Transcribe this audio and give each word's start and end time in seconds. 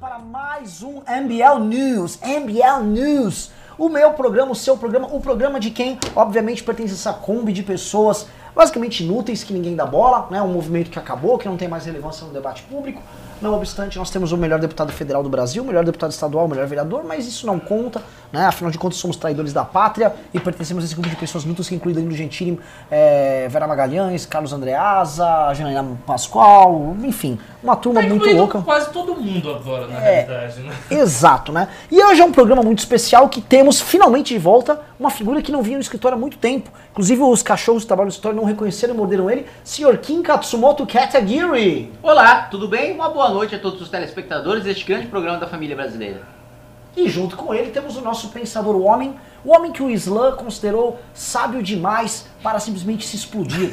para 0.00 0.18
mais 0.18 0.82
um 0.82 1.02
MBL 1.02 1.62
News, 1.62 2.18
MBL 2.22 2.84
News. 2.84 3.50
O 3.76 3.90
meu 3.90 4.14
programa, 4.14 4.52
o 4.52 4.54
seu 4.54 4.74
programa, 4.74 5.06
o 5.12 5.20
programa 5.20 5.60
de 5.60 5.70
quem, 5.70 5.98
obviamente, 6.16 6.64
pertence 6.64 6.92
a 6.92 6.94
essa 6.94 7.12
Kombi 7.12 7.52
de 7.52 7.62
pessoas 7.62 8.26
basicamente 8.56 9.04
inúteis, 9.04 9.44
que 9.44 9.52
ninguém 9.52 9.76
dá 9.76 9.84
bola, 9.84 10.26
né? 10.30 10.40
Um 10.40 10.54
movimento 10.54 10.90
que 10.90 10.98
acabou, 10.98 11.36
que 11.36 11.46
não 11.46 11.58
tem 11.58 11.68
mais 11.68 11.84
relevância 11.84 12.26
no 12.26 12.32
debate 12.32 12.62
público. 12.62 13.02
Não 13.40 13.54
obstante, 13.54 13.98
nós 13.98 14.10
temos 14.10 14.32
o 14.32 14.36
melhor 14.36 14.58
deputado 14.60 14.92
federal 14.92 15.22
do 15.22 15.30
Brasil, 15.30 15.62
o 15.62 15.66
melhor 15.66 15.82
deputado 15.82 16.10
estadual, 16.10 16.44
o 16.44 16.48
melhor 16.48 16.66
vereador, 16.66 17.02
mas 17.04 17.26
isso 17.26 17.46
não 17.46 17.58
conta, 17.58 18.02
né? 18.30 18.44
Afinal 18.44 18.70
de 18.70 18.76
contas, 18.76 18.98
somos 18.98 19.16
traidores 19.16 19.50
da 19.54 19.64
pátria 19.64 20.14
e 20.34 20.38
pertencemos 20.38 20.84
a 20.84 20.86
esse 20.86 20.94
grupo 20.94 21.08
de 21.08 21.16
pessoas 21.16 21.44
inúteis 21.44 21.66
que 21.66 21.74
inclui 21.74 21.94
Danilo 21.94 22.12
Gentili, 22.14 22.60
é, 22.90 23.48
Vera 23.48 23.66
Magalhães, 23.66 24.26
Carlos 24.26 24.52
Andreasa, 24.52 25.54
Janaína 25.54 25.96
Pascoal, 26.06 26.94
enfim, 27.02 27.38
uma 27.62 27.76
turma 27.76 28.02
Tá 28.02 28.08
muito 28.08 28.28
louca. 28.30 28.60
quase 28.60 28.90
todo 28.92 29.14
mundo 29.16 29.50
agora, 29.54 29.86
na 29.86 29.98
É. 30.00 30.20
realidade, 30.26 30.60
né? 30.60 30.74
Exato, 30.90 31.50
né? 31.50 31.68
E 31.90 32.04
hoje 32.04 32.20
é 32.20 32.24
um 32.24 32.32
programa 32.32 32.62
muito 32.62 32.80
especial 32.80 33.26
que 33.30 33.40
temos 33.40 33.80
finalmente 33.80 34.34
de 34.34 34.38
volta 34.38 34.82
uma 34.98 35.08
figura 35.10 35.40
que 35.40 35.50
não 35.50 35.62
vinha 35.62 35.78
no 35.78 35.82
escritório 35.82 36.14
há 36.18 36.20
muito 36.20 36.36
tempo. 36.36 36.70
Inclusive 36.90 37.22
os 37.22 37.42
cachorros 37.42 37.84
que 37.84 37.86
trabalham 37.88 38.06
no 38.08 38.10
escritório 38.10 38.36
não 38.36 38.44
reconheceram 38.44 38.92
e 38.92 38.96
morderam 38.98 39.30
ele, 39.30 39.46
Sr. 39.64 39.96
Kim 39.96 40.20
Katsumoto 40.22 40.86
Katagiri. 40.86 41.90
Olá, 42.02 42.42
tudo 42.50 42.68
bem? 42.68 42.92
Uma 42.92 43.08
boa 43.08 43.29
noite 43.30 43.54
a 43.54 43.58
todos 43.58 43.80
os 43.80 43.88
telespectadores 43.88 44.64
deste 44.64 44.84
grande 44.84 45.06
programa 45.06 45.38
da 45.38 45.46
família 45.46 45.76
brasileira. 45.76 46.22
E 46.96 47.08
junto 47.08 47.36
com 47.36 47.54
ele 47.54 47.70
temos 47.70 47.96
o 47.96 48.00
nosso 48.00 48.30
pensador, 48.30 48.74
o 48.74 48.82
homem, 48.82 49.14
o 49.44 49.54
homem 49.54 49.70
que 49.70 49.82
o 49.82 49.88
Islã 49.88 50.32
considerou 50.32 51.00
sábio 51.14 51.62
demais 51.62 52.26
para 52.42 52.58
simplesmente 52.58 53.06
se 53.06 53.16
explodir. 53.16 53.70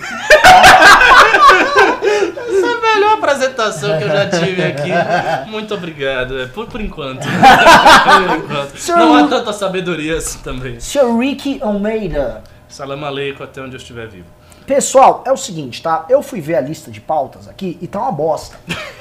Essa 2.37 2.65
é 2.65 2.73
a 2.73 2.95
melhor 2.95 3.17
apresentação 3.17 3.97
que 3.97 4.03
eu 4.03 4.07
já 4.07 4.29
tive 4.29 4.63
aqui. 4.63 5.49
Muito 5.49 5.73
obrigado. 5.73 6.39
É, 6.39 6.45
por, 6.45 6.67
por 6.67 6.79
enquanto. 6.79 7.25
por 7.25 8.37
enquanto. 8.37 8.87
Não 8.97 9.15
há 9.15 9.27
tanta 9.27 9.51
sabedoria 9.51 10.17
assim 10.17 10.39
também. 10.39 10.79
Sr. 10.79 11.17
Ricky 11.17 11.59
Almeida. 11.61 12.43
Salam 12.69 13.03
aleikum 13.03 13.43
até 13.43 13.61
onde 13.61 13.75
eu 13.75 13.77
estiver 13.77 14.07
vivo. 14.07 14.36
Pessoal, 14.67 15.23
é 15.25 15.31
o 15.31 15.37
seguinte, 15.37 15.81
tá? 15.81 16.05
Eu 16.09 16.21
fui 16.21 16.41
ver 16.41 16.55
a 16.55 16.61
lista 16.61 16.91
de 16.91 16.99
pautas 17.01 17.47
aqui 17.47 17.77
e 17.81 17.87
tá 17.87 17.99
uma 18.01 18.11
bosta. 18.11 18.55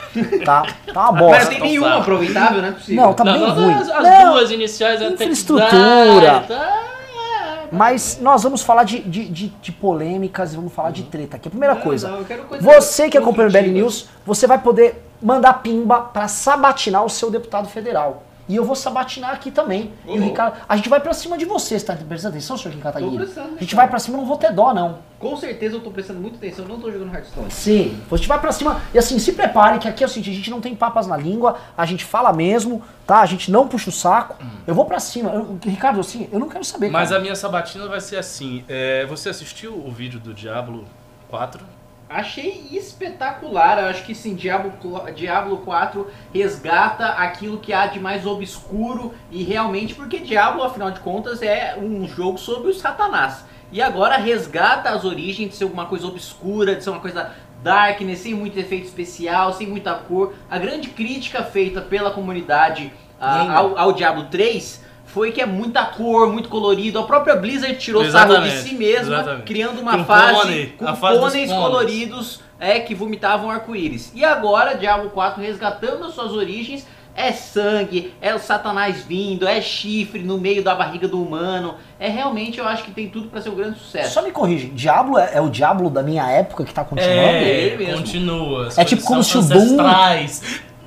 Tá? 0.46 0.66
Tá 0.94 1.10
uma 1.10 1.12
Mas 1.12 1.20
bosta. 1.20 1.44
não 1.44 1.50
tem 1.50 1.60
nenhuma 1.60 1.96
aproveitável, 1.98 2.62
não 2.62 2.68
é 2.70 2.72
possível. 2.72 3.04
Não, 3.04 3.12
tá 3.12 3.22
Não, 3.22 3.32
bem 3.34 3.42
não, 3.42 3.54
ruim. 3.54 3.74
As, 3.74 3.90
as 3.90 4.02
Não, 4.02 4.32
duas 4.32 4.50
iniciais 4.50 5.02
até 5.02 5.08
que 5.08 5.24
Infraestrutura. 5.24 5.68
dá, 5.68 6.40
tá, 6.40 6.54
é. 6.54 7.68
Mas 7.70 8.18
nós 8.22 8.42
vamos 8.42 8.62
falar 8.62 8.84
de, 8.84 9.00
de, 9.00 9.26
de, 9.28 9.48
de 9.48 9.72
polêmicas 9.72 10.54
e 10.54 10.56
vamos 10.56 10.72
falar 10.72 10.90
de 10.90 11.02
treta 11.02 11.36
aqui. 11.36 11.48
A 11.48 11.50
primeira 11.50 11.74
Não, 11.74 11.82
coisa, 11.82 12.08
não, 12.08 12.18
eu 12.20 12.24
quero 12.24 12.44
coisa 12.44 12.64
você 12.64 13.10
que 13.10 13.18
acompanha 13.18 13.48
o 13.48 13.52
BL. 13.52 13.68
News, 13.72 14.08
você 14.24 14.46
vai 14.46 14.58
poder 14.58 15.04
mandar 15.20 15.52
pimba 15.54 16.00
pra 16.00 16.28
sabatinar 16.28 17.04
o 17.04 17.10
seu 17.10 17.30
deputado 17.30 17.68
federal. 17.68 18.22
E 18.48 18.54
eu 18.54 18.64
vou 18.64 18.76
sabatinar 18.76 19.32
aqui 19.32 19.50
também. 19.50 19.92
E 20.06 20.10
o 20.10 20.14
Uhum. 20.14 20.24
Ricardo, 20.24 20.56
a 20.68 20.76
gente 20.76 20.88
vai 20.88 21.00
pra 21.00 21.12
cima 21.12 21.36
de 21.36 21.44
você, 21.44 21.80
tá 21.80 21.94
prestando 21.96 22.34
atenção, 22.34 22.56
senhor 22.56 22.72
Kim 22.74 22.80
Kataguiri? 22.80 23.28
A 23.56 23.60
gente 23.60 23.74
vai 23.74 23.88
pra 23.88 23.98
cima, 23.98 24.16
não 24.16 24.24
vou 24.24 24.36
ter 24.36 24.52
dó, 24.52 24.72
não. 24.72 24.98
Com 25.18 25.36
certeza 25.36 25.76
eu 25.76 25.80
tô 25.80 25.90
prestando 25.90 26.20
muita 26.20 26.36
atenção, 26.36 26.64
eu 26.64 26.68
não 26.68 26.78
tô 26.78 26.90
jogando 26.92 27.12
Hearthstone. 27.12 27.50
Sim, 27.50 28.00
a 28.10 28.16
gente 28.16 28.28
vai 28.28 28.38
pra 28.40 28.52
cima. 28.52 28.80
E 28.94 28.98
assim, 28.98 29.18
se 29.18 29.32
prepare 29.32 29.78
que 29.78 29.88
aqui 29.88 30.04
é 30.04 30.06
o 30.06 30.10
seguinte, 30.10 30.30
a 30.30 30.34
gente 30.34 30.50
não 30.50 30.60
tem 30.60 30.76
papas 30.76 31.06
na 31.06 31.16
língua, 31.16 31.56
a 31.76 31.84
gente 31.86 32.04
fala 32.04 32.32
mesmo, 32.32 32.82
tá? 33.06 33.20
A 33.20 33.26
gente 33.26 33.50
não 33.50 33.66
puxa 33.66 33.88
o 33.90 33.92
saco. 33.92 34.36
Eu 34.66 34.74
vou 34.74 34.84
pra 34.84 35.00
cima. 35.00 35.30
Eu- 35.30 35.58
Ricardo, 35.64 35.98
assim, 36.00 36.28
eu 36.30 36.38
não 36.38 36.48
quero 36.48 36.64
saber, 36.64 36.90
Mas 36.90 37.08
cara. 37.08 37.20
a 37.20 37.22
minha 37.22 37.34
sabatina 37.34 37.88
vai 37.88 38.00
ser 38.00 38.16
assim. 38.16 38.64
é, 38.68 39.04
você 39.06 39.28
assistiu 39.28 39.72
o 39.74 39.90
vídeo 39.90 40.20
do 40.20 40.32
Diablo 40.32 40.84
4? 41.28 41.64
Achei 42.08 42.68
espetacular, 42.70 43.78
eu 43.78 43.86
acho 43.86 44.04
que 44.04 44.14
sim, 44.14 44.36
Diablo, 44.36 44.72
Diablo 45.14 45.58
4 45.58 46.06
resgata 46.32 47.06
aquilo 47.08 47.58
que 47.58 47.72
há 47.72 47.88
de 47.88 47.98
mais 47.98 48.24
obscuro 48.24 49.12
e 49.28 49.42
realmente, 49.42 49.92
porque 49.92 50.20
Diablo, 50.20 50.62
afinal 50.62 50.92
de 50.92 51.00
contas, 51.00 51.42
é 51.42 51.76
um 51.76 52.06
jogo 52.06 52.38
sobre 52.38 52.70
o 52.70 52.74
Satanás. 52.74 53.44
E 53.72 53.82
agora 53.82 54.16
resgata 54.16 54.90
as 54.90 55.04
origens 55.04 55.50
de 55.50 55.56
ser 55.56 55.64
alguma 55.64 55.86
coisa 55.86 56.06
obscura, 56.06 56.76
de 56.76 56.84
ser 56.84 56.90
uma 56.90 57.00
coisa 57.00 57.32
darkness, 57.60 58.20
sem 58.20 58.34
muito 58.34 58.56
efeito 58.56 58.86
especial, 58.86 59.52
sem 59.52 59.66
muita 59.66 59.92
cor. 59.94 60.32
A 60.48 60.58
grande 60.58 60.88
crítica 60.90 61.42
feita 61.42 61.80
pela 61.80 62.12
comunidade 62.12 62.92
Gamer. 63.20 63.56
ao, 63.56 63.76
ao 63.76 63.92
Diablo 63.92 64.26
3 64.26 64.85
foi 65.16 65.32
que 65.32 65.40
é 65.40 65.46
muita 65.46 65.82
cor, 65.86 66.30
muito 66.30 66.50
colorido. 66.50 66.98
A 66.98 67.04
própria 67.04 67.34
Blizzard 67.34 67.74
tirou 67.78 68.04
sarro 68.10 68.38
de 68.42 68.50
si 68.50 68.74
mesma, 68.74 69.14
exatamente. 69.14 69.44
criando 69.44 69.80
uma 69.80 69.96
Com 69.96 70.04
fase 70.04 70.40
pônei, 70.40 70.66
com 70.76 70.94
fase 70.94 71.18
pôneis 71.18 71.50
coloridos 71.50 72.40
é, 72.60 72.80
que 72.80 72.94
vomitavam 72.94 73.50
arco-íris. 73.50 74.12
E 74.14 74.22
agora, 74.22 74.74
Diablo 74.74 75.08
4 75.08 75.40
resgatando 75.40 76.04
as 76.04 76.12
suas 76.12 76.32
origens, 76.32 76.86
é 77.14 77.32
sangue, 77.32 78.12
é 78.20 78.34
o 78.34 78.38
satanás 78.38 79.06
vindo, 79.08 79.48
é 79.48 79.58
chifre 79.62 80.22
no 80.22 80.36
meio 80.36 80.62
da 80.62 80.74
barriga 80.74 81.08
do 81.08 81.22
humano. 81.22 81.76
É 81.98 82.10
realmente, 82.10 82.58
eu 82.58 82.68
acho 82.68 82.84
que 82.84 82.90
tem 82.90 83.08
tudo 83.08 83.28
pra 83.28 83.40
ser 83.40 83.48
um 83.48 83.54
grande 83.54 83.78
sucesso. 83.78 84.12
Só 84.12 84.20
me 84.20 84.30
corrige, 84.30 84.66
Diablo 84.66 85.16
é, 85.16 85.30
é 85.32 85.40
o 85.40 85.48
Diablo 85.48 85.88
da 85.88 86.02
minha 86.02 86.30
época 86.30 86.62
que 86.62 86.74
tá 86.74 86.84
continuando? 86.84 87.16
ele 87.42 87.76
mesmo. 87.78 88.02
continua. 88.02 88.66
as 88.66 88.76
É 88.76 88.84
tipo 88.84 89.02
como 89.02 89.24
se 89.24 89.38
o 89.38 89.42
Doom-. 89.42 89.78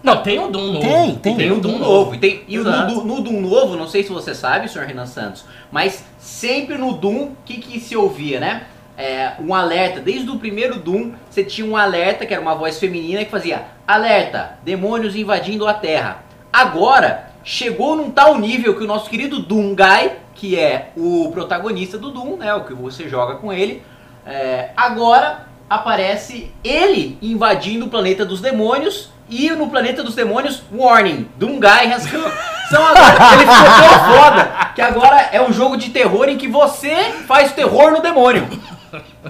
Não, 0.01 0.23
tem 0.23 0.39
um 0.39 0.49
Doom 0.49 0.73
novo. 0.73 0.79
Tem, 0.79 1.15
tem. 1.15 1.35
Tem 1.35 1.51
um 1.51 1.59
Doom 1.59 1.77
novo. 1.77 2.15
E, 2.15 2.17
tem, 2.17 2.43
e 2.47 2.57
no. 2.57 2.63
Doom- 2.87 3.03
no 3.03 3.21
Doom 3.21 3.41
novo, 3.41 3.75
não 3.75 3.87
sei 3.87 4.03
se 4.03 4.09
você 4.09 4.33
sabe, 4.33 4.69
senhor 4.69 4.87
Renan 4.87 5.05
Santos, 5.05 5.45
mas 5.71 6.03
sempre 6.17 6.77
no 6.77 6.93
Doom, 6.93 7.23
o 7.23 7.37
que, 7.45 7.57
que 7.57 7.79
se 7.79 7.95
ouvia, 7.95 8.39
né? 8.39 8.63
É, 8.97 9.33
um 9.39 9.53
alerta, 9.53 10.01
desde 10.01 10.29
o 10.29 10.37
primeiro 10.37 10.77
Doom, 10.77 11.13
você 11.29 11.43
tinha 11.43 11.65
um 11.65 11.77
alerta, 11.77 12.25
que 12.25 12.33
era 12.33 12.41
uma 12.41 12.55
voz 12.55 12.77
feminina, 12.79 13.23
que 13.23 13.31
fazia 13.31 13.63
Alerta, 13.87 14.59
demônios 14.63 15.15
invadindo 15.15 15.65
a 15.67 15.73
Terra. 15.73 16.23
Agora, 16.51 17.31
chegou 17.43 17.95
num 17.95 18.11
tal 18.11 18.37
nível 18.37 18.75
que 18.75 18.83
o 18.83 18.87
nosso 18.87 19.09
querido 19.09 19.39
Doom 19.39 19.73
Guy, 19.73 20.11
que 20.35 20.59
é 20.59 20.91
o 20.97 21.29
protagonista 21.31 21.97
do 21.97 22.11
Doom, 22.11 22.35
né, 22.37 22.53
o 22.53 22.65
que 22.65 22.73
você 22.73 23.07
joga 23.07 23.35
com 23.35 23.51
ele, 23.53 23.81
é, 24.25 24.69
agora 24.75 25.47
aparece 25.69 26.51
ele 26.63 27.17
invadindo 27.21 27.85
o 27.85 27.89
planeta 27.89 28.25
dos 28.25 28.41
demônios 28.41 29.11
e 29.29 29.49
no 29.51 29.67
planeta 29.69 30.03
dos 30.03 30.15
demônios, 30.15 30.63
warning, 30.73 31.27
Doom 31.37 31.59
Guy 31.59 31.91
has 31.93 32.05
come. 32.09 32.23
São 32.69 32.83
agora, 32.85 33.15
ele 33.33 33.41
ficou 33.51 33.65
tão 33.65 34.15
foda 34.15 34.49
que 34.75 34.81
agora 34.81 35.29
é 35.31 35.41
um 35.41 35.51
jogo 35.53 35.75
de 35.77 35.89
terror 35.89 36.27
em 36.29 36.37
que 36.37 36.47
você 36.47 36.95
faz 37.27 37.51
terror 37.53 37.91
no 37.91 38.01
demônio. 38.01 38.47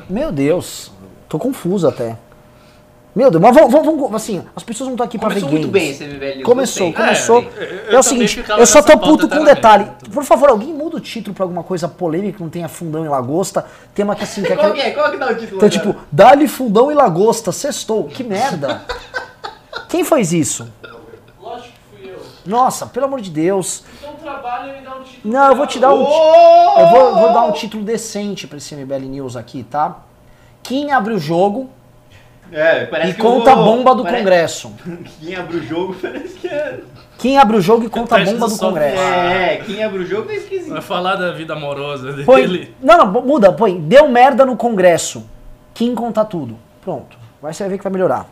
Meu 0.10 0.32
Deus, 0.32 0.92
tô 1.28 1.38
confuso 1.40 1.88
até. 1.88 2.16
Meu 3.16 3.32
Deus, 3.32 3.42
mas 3.42 3.56
vamos, 3.56 3.72
vamos, 3.72 3.86
vamos- 3.88 4.14
assim, 4.16 4.44
as 4.56 4.64
pessoas 4.64 4.88
não 4.88 4.94
estão 4.94 5.06
aqui 5.06 5.18
pra 5.18 5.30
ver 5.30 5.42
Começou 5.42 5.50
games. 5.50 5.66
muito 5.66 5.74
bem 5.74 5.90
esse 5.90 6.04
MBL 6.06 6.26
News, 6.38 6.44
Começou, 6.44 6.94
começou. 6.94 7.40
É, 7.58 7.88
eu- 7.90 7.96
É, 7.96 8.00
o 8.00 8.04
seguinte, 8.04 8.46
eu 8.48 8.66
só 8.68 8.82
tô 8.84 8.98
puto 9.00 9.28
com 9.28 9.38
um 9.38 9.44
detalhe. 9.44 9.88
Por 10.14 10.24
favor, 10.24 10.48
alguém 10.50 10.72
muda 10.72 10.98
o 10.98 11.00
título 11.00 11.34
pra 11.36 11.44
alguma 11.44 11.64
coisa 11.64 11.88
polêmica 11.88 12.38
que 12.38 12.44
não 12.44 12.50
tenha 12.52 12.70
fundão 12.70 13.04
e 13.04 13.08
lagosta. 13.10 13.66
Tema 13.96 14.16
que 14.16 14.24
assim, 14.24 14.44
que 14.44 14.54
é 14.54 14.56
Qual 14.56 14.72
que 14.74 14.80
é? 14.80 14.92
Qual 14.92 15.10
que 15.12 15.18
dá 15.18 15.26
o 15.32 15.36
título 15.36 15.58
Então, 15.58 15.70
tipo, 15.70 15.96
dá-lhe 16.12 16.48
fundão 16.48 16.92
e 16.92 16.94
lagosta, 16.96 17.52
sextou. 17.52 18.04
Que 18.06 18.24
merda. 18.24 18.84
Quem 19.90 20.04
fez 20.06 20.32
isso? 20.32 20.72
Lógico 21.42 21.70
que 21.92 21.98
fui 22.04 22.12
eu. 22.12 22.22
Nossa, 22.46 22.86
pelo 22.86 23.06
amor 23.06 23.20
de 23.22 23.30
Deus. 23.30 23.84
Então 24.00 24.14
trabalha 24.16 24.72
e 24.72 24.80
me 24.80 24.86
dá 24.86 24.96
um 24.96 25.04
título. 25.04 25.34
Não, 25.34 25.48
eu 25.50 25.56
vou 25.56 25.68
te 25.68 25.80
dar 25.80 25.94
um... 25.94 26.04
Oh! 26.04 26.80
Eu 26.80 26.88
vou, 26.88 27.16
vou 27.16 27.34
dar 27.34 27.44
um 27.46 27.52
título 27.52 27.84
decente 27.84 28.48
pra 28.48 28.58
esse 28.58 28.76
MBL 28.76 29.00
News 29.08 29.36
aqui, 29.36 29.64
tá? 29.64 29.98
Quem 30.64 30.92
abre 30.92 31.14
o 31.14 31.20
jogo 31.20 31.70
É, 32.52 32.86
parece 32.86 33.12
e 33.12 33.14
que 33.16 33.22
conta 33.22 33.52
a 33.52 33.60
o- 33.60 33.64
bomba 33.64 33.96
do 33.96 34.04
parece- 34.04 34.20
Congresso. 34.24 34.74
Quem 35.20 35.36
abre 35.36 35.58
o 35.58 35.64
jogo 35.68 35.96
parece 36.02 36.34
que 36.36 36.48
é... 36.48 36.80
Quem 37.18 37.38
abre 37.38 37.58
o 37.58 37.62
jogo 37.62 37.84
e 37.84 37.90
conta 37.90 38.16
a 38.16 38.24
bomba 38.24 38.48
do. 38.48 38.58
Congresso. 38.58 39.02
É, 39.02 39.58
quem 39.58 39.84
abre 39.84 40.04
o 40.04 40.06
jogo 40.06 40.32
é 40.32 40.36
esquisito. 40.36 40.72
Vai 40.72 40.82
falar 40.82 41.18
da 41.18 41.34
vida 41.34 41.52
amorosa 41.52 42.14
dele. 42.14 42.24
Põe, 42.24 42.74
não, 42.82 42.98
não, 42.98 43.22
muda, 43.22 43.52
põe. 43.52 43.78
Deu 43.78 44.08
merda 44.08 44.46
no 44.46 44.56
Congresso. 44.56 45.26
Quem 45.74 45.94
conta 45.94 46.24
tudo. 46.24 46.58
Pronto. 46.82 47.18
Vai 47.42 47.54
você 47.54 47.64
vai 47.64 47.72
ver 47.72 47.78
que 47.78 47.84
vai 47.84 47.92
melhorar. 47.92 48.26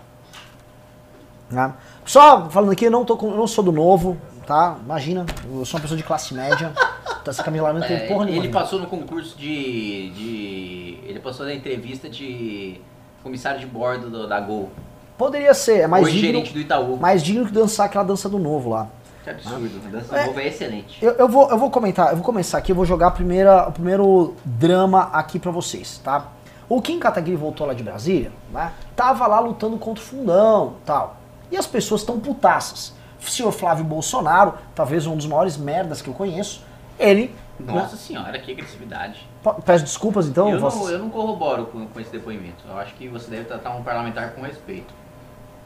Né? 1.50 1.74
Só 2.06 2.50
falando 2.50 2.72
aqui, 2.72 2.85
eu 2.85 2.91
não, 2.91 3.06
tô 3.06 3.16
com, 3.18 3.31
não 3.31 3.47
sou 3.47 3.63
do 3.63 3.72
novo, 3.72 4.18
tá? 4.46 4.75
Imagina, 4.83 5.25
eu 5.50 5.63
sou 5.66 5.77
uma 5.77 5.81
pessoa 5.81 5.98
de 5.98 6.04
classe 6.04 6.33
média. 6.33 6.74
Então 7.21 7.31
essa 7.31 7.44
Camila 7.44 7.71
não 7.74 7.81
tem 7.81 7.95
É, 7.98 8.07
porra 8.07 8.25
nenhuma. 8.25 8.44
ele 8.45 8.54
passou 8.54 8.80
no 8.80 8.88
concurso 8.88 9.38
de, 9.38 10.10
de. 10.12 11.00
Ele 11.06 11.19
passou 11.19 11.45
na 11.45 11.54
entrevista 11.54 12.10
de 12.10 12.80
comissário 13.24 13.60
de 13.60 13.66
bordo 13.66 14.10
do- 14.10 14.27
da 14.27 14.39
Gol. 14.39 14.69
Poderia 15.18 15.54
ser, 15.54 15.80
é 15.80 15.88
mais 15.88 16.04
hoje 16.06 16.16
digno, 16.16 16.31
gerente 16.31 16.54
do 16.54 16.60
Itaú. 16.60 16.98
mais 16.98 17.24
digno 17.24 17.45
que 17.45 17.51
dançar 17.51 17.86
aquela 17.88 18.04
dança 18.04 18.30
do 18.30 18.38
novo 18.38 18.69
lá. 18.69 18.88
Que 19.24 19.30
absurdo. 19.31 19.81
A 19.88 19.89
dança 19.89 20.16
É. 20.18 20.24
do 20.27 20.31
Gol 20.33 20.39
é 20.42 20.48
excelente. 20.48 21.04
Eu, 21.04 21.13
eu 21.13 21.27
vou, 21.27 21.50
eu 21.50 21.57
vou 21.57 21.71
comentar, 21.71 22.10
eu 22.12 22.16
vou 22.18 22.24
começar 22.25 22.57
aqui, 22.60 22.71
eu 22.71 22.75
vou 22.75 22.86
jogar 22.86 23.07
a 23.07 23.12
primeira, 23.12 23.68
o 23.68 23.71
primeiro 23.71 24.36
drama 24.45 25.10
aqui 25.12 25.39
pra 25.39 25.51
vocês, 25.51 26.00
tá? 26.04 26.27
O 26.69 26.81
Kim 26.81 27.00
Kataguiri 27.00 27.36
voltou 27.38 27.66
lá 27.66 27.74
de 27.74 27.81
Brasília, 27.83 28.31
né? 28.54 28.71
Tava 28.95 29.25
lá 29.25 29.39
lutando 29.39 29.77
contra 29.77 30.04
o 30.04 30.06
fundão 30.06 30.74
tal. 30.86 31.16
E 31.51 31.57
as 31.57 31.65
pessoas 31.67 32.01
estão 32.01 32.19
putaças. 32.19 32.94
O 33.19 33.29
senhor 33.29 33.51
Flávio 33.51 33.83
Bolsonaro, 33.83 34.53
talvez 34.75 35.05
um 35.07 35.15
dos 35.15 35.25
maiores 35.25 35.57
merdas 35.57 36.01
que 36.01 36.07
eu 36.09 36.13
conheço, 36.13 36.61
ele. 36.99 37.33
Nossa 37.59 37.95
senhora, 37.97 38.38
que 38.38 38.51
agressividade. 38.51 39.27
né? 39.44 39.53
Peço 39.65 39.83
desculpas 39.83 40.27
então. 40.27 40.49
eu, 40.49 40.59
vossas- 40.59 40.79
não, 40.81 40.89
eu 40.89 40.99
não 40.99 41.09
corroboro 41.09 41.65
com, 41.65 41.88
com 41.88 41.99
esse 41.99 42.11
depoimento. 42.11 42.63
Eu 42.69 42.77
acho 42.77 42.94
que 42.94 43.07
você 43.07 43.29
deve 43.31 43.45
tratar 43.45 43.71
um 43.71 43.83
parlamentar 43.83 44.31
com 44.33 44.41
respeito. 44.44 44.94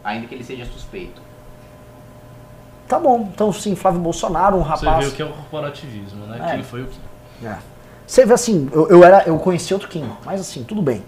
Ainda 0.04 0.26
que 0.28 0.34
ele 0.36 0.44
seja 0.44 0.66
suspeito. 0.66 1.22
Tá 2.88 3.00
bom. 3.00 3.30
Então, 3.34 3.52
sim, 3.54 3.76
Flávio 3.76 4.00
Bolsonaro, 4.02 4.58
um 4.58 4.64
Você 4.64 4.86
rapaz. 4.86 5.06
vê 5.06 5.12
o 5.12 5.16
que 5.16 5.22
é 5.22 5.26
o 5.26 5.30
corporativismo, 5.34 6.26
né? 6.26 6.40
É. 6.50 6.52
Quem 6.56 6.64
foi 6.64 6.84
o 6.84 6.88
que. 6.88 7.46
É. 7.46 7.58
Você 8.06 8.26
vê 8.26 8.34
assim, 8.34 8.70
eu, 8.74 8.90
eu 8.90 9.04
era, 9.04 9.24
eu 9.26 9.38
conheci 9.40 9.74
outro 9.74 9.88
Kim, 9.88 10.10
mas 10.26 10.42
assim, 10.42 10.64
tudo 10.64 10.82
bem. 10.82 11.04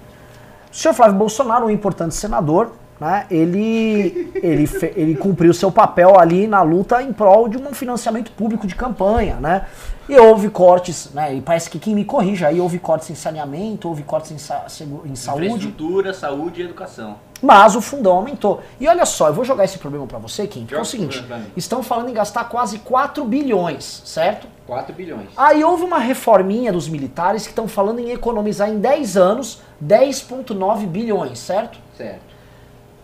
O 0.72 0.76
senhor 0.76 0.94
Flávio 0.94 1.16
Bolsonaro, 1.18 1.66
um 1.66 1.70
importante 1.70 2.16
senador, 2.16 2.72
né, 3.00 3.26
ele, 3.30 4.32
ele, 4.36 4.70
ele 4.96 5.16
cumpriu 5.16 5.54
seu 5.54 5.72
papel 5.72 6.18
ali 6.20 6.48
na 6.48 6.62
luta 6.62 7.02
em 7.02 7.12
prol 7.12 7.48
de 7.48 7.58
um 7.58 7.74
financiamento 7.74 8.32
público 8.32 8.66
de 8.68 8.76
campanha, 8.76 9.36
né? 9.36 9.66
E 10.08 10.18
houve 10.20 10.50
cortes, 10.50 11.12
né? 11.14 11.34
E 11.36 11.42
parece 11.42 11.70
que 11.70 11.80
quem 11.80 11.96
me 11.96 12.04
corrija 12.04 12.48
aí, 12.50 12.60
houve 12.60 12.78
cortes 12.78 13.10
em 13.10 13.16
saneamento, 13.16 13.88
houve 13.88 14.04
cortes 14.04 14.32
em, 14.32 14.38
sa- 14.38 14.66
em 15.06 15.16
saúde. 15.16 15.46
Infraestrutura, 15.46 16.14
saúde 16.14 16.62
e 16.62 16.66
educação. 16.66 17.16
Mas 17.42 17.74
o 17.76 17.82
fundão 17.82 18.18
aumentou. 18.18 18.62
E 18.82 18.88
olha 18.88 19.06
só, 19.06 19.28
eu 19.30 19.34
vou 19.34 19.46
jogar 19.46 19.64
esse 19.64 19.78
problema 19.78 20.06
pra 20.06 20.18
você, 20.20 20.46
Kim, 20.46 20.66
que 20.66 20.76
é 20.76 20.80
o 20.80 20.84
seguinte: 20.86 21.24
estão 21.56 21.82
falando 21.82 22.10
em 22.10 22.14
gastar 22.14 22.46
quase 22.46 22.80
4 22.80 23.24
bilhões, 23.24 24.02
certo? 24.06 24.46
4 24.68 24.94
bilhões. 24.94 25.30
Aí 25.38 25.64
houve 25.64 25.84
uma 25.84 26.00
reforminha 26.00 26.72
dos 26.74 26.88
militares 26.90 27.44
que 27.44 27.50
estão 27.52 27.68
falando 27.68 28.00
em 28.00 28.12
economizar 28.12 28.70
em 28.70 28.80
10 28.80 29.16
anos 29.18 29.62
10,9 29.84 30.86
bilhões, 30.88 31.40
certo? 31.40 31.80
Certo. 31.98 32.33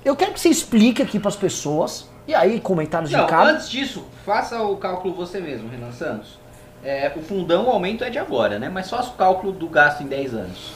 Eu 0.03 0.15
quero 0.15 0.33
que 0.33 0.39
você 0.39 0.49
explique 0.49 1.01
aqui 1.01 1.19
pras 1.19 1.35
pessoas, 1.35 2.09
e 2.27 2.33
aí 2.33 2.59
comentários 2.59 3.11
Não, 3.11 3.25
de 3.25 3.29
cada. 3.29 3.51
antes 3.51 3.69
disso, 3.69 4.05
faça 4.25 4.61
o 4.61 4.77
cálculo 4.77 5.13
você 5.13 5.39
mesmo, 5.39 5.69
Renan 5.69 5.91
Santos. 5.91 6.37
É, 6.83 7.11
o 7.15 7.21
fundão, 7.21 7.67
o 7.67 7.69
aumento 7.71 8.03
é 8.03 8.09
de 8.09 8.17
agora, 8.17 8.57
né? 8.57 8.69
Mas 8.69 8.89
faça 8.89 9.09
o 9.09 9.13
cálculo 9.13 9.51
do 9.51 9.67
gasto 9.67 10.01
em 10.01 10.07
10 10.07 10.33
anos. 10.33 10.71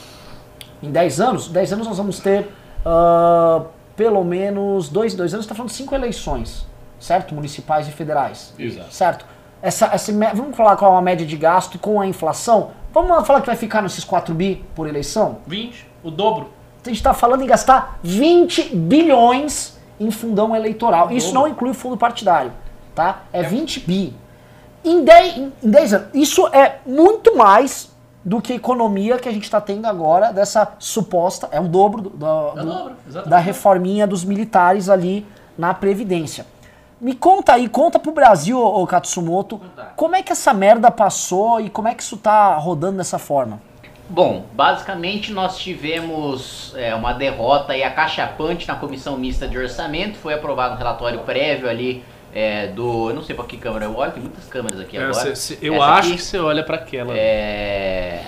Em 0.82 0.90
10 0.90 1.20
anos, 1.20 1.48
10 1.48 1.72
anos 1.72 1.86
nós 1.86 1.96
vamos 1.96 2.20
ter 2.20 2.46
ah, 2.84 3.62
pelo 3.96 4.22
menos 4.24 4.88
2 4.88 5.14
dois 5.14 5.32
anos, 5.32 5.46
está 5.46 5.54
falando 5.54 5.70
de 5.70 5.76
5 5.76 5.94
eleições, 5.94 6.66
certo? 6.98 7.34
Municipais 7.34 7.88
e 7.88 7.92
federais. 7.92 8.52
Exato. 8.58 8.92
Certo? 8.92 9.26
Essa, 9.62 9.86
essa, 9.86 10.12
vamos 10.34 10.54
falar 10.56 10.76
qual 10.76 10.94
é 10.94 10.98
a 10.98 11.00
média 11.00 11.26
de 11.26 11.36
gasto 11.36 11.78
com 11.78 12.00
a 12.00 12.06
inflação? 12.06 12.72
Vamos 12.92 13.26
falar 13.26 13.40
que 13.40 13.46
vai 13.46 13.56
ficar 13.56 13.80
nesses 13.80 14.04
4 14.04 14.34
bi 14.34 14.62
por 14.74 14.86
eleição? 14.86 15.38
20, 15.46 15.86
o 16.02 16.10
dobro. 16.10 16.52
A 16.84 16.88
gente 16.88 16.96
está 16.98 17.14
falando 17.14 17.42
em 17.42 17.46
gastar 17.46 17.98
20 18.02 18.74
bilhões 18.76 19.76
em 19.98 20.10
fundão 20.10 20.54
eleitoral. 20.54 21.10
Isso 21.10 21.32
não 21.34 21.48
inclui 21.48 21.70
o 21.70 21.74
fundo 21.74 21.96
partidário, 21.96 22.52
tá? 22.94 23.22
É 23.32 23.42
20 23.42 23.80
bi. 23.80 24.14
Em 24.84 25.02
10, 25.02 25.36
em 25.62 25.70
10 25.70 25.94
anos. 25.94 26.08
Isso 26.12 26.46
é 26.48 26.78
muito 26.86 27.36
mais 27.36 27.90
do 28.22 28.40
que 28.40 28.52
a 28.52 28.56
economia 28.56 29.16
que 29.18 29.28
a 29.28 29.32
gente 29.32 29.44
está 29.44 29.60
tendo 29.60 29.86
agora 29.86 30.32
dessa 30.32 30.72
suposta. 30.78 31.48
É 31.50 31.58
o 31.60 31.64
dobro 31.68 32.02
do- 32.02 32.10
do- 32.10 32.58
É 32.58 32.62
do- 32.62 33.28
da 33.28 33.38
reforminha 33.38 34.06
dos 34.06 34.24
militares 34.24 34.88
ali 34.90 35.26
na 35.56 35.72
Previdência. 35.72 36.46
Me 37.00 37.14
conta 37.14 37.52
aí, 37.54 37.68
conta 37.68 37.98
pro 37.98 38.12
Brasil, 38.12 38.58
ô 38.58 38.86
Katsumoto, 38.86 39.60
como 39.96 40.16
é 40.16 40.22
que 40.22 40.32
essa 40.32 40.52
merda 40.54 40.90
passou 40.90 41.60
e 41.60 41.68
como 41.70 41.88
é 41.88 41.94
que 41.94 42.02
isso 42.02 42.16
tá 42.16 42.54
rodando 42.56 42.98
dessa 42.98 43.18
forma? 43.18 43.60
Bom, 44.08 44.44
basicamente 44.52 45.32
nós 45.32 45.58
tivemos 45.58 46.74
é, 46.76 46.94
uma 46.94 47.12
derrota 47.14 47.74
e 47.76 47.82
acachapante 47.82 48.68
na 48.68 48.74
comissão 48.74 49.16
mista 49.16 49.48
de 49.48 49.56
orçamento. 49.58 50.16
Foi 50.18 50.34
aprovado 50.34 50.74
um 50.74 50.78
relatório 50.78 51.20
prévio 51.20 51.68
ali 51.68 52.04
é, 52.34 52.66
do. 52.68 53.08
Eu 53.10 53.14
não 53.16 53.22
sei 53.22 53.34
pra 53.34 53.44
que 53.46 53.56
câmera 53.56 53.86
eu 53.86 53.96
olho, 53.96 54.12
tem 54.12 54.22
muitas 54.22 54.44
câmeras 54.46 54.78
aqui 54.78 54.96
É, 54.98 55.00
agora. 55.04 55.14
cê- 55.14 55.34
cê- 55.36 55.58
eu 55.62 55.74
Essa 55.76 55.84
acho 55.84 56.08
aqui, 56.08 56.16
que 56.16 56.22
você 56.22 56.38
olha 56.38 56.62
pra 56.62 56.76
aquela. 56.76 57.16
é, 57.16 58.24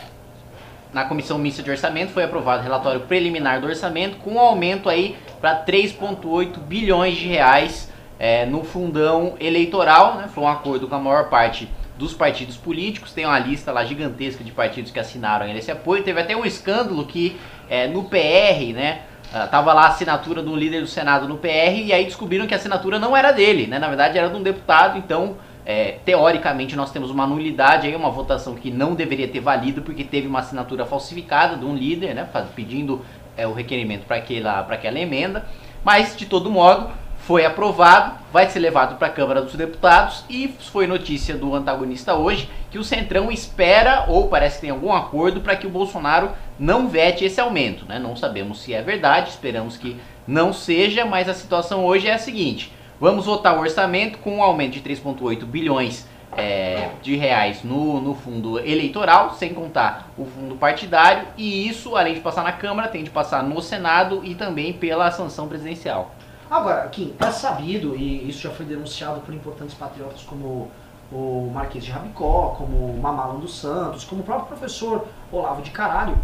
na 0.95 1.05
comissão 1.05 1.37
mista 1.39 1.63
de 1.63 1.71
orçamento 1.71 2.11
foi 2.11 2.25
aprovado 2.25 2.61
o 2.61 2.65
relatório 2.65 3.01
preliminar 3.01 3.61
do 3.61 3.67
orçamento 3.67 4.17
com 4.17 4.33
um 4.33 4.41
aumento 4.41 4.89
aí 4.89 5.15
para 5.43 5.57
3,8 5.57 6.59
bilhões 6.59 7.17
de 7.19 7.27
reais 7.29 7.93
é, 8.19 8.47
no 8.47 8.65
fundão 8.65 9.35
eleitoral, 9.39 10.15
né? 10.15 10.31
Foi 10.35 10.43
um 10.43 10.49
acordo 10.49 10.89
com 10.89 10.95
a 10.95 10.99
maior 10.99 11.29
parte 11.29 11.69
dos 11.99 12.13
partidos 12.13 12.57
políticos, 12.57 13.13
tem 13.13 13.25
uma 13.25 13.39
lista 13.39 13.73
lá 13.73 13.85
gigantesca 13.85 14.45
de 14.45 14.53
partidos 14.53 14.91
que 14.91 14.99
assinaram 14.99 15.49
esse 15.49 15.71
apoio. 15.71 16.03
Teve 16.03 16.21
até 16.21 16.37
um 16.37 16.45
escândalo 16.45 17.05
que 17.07 17.37
é, 17.69 17.87
no 17.87 18.05
PR, 18.05 18.75
né? 18.75 19.03
ah, 19.33 19.47
tava 19.47 19.73
lá 19.73 19.83
a 19.83 19.89
assinatura 19.89 20.43
do 20.43 20.55
líder 20.55 20.81
do 20.81 20.87
Senado 20.87 21.27
no 21.27 21.37
PR 21.37 21.75
e 21.85 21.93
aí 21.93 22.05
descobriram 22.05 22.47
que 22.47 22.55
a 22.55 22.57
assinatura 22.57 22.99
não 22.99 23.17
era 23.17 23.33
dele, 23.33 23.67
né? 23.67 23.79
Na 23.79 23.89
verdade 23.89 24.17
era 24.17 24.29
de 24.29 24.37
um 24.37 24.43
deputado, 24.43 24.99
então 24.99 25.37
é, 25.65 25.99
teoricamente 26.05 26.77
nós 26.77 26.93
temos 26.93 27.11
uma 27.11 27.27
nulidade 27.27 27.87
aí, 27.87 27.97
uma 27.97 28.11
votação 28.11 28.55
que 28.55 28.71
não 28.71 28.95
deveria 28.95 29.27
ter 29.27 29.41
valido 29.41 29.83
porque 29.83 30.05
teve 30.05 30.29
uma 30.29 30.39
assinatura 30.39 30.87
falsificada 30.87 31.57
de 31.57 31.65
um 31.65 31.75
líder, 31.75 32.15
né? 32.15 32.29
Pedindo 32.55 33.05
é, 33.37 33.47
o 33.47 33.53
requerimento 33.53 34.07
para 34.07 34.17
aquela, 34.17 34.61
aquela 34.61 34.99
emenda. 34.99 35.45
Mas 35.83 36.17
de 36.17 36.27
todo 36.27 36.51
modo 36.51 36.91
foi 37.27 37.45
aprovado, 37.45 38.15
vai 38.33 38.49
ser 38.49 38.61
levado 38.61 38.97
para 38.99 39.09
a 39.09 39.11
Câmara 39.11 39.43
dos 39.43 39.57
Deputados 39.57 40.25
e 40.31 40.55
foi 40.71 40.87
notícia 40.87 41.37
do 41.37 41.57
antagonista 41.57 42.15
hoje 42.15 42.49
que 42.71 42.79
o 42.79 42.85
Centrão 42.85 43.33
espera 43.33 44.05
ou 44.07 44.29
parece 44.29 44.57
que 44.57 44.61
tem 44.61 44.71
algum 44.71 44.93
acordo 44.93 45.41
para 45.41 45.57
que 45.57 45.67
o 45.67 45.71
Bolsonaro 45.71 46.31
não 46.57 46.87
vete 46.89 47.25
esse 47.25 47.41
aumento, 47.41 47.85
né? 47.85 47.99
Não 47.99 48.15
sabemos 48.15 48.61
se 48.61 48.73
é 48.73 48.81
verdade, 48.81 49.31
esperamos 49.31 49.77
que 49.77 49.97
não 50.25 50.53
seja, 50.53 51.05
mas 51.05 51.29
a 51.29 51.35
situação 51.35 51.85
hoje 51.85 52.07
é 52.07 52.15
a 52.15 52.19
seguinte: 52.19 52.73
vamos 53.01 53.27
votar 53.27 53.57
o 53.57 53.61
orçamento 53.61 54.19
com 54.19 54.37
um 54.37 54.43
aumento 54.43 54.75
de 54.75 54.81
3,8 54.83 55.45
bilhões 55.45 56.07
é, 56.37 56.91
de 57.03 57.17
reais 57.17 57.65
no, 57.65 58.01
no 58.01 58.15
fundo 58.15 58.61
eleitoral, 58.61 59.35
sem 59.35 59.53
contar 59.53 60.13
o 60.17 60.27
fundo 60.27 60.55
partidário, 60.55 61.27
e 61.37 61.67
isso, 61.67 61.97
além 61.97 62.15
de 62.15 62.21
passar 62.21 62.45
na 62.45 62.53
Câmara, 62.53 62.87
tem 62.87 63.03
de 63.03 63.11
passar 63.11 63.43
no 63.43 63.61
Senado 63.61 64.21
e 64.23 64.37
também 64.37 64.73
pela 64.73 65.11
sanção 65.11 65.49
presidencial. 65.49 66.15
Agora, 66.51 66.87
Kim, 66.89 67.15
é 67.19 67.31
sabido, 67.31 67.97
e 67.97 68.29
isso 68.29 68.41
já 68.41 68.51
foi 68.51 68.65
denunciado 68.65 69.21
por 69.21 69.35
importantes 69.35 69.75
patriotas 69.75 70.23
como 70.23 70.71
o 71.13 71.51
Marquês 71.53 71.85
de 71.85 71.91
Rabicó, 71.91 72.55
como 72.57 72.77
o 72.77 73.01
Mamalão 73.01 73.39
dos 73.39 73.59
Santos, 73.59 74.05
como 74.05 74.23
o 74.23 74.25
próprio 74.25 74.49
professor 74.49 75.07
Olavo 75.31 75.63
de 75.63 75.71
Caralho, 75.71 76.17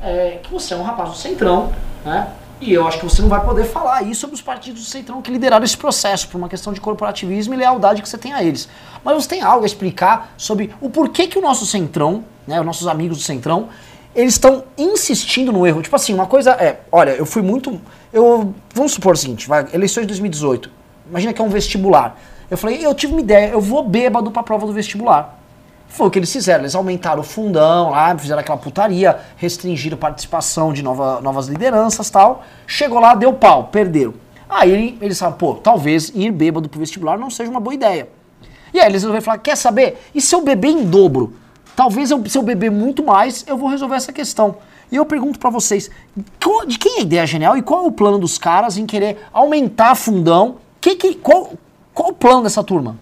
é, 0.00 0.40
que 0.42 0.50
você 0.50 0.74
é 0.74 0.76
um 0.76 0.82
rapaz 0.82 1.10
do 1.10 1.16
Centrão, 1.16 1.72
né? 2.04 2.32
E 2.60 2.72
eu 2.72 2.86
acho 2.88 2.98
que 2.98 3.04
você 3.04 3.22
não 3.22 3.28
vai 3.28 3.44
poder 3.44 3.64
falar 3.64 3.98
aí 3.98 4.12
sobre 4.16 4.34
os 4.34 4.42
partidos 4.42 4.82
do 4.82 4.88
Centrão 4.88 5.22
que 5.22 5.30
lideraram 5.30 5.64
esse 5.64 5.76
processo, 5.76 6.28
por 6.28 6.38
uma 6.38 6.48
questão 6.48 6.72
de 6.72 6.80
corporativismo 6.80 7.54
e 7.54 7.56
lealdade 7.56 8.02
que 8.02 8.08
você 8.08 8.18
tem 8.18 8.32
a 8.32 8.42
eles. 8.42 8.68
Mas 9.04 9.14
você 9.14 9.28
tem 9.28 9.42
algo 9.42 9.62
a 9.62 9.66
explicar 9.66 10.32
sobre 10.36 10.74
o 10.80 10.90
porquê 10.90 11.28
que 11.28 11.38
o 11.38 11.42
nosso 11.42 11.64
Centrão, 11.64 12.24
né, 12.48 12.58
os 12.58 12.66
nossos 12.66 12.88
amigos 12.88 13.18
do 13.18 13.22
Centrão, 13.22 13.68
eles 14.20 14.34
estão 14.34 14.64
insistindo 14.76 15.52
no 15.52 15.66
erro. 15.66 15.80
Tipo 15.80 15.94
assim, 15.96 16.12
uma 16.12 16.26
coisa 16.26 16.50
é, 16.52 16.80
olha, 16.90 17.10
eu 17.10 17.24
fui 17.24 17.40
muito. 17.42 17.80
Eu, 18.12 18.52
vamos 18.74 18.92
supor 18.92 19.14
o 19.14 19.16
seguinte, 19.16 19.46
vai, 19.48 19.66
eleições 19.72 20.02
de 20.02 20.08
2018. 20.08 20.70
Imagina 21.08 21.32
que 21.32 21.40
é 21.40 21.44
um 21.44 21.48
vestibular. 21.48 22.18
Eu 22.50 22.56
falei, 22.58 22.84
eu 22.84 22.94
tive 22.94 23.12
uma 23.12 23.20
ideia, 23.20 23.50
eu 23.50 23.60
vou 23.60 23.82
bêbado 23.86 24.30
pra 24.30 24.42
prova 24.42 24.66
do 24.66 24.72
vestibular. 24.72 25.38
Foi 25.88 26.06
o 26.06 26.10
que 26.10 26.18
eles 26.18 26.32
fizeram, 26.32 26.62
eles 26.64 26.74
aumentaram 26.74 27.20
o 27.20 27.24
fundão 27.24 27.90
lá, 27.90 28.16
fizeram 28.18 28.40
aquela 28.40 28.58
putaria, 28.58 29.18
restringiram 29.36 29.96
a 29.96 29.98
participação 30.00 30.72
de 30.72 30.82
nova- 30.82 31.20
novas 31.20 31.46
lideranças 31.46 32.10
tal. 32.10 32.42
Chegou 32.66 32.98
lá, 33.00 33.14
deu 33.14 33.32
pau, 33.32 33.64
perderam. 33.64 34.14
Aí 34.48 34.70
ele- 34.70 34.98
eles 35.00 35.18
falaram, 35.18 35.38
pô, 35.38 35.54
talvez 35.54 36.10
ir 36.14 36.30
bêbado 36.30 36.68
pro 36.68 36.80
vestibular 36.80 37.18
não 37.18 37.30
seja 37.30 37.50
uma 37.50 37.60
boa 37.60 37.72
ideia. 37.74 38.08
E 38.72 38.78
aí 38.80 38.86
eles 38.86 39.02
resolveram 39.02 39.24
falar, 39.24 39.38
quer 39.38 39.56
saber? 39.56 40.02
E 40.14 40.20
se 40.20 40.34
eu 40.34 40.42
beber 40.42 40.68
em 40.68 40.84
dobro? 40.84 41.34
Talvez 41.78 42.10
eu, 42.10 42.20
se 42.26 42.36
eu 42.36 42.42
beber 42.42 42.72
muito 42.72 43.04
mais, 43.04 43.44
eu 43.46 43.56
vou 43.56 43.68
resolver 43.68 43.94
essa 43.94 44.12
questão. 44.12 44.56
E 44.90 44.96
eu 44.96 45.06
pergunto 45.06 45.38
pra 45.38 45.48
vocês, 45.48 45.88
de 46.66 46.76
quem 46.76 46.96
é 46.96 46.98
a 46.98 47.02
ideia 47.02 47.24
genial 47.24 47.56
e 47.56 47.62
qual 47.62 47.84
é 47.84 47.86
o 47.86 47.92
plano 47.92 48.18
dos 48.18 48.36
caras 48.36 48.76
em 48.76 48.84
querer 48.84 49.24
aumentar 49.32 49.94
fundão? 49.94 50.56
Que, 50.80 50.96
que, 50.96 51.14
qual, 51.14 51.52
qual 51.94 52.08
o 52.10 52.12
plano 52.12 52.42
dessa 52.42 52.64
turma? 52.64 52.98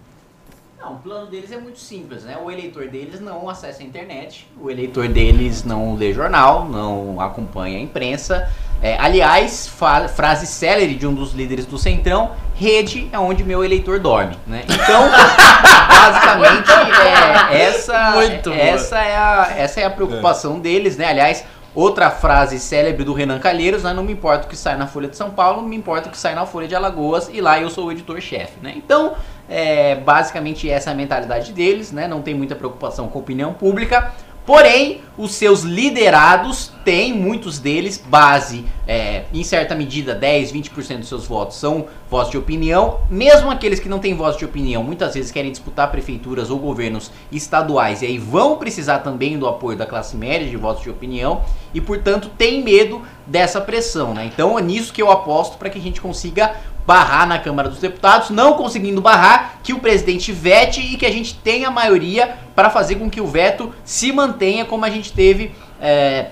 Não, 0.86 0.92
o 0.92 0.98
plano 0.98 1.26
deles 1.26 1.50
é 1.50 1.56
muito 1.56 1.80
simples, 1.80 2.22
né? 2.22 2.38
O 2.40 2.48
eleitor 2.48 2.86
deles 2.86 3.20
não 3.20 3.50
acessa 3.50 3.82
a 3.82 3.84
internet, 3.84 4.46
o 4.60 4.70
eleitor 4.70 5.08
deles 5.08 5.64
não 5.64 5.96
lê 5.96 6.12
jornal, 6.12 6.64
não 6.64 7.20
acompanha 7.20 7.76
a 7.76 7.80
imprensa. 7.80 8.48
É, 8.80 8.96
aliás, 8.96 9.68
frase 10.14 10.46
célere 10.46 10.94
de 10.94 11.04
um 11.04 11.12
dos 11.12 11.32
líderes 11.32 11.66
do 11.66 11.76
Centrão, 11.76 12.30
rede 12.54 13.08
é 13.10 13.18
onde 13.18 13.42
meu 13.42 13.64
eleitor 13.64 13.98
dorme, 13.98 14.38
né? 14.46 14.62
Então, 14.64 15.10
basicamente, 15.90 16.70
é, 16.70 17.62
essa, 17.62 18.14
essa, 18.52 18.98
é 18.98 19.16
a, 19.16 19.54
essa 19.56 19.80
é 19.80 19.84
a 19.84 19.90
preocupação 19.90 20.60
deles, 20.60 20.96
né? 20.96 21.06
Aliás, 21.06 21.44
outra 21.76 22.10
frase 22.10 22.58
célebre 22.58 23.04
do 23.04 23.12
Renan 23.12 23.38
Calheiros, 23.38 23.82
né? 23.82 23.92
Não 23.92 24.02
me 24.02 24.12
importa 24.12 24.46
o 24.46 24.48
que 24.48 24.56
sai 24.56 24.78
na 24.78 24.86
Folha 24.86 25.08
de 25.08 25.16
São 25.16 25.30
Paulo, 25.30 25.62
me 25.62 25.76
importa 25.76 26.08
o 26.08 26.10
que 26.10 26.16
sai 26.16 26.34
na 26.34 26.46
Folha 26.46 26.66
de 26.66 26.74
Alagoas, 26.74 27.28
e 27.30 27.40
lá 27.40 27.60
eu 27.60 27.68
sou 27.68 27.86
o 27.86 27.92
editor-chefe, 27.92 28.54
né? 28.62 28.72
Então, 28.74 29.14
é, 29.46 29.94
basicamente 29.94 30.68
essa 30.68 30.90
é 30.90 30.92
a 30.94 30.96
mentalidade 30.96 31.52
deles, 31.52 31.92
né? 31.92 32.08
Não 32.08 32.22
tem 32.22 32.34
muita 32.34 32.56
preocupação 32.56 33.08
com 33.08 33.18
a 33.18 33.20
opinião 33.20 33.52
pública. 33.52 34.10
Porém, 34.46 35.00
os 35.18 35.34
seus 35.34 35.62
liderados 35.62 36.70
têm, 36.84 37.12
muitos 37.12 37.58
deles, 37.58 38.00
base, 38.06 38.64
é, 38.86 39.24
em 39.34 39.42
certa 39.42 39.74
medida, 39.74 40.14
10, 40.14 40.52
20% 40.52 40.98
dos 40.98 41.08
seus 41.08 41.26
votos 41.26 41.56
são 41.56 41.86
votos 42.08 42.30
de 42.30 42.38
opinião. 42.38 43.00
Mesmo 43.10 43.50
aqueles 43.50 43.80
que 43.80 43.88
não 43.88 43.98
têm 43.98 44.14
voz 44.14 44.36
de 44.36 44.44
opinião, 44.44 44.84
muitas 44.84 45.14
vezes 45.14 45.32
querem 45.32 45.50
disputar 45.50 45.90
prefeituras 45.90 46.48
ou 46.48 46.60
governos 46.60 47.10
estaduais 47.32 48.02
e 48.02 48.06
aí 48.06 48.18
vão 48.18 48.56
precisar 48.56 49.00
também 49.00 49.36
do 49.36 49.48
apoio 49.48 49.76
da 49.76 49.84
classe 49.84 50.16
média 50.16 50.48
de 50.48 50.56
votos 50.56 50.84
de 50.84 50.90
opinião 50.90 51.42
e, 51.74 51.80
portanto, 51.80 52.30
tem 52.38 52.62
medo 52.62 53.02
dessa 53.26 53.60
pressão. 53.60 54.14
Né? 54.14 54.30
Então 54.32 54.56
é 54.56 54.62
nisso 54.62 54.92
que 54.92 55.02
eu 55.02 55.10
aposto 55.10 55.58
para 55.58 55.68
que 55.70 55.78
a 55.78 55.82
gente 55.82 56.00
consiga 56.00 56.54
barrar 56.86 57.26
na 57.26 57.38
Câmara 57.38 57.68
dos 57.68 57.80
Deputados, 57.80 58.30
não 58.30 58.54
conseguindo 58.54 59.00
barrar, 59.00 59.58
que 59.62 59.72
o 59.72 59.80
presidente 59.80 60.30
vete 60.30 60.80
e 60.80 60.96
que 60.96 61.04
a 61.04 61.10
gente 61.10 61.34
tenha 61.34 61.70
maioria 61.70 62.36
para 62.54 62.70
fazer 62.70 62.94
com 62.94 63.10
que 63.10 63.20
o 63.20 63.26
veto 63.26 63.74
se 63.84 64.12
mantenha 64.12 64.64
como 64.64 64.84
a 64.84 64.90
gente 64.90 65.12
teve 65.12 65.52
é, 65.80 66.30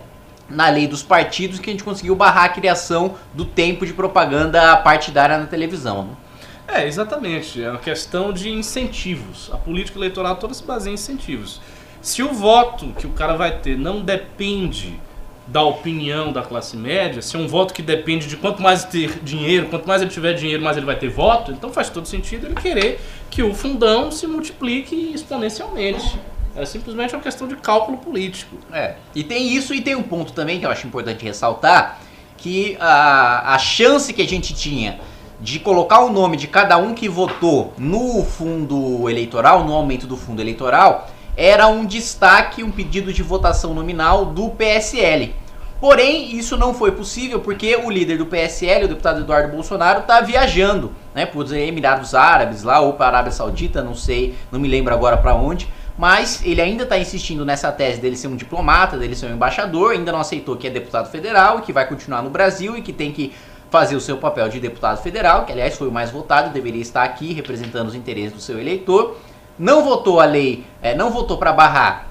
na 0.48 0.68
lei 0.68 0.86
dos 0.86 1.02
partidos, 1.02 1.58
que 1.58 1.70
a 1.70 1.72
gente 1.72 1.84
conseguiu 1.84 2.14
barrar 2.14 2.44
a 2.44 2.48
criação 2.48 3.14
do 3.32 3.44
tempo 3.44 3.84
de 3.84 3.92
propaganda 3.92 4.76
partidária 4.76 5.36
na 5.36 5.46
televisão. 5.46 6.04
Né? 6.04 6.10
É, 6.66 6.86
exatamente. 6.86 7.62
É 7.62 7.70
uma 7.70 7.78
questão 7.78 8.32
de 8.32 8.50
incentivos. 8.50 9.50
A 9.52 9.56
política 9.56 9.98
eleitoral 9.98 10.36
toda 10.36 10.54
se 10.54 10.64
baseia 10.64 10.92
em 10.92 10.94
incentivos. 10.94 11.60
Se 12.00 12.22
o 12.22 12.32
voto 12.32 12.92
que 12.98 13.06
o 13.06 13.10
cara 13.10 13.34
vai 13.36 13.58
ter 13.58 13.78
não 13.78 14.02
depende 14.02 15.00
da 15.46 15.62
opinião 15.62 16.32
da 16.32 16.42
classe 16.42 16.76
média, 16.76 17.20
se 17.20 17.36
é 17.36 17.38
um 17.38 17.46
voto 17.46 17.74
que 17.74 17.82
depende 17.82 18.26
de 18.26 18.36
quanto 18.36 18.62
mais 18.62 18.84
ter 18.84 19.20
dinheiro, 19.22 19.66
quanto 19.68 19.86
mais 19.86 20.00
ele 20.00 20.10
tiver 20.10 20.32
dinheiro, 20.32 20.62
mais 20.62 20.76
ele 20.76 20.86
vai 20.86 20.96
ter 20.96 21.08
voto, 21.08 21.52
então 21.52 21.70
faz 21.70 21.90
todo 21.90 22.06
sentido 22.06 22.46
ele 22.46 22.54
querer 22.54 23.00
que 23.30 23.42
o 23.42 23.54
fundão 23.54 24.10
se 24.10 24.26
multiplique 24.26 25.12
exponencialmente. 25.14 26.18
É 26.56 26.64
simplesmente 26.64 27.14
uma 27.14 27.22
questão 27.22 27.48
de 27.48 27.56
cálculo 27.56 27.98
político. 27.98 28.56
É. 28.72 28.94
E 29.14 29.24
tem 29.24 29.48
isso 29.48 29.74
e 29.74 29.80
tem 29.80 29.96
um 29.96 30.02
ponto 30.02 30.32
também 30.32 30.60
que 30.60 30.64
eu 30.64 30.70
acho 30.70 30.86
importante 30.86 31.24
ressaltar, 31.24 32.00
que 32.38 32.76
a, 32.80 33.54
a 33.54 33.58
chance 33.58 34.12
que 34.12 34.22
a 34.22 34.26
gente 34.26 34.54
tinha 34.54 35.00
de 35.40 35.58
colocar 35.58 36.00
o 36.00 36.12
nome 36.12 36.36
de 36.36 36.46
cada 36.46 36.76
um 36.78 36.94
que 36.94 37.08
votou 37.08 37.74
no 37.76 38.24
fundo 38.24 39.10
eleitoral, 39.10 39.64
no 39.64 39.74
aumento 39.74 40.06
do 40.06 40.16
fundo 40.16 40.40
eleitoral, 40.40 41.10
era 41.36 41.66
um 41.66 41.84
destaque, 41.84 42.62
um 42.62 42.70
pedido 42.70 43.12
de 43.12 43.22
votação 43.22 43.74
nominal 43.74 44.26
do 44.26 44.50
PSL. 44.50 45.34
Porém, 45.80 46.34
isso 46.36 46.56
não 46.56 46.72
foi 46.72 46.92
possível 46.92 47.40
porque 47.40 47.76
o 47.76 47.90
líder 47.90 48.16
do 48.16 48.26
PSL, 48.26 48.84
o 48.84 48.88
deputado 48.88 49.20
Eduardo 49.20 49.52
Bolsonaro, 49.52 50.00
está 50.00 50.20
viajando, 50.20 50.92
né, 51.14 51.26
para 51.26 51.38
os 51.38 51.52
Emirados 51.52 52.14
Árabes 52.14 52.62
lá 52.62 52.80
ou 52.80 52.94
para 52.94 53.04
a 53.04 53.08
Arábia 53.08 53.32
Saudita, 53.32 53.82
não 53.82 53.94
sei, 53.94 54.34
não 54.50 54.58
me 54.58 54.68
lembro 54.68 54.94
agora 54.94 55.16
para 55.16 55.34
onde. 55.34 55.68
Mas 55.98 56.40
ele 56.44 56.60
ainda 56.60 56.84
está 56.84 56.98
insistindo 56.98 57.44
nessa 57.44 57.70
tese 57.70 58.00
dele 58.00 58.16
ser 58.16 58.28
um 58.28 58.36
diplomata, 58.36 58.96
dele 58.96 59.14
ser 59.14 59.26
um 59.26 59.34
embaixador, 59.34 59.92
ainda 59.92 60.10
não 60.10 60.20
aceitou 60.20 60.56
que 60.56 60.66
é 60.66 60.70
deputado 60.70 61.10
federal, 61.10 61.60
que 61.60 61.72
vai 61.72 61.86
continuar 61.86 62.22
no 62.22 62.30
Brasil 62.30 62.76
e 62.76 62.82
que 62.82 62.92
tem 62.92 63.12
que 63.12 63.32
fazer 63.70 63.94
o 63.94 64.00
seu 64.00 64.16
papel 64.16 64.48
de 64.48 64.60
deputado 64.60 65.02
federal, 65.02 65.44
que 65.44 65.52
aliás 65.52 65.76
foi 65.76 65.88
o 65.88 65.92
mais 65.92 66.10
votado, 66.10 66.50
deveria 66.50 66.80
estar 66.80 67.02
aqui 67.02 67.32
representando 67.32 67.88
os 67.88 67.94
interesses 67.94 68.32
do 68.32 68.40
seu 68.40 68.58
eleitor 68.58 69.16
não 69.58 69.84
votou 69.84 70.20
a 70.20 70.24
lei, 70.24 70.64
é, 70.82 70.94
não 70.94 71.10
votou 71.10 71.38
para 71.38 71.52
barrar 71.52 72.06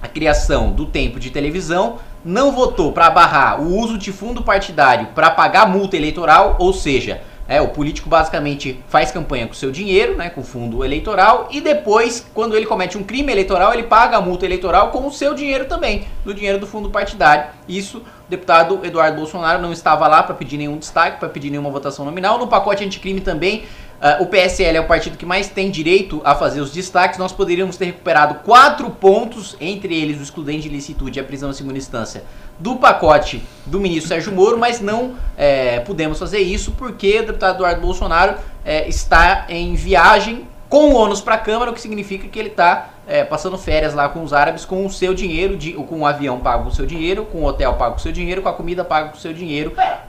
a 0.00 0.08
criação 0.08 0.70
do 0.70 0.86
tempo 0.86 1.18
de 1.18 1.30
televisão, 1.30 1.98
não 2.24 2.52
votou 2.52 2.92
para 2.92 3.08
barrar 3.10 3.60
o 3.60 3.76
uso 3.76 3.96
de 3.96 4.12
fundo 4.12 4.42
partidário 4.42 5.08
para 5.14 5.30
pagar 5.30 5.68
multa 5.68 5.96
eleitoral, 5.96 6.56
ou 6.58 6.72
seja, 6.72 7.20
é, 7.48 7.60
o 7.60 7.68
político 7.68 8.08
basicamente 8.08 8.80
faz 8.88 9.12
campanha 9.12 9.46
com 9.46 9.54
seu 9.54 9.70
dinheiro, 9.70 10.16
né, 10.16 10.28
com 10.28 10.42
fundo 10.42 10.84
eleitoral, 10.84 11.48
e 11.50 11.60
depois, 11.60 12.26
quando 12.34 12.56
ele 12.56 12.66
comete 12.66 12.98
um 12.98 13.04
crime 13.04 13.30
eleitoral, 13.30 13.72
ele 13.72 13.84
paga 13.84 14.16
a 14.16 14.20
multa 14.20 14.44
eleitoral 14.44 14.90
com 14.90 15.06
o 15.06 15.12
seu 15.12 15.34
dinheiro 15.34 15.66
também, 15.66 16.06
do 16.24 16.34
dinheiro 16.34 16.58
do 16.58 16.66
fundo 16.66 16.90
partidário. 16.90 17.46
Isso, 17.68 17.98
o 17.98 18.28
deputado 18.28 18.80
Eduardo 18.84 19.16
Bolsonaro 19.16 19.62
não 19.62 19.72
estava 19.72 20.08
lá 20.08 20.24
para 20.24 20.34
pedir 20.34 20.56
nenhum 20.56 20.76
destaque, 20.76 21.20
para 21.20 21.28
pedir 21.28 21.50
nenhuma 21.50 21.70
votação 21.70 22.04
nominal. 22.04 22.38
No 22.38 22.48
pacote 22.48 22.84
anticrime 22.84 23.20
também 23.20 23.64
Uh, 23.96 24.22
o 24.22 24.26
PSL 24.26 24.76
é 24.76 24.80
o 24.80 24.86
partido 24.86 25.16
que 25.16 25.24
mais 25.24 25.48
tem 25.48 25.70
direito 25.70 26.20
a 26.24 26.34
fazer 26.34 26.60
os 26.60 26.70
destaques. 26.70 27.18
Nós 27.18 27.32
poderíamos 27.32 27.76
ter 27.76 27.86
recuperado 27.86 28.36
quatro 28.36 28.90
pontos, 28.90 29.56
entre 29.60 29.94
eles 29.94 30.20
o 30.20 30.22
excludente 30.22 30.68
de 30.68 30.74
licitude 30.74 31.18
e 31.18 31.20
a 31.20 31.24
prisão 31.24 31.50
em 31.50 31.54
segunda 31.54 31.78
instância, 31.78 32.24
do 32.58 32.76
pacote 32.76 33.42
do 33.64 33.80
ministro 33.80 34.08
Sérgio 34.08 34.32
Moro, 34.32 34.58
mas 34.58 34.80
não 34.80 35.14
é, 35.36 35.80
pudemos 35.80 36.18
fazer 36.18 36.40
isso 36.40 36.72
porque 36.72 37.20
o 37.20 37.26
deputado 37.26 37.56
Eduardo 37.56 37.80
Bolsonaro 37.80 38.36
é, 38.64 38.88
está 38.88 39.46
em 39.48 39.74
viagem 39.74 40.46
com 40.68 40.94
ônus 40.94 41.20
para 41.20 41.36
a 41.36 41.38
Câmara, 41.38 41.70
o 41.70 41.74
que 41.74 41.80
significa 41.80 42.26
que 42.28 42.38
ele 42.38 42.48
está 42.48 42.90
é, 43.06 43.24
passando 43.24 43.56
férias 43.56 43.94
lá 43.94 44.08
com 44.08 44.22
os 44.22 44.32
árabes 44.32 44.64
com 44.64 44.84
o 44.84 44.90
seu 44.90 45.14
dinheiro, 45.14 45.56
de, 45.56 45.72
com 45.72 46.00
o 46.00 46.06
avião 46.06 46.40
pago 46.40 46.64
com 46.64 46.70
o 46.70 46.74
seu 46.74 46.84
dinheiro, 46.84 47.24
com 47.24 47.38
o 47.38 47.44
hotel 47.44 47.74
pago 47.74 47.92
com 47.92 48.00
o 48.00 48.02
seu 48.02 48.12
dinheiro, 48.12 48.42
com 48.42 48.48
a 48.48 48.52
comida 48.52 48.84
paga 48.84 49.10
com 49.10 49.16
o 49.16 49.20
seu 49.20 49.32
dinheiro. 49.32 49.70
Pera, 49.70 50.04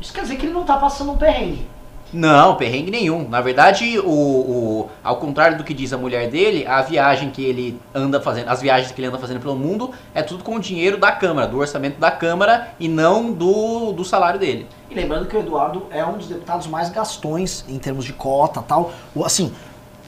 isso 0.00 0.12
quer 0.12 0.22
dizer 0.22 0.36
que 0.36 0.46
ele 0.46 0.52
não 0.52 0.62
está 0.62 0.76
passando 0.76 1.12
um 1.12 1.16
perrengue. 1.16 1.66
Não, 2.12 2.56
perrengue 2.56 2.90
nenhum. 2.90 3.28
Na 3.28 3.40
verdade, 3.40 3.98
o, 4.00 4.10
o, 4.10 4.88
ao 5.02 5.16
contrário 5.16 5.56
do 5.56 5.64
que 5.64 5.72
diz 5.72 5.92
a 5.92 5.98
mulher 5.98 6.28
dele, 6.28 6.66
a 6.66 6.82
viagem 6.82 7.30
que 7.30 7.44
ele 7.44 7.80
anda 7.94 8.20
fazendo, 8.20 8.48
as 8.48 8.60
viagens 8.60 8.90
que 8.90 9.00
ele 9.00 9.08
anda 9.08 9.18
fazendo 9.18 9.40
pelo 9.40 9.56
mundo, 9.56 9.92
é 10.12 10.22
tudo 10.22 10.42
com 10.42 10.56
o 10.56 10.60
dinheiro 10.60 10.96
da 10.96 11.12
Câmara, 11.12 11.46
do 11.46 11.58
orçamento 11.58 12.00
da 12.00 12.10
Câmara 12.10 12.70
e 12.80 12.88
não 12.88 13.32
do, 13.32 13.92
do 13.92 14.04
salário 14.04 14.40
dele. 14.40 14.66
E 14.90 14.94
lembrando 14.94 15.26
que 15.26 15.36
o 15.36 15.40
Eduardo 15.40 15.86
é 15.90 16.04
um 16.04 16.18
dos 16.18 16.26
deputados 16.26 16.66
mais 16.66 16.90
gastões 16.90 17.64
em 17.68 17.78
termos 17.78 18.04
de 18.04 18.12
cota 18.12 18.60
tal. 18.60 18.92
Assim, 19.24 19.52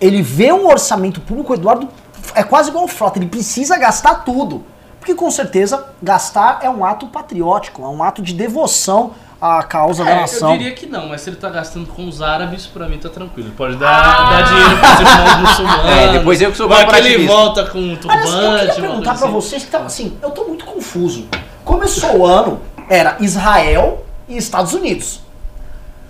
ele 0.01 0.23
vê 0.23 0.53
um 0.53 0.67
orçamento 0.67 1.21
público, 1.21 1.53
o 1.53 1.57
Eduardo 1.57 1.89
é 2.35 2.43
quase 2.43 2.71
igual 2.71 2.85
o 2.85 2.89
Frota, 2.89 3.19
ele 3.19 3.29
precisa 3.29 3.79
gastar 3.79 4.25
tudo. 4.25 4.65
Porque 4.99 5.15
com 5.15 5.31
certeza 5.31 5.89
gastar 6.01 6.61
é 6.63 6.71
um 6.71 6.85
ato 6.85 7.09
patriótico, 7.09 7.83
é 7.83 7.89
um 7.89 8.03
ato 8.03 8.23
de 8.23 8.33
devoção 8.33 9.13
a 9.43 9.61
causa 9.65 10.05
é, 10.05 10.07
da 10.07 10.21
nação. 10.21 10.53
Eu 10.53 10.59
diria 10.59 10.73
que 10.73 10.87
não, 10.87 11.09
mas 11.09 11.23
se 11.23 11.31
ele 11.31 11.37
tá 11.37 11.51
gastando 11.51 11.89
com 11.89 12.07
os 12.07 12.23
árabes, 12.23 12.65
pra 12.65 12.89
mim 12.89 12.97
tá 12.99 13.09
tranquilo. 13.09 13.49
Ele 13.49 13.57
pode 13.57 13.75
dar, 13.75 13.91
ah! 13.91 14.31
dar 14.31 14.43
dinheiro 14.43 14.79
pros 14.79 15.01
irmãos 15.01 15.41
muçulmanos. 15.41 15.91
É, 15.91 16.13
depois 16.13 16.41
eu 16.41 16.51
que 16.53 16.57
sou 16.57 16.69
Vai 16.69 16.87
que 16.87 16.95
ele 16.95 17.27
volta 17.27 17.67
com 17.67 17.79
um 17.81 17.97
turbante. 17.97 18.29
Eu 18.29 18.59
queria 18.59 18.75
perguntar 18.75 19.15
pra 19.15 19.27
assim. 19.27 19.33
vocês 19.33 19.65
que 19.65 19.71
tá, 19.71 19.79
assim, 19.79 20.17
eu 20.23 20.31
tô 20.31 20.45
muito 20.45 20.65
confuso. 20.65 21.27
Começou 21.65 22.19
o 22.19 22.27
ano, 22.27 22.61
era 22.89 23.17
Israel 23.19 24.07
e 24.29 24.37
Estados 24.37 24.75
Unidos. 24.75 25.21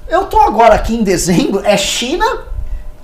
Eu 0.07 0.27
tô 0.27 0.39
agora 0.39 0.75
aqui 0.75 0.95
em 0.95 1.03
dezembro, 1.03 1.63
é 1.65 1.75
China 1.79 2.27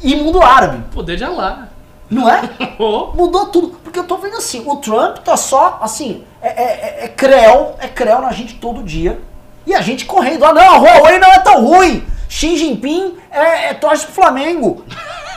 e 0.02 0.14
mundo 0.14 0.42
árabe. 0.42 0.84
Poder 0.92 1.16
de 1.16 1.24
Allah. 1.24 1.70
Não 2.10 2.28
é? 2.28 2.42
Mudou 3.14 3.46
tudo. 3.46 3.68
Porque 3.82 3.98
eu 3.98 4.04
tô 4.04 4.18
vendo 4.18 4.36
assim, 4.36 4.62
o 4.66 4.76
Trump 4.76 5.18
tá 5.18 5.38
só, 5.38 5.78
assim, 5.80 6.22
é, 6.42 6.48
é, 6.48 6.64
é, 6.64 7.04
é 7.04 7.08
creu, 7.08 7.76
é 7.78 7.88
creu 7.88 8.20
na 8.20 8.30
gente 8.30 8.56
todo 8.56 8.82
dia. 8.82 9.18
E 9.68 9.74
a 9.74 9.82
gente 9.82 10.06
correndo, 10.06 10.46
ah 10.46 10.54
não, 10.54 10.62
a 10.62 10.78
Huawei 10.78 11.18
não 11.18 11.30
é 11.30 11.38
tão 11.40 11.62
ruim. 11.62 12.02
Xi 12.26 12.56
Jinping 12.56 13.18
é, 13.30 13.68
é 13.68 13.74
torce 13.74 14.06
pro 14.06 14.14
Flamengo. 14.14 14.82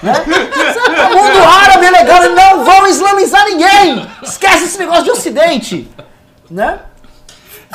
Né? 0.01 0.13
o 0.13 1.11
mundo 1.13 1.43
árabe 1.43 1.85
é 1.85 1.91
legal, 1.91 2.29
não 2.29 2.63
vão 2.63 2.87
islamizar 2.87 3.43
ninguém. 3.43 4.07
Esquece 4.23 4.63
esse 4.63 4.79
negócio 4.79 5.03
de 5.03 5.11
ocidente. 5.11 5.91
Né? 6.49 6.79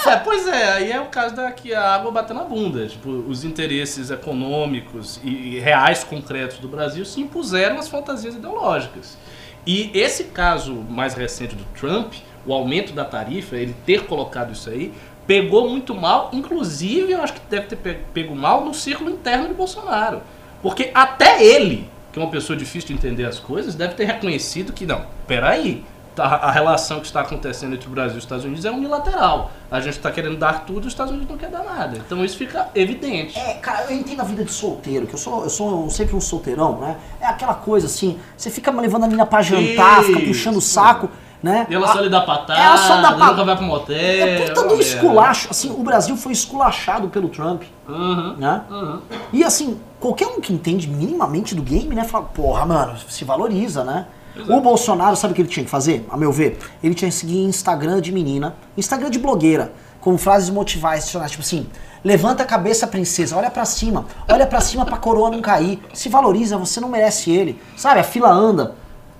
É, 0.06 0.16
pois 0.16 0.48
é, 0.48 0.72
aí 0.72 0.92
é 0.92 0.98
o 0.98 1.06
caso 1.06 1.36
da 1.36 1.52
que 1.52 1.74
a 1.74 1.94
água 1.94 2.10
bateu 2.10 2.34
na 2.34 2.44
bunda. 2.44 2.86
Tipo, 2.86 3.10
os 3.10 3.44
interesses 3.44 4.10
econômicos 4.10 5.20
e, 5.22 5.28
e 5.28 5.60
reais 5.60 6.04
concretos 6.04 6.56
do 6.56 6.68
Brasil 6.68 7.04
se 7.04 7.20
impuseram 7.20 7.78
às 7.78 7.86
fantasias 7.86 8.34
ideológicas. 8.34 9.18
E 9.66 9.90
esse 9.92 10.24
caso 10.24 10.72
mais 10.72 11.12
recente 11.12 11.54
do 11.54 11.64
Trump, 11.78 12.14
o 12.46 12.54
aumento 12.54 12.94
da 12.94 13.04
tarifa, 13.04 13.56
ele 13.56 13.76
ter 13.84 14.06
colocado 14.06 14.54
isso 14.54 14.70
aí, 14.70 14.94
pegou 15.26 15.68
muito 15.68 15.94
mal, 15.94 16.30
inclusive 16.32 17.12
eu 17.12 17.20
acho 17.20 17.32
que 17.34 17.40
deve 17.50 17.66
ter 17.66 17.76
pego 18.14 18.34
mal 18.34 18.64
no 18.64 18.72
círculo 18.72 19.10
interno 19.10 19.48
de 19.48 19.54
Bolsonaro. 19.54 20.20
Porque 20.62 20.90
até 20.94 21.44
ele, 21.44 21.88
que 22.12 22.18
é 22.18 22.22
uma 22.22 22.30
pessoa 22.30 22.56
difícil 22.56 22.88
de 22.88 22.94
entender 22.94 23.24
as 23.24 23.38
coisas, 23.38 23.74
deve 23.74 23.94
ter 23.94 24.04
reconhecido 24.04 24.72
que 24.72 24.86
não, 24.86 25.04
peraí, 25.26 25.84
tá, 26.14 26.24
a 26.24 26.50
relação 26.50 27.00
que 27.00 27.06
está 27.06 27.20
acontecendo 27.20 27.74
entre 27.74 27.86
o 27.86 27.90
Brasil 27.90 28.14
e 28.14 28.18
os 28.18 28.24
Estados 28.24 28.44
Unidos 28.44 28.64
é 28.64 28.70
unilateral. 28.70 29.50
A 29.70 29.80
gente 29.80 29.96
está 29.96 30.10
querendo 30.10 30.36
dar 30.36 30.64
tudo 30.64 30.84
e 30.84 30.86
os 30.86 30.92
Estados 30.92 31.12
Unidos 31.12 31.28
não 31.28 31.36
quer 31.36 31.50
dar 31.50 31.62
nada. 31.62 31.98
Então 31.98 32.24
isso 32.24 32.36
fica 32.36 32.68
evidente. 32.74 33.38
É, 33.38 33.54
cara, 33.54 33.86
eu 33.90 33.96
entendo 33.96 34.20
a 34.20 34.24
vida 34.24 34.44
de 34.44 34.52
solteiro, 34.52 35.06
que 35.06 35.14
eu 35.14 35.18
sou, 35.18 35.44
eu 35.44 35.50
sou 35.50 35.90
sempre 35.90 36.16
um 36.16 36.20
solteirão, 36.20 36.78
né? 36.78 36.96
É 37.20 37.26
aquela 37.26 37.54
coisa 37.54 37.86
assim, 37.86 38.18
você 38.36 38.50
fica 38.50 38.70
levando 38.70 39.04
a 39.04 39.06
menina 39.06 39.26
pra 39.26 39.42
jantar, 39.42 40.02
isso, 40.02 40.12
fica 40.12 40.26
puxando 40.26 40.56
o 40.56 40.62
saco. 40.62 41.10
Né? 41.46 41.64
E 41.70 41.74
ela 41.76 41.86
só 41.92 42.00
lhe 42.00 42.08
dá 42.08 42.22
patada, 42.22 42.60
ela 42.60 42.76
só 42.76 42.96
dá 42.96 43.12
patada. 43.12 43.30
nunca 43.30 43.44
vai 43.44 43.56
pro 43.56 43.64
motel. 43.64 43.96
É 43.96 44.48
puta 44.48 44.66
do 44.66 44.80
esculacho. 44.80 45.46
Assim, 45.48 45.70
o 45.70 45.80
Brasil 45.80 46.16
foi 46.16 46.32
esculachado 46.32 47.08
pelo 47.08 47.28
Trump. 47.28 47.62
Uhum, 47.88 48.34
né? 48.36 48.62
Uhum. 48.68 49.00
E 49.32 49.44
assim, 49.44 49.80
qualquer 50.00 50.26
um 50.26 50.40
que 50.40 50.52
entende 50.52 50.88
minimamente 50.88 51.54
do 51.54 51.62
game, 51.62 51.94
né, 51.94 52.02
fala, 52.02 52.24
porra, 52.24 52.66
mano, 52.66 52.98
se 53.08 53.24
valoriza, 53.24 53.84
né? 53.84 54.06
Exato. 54.34 54.52
O 54.52 54.60
Bolsonaro, 54.60 55.14
sabe 55.14 55.30
o 55.30 55.34
que 55.36 55.42
ele 55.42 55.48
tinha 55.48 55.62
que 55.62 55.70
fazer? 55.70 56.04
A 56.10 56.16
meu 56.16 56.32
ver, 56.32 56.58
ele 56.82 56.96
tinha 56.96 57.08
que 57.08 57.14
seguir 57.14 57.38
Instagram 57.44 58.00
de 58.00 58.10
menina, 58.10 58.56
Instagram 58.76 59.08
de 59.08 59.20
blogueira, 59.20 59.72
com 60.00 60.18
frases 60.18 60.50
motivacionais, 60.50 61.30
tipo 61.30 61.44
assim, 61.44 61.68
levanta 62.02 62.42
a 62.42 62.46
cabeça, 62.46 62.88
princesa, 62.88 63.36
olha 63.36 63.52
para 63.52 63.64
cima, 63.64 64.04
olha 64.28 64.48
para 64.48 64.60
cima 64.60 64.84
pra 64.84 64.96
coroa 64.96 65.30
não 65.30 65.40
cair, 65.40 65.80
se 65.94 66.08
valoriza, 66.08 66.58
você 66.58 66.80
não 66.80 66.88
merece 66.88 67.30
ele, 67.30 67.62
sabe? 67.76 68.00
A 68.00 68.04
fila 68.04 68.30
anda. 68.30 68.74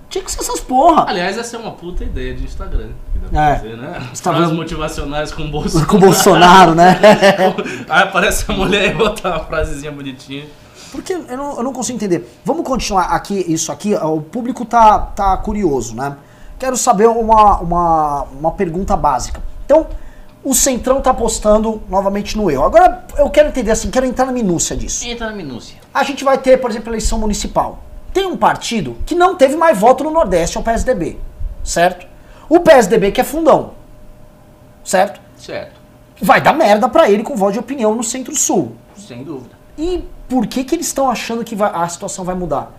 Tinha 0.09 0.23
que 0.23 0.31
ser 0.31 0.41
essas 0.41 0.61
porra. 0.61 1.05
Aliás, 1.09 1.37
essa 1.37 1.57
é 1.57 1.59
uma 1.59 1.73
puta 1.73 2.05
ideia 2.05 2.35
de 2.35 2.45
Instagram. 2.45 2.91
Que 3.13 3.19
dá 3.19 3.29
pra 3.29 3.51
é. 3.51 3.57
fazer, 3.57 3.77
né? 3.77 4.09
Instagram... 4.13 4.55
motivacionais 4.55 5.33
com 5.33 5.43
o 5.43 5.51
Bolsonaro. 5.51 5.89
Com 5.89 5.97
o 5.97 6.01
Bolsonaro, 6.01 6.75
né? 6.75 6.99
Aí 7.89 8.03
aparece 8.03 8.45
a 8.49 8.55
mulher 8.55 8.93
e 8.93 8.95
botar 8.95 9.31
uma 9.31 9.45
frasezinha 9.45 9.91
bonitinha. 9.91 10.47
Porque 10.93 11.13
eu 11.13 11.37
não, 11.37 11.57
eu 11.57 11.63
não 11.63 11.73
consigo 11.73 11.97
entender. 11.97 12.27
Vamos 12.45 12.65
continuar 12.65 13.07
aqui, 13.07 13.45
isso 13.53 13.73
aqui. 13.73 13.95
O 13.95 14.21
público 14.21 14.65
tá, 14.65 14.99
tá 14.99 15.37
curioso, 15.37 15.95
né? 15.95 16.17
Quero 16.59 16.77
saber 16.77 17.09
uma, 17.09 17.59
uma, 17.59 18.23
uma 18.39 18.53
pergunta 18.53 18.97
básica. 18.97 19.43
Então, 19.65 19.89
o 20.43 20.55
Centrão 20.55 21.01
tá 21.03 21.11
apostando 21.11 21.83
novamente 21.89 22.37
no 22.37 22.51
erro. 22.51 22.65
Agora, 22.65 23.05
eu 23.19 23.29
quero 23.29 23.49
entender 23.49 23.73
assim, 23.73 23.91
quero 23.91 24.07
entrar 24.07 24.27
na 24.27 24.33
minúcia 24.33 24.77
disso. 24.77 25.05
Entra 25.05 25.27
na 25.27 25.37
minúcia. 25.37 25.77
A 25.93 26.05
gente 26.05 26.23
vai 26.23 26.39
ter, 26.39 26.59
por 26.59 26.71
exemplo, 26.71 26.91
eleição 26.91 27.19
municipal. 27.19 27.83
Tem 28.17 28.25
um 28.25 28.35
partido 28.35 28.97
que 29.05 29.15
não 29.15 29.37
teve 29.37 29.57
mais 29.57 29.77
voto 29.79 30.03
no 30.03 30.11
Nordeste, 30.11 30.57
é 30.57 30.61
o 30.61 30.63
PSDB, 30.63 31.19
certo? 31.63 32.07
O 32.49 32.61
PSDB 32.61 33.13
que 33.13 33.21
é 33.21 33.25
fundão, 33.25 33.73
certo? 34.83 35.21
Certo. 35.37 35.79
Vai 36.23 36.41
dar 36.41 36.55
merda 36.55 36.89
pra 36.89 37.11
ele 37.11 37.23
com 37.23 37.37
voto 37.37 37.53
de 37.53 37.59
opinião 37.59 37.95
no 37.95 38.03
Centro-Sul. 38.03 38.75
Sem 38.97 39.23
dúvida. 39.23 39.55
E 39.77 40.03
por 40.31 40.47
que 40.47 40.65
que 40.65 40.75
eles 40.75 40.87
estão 40.87 41.11
achando 41.11 41.45
que 41.45 41.55
vai- 41.55 41.71
a 41.75 41.87
situação 41.91 42.25
vai 42.25 42.35
mudar? 42.35 42.73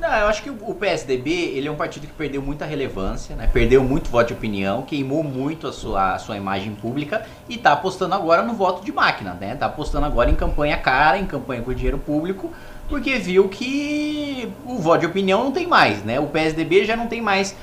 Não, 0.00 0.12
eu 0.12 0.26
acho 0.26 0.42
que 0.42 0.50
o 0.50 0.74
PSDB 0.74 1.30
ele 1.56 1.68
é 1.68 1.70
um 1.70 1.76
partido 1.76 2.06
que 2.08 2.12
perdeu 2.12 2.42
muita 2.42 2.64
relevância, 2.66 3.36
né? 3.36 3.48
perdeu 3.50 3.84
muito 3.84 4.10
voto 4.10 4.26
de 4.28 4.34
opinião, 4.34 4.82
queimou 4.82 5.22
muito 5.22 5.68
a 5.68 5.72
sua, 5.72 6.14
a 6.14 6.18
sua 6.18 6.36
imagem 6.36 6.74
pública 6.74 7.24
e 7.48 7.54
está 7.54 7.72
apostando 7.72 8.16
agora 8.16 8.42
no 8.42 8.52
voto 8.52 8.84
de 8.84 8.90
máquina, 8.92 9.32
né? 9.40 9.52
Está 9.54 9.66
apostando 9.66 10.04
agora 10.06 10.28
em 10.28 10.34
campanha 10.34 10.76
cara, 10.76 11.18
em 11.18 11.24
campanha 11.24 11.62
com 11.62 11.72
dinheiro 11.72 11.98
público, 11.98 12.52
porque 12.88 13.16
viu 13.16 13.48
que 13.48 14.48
o 14.64 14.78
voto 14.78 15.00
de 15.00 15.06
opinião 15.06 15.44
não 15.44 15.52
tem 15.52 15.66
mais, 15.66 16.02
né? 16.02 16.20
O 16.20 16.26
PSDB 16.26 16.84
já 16.84 16.96
não 16.96 17.06
tem 17.06 17.20
mais. 17.20 17.54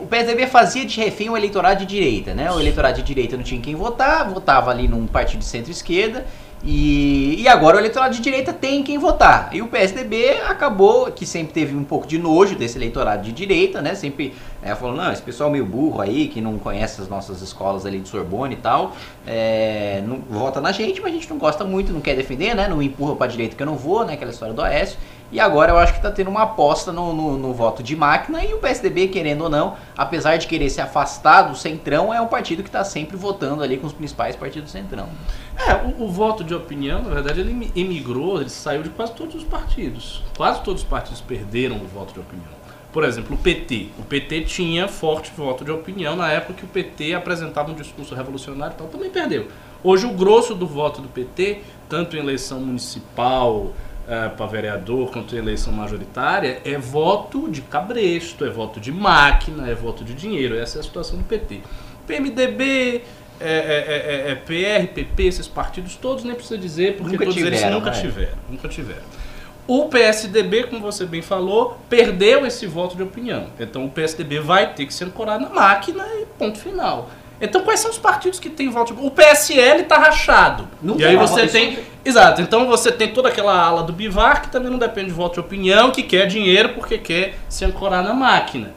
O 0.00 0.06
PSDB 0.06 0.46
fazia 0.46 0.84
de 0.84 0.98
refém 1.00 1.30
o 1.30 1.36
eleitorado 1.36 1.80
de 1.80 1.86
direita, 1.86 2.34
né? 2.34 2.50
O 2.50 2.58
eleitorado 2.58 2.96
de 2.96 3.02
direita 3.02 3.36
não 3.36 3.44
tinha 3.44 3.60
quem 3.60 3.74
votar, 3.74 4.28
votava 4.28 4.70
ali 4.70 4.88
num 4.88 5.06
partido 5.06 5.40
de 5.40 5.46
centro-esquerda. 5.46 6.26
E, 6.64 7.40
e 7.40 7.46
agora 7.46 7.76
o 7.76 7.80
eleitorado 7.80 8.14
de 8.14 8.20
direita 8.20 8.52
tem 8.52 8.82
quem 8.82 8.98
votar. 8.98 9.50
E 9.52 9.62
o 9.62 9.68
PSDB 9.68 10.40
acabou, 10.48 11.12
que 11.12 11.24
sempre 11.24 11.52
teve 11.52 11.76
um 11.76 11.84
pouco 11.84 12.06
de 12.06 12.18
nojo 12.18 12.56
desse 12.56 12.76
eleitorado 12.76 13.22
de 13.22 13.30
direita, 13.30 13.80
né? 13.80 13.94
Sempre 13.94 14.34
é, 14.66 14.74
falou, 14.74 14.96
não, 14.96 15.12
esse 15.12 15.22
pessoal 15.22 15.48
meio 15.50 15.64
burro 15.64 16.00
aí, 16.00 16.28
que 16.28 16.40
não 16.40 16.58
conhece 16.58 17.00
as 17.00 17.08
nossas 17.08 17.40
escolas 17.42 17.86
ali 17.86 18.00
de 18.00 18.08
Sorbonne 18.08 18.54
e 18.54 18.58
tal, 18.58 18.92
é, 19.26 20.02
não, 20.06 20.18
vota 20.28 20.60
na 20.60 20.72
gente, 20.72 21.00
mas 21.00 21.10
a 21.12 21.14
gente 21.14 21.30
não 21.30 21.38
gosta 21.38 21.64
muito, 21.64 21.92
não 21.92 22.00
quer 22.00 22.14
defender, 22.16 22.54
né? 22.54 22.68
Não 22.68 22.82
empurra 22.82 23.16
pra 23.16 23.26
direita 23.26 23.54
que 23.56 23.62
eu 23.62 23.66
não 23.66 23.76
vou, 23.76 24.04
né? 24.04 24.14
Aquela 24.14 24.30
história 24.30 24.54
do 24.54 24.62
Aécio. 24.62 24.98
E 25.32 25.40
agora 25.40 25.72
eu 25.72 25.78
acho 25.78 25.92
que 25.92 26.00
tá 26.00 26.10
tendo 26.12 26.30
uma 26.30 26.42
aposta 26.42 26.92
no, 26.92 27.12
no, 27.12 27.36
no 27.36 27.52
voto 27.52 27.82
de 27.82 27.96
máquina 27.96 28.44
e 28.44 28.54
o 28.54 28.58
PSDB, 28.58 29.08
querendo 29.08 29.42
ou 29.42 29.50
não, 29.50 29.74
apesar 29.98 30.36
de 30.36 30.46
querer 30.46 30.70
se 30.70 30.80
afastar 30.80 31.42
do 31.42 31.56
Centrão, 31.56 32.14
é 32.14 32.20
um 32.20 32.28
partido 32.28 32.62
que 32.62 32.70
tá 32.70 32.84
sempre 32.84 33.16
votando 33.16 33.60
ali 33.60 33.76
com 33.76 33.88
os 33.88 33.92
principais 33.92 34.36
partidos 34.36 34.70
do 34.70 34.72
Centrão. 34.72 35.08
É, 35.56 35.74
o, 35.74 36.04
o 36.04 36.08
voto 36.12 36.44
de 36.44 36.54
opinião, 36.54 37.02
na 37.02 37.10
verdade, 37.10 37.40
ele 37.40 37.50
emi- 37.50 37.72
emigrou, 37.74 38.40
ele 38.40 38.50
saiu 38.50 38.84
de 38.84 38.90
quase 38.90 39.14
todos 39.14 39.34
os 39.34 39.42
partidos. 39.42 40.22
Quase 40.36 40.60
todos 40.60 40.82
os 40.82 40.88
partidos 40.88 41.20
perderam 41.20 41.74
o 41.76 41.88
voto 41.88 42.14
de 42.14 42.20
opinião. 42.20 42.55
Por 42.92 43.04
exemplo, 43.04 43.36
o 43.36 43.38
PT. 43.38 43.88
O 43.98 44.02
PT 44.02 44.42
tinha 44.42 44.88
forte 44.88 45.30
voto 45.36 45.64
de 45.64 45.70
opinião 45.70 46.16
na 46.16 46.30
época 46.32 46.54
que 46.54 46.64
o 46.64 46.68
PT 46.68 47.14
apresentava 47.14 47.70
um 47.70 47.74
discurso 47.74 48.14
revolucionário 48.14 48.74
e 48.74 48.78
tal, 48.78 48.88
também 48.88 49.10
perdeu. 49.10 49.48
Hoje, 49.84 50.06
o 50.06 50.12
grosso 50.12 50.54
do 50.54 50.66
voto 50.66 51.02
do 51.02 51.08
PT, 51.08 51.60
tanto 51.88 52.16
em 52.16 52.20
eleição 52.20 52.60
municipal, 52.60 53.72
para 54.36 54.46
vereador, 54.46 55.10
quanto 55.10 55.34
em 55.34 55.38
eleição 55.38 55.72
majoritária, 55.72 56.60
é 56.64 56.78
voto 56.78 57.50
de 57.50 57.60
cabresto, 57.60 58.44
é 58.44 58.50
voto 58.50 58.78
de 58.78 58.92
máquina, 58.92 59.68
é 59.68 59.74
voto 59.74 60.04
de 60.04 60.14
dinheiro. 60.14 60.56
Essa 60.56 60.78
é 60.78 60.80
a 60.80 60.84
situação 60.84 61.18
do 61.18 61.24
PT. 61.24 61.60
PMDB, 62.06 63.02
é, 63.40 63.50
é, 63.50 64.28
é, 64.28 64.30
é, 64.30 64.34
PR, 64.36 64.92
PP, 64.92 65.24
esses 65.24 65.48
partidos 65.48 65.96
todos 65.96 66.22
nem 66.22 66.34
precisa 66.34 66.56
dizer, 66.56 66.96
porque 66.96 67.12
Nunca 67.12 67.24
todos 67.24 67.36
eles 67.36 67.58
tiveram, 67.58 67.78
nunca 67.78 67.90
né? 67.90 68.00
tiveram. 68.00 68.38
Nunca 68.48 68.68
tiveram. 68.68 69.02
O 69.66 69.86
PSDB, 69.88 70.64
como 70.64 70.80
você 70.80 71.04
bem 71.04 71.22
falou, 71.22 71.76
perdeu 71.88 72.46
esse 72.46 72.66
voto 72.66 72.96
de 72.96 73.02
opinião. 73.02 73.46
Então 73.58 73.84
o 73.84 73.90
PSDB 73.90 74.38
vai 74.38 74.72
ter 74.74 74.86
que 74.86 74.94
se 74.94 75.02
ancorar 75.04 75.40
na 75.40 75.48
máquina 75.48 76.04
e 76.20 76.26
ponto 76.38 76.58
final. 76.58 77.10
Então 77.40 77.62
quais 77.62 77.80
são 77.80 77.90
os 77.90 77.98
partidos 77.98 78.38
que 78.38 78.48
têm 78.48 78.70
voto 78.70 78.94
de 78.94 79.04
O 79.04 79.10
PSL 79.10 79.82
tá 79.84 79.98
rachado. 79.98 80.68
Não 80.80 80.94
e 80.94 80.98
tem 80.98 81.06
aí 81.08 81.16
você 81.16 81.46
tem. 81.48 81.70
de- 81.72 81.78
Exato, 82.04 82.40
então 82.40 82.66
você 82.68 82.92
tem 82.92 83.12
toda 83.12 83.28
aquela 83.28 83.60
ala 83.60 83.82
do 83.82 83.92
Bivar 83.92 84.42
que 84.42 84.48
também 84.48 84.70
não 84.70 84.78
depende 84.78 85.08
de 85.08 85.12
voto 85.12 85.34
de 85.34 85.40
opinião, 85.40 85.90
que 85.90 86.04
quer 86.04 86.26
dinheiro 86.26 86.68
porque 86.70 86.96
quer 86.98 87.34
se 87.48 87.64
ancorar 87.64 88.02
na 88.04 88.14
máquina. 88.14 88.72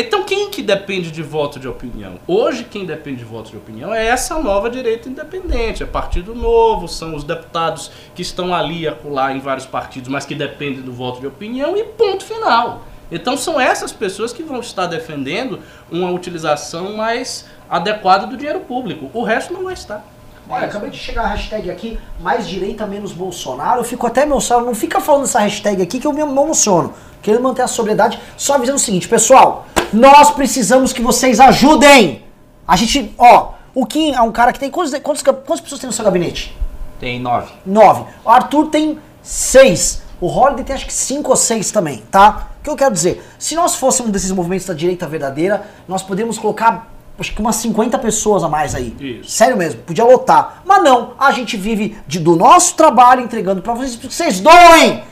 Então 0.00 0.24
quem 0.24 0.48
que 0.48 0.62
depende 0.62 1.10
de 1.10 1.22
voto 1.22 1.60
de 1.60 1.68
opinião? 1.68 2.18
Hoje 2.26 2.64
quem 2.64 2.86
depende 2.86 3.18
de 3.18 3.24
voto 3.26 3.50
de 3.50 3.58
opinião 3.58 3.92
é 3.92 4.06
essa 4.06 4.38
nova 4.38 4.70
direita 4.70 5.10
independente, 5.10 5.82
é 5.82 5.86
Partido 5.86 6.34
Novo, 6.34 6.88
são 6.88 7.14
os 7.14 7.22
deputados 7.22 7.90
que 8.14 8.22
estão 8.22 8.54
ali 8.54 8.88
acolá 8.88 9.30
em 9.30 9.40
vários 9.40 9.66
partidos, 9.66 10.08
mas 10.08 10.24
que 10.24 10.34
dependem 10.34 10.80
do 10.80 10.90
voto 10.90 11.20
de 11.20 11.26
opinião 11.26 11.76
e 11.76 11.84
ponto 11.84 12.24
final. 12.24 12.80
Então 13.12 13.36
são 13.36 13.60
essas 13.60 13.92
pessoas 13.92 14.32
que 14.32 14.42
vão 14.42 14.60
estar 14.60 14.86
defendendo 14.86 15.60
uma 15.90 16.10
utilização 16.10 16.96
mais 16.96 17.44
adequada 17.68 18.26
do 18.26 18.38
dinheiro 18.38 18.60
público. 18.60 19.10
O 19.12 19.22
resto 19.22 19.52
não 19.52 19.64
vai 19.64 19.74
estar. 19.74 20.02
Olha, 20.48 20.64
acabei 20.64 20.88
de 20.88 20.96
chegar 20.96 21.24
a 21.24 21.28
hashtag 21.28 21.70
aqui, 21.70 21.98
mais 22.18 22.48
direita 22.48 22.86
menos 22.86 23.12
Bolsonaro. 23.12 23.80
Eu 23.80 23.84
fico 23.84 24.06
até 24.06 24.22
emocionado. 24.22 24.66
Não 24.66 24.74
fica 24.74 24.98
falando 24.98 25.24
essa 25.24 25.40
hashtag 25.40 25.82
aqui 25.82 26.00
que 26.00 26.06
eu 26.06 26.12
me 26.12 26.22
emociono. 26.22 26.94
Querendo 27.22 27.42
manter 27.42 27.62
a 27.62 27.68
sobriedade. 27.68 28.18
Só 28.36 28.54
avisando 28.54 28.76
o 28.76 28.80
seguinte, 28.80 29.06
pessoal. 29.06 29.66
Nós 29.92 30.30
precisamos 30.30 30.92
que 30.92 31.02
vocês 31.02 31.40
ajudem. 31.40 32.24
A 32.66 32.76
gente, 32.76 33.14
ó, 33.18 33.52
o 33.74 33.84
Kim 33.86 34.12
é 34.12 34.20
um 34.20 34.30
cara 34.32 34.52
que 34.52 34.58
tem. 34.60 34.70
Quantas, 34.70 34.98
quantas, 35.00 35.22
quantas 35.22 35.60
pessoas 35.60 35.80
tem 35.80 35.88
no 35.88 35.92
seu 35.92 36.04
gabinete? 36.04 36.56
Tem 36.98 37.18
nove. 37.20 37.52
Nove. 37.64 38.04
O 38.24 38.30
Arthur 38.30 38.66
tem 38.66 38.98
seis. 39.22 40.02
O 40.20 40.26
Holiday 40.26 40.64
tem 40.64 40.76
acho 40.76 40.86
que 40.86 40.92
cinco 40.92 41.30
ou 41.30 41.36
seis 41.36 41.70
também, 41.70 42.02
tá? 42.10 42.48
O 42.60 42.62
que 42.64 42.68
eu 42.70 42.76
quero 42.76 42.92
dizer? 42.92 43.24
Se 43.38 43.54
nós 43.54 43.74
fôssemos 43.74 44.12
desses 44.12 44.30
movimentos 44.30 44.66
da 44.66 44.74
direita 44.74 45.06
verdadeira, 45.06 45.62
nós 45.88 46.02
poderíamos 46.02 46.38
colocar 46.38 46.88
acho 47.18 47.34
que 47.34 47.40
umas 47.40 47.56
50 47.56 47.98
pessoas 47.98 48.42
a 48.42 48.48
mais 48.48 48.74
aí. 48.74 48.96
Isso. 48.98 49.30
Sério 49.30 49.54
mesmo, 49.56 49.82
podia 49.82 50.04
lotar. 50.04 50.62
Mas 50.64 50.82
não, 50.82 51.12
a 51.18 51.30
gente 51.32 51.54
vive 51.56 51.98
de- 52.06 52.18
do 52.18 52.34
nosso 52.34 52.74
trabalho 52.76 53.20
entregando 53.22 53.60
pra 53.60 53.74
vocês, 53.74 53.94
porque 53.96 54.14
vocês 54.14 54.40
doem! 54.40 55.02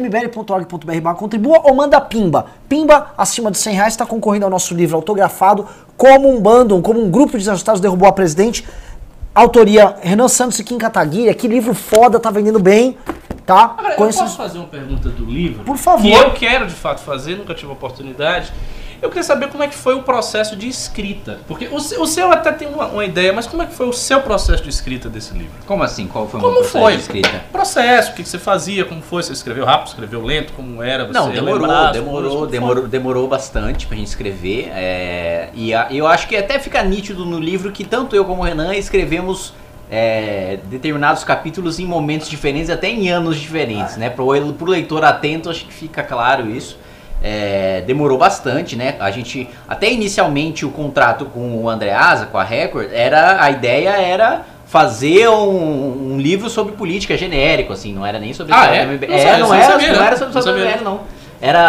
mbl.org.br 0.00 1.14
contribua 1.16 1.60
ou 1.64 1.74
manda 1.74 2.00
pimba. 2.00 2.46
Pimba, 2.68 3.12
acima 3.16 3.50
de 3.50 3.58
100 3.58 3.74
reais, 3.74 3.92
está 3.92 4.06
concorrendo 4.06 4.44
ao 4.44 4.50
nosso 4.50 4.74
livro 4.74 4.96
autografado 4.96 5.66
como 5.96 6.28
um 6.28 6.40
bando, 6.40 6.80
como 6.82 7.00
um 7.00 7.10
grupo 7.10 7.32
de 7.32 7.38
desajustados 7.38 7.80
derrubou 7.80 8.08
a 8.08 8.12
presidente. 8.12 8.66
Autoria 9.34 9.96
Renan 10.02 10.28
Santos 10.28 10.58
e 10.58 10.64
Kim 10.64 10.76
Kataguiri. 10.76 11.34
Que 11.34 11.48
livro 11.48 11.74
foda, 11.74 12.20
tá 12.20 12.30
vendendo 12.30 12.58
bem, 12.58 12.98
tá? 13.46 13.74
Agora, 13.78 13.92
eu 13.92 13.96
posso 13.96 14.36
fazer 14.36 14.58
uma 14.58 14.66
pergunta 14.66 15.08
do 15.08 15.24
livro? 15.24 15.64
Por 15.64 15.76
favor. 15.76 16.02
Que 16.02 16.12
eu 16.12 16.32
quero 16.32 16.66
de 16.66 16.74
fato 16.74 17.00
fazer, 17.00 17.36
nunca 17.36 17.54
tive 17.54 17.70
a 17.70 17.74
oportunidade. 17.74 18.52
Eu 19.02 19.08
queria 19.08 19.24
saber 19.24 19.48
como 19.48 19.64
é 19.64 19.66
que 19.66 19.74
foi 19.74 19.94
o 19.96 20.02
processo 20.04 20.54
de 20.54 20.68
escrita. 20.68 21.40
Porque 21.48 21.66
o 21.72 21.80
seu, 21.80 22.02
o 22.02 22.06
seu 22.06 22.30
até 22.30 22.52
tem 22.52 22.68
uma, 22.68 22.86
uma 22.86 23.04
ideia, 23.04 23.32
mas 23.32 23.48
como 23.48 23.60
é 23.60 23.66
que 23.66 23.74
foi 23.74 23.88
o 23.88 23.92
seu 23.92 24.20
processo 24.22 24.62
de 24.62 24.68
escrita 24.70 25.08
desse 25.08 25.34
livro? 25.34 25.50
Como 25.66 25.82
assim? 25.82 26.06
Qual 26.06 26.28
foi 26.28 26.38
o 26.38 26.42
Como 26.42 26.54
processo 26.58 26.78
foi? 26.78 26.94
de 26.94 27.00
escrita? 27.02 27.44
Processo, 27.50 28.12
o 28.12 28.14
que 28.14 28.22
que 28.22 28.28
você 28.28 28.38
fazia, 28.38 28.84
como 28.84 29.02
foi? 29.02 29.24
Você 29.24 29.32
escreveu 29.32 29.64
rápido, 29.64 29.88
escreveu 29.88 30.24
lento, 30.24 30.52
como 30.52 30.80
era? 30.80 31.04
Você 31.04 31.12
Não, 31.14 31.30
demorou, 31.30 31.60
lembrava 31.62 31.90
demorou, 31.92 32.30
coisas, 32.32 32.50
demorou, 32.52 32.86
demorou 32.86 33.26
bastante 33.28 33.88
pra 33.88 33.96
gente 33.96 34.06
escrever. 34.06 34.70
é, 34.72 35.48
e 35.52 35.74
a- 35.74 35.88
eu 35.90 36.06
acho 36.06 36.28
que 36.28 36.36
até 36.36 36.60
fica 36.60 36.80
nítido 36.84 37.26
no 37.26 37.40
livro 37.40 37.72
que 37.72 37.82
tanto 37.82 38.14
eu 38.14 38.24
como 38.24 38.42
o 38.42 38.44
Renan 38.44 38.72
escrevemos 38.76 39.52
é, 39.90 40.58
determinados 40.70 41.22
capítulos 41.24 41.78
em 41.78 41.84
momentos 41.84 42.28
diferentes, 42.28 42.70
até 42.70 42.88
em 42.88 43.10
anos 43.10 43.36
diferentes, 43.38 43.96
né? 43.98 44.08
Pro, 44.08 44.26
pro 44.54 44.70
leitor 44.70 45.04
atento, 45.04 45.50
acho 45.50 45.66
que 45.66 45.72
fica 45.72 46.02
claro 46.02 46.48
isso. 46.48 46.78
É, 47.22 47.82
demorou 47.86 48.18
bastante, 48.18 48.74
né? 48.74 48.96
A 48.98 49.10
gente, 49.10 49.48
até 49.68 49.90
inicialmente 49.90 50.66
o 50.66 50.70
contrato 50.70 51.24
com 51.26 51.62
o 51.62 51.68
Andreasa, 51.68 52.26
com 52.26 52.36
a 52.36 52.42
Record, 52.42 52.88
era 52.92 53.42
a 53.42 53.50
ideia 53.50 53.90
era 53.90 54.42
fazer 54.66 55.28
um, 55.28 56.14
um 56.14 56.18
livro 56.18 56.48
sobre 56.50 56.72
política 56.72 57.16
genérico, 57.16 57.72
assim, 57.72 57.92
não 57.92 58.04
era 58.04 58.18
nem 58.18 58.32
sobre 58.32 58.52
Ah, 58.54 58.74
é? 58.74 58.84
MBL. 58.86 59.06
Não 59.08 59.14
É, 59.14 59.18
sabia, 59.20 59.38
não 59.44 59.54
era, 59.54 59.64
sabia, 59.72 59.92
não 59.92 60.00
né? 60.00 60.06
era 60.06 60.16
sobre. 60.16 60.62
MBL, 60.64 60.84
não. 60.84 61.00
Era 61.40 61.60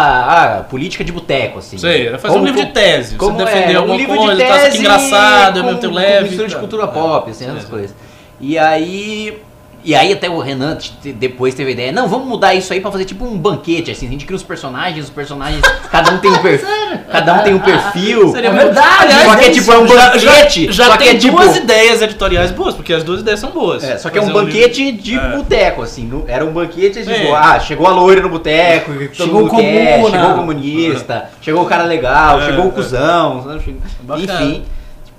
ah, 0.59 0.63
política 0.69 1.03
de 1.03 1.11
boteco, 1.11 1.59
assim. 1.59 1.77
Sei, 1.77 2.07
era 2.07 2.17
fazer 2.19 2.33
Como- 2.33 2.43
um 2.43 2.47
livro 2.47 2.63
de 2.65 2.71
tese. 2.71 3.15
como 3.15 3.37
você 3.37 3.45
defender 3.45 3.73
é, 3.73 3.79
um 3.79 3.95
livro 3.95 4.15
coisa, 4.17 4.35
de 4.35 4.41
tá, 4.41 4.45
isso 4.45 4.53
aqui 4.55 4.65
tese 4.71 4.77
engraçado, 4.79 5.59
com, 5.59 5.65
mesmo 5.65 5.81
tempo 5.81 5.93
com 5.93 5.99
leve. 5.99 6.23
mistura 6.25 6.47
de 6.47 6.53
tá. 6.53 6.59
cultura 6.59 6.83
É. 6.83 6.87
pop, 6.87 7.31
assim, 7.31 7.45
essas 7.49 7.63
É. 7.65 7.67
coisas. 7.67 7.95
E 8.39 8.57
aí... 8.57 9.41
E 9.85 9.93
aí 9.93 10.13
até 10.13 10.29
o 10.29 10.39
Renan 10.39 10.77
depois 11.15 11.53
teve 11.53 11.71
a 11.71 11.73
ideia, 11.73 11.91
não, 11.91 12.07
vamos 12.07 12.27
mudar 12.27 12.53
isso 12.55 12.71
aí 12.71 12.79
pra 12.79 12.89
fazer 12.91 13.03
tipo 13.05 13.25
um 13.25 13.37
banquete, 13.37 13.91
assim, 13.91 14.07
a 14.07 14.09
gente 14.09 14.25
cria 14.25 14.37
os 14.37 14.43
personagens, 14.43 15.03
os 15.05 15.09
personagens, 15.11 15.61
cada 15.91 16.11
um 16.13 16.19
tem 16.19 16.31
um 16.31 16.37
perfil, 16.41 16.67
cada 17.11 17.33
um 17.33 17.39
tem 17.43 17.53
um 17.53 17.59
perfil. 17.59 18.31
Seria 18.31 18.49
É 18.49 18.53
verdade, 18.53 19.13
só 19.25 19.35
que 19.35 19.45
é 19.45 19.49
tipo 19.49 19.71
é 19.73 19.77
um 19.79 19.87
já- 19.87 20.09
banquete, 20.11 20.71
Já, 20.71 20.85
já 20.85 20.91
que 20.97 21.03
tem 21.03 21.09
é 21.09 21.17
tipo 21.17 21.35
duas 21.37 21.55
ideias 21.57 22.01
editoriais 22.01 22.51
boas, 22.51 22.75
porque 22.75 22.93
as 22.93 23.03
duas 23.03 23.19
ideias 23.21 23.39
são 23.41 23.51
boas. 23.51 23.83
É, 23.83 23.97
só 23.97 24.09
que 24.09 24.17
é 24.17 24.21
um 24.21 24.31
banquete 24.31 24.91
de 24.91 25.17
É. 25.19 25.35
boteco, 25.35 25.81
assim. 25.81 26.05
não- 26.07 26.23
Era 26.27 26.45
um 26.45 26.53
banquete 26.53 27.03
de, 27.03 27.13
tipo, 27.13 27.33
ah, 27.35 27.59
chegou 27.59 27.85
a 27.85 27.91
loira 27.91 28.21
no 28.21 28.29
boteco, 28.29 28.91
Chegou 29.13 29.45
o 29.45 29.47
comuna. 29.49 30.09
chegou 30.09 30.31
o 30.31 30.35
comunista, 30.35 31.29
chegou 31.41 31.63
o 31.63 31.65
cara 31.65 31.83
legal, 31.83 32.39
É, 32.41 32.45
chegou 32.45 32.65
o 32.65 32.69
é. 32.69 32.71
cuzão, 32.71 33.45
enfim. 33.55 34.63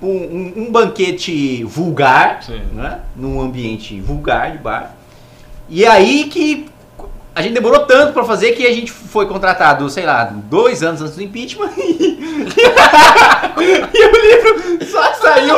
Tipo, 0.04 0.06
um, 0.06 0.52
um 0.64 0.70
banquete 0.70 1.64
vulgar, 1.64 2.42
Sim. 2.42 2.60
né? 2.72 3.00
Num 3.16 3.40
ambiente 3.40 3.98
vulgar 4.00 4.52
de 4.52 4.58
bar. 4.58 4.94
E 5.68 5.86
aí 5.86 6.24
que 6.24 6.68
a 7.34 7.40
gente 7.42 7.54
demorou 7.54 7.86
tanto 7.86 8.12
pra 8.12 8.22
fazer 8.22 8.52
que 8.52 8.66
a 8.66 8.72
gente 8.72 8.92
foi 8.92 9.26
contratado, 9.26 9.88
sei 9.88 10.04
lá, 10.04 10.24
dois 10.24 10.82
anos 10.82 11.00
antes 11.00 11.16
do 11.16 11.22
impeachment 11.22 11.72
e, 11.76 12.20
e 13.92 14.06
o 14.06 14.12
livro 14.20 14.86
só 14.86 15.14
saiu 15.14 15.56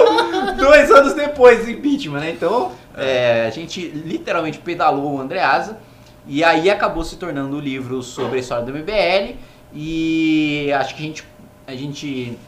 dois 0.57 0.91
anos 0.91 1.13
depois 1.13 1.65
do 1.65 1.71
impeachment, 1.71 2.21
né? 2.21 2.31
Então 2.31 2.73
é, 2.97 3.47
a 3.47 3.51
gente 3.51 3.81
literalmente 3.81 4.59
pedalou 4.59 5.17
o 5.17 5.21
Andreasa 5.21 5.77
e 6.27 6.43
aí 6.43 6.71
acabou 6.71 7.05
se 7.05 7.17
tornando 7.17 7.57
o 7.57 7.61
livro 7.61 8.03
sobre 8.03 8.39
a 8.39 8.41
história 8.41 8.65
do 8.65 8.73
MBL 8.73 9.35
e 9.75 10.73
acho 10.73 10.95
que 10.95 11.03
a 11.03 11.07
gente, 11.07 11.25
a 11.67 11.75
gente 11.75 12.39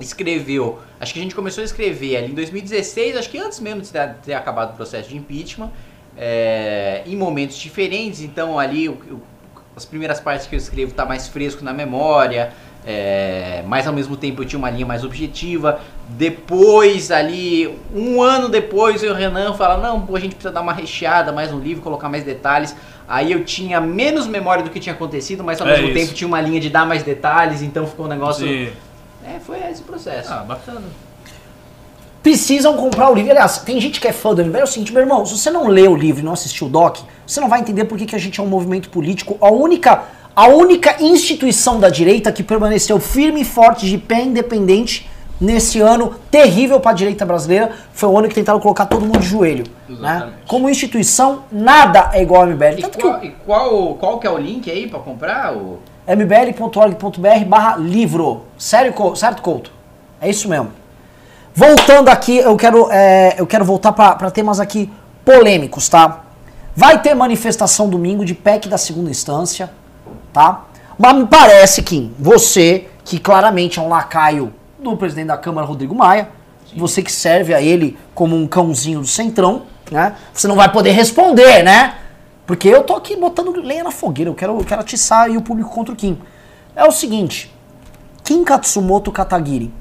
escreveu, 0.00 0.78
acho 1.00 1.12
que 1.12 1.20
a 1.20 1.22
gente 1.22 1.34
começou 1.34 1.62
a 1.62 1.64
escrever 1.64 2.16
ali 2.16 2.32
em 2.32 2.34
2016, 2.34 3.16
acho 3.16 3.30
que 3.30 3.38
antes 3.38 3.60
mesmo 3.60 3.82
de 3.82 3.90
ter, 4.22 4.34
acabado 4.34 4.72
o 4.72 4.76
processo 4.76 5.08
de 5.08 5.16
impeachment, 5.16 5.70
é, 6.16 7.02
em 7.06 7.16
momentos 7.16 7.56
diferentes, 7.56 8.20
então 8.20 8.58
ali 8.58 8.88
o, 8.88 8.92
o, 8.92 9.22
as 9.76 9.84
primeiras 9.84 10.20
partes 10.20 10.46
que 10.46 10.54
eu 10.54 10.58
escrevo 10.58 10.92
tá 10.92 11.04
mais 11.04 11.28
fresco 11.28 11.64
na 11.64 11.72
memória, 11.72 12.52
é, 12.84 13.62
mas 13.66 13.86
ao 13.86 13.92
mesmo 13.92 14.16
tempo 14.16 14.42
eu 14.42 14.46
tinha 14.46 14.58
uma 14.58 14.70
linha 14.70 14.84
mais 14.84 15.04
objetiva. 15.04 15.80
Depois, 16.08 17.10
ali, 17.10 17.72
um 17.94 18.20
ano 18.20 18.48
depois, 18.48 19.02
eu 19.02 19.12
o 19.12 19.14
Renan 19.14 19.54
fala: 19.54 19.78
não, 19.78 20.04
pô, 20.04 20.16
a 20.16 20.20
gente 20.20 20.34
precisa 20.34 20.52
dar 20.52 20.60
uma 20.60 20.72
recheada 20.72 21.32
mais 21.32 21.52
no 21.52 21.60
livro, 21.60 21.82
colocar 21.82 22.08
mais 22.08 22.24
detalhes. 22.24 22.74
Aí 23.08 23.30
eu 23.30 23.44
tinha 23.44 23.80
menos 23.80 24.26
memória 24.26 24.64
do 24.64 24.70
que 24.70 24.80
tinha 24.80 24.94
acontecido, 24.94 25.44
mas 25.44 25.60
ao 25.60 25.68
É 25.68 25.72
mesmo 25.72 25.88
isso. 25.88 25.98
tempo 25.98 26.12
tinha 26.12 26.26
uma 26.26 26.40
linha 26.40 26.60
de 26.60 26.70
dar 26.70 26.86
mais 26.86 27.02
detalhes, 27.02 27.62
então 27.62 27.86
ficou 27.86 28.06
um 28.06 28.08
negócio. 28.08 28.46
Sim. 28.46 28.70
É, 29.24 29.38
foi 29.38 29.58
esse 29.70 29.82
processo. 29.82 30.32
Ah, 30.32 30.44
bacana. 30.44 30.82
Precisam 32.22 32.76
comprar 32.76 33.10
o 33.10 33.14
livro. 33.14 33.30
Aliás, 33.30 33.58
tem 33.58 33.80
gente 33.80 34.00
que 34.00 34.06
é 34.06 34.12
fã 34.12 34.34
do 34.34 34.44
MBL. 34.44 34.58
É 34.58 34.64
o 34.64 34.66
seguinte, 34.66 34.92
meu 34.92 35.02
irmão, 35.02 35.26
se 35.26 35.36
você 35.36 35.50
não 35.50 35.66
lê 35.66 35.88
o 35.88 35.96
livro 35.96 36.20
e 36.20 36.24
não 36.24 36.32
assistiu 36.32 36.68
o 36.68 36.70
doc, 36.70 36.98
você 37.26 37.40
não 37.40 37.48
vai 37.48 37.60
entender 37.60 37.84
por 37.84 37.98
que, 37.98 38.06
que 38.06 38.14
a 38.14 38.18
gente 38.18 38.38
é 38.38 38.42
um 38.42 38.46
movimento 38.46 38.88
político. 38.90 39.36
A 39.40 39.50
única, 39.50 40.04
a 40.34 40.46
única 40.46 41.02
instituição 41.02 41.80
da 41.80 41.88
direita 41.88 42.30
que 42.30 42.42
permaneceu 42.42 43.00
firme 43.00 43.40
e 43.40 43.44
forte, 43.44 43.88
de 43.88 43.98
pé 43.98 44.22
independente, 44.22 45.10
nesse 45.42 45.80
ano 45.80 46.14
terrível 46.30 46.78
para 46.78 46.92
a 46.92 46.94
direita 46.94 47.26
brasileira, 47.26 47.72
foi 47.92 48.08
o 48.08 48.16
ano 48.16 48.28
que 48.28 48.34
tentaram 48.34 48.60
colocar 48.60 48.86
todo 48.86 49.04
mundo 49.04 49.18
de 49.18 49.26
joelho. 49.26 49.64
Né? 49.88 49.96
Exatamente. 49.96 50.36
Como 50.46 50.70
instituição, 50.70 51.42
nada 51.50 52.10
é 52.12 52.22
igual 52.22 52.42
ao 52.42 52.48
MBL. 52.48 52.78
E 52.78 52.82
Tanto 52.82 52.98
que 52.98 53.02
qual, 53.02 53.24
e 53.24 53.30
qual, 53.44 53.94
qual 53.94 54.18
que 54.20 54.26
é 54.26 54.30
o 54.30 54.38
link 54.38 54.70
aí 54.70 54.88
pra 54.88 55.00
comprar? 55.00 55.54
O... 55.56 55.80
mbl.org.br 56.06 57.44
barra 57.46 57.76
livro. 57.76 58.44
Sério, 58.58 58.94
certo, 59.16 59.42
Couto? 59.42 59.70
É 60.20 60.28
isso 60.28 60.48
mesmo. 60.48 60.70
Voltando 61.54 62.08
aqui, 62.08 62.38
eu 62.38 62.56
quero, 62.56 62.88
é, 62.90 63.34
eu 63.38 63.46
quero 63.46 63.64
voltar 63.64 63.92
para 63.92 64.30
temas 64.30 64.58
aqui 64.58 64.90
polêmicos, 65.24 65.88
tá? 65.88 66.20
Vai 66.74 67.02
ter 67.02 67.14
manifestação 67.14 67.88
domingo 67.88 68.24
de 68.24 68.34
PEC 68.34 68.68
da 68.68 68.78
segunda 68.78 69.10
instância, 69.10 69.70
tá? 70.32 70.64
Mas 70.98 71.14
me 71.14 71.26
parece 71.26 71.82
que 71.82 72.10
você, 72.18 72.88
que 73.04 73.18
claramente 73.18 73.78
é 73.78 73.82
um 73.82 73.88
lacaio 73.88 74.52
do 74.78 74.96
presidente 74.96 75.26
da 75.26 75.36
Câmara, 75.36 75.66
Rodrigo 75.66 75.94
Maia, 75.94 76.28
você 76.74 77.02
que 77.02 77.12
serve 77.12 77.54
a 77.54 77.60
ele 77.60 77.98
como 78.14 78.34
um 78.34 78.46
cãozinho 78.46 79.00
do 79.00 79.06
centrão, 79.06 79.62
né? 79.90 80.14
Você 80.32 80.48
não 80.48 80.56
vai 80.56 80.72
poder 80.72 80.92
responder, 80.92 81.62
né? 81.62 81.96
Porque 82.46 82.68
eu 82.68 82.82
tô 82.82 82.94
aqui 82.94 83.16
botando 83.16 83.52
lenha 83.60 83.84
na 83.84 83.90
fogueira, 83.90 84.30
eu 84.30 84.34
quero, 84.34 84.58
eu 84.58 84.64
quero 84.64 84.80
atiçar 84.80 85.26
aí 85.26 85.36
o 85.36 85.42
público 85.42 85.70
contra 85.70 85.92
o 85.92 85.96
Kim. 85.96 86.18
É 86.74 86.84
o 86.84 86.90
seguinte, 86.90 87.52
Kim 88.24 88.42
Katsumoto 88.44 89.12
Katagiri, 89.12 89.72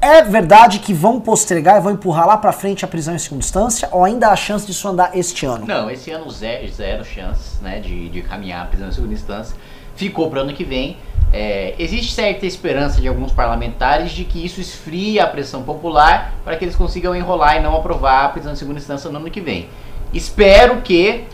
é 0.00 0.22
verdade 0.22 0.78
que 0.78 0.92
vão 0.92 1.20
postergar 1.20 1.78
e 1.78 1.80
vão 1.80 1.92
empurrar 1.92 2.26
lá 2.26 2.36
pra 2.36 2.52
frente 2.52 2.84
a 2.84 2.88
prisão 2.88 3.14
em 3.14 3.18
segunda 3.18 3.44
instância 3.44 3.88
ou 3.90 4.04
ainda 4.04 4.28
há 4.28 4.36
chance 4.36 4.66
disso 4.66 4.86
andar 4.86 5.16
este 5.16 5.46
ano? 5.46 5.66
Não, 5.66 5.90
esse 5.90 6.10
ano 6.10 6.30
zero, 6.30 6.68
zero 6.68 7.04
chances 7.04 7.60
né, 7.60 7.80
de, 7.80 8.08
de 8.08 8.22
caminhar 8.22 8.64
a 8.64 8.66
prisão 8.66 8.88
em 8.88 8.92
segunda 8.92 9.14
instância. 9.14 9.56
Ficou 9.94 10.28
para 10.28 10.42
ano 10.42 10.52
que 10.52 10.64
vem. 10.64 10.98
É, 11.32 11.74
existe 11.78 12.12
certa 12.12 12.46
esperança 12.46 13.00
de 13.00 13.08
alguns 13.08 13.32
parlamentares 13.32 14.12
de 14.12 14.24
que 14.24 14.44
isso 14.44 14.60
esfrie 14.60 15.18
a 15.18 15.26
pressão 15.26 15.62
popular 15.62 16.34
para 16.44 16.56
que 16.56 16.64
eles 16.64 16.76
consigam 16.76 17.14
enrolar 17.14 17.56
e 17.56 17.60
não 17.60 17.74
aprovar 17.74 18.26
a 18.26 18.28
prisão 18.28 18.52
em 18.52 18.56
segunda 18.56 18.78
instância 18.78 19.10
no 19.10 19.18
ano 19.18 19.30
que 19.30 19.40
vem. 19.40 19.68
Espero 20.12 20.82
que 20.82 21.24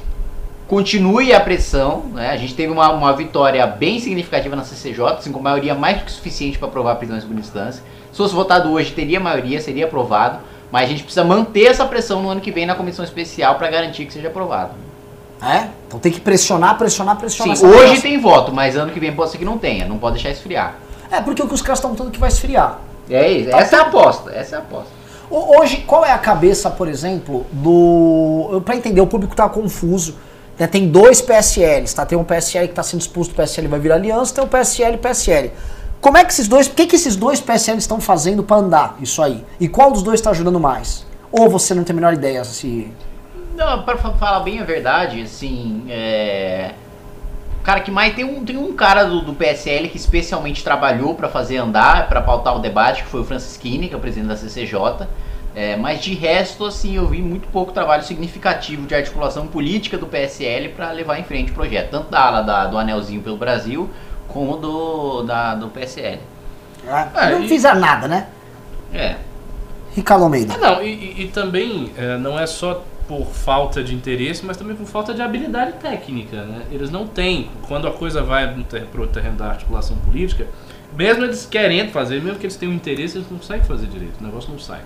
continue 0.69 1.33
a 1.33 1.41
pressão. 1.41 2.03
Né? 2.13 2.31
A 2.31 2.37
gente 2.37 2.55
teve 2.55 2.73
uma, 2.73 2.91
uma 2.91 3.13
vitória 3.13 3.67
bem 3.67 4.01
significativa 4.01 4.57
na 4.57 4.65
CCJ, 4.65 5.05
assim, 5.19 5.33
com 5.33 5.41
maioria 5.41 5.75
mais 5.75 5.99
do 5.99 6.05
que 6.05 6.13
suficiente 6.13 6.59
para 6.59 6.69
aprovar 6.69 6.93
a 6.93 6.97
prisão 6.97 7.17
em 7.17 7.21
segunda 7.21 7.41
instância. 7.41 7.83
Se 8.11 8.19
fosse 8.19 8.35
votado 8.35 8.71
hoje, 8.73 8.93
teria 8.93 9.19
maioria, 9.21 9.61
seria 9.61 9.85
aprovado. 9.87 10.39
Mas 10.71 10.85
a 10.85 10.89
gente 10.89 11.03
precisa 11.03 11.25
manter 11.25 11.65
essa 11.67 11.85
pressão 11.85 12.23
no 12.23 12.31
ano 12.31 12.41
que 12.41 12.51
vem 12.51 12.65
na 12.65 12.75
comissão 12.75 13.05
especial 13.05 13.57
para 13.57 13.69
garantir 13.71 14.07
que 14.07 14.13
seja 14.13 14.29
aprovado. 14.29 14.71
É? 15.43 15.69
Então 15.89 15.99
tem 16.01 16.11
que 16.13 16.21
pressionar, 16.21 16.79
pressionar, 16.79 17.17
pressionar. 17.17 17.57
Sim, 17.57 17.67
hoje 17.67 18.01
tem 18.01 18.19
voto, 18.19 18.53
mas 18.53 18.77
ano 18.77 18.91
que 18.93 19.01
vem 19.01 19.13
pode 19.13 19.33
ser 19.33 19.39
que 19.39 19.45
não 19.45 19.59
tenha. 19.59 19.87
Não 19.87 19.99
pode 19.99 20.15
deixar 20.15 20.31
esfriar. 20.31 20.77
É, 21.11 21.21
porque 21.21 21.43
o 21.43 21.49
que 21.49 21.53
os 21.55 21.61
caras 21.61 21.79
estão 21.79 21.95
falando 21.95 22.13
que 22.13 22.19
vai 22.21 22.29
esfriar. 22.31 22.79
É 23.11 23.31
isso. 23.31 23.51
Essa 23.55 23.77
é 23.77 23.79
a 23.81 23.83
aposta. 23.83 24.31
Essa 24.33 24.55
é 24.55 24.59
a 24.59 24.63
aposta. 24.63 24.89
Ho- 25.29 25.59
Hoje, 25.61 25.79
qual 25.87 26.07
é 26.07 26.13
a 26.13 26.17
cabeça, 26.19 26.71
por 26.71 26.89
exemplo, 26.89 27.45
do. 27.53 28.63
Pra 28.65 28.77
entender, 28.77 29.01
o 29.01 29.07
público 29.07 29.35
tá 29.35 29.49
confuso. 29.49 30.15
Né? 30.59 30.67
Tem 30.67 30.89
dois 30.89 31.21
PSLs, 31.21 31.95
tá? 31.95 32.05
Tem 32.07 32.17
um 32.19 32.25
PSL 32.25 32.69
que 32.69 32.75
tá 32.75 32.83
sendo 32.83 33.01
expulso 33.01 33.31
do 33.31 33.37
PSL 33.37 33.69
vai 33.69 33.81
virar 33.81 33.97
aliança, 33.97 34.35
tem 34.35 34.45
um 34.45 34.49
PSL 34.49 34.95
e 34.95 34.99
PSL. 34.99 35.51
Como 36.01 36.19
é 36.19 36.25
que 36.25 36.33
esses 36.33 36.49
dois. 36.49 36.67
O 36.67 36.71
que, 36.71 36.87
que 36.87 36.97
esses 36.97 37.15
dois 37.17 37.41
PSL 37.41 37.79
estão 37.79 38.01
fazendo 38.01 38.43
pra 38.43 38.57
andar 38.57 38.97
isso 39.01 39.23
aí? 39.23 39.45
E 39.61 39.69
qual 39.69 39.93
dos 39.93 40.03
dois 40.03 40.21
tá 40.21 40.31
ajudando 40.31 40.59
mais? 40.59 41.07
Ou 41.31 41.49
você 41.49 41.75
não 41.75 41.85
tem 41.85 41.95
a 41.95 41.97
menor 41.97 42.13
ideia 42.13 42.43
se. 42.45 42.91
Não, 43.57 43.83
pra 43.83 43.97
fa- 43.97 44.13
falar 44.13 44.41
bem 44.41 44.59
a 44.61 44.65
verdade, 44.65 45.23
assim, 45.23 45.85
é... 45.89 46.73
O 47.61 47.63
cara 47.63 47.81
que 47.81 47.91
mais 47.93 48.13
tem 48.15 48.25
um, 48.25 48.45
tem 48.45 48.57
um 48.57 48.73
cara 48.73 49.05
do, 49.05 49.21
do 49.23 49.35
PSL 49.35 49.89
que 49.89 49.97
especialmente 49.97 50.65
trabalhou 50.65 51.15
pra 51.15 51.29
fazer 51.29 51.59
andar, 51.59 52.09
pra 52.09 52.21
pautar 52.21 52.57
o 52.57 52.59
debate, 52.59 53.05
que 53.05 53.09
foi 53.09 53.21
o 53.21 53.25
Francisquini, 53.25 53.87
que 53.89 53.95
é 53.95 53.97
o 53.97 54.01
presidente 54.01 54.29
da 54.29 54.37
CCJ. 54.37 55.07
É, 55.55 55.77
mas 55.77 56.01
de 56.01 56.15
resto, 56.15 56.65
assim, 56.65 56.97
eu 56.97 57.07
vi 57.07 57.21
muito 57.21 57.47
pouco 57.49 57.73
trabalho 57.73 58.03
significativo 58.03 58.87
de 58.87 58.95
articulação 58.95 59.47
política 59.47 59.99
do 59.99 60.07
PSL 60.07 60.71
pra 60.71 60.91
levar 60.93 61.19
em 61.19 61.25
frente 61.25 61.51
o 61.51 61.55
projeto, 61.55 61.91
tanto 61.91 62.11
da 62.11 62.21
ala 62.21 62.41
da- 62.43 62.67
do 62.67 62.79
Anelzinho 62.79 63.21
pelo 63.21 63.37
Brasil, 63.37 63.91
como 64.29 64.57
do, 64.57 65.23
da, 65.25 65.55
do 65.55 65.69
PSL. 65.69 66.21
É, 67.15 67.31
não 67.33 67.45
e- 67.45 67.49
fizeram 67.49 67.81
nada, 67.81 68.09
né? 68.09 68.29
É. 68.95 69.17
Ricardo 69.95 70.25
Almeida. 70.25 70.55
Ah, 70.55 70.59
não, 70.59 70.83
e, 70.83 70.89
e- 70.89 71.23
e 71.25 71.29
também 71.29 71.93
é, 71.99 72.17
não 72.17 72.39
é 72.39 72.47
só 72.47 72.83
por 73.07 73.27
falta 73.27 73.83
de 73.85 73.95
interesse, 73.95 74.47
mas 74.47 74.57
também 74.57 74.75
por 74.75 74.87
falta 74.87 75.13
de 75.13 75.21
habilidade 75.21 75.73
técnica. 75.75 76.45
Né? 76.45 76.63
Eles 76.71 76.91
não 76.91 77.07
têm, 77.07 77.51
quando 77.69 77.87
a 77.87 77.93
coisa 77.93 78.23
vai 78.23 78.49
para 78.91 79.03
o 79.03 79.07
terreno 79.07 79.37
da 79.37 79.49
articulação 79.49 79.97
política, 79.99 80.47
mesmo 80.97 81.25
eles 81.25 81.45
querendo 81.47 81.91
fazer, 81.91 82.23
mesmo 82.23 82.39
que 82.39 82.47
eles 82.47 82.57
tenham 82.57 82.73
interesse, 82.75 83.19
eles 83.19 83.31
não 83.31 83.39
conseguem 83.39 83.65
fazer 83.65 83.87
direito, 83.87 84.19
o 84.21 84.25
negócio 84.25 84.51
não 84.51 84.59
sai. 84.59 84.81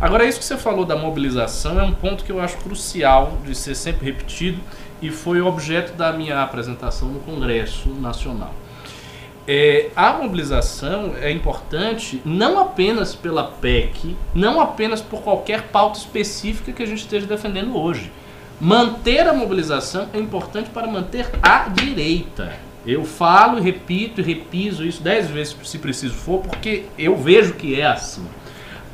Agora, 0.00 0.24
isso 0.24 0.38
que 0.38 0.44
você 0.44 0.56
falou 0.56 0.84
da 0.84 0.94
mobilização 0.94 1.80
é 1.80 1.82
um 1.82 1.92
ponto 1.92 2.24
que 2.24 2.30
eu 2.30 2.40
acho 2.40 2.56
crucial 2.58 3.36
de 3.44 3.52
ser 3.54 3.74
sempre 3.74 4.06
repetido 4.06 4.60
e 5.02 5.10
foi 5.10 5.40
objeto 5.40 5.92
da 5.94 6.12
minha 6.12 6.40
apresentação 6.40 7.08
no 7.08 7.18
Congresso 7.20 7.88
Nacional. 7.88 8.54
É, 9.50 9.88
a 9.96 10.12
mobilização 10.12 11.14
é 11.20 11.32
importante 11.32 12.20
não 12.24 12.60
apenas 12.60 13.14
pela 13.14 13.44
PEC, 13.44 14.16
não 14.34 14.60
apenas 14.60 15.00
por 15.00 15.22
qualquer 15.22 15.62
pauta 15.68 15.98
específica 15.98 16.70
que 16.70 16.82
a 16.82 16.86
gente 16.86 17.00
esteja 17.00 17.26
defendendo 17.26 17.76
hoje. 17.76 18.12
Manter 18.60 19.26
a 19.26 19.32
mobilização 19.32 20.08
é 20.12 20.18
importante 20.18 20.70
para 20.70 20.86
manter 20.86 21.28
a 21.42 21.68
direita. 21.68 22.52
Eu 22.86 23.04
falo, 23.04 23.60
repito 23.60 24.20
e 24.20 24.24
repiso 24.24 24.84
isso 24.84 25.02
dez 25.02 25.28
vezes 25.28 25.56
se 25.64 25.78
preciso 25.78 26.14
for, 26.14 26.40
porque 26.40 26.84
eu 26.96 27.16
vejo 27.16 27.54
que 27.54 27.80
é 27.80 27.86
assim. 27.86 28.26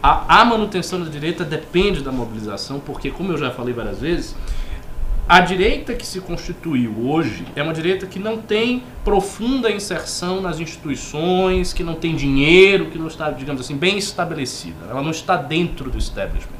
A, 0.06 0.42
a 0.42 0.44
manutenção 0.44 1.02
da 1.02 1.08
direita 1.08 1.44
depende 1.44 2.02
da 2.02 2.12
mobilização, 2.12 2.78
porque, 2.78 3.10
como 3.10 3.32
eu 3.32 3.38
já 3.38 3.50
falei 3.50 3.72
várias 3.72 4.00
vezes, 4.00 4.36
a 5.26 5.40
direita 5.40 5.94
que 5.94 6.06
se 6.06 6.20
constituiu 6.20 6.94
hoje 7.08 7.46
é 7.56 7.62
uma 7.62 7.72
direita 7.72 8.04
que 8.04 8.18
não 8.18 8.36
tem 8.36 8.82
profunda 9.02 9.70
inserção 9.70 10.42
nas 10.42 10.60
instituições, 10.60 11.72
que 11.72 11.82
não 11.82 11.94
tem 11.94 12.14
dinheiro, 12.14 12.90
que 12.90 12.98
não 12.98 13.06
está, 13.06 13.30
digamos 13.30 13.62
assim, 13.62 13.78
bem 13.78 13.96
estabelecida. 13.96 14.76
Ela 14.90 15.00
não 15.00 15.10
está 15.10 15.38
dentro 15.38 15.90
do 15.90 15.96
establishment. 15.96 16.52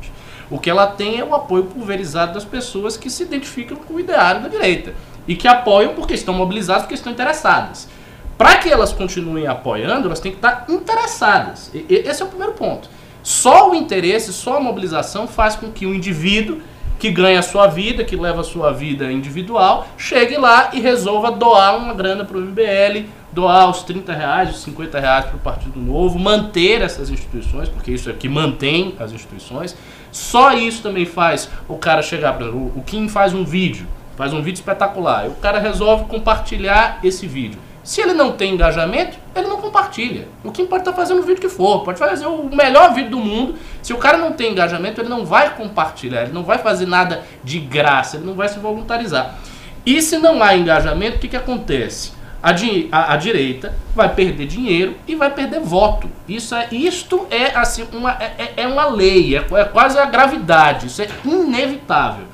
O 0.48 0.58
que 0.58 0.70
ela 0.70 0.86
tem 0.86 1.20
é 1.20 1.24
o 1.24 1.34
apoio 1.34 1.64
pulverizado 1.64 2.32
das 2.32 2.46
pessoas 2.46 2.96
que 2.96 3.10
se 3.10 3.24
identificam 3.24 3.76
com 3.76 3.92
o 3.92 4.00
ideário 4.00 4.40
da 4.40 4.48
direita 4.48 4.94
e 5.28 5.36
que 5.36 5.46
apoiam 5.46 5.92
porque 5.92 6.14
estão 6.14 6.32
mobilizadas, 6.32 6.84
porque 6.84 6.94
estão 6.94 7.12
interessadas. 7.12 7.90
Para 8.38 8.56
que 8.56 8.70
elas 8.70 8.90
continuem 8.90 9.46
apoiando, 9.46 10.06
elas 10.06 10.18
têm 10.18 10.32
que 10.32 10.38
estar 10.38 10.64
interessadas. 10.66 11.70
E- 11.74 11.84
esse 11.90 12.22
é 12.22 12.24
o 12.24 12.28
primeiro 12.28 12.54
ponto. 12.54 12.93
Só 13.24 13.70
o 13.70 13.74
interesse, 13.74 14.32
só 14.32 14.58
a 14.58 14.60
mobilização 14.60 15.26
faz 15.26 15.56
com 15.56 15.72
que 15.72 15.86
o 15.86 15.94
indivíduo 15.94 16.60
que 16.98 17.10
ganha 17.10 17.40
a 17.40 17.42
sua 17.42 17.66
vida, 17.66 18.04
que 18.04 18.14
leva 18.14 18.42
a 18.42 18.44
sua 18.44 18.70
vida 18.70 19.10
individual, 19.10 19.88
chegue 19.96 20.36
lá 20.36 20.70
e 20.72 20.80
resolva 20.80 21.32
doar 21.32 21.76
uma 21.76 21.92
grana 21.94 22.24
para 22.24 22.36
o 22.36 22.40
MBL, 22.40 23.08
doar 23.32 23.68
os 23.68 23.82
30 23.82 24.12
reais, 24.12 24.50
os 24.50 24.62
50 24.62 25.00
reais 25.00 25.24
para 25.24 25.36
o 25.36 25.40
Partido 25.40 25.80
Novo, 25.80 26.18
manter 26.18 26.82
essas 26.82 27.10
instituições, 27.10 27.68
porque 27.68 27.90
isso 27.90 28.08
é 28.08 28.12
que 28.12 28.28
mantém 28.28 28.94
as 29.00 29.10
instituições. 29.10 29.74
Só 30.12 30.52
isso 30.52 30.82
também 30.82 31.04
faz 31.04 31.50
o 31.66 31.76
cara 31.76 32.02
chegar, 32.02 32.40
exemplo, 32.40 32.72
o 32.76 32.82
Kim 32.82 33.08
faz 33.08 33.34
um 33.34 33.44
vídeo 33.44 33.88
faz 34.16 34.32
um 34.32 34.42
vídeo 34.42 34.58
espetacular. 34.58 35.26
E 35.26 35.28
o 35.28 35.34
cara 35.34 35.58
resolve 35.58 36.04
compartilhar 36.04 37.00
esse 37.02 37.26
vídeo. 37.26 37.58
Se 37.84 38.00
ele 38.00 38.14
não 38.14 38.32
tem 38.32 38.54
engajamento, 38.54 39.18
ele 39.36 39.46
não 39.46 39.60
compartilha. 39.60 40.26
O 40.42 40.50
que 40.50 40.62
importa 40.62 40.88
é 40.88 40.92
fazer 40.94 41.12
o 41.12 41.22
vídeo 41.22 41.42
que 41.42 41.50
for. 41.50 41.84
Pode 41.84 41.98
fazer 41.98 42.26
o 42.26 42.44
melhor 42.44 42.94
vídeo 42.94 43.10
do 43.10 43.18
mundo. 43.18 43.56
Se 43.82 43.92
o 43.92 43.98
cara 43.98 44.16
não 44.16 44.32
tem 44.32 44.52
engajamento, 44.52 45.02
ele 45.02 45.10
não 45.10 45.26
vai 45.26 45.54
compartilhar. 45.54 46.22
Ele 46.22 46.32
não 46.32 46.42
vai 46.42 46.56
fazer 46.56 46.86
nada 46.86 47.22
de 47.44 47.60
graça. 47.60 48.16
Ele 48.16 48.24
não 48.24 48.32
vai 48.32 48.48
se 48.48 48.58
voluntarizar. 48.58 49.38
E 49.84 50.00
se 50.00 50.16
não 50.16 50.42
há 50.42 50.56
engajamento, 50.56 51.18
o 51.18 51.20
que, 51.20 51.28
que 51.28 51.36
acontece? 51.36 52.12
A, 52.42 52.52
di 52.52 52.88
a, 52.90 53.12
a, 53.12 53.16
direita 53.16 53.74
vai 53.94 54.14
perder 54.14 54.46
dinheiro 54.46 54.96
e 55.06 55.14
vai 55.14 55.30
perder 55.30 55.60
voto. 55.60 56.10
Isso 56.26 56.54
é, 56.54 56.68
isto 56.72 57.26
é 57.30 57.54
assim 57.54 57.86
uma, 57.92 58.12
é, 58.12 58.32
é, 58.38 58.52
é 58.62 58.66
uma 58.66 58.86
lei, 58.86 59.36
é, 59.36 59.40
é 59.40 59.64
quase 59.64 59.98
a 59.98 60.06
gravidade. 60.06 60.86
Isso 60.86 61.02
é 61.02 61.08
inevitável 61.24 62.24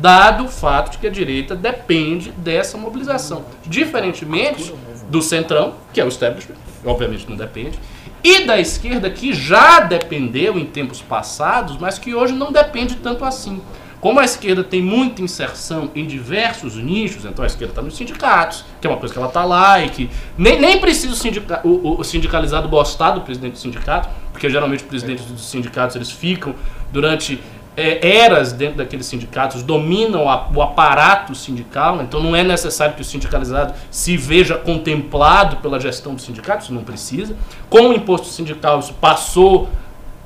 dado 0.00 0.44
o 0.44 0.48
fato 0.48 0.92
de 0.92 0.98
que 0.98 1.06
a 1.06 1.10
direita 1.10 1.54
depende 1.54 2.30
dessa 2.32 2.78
mobilização. 2.78 3.44
Diferentemente 3.66 4.72
do 5.10 5.20
centrão, 5.20 5.74
que 5.92 6.00
é 6.00 6.04
o 6.04 6.08
establishment, 6.08 6.56
obviamente 6.84 7.28
não 7.28 7.36
depende, 7.36 7.78
e 8.22 8.44
da 8.44 8.60
esquerda, 8.60 9.10
que 9.10 9.32
já 9.32 9.80
dependeu 9.80 10.58
em 10.58 10.64
tempos 10.64 11.02
passados, 11.02 11.76
mas 11.78 11.98
que 11.98 12.14
hoje 12.14 12.32
não 12.32 12.52
depende 12.52 12.96
tanto 12.96 13.24
assim. 13.24 13.60
Como 14.00 14.18
a 14.18 14.24
esquerda 14.24 14.64
tem 14.64 14.80
muita 14.80 15.20
inserção 15.20 15.90
em 15.94 16.06
diversos 16.06 16.76
nichos, 16.76 17.26
então 17.26 17.42
a 17.42 17.46
esquerda 17.46 17.72
está 17.72 17.82
nos 17.82 17.96
sindicatos, 17.96 18.64
que 18.80 18.86
é 18.86 18.90
uma 18.90 18.98
coisa 18.98 19.12
que 19.12 19.18
ela 19.18 19.28
está 19.28 19.44
lá 19.44 19.82
e 19.84 19.90
que 19.90 20.10
nem, 20.38 20.58
nem 20.58 20.78
precisa 20.78 21.12
o, 21.12 21.16
sindica, 21.16 21.60
o, 21.64 22.00
o, 22.00 22.04
sindicalizado 22.04 22.66
gostar 22.66 23.10
do 23.10 23.20
presidente 23.20 23.52
do 23.52 23.58
sindicato, 23.58 24.08
porque 24.32 24.48
geralmente 24.48 24.80
os 24.80 24.86
presidentes 24.88 25.26
dos 25.26 25.50
sindicatos 25.50 25.96
eles 25.96 26.10
ficam 26.10 26.54
durante 26.90 27.40
é, 27.80 28.16
eras 28.18 28.52
dentro 28.52 28.76
daqueles 28.76 29.06
sindicatos 29.06 29.62
dominam 29.62 30.28
a, 30.28 30.48
o 30.54 30.60
aparato 30.60 31.34
sindical, 31.34 32.02
então 32.02 32.22
não 32.22 32.36
é 32.36 32.44
necessário 32.44 32.94
que 32.94 33.00
o 33.00 33.04
sindicalizado 33.04 33.72
se 33.90 34.16
veja 34.16 34.56
contemplado 34.56 35.56
pela 35.56 35.80
gestão 35.80 36.14
do 36.14 36.20
sindicato, 36.20 36.64
isso 36.64 36.74
não 36.74 36.84
precisa. 36.84 37.34
Com 37.68 37.88
o 37.88 37.92
imposto 37.92 38.26
sindical, 38.26 38.78
isso 38.80 38.92
passou 38.94 39.68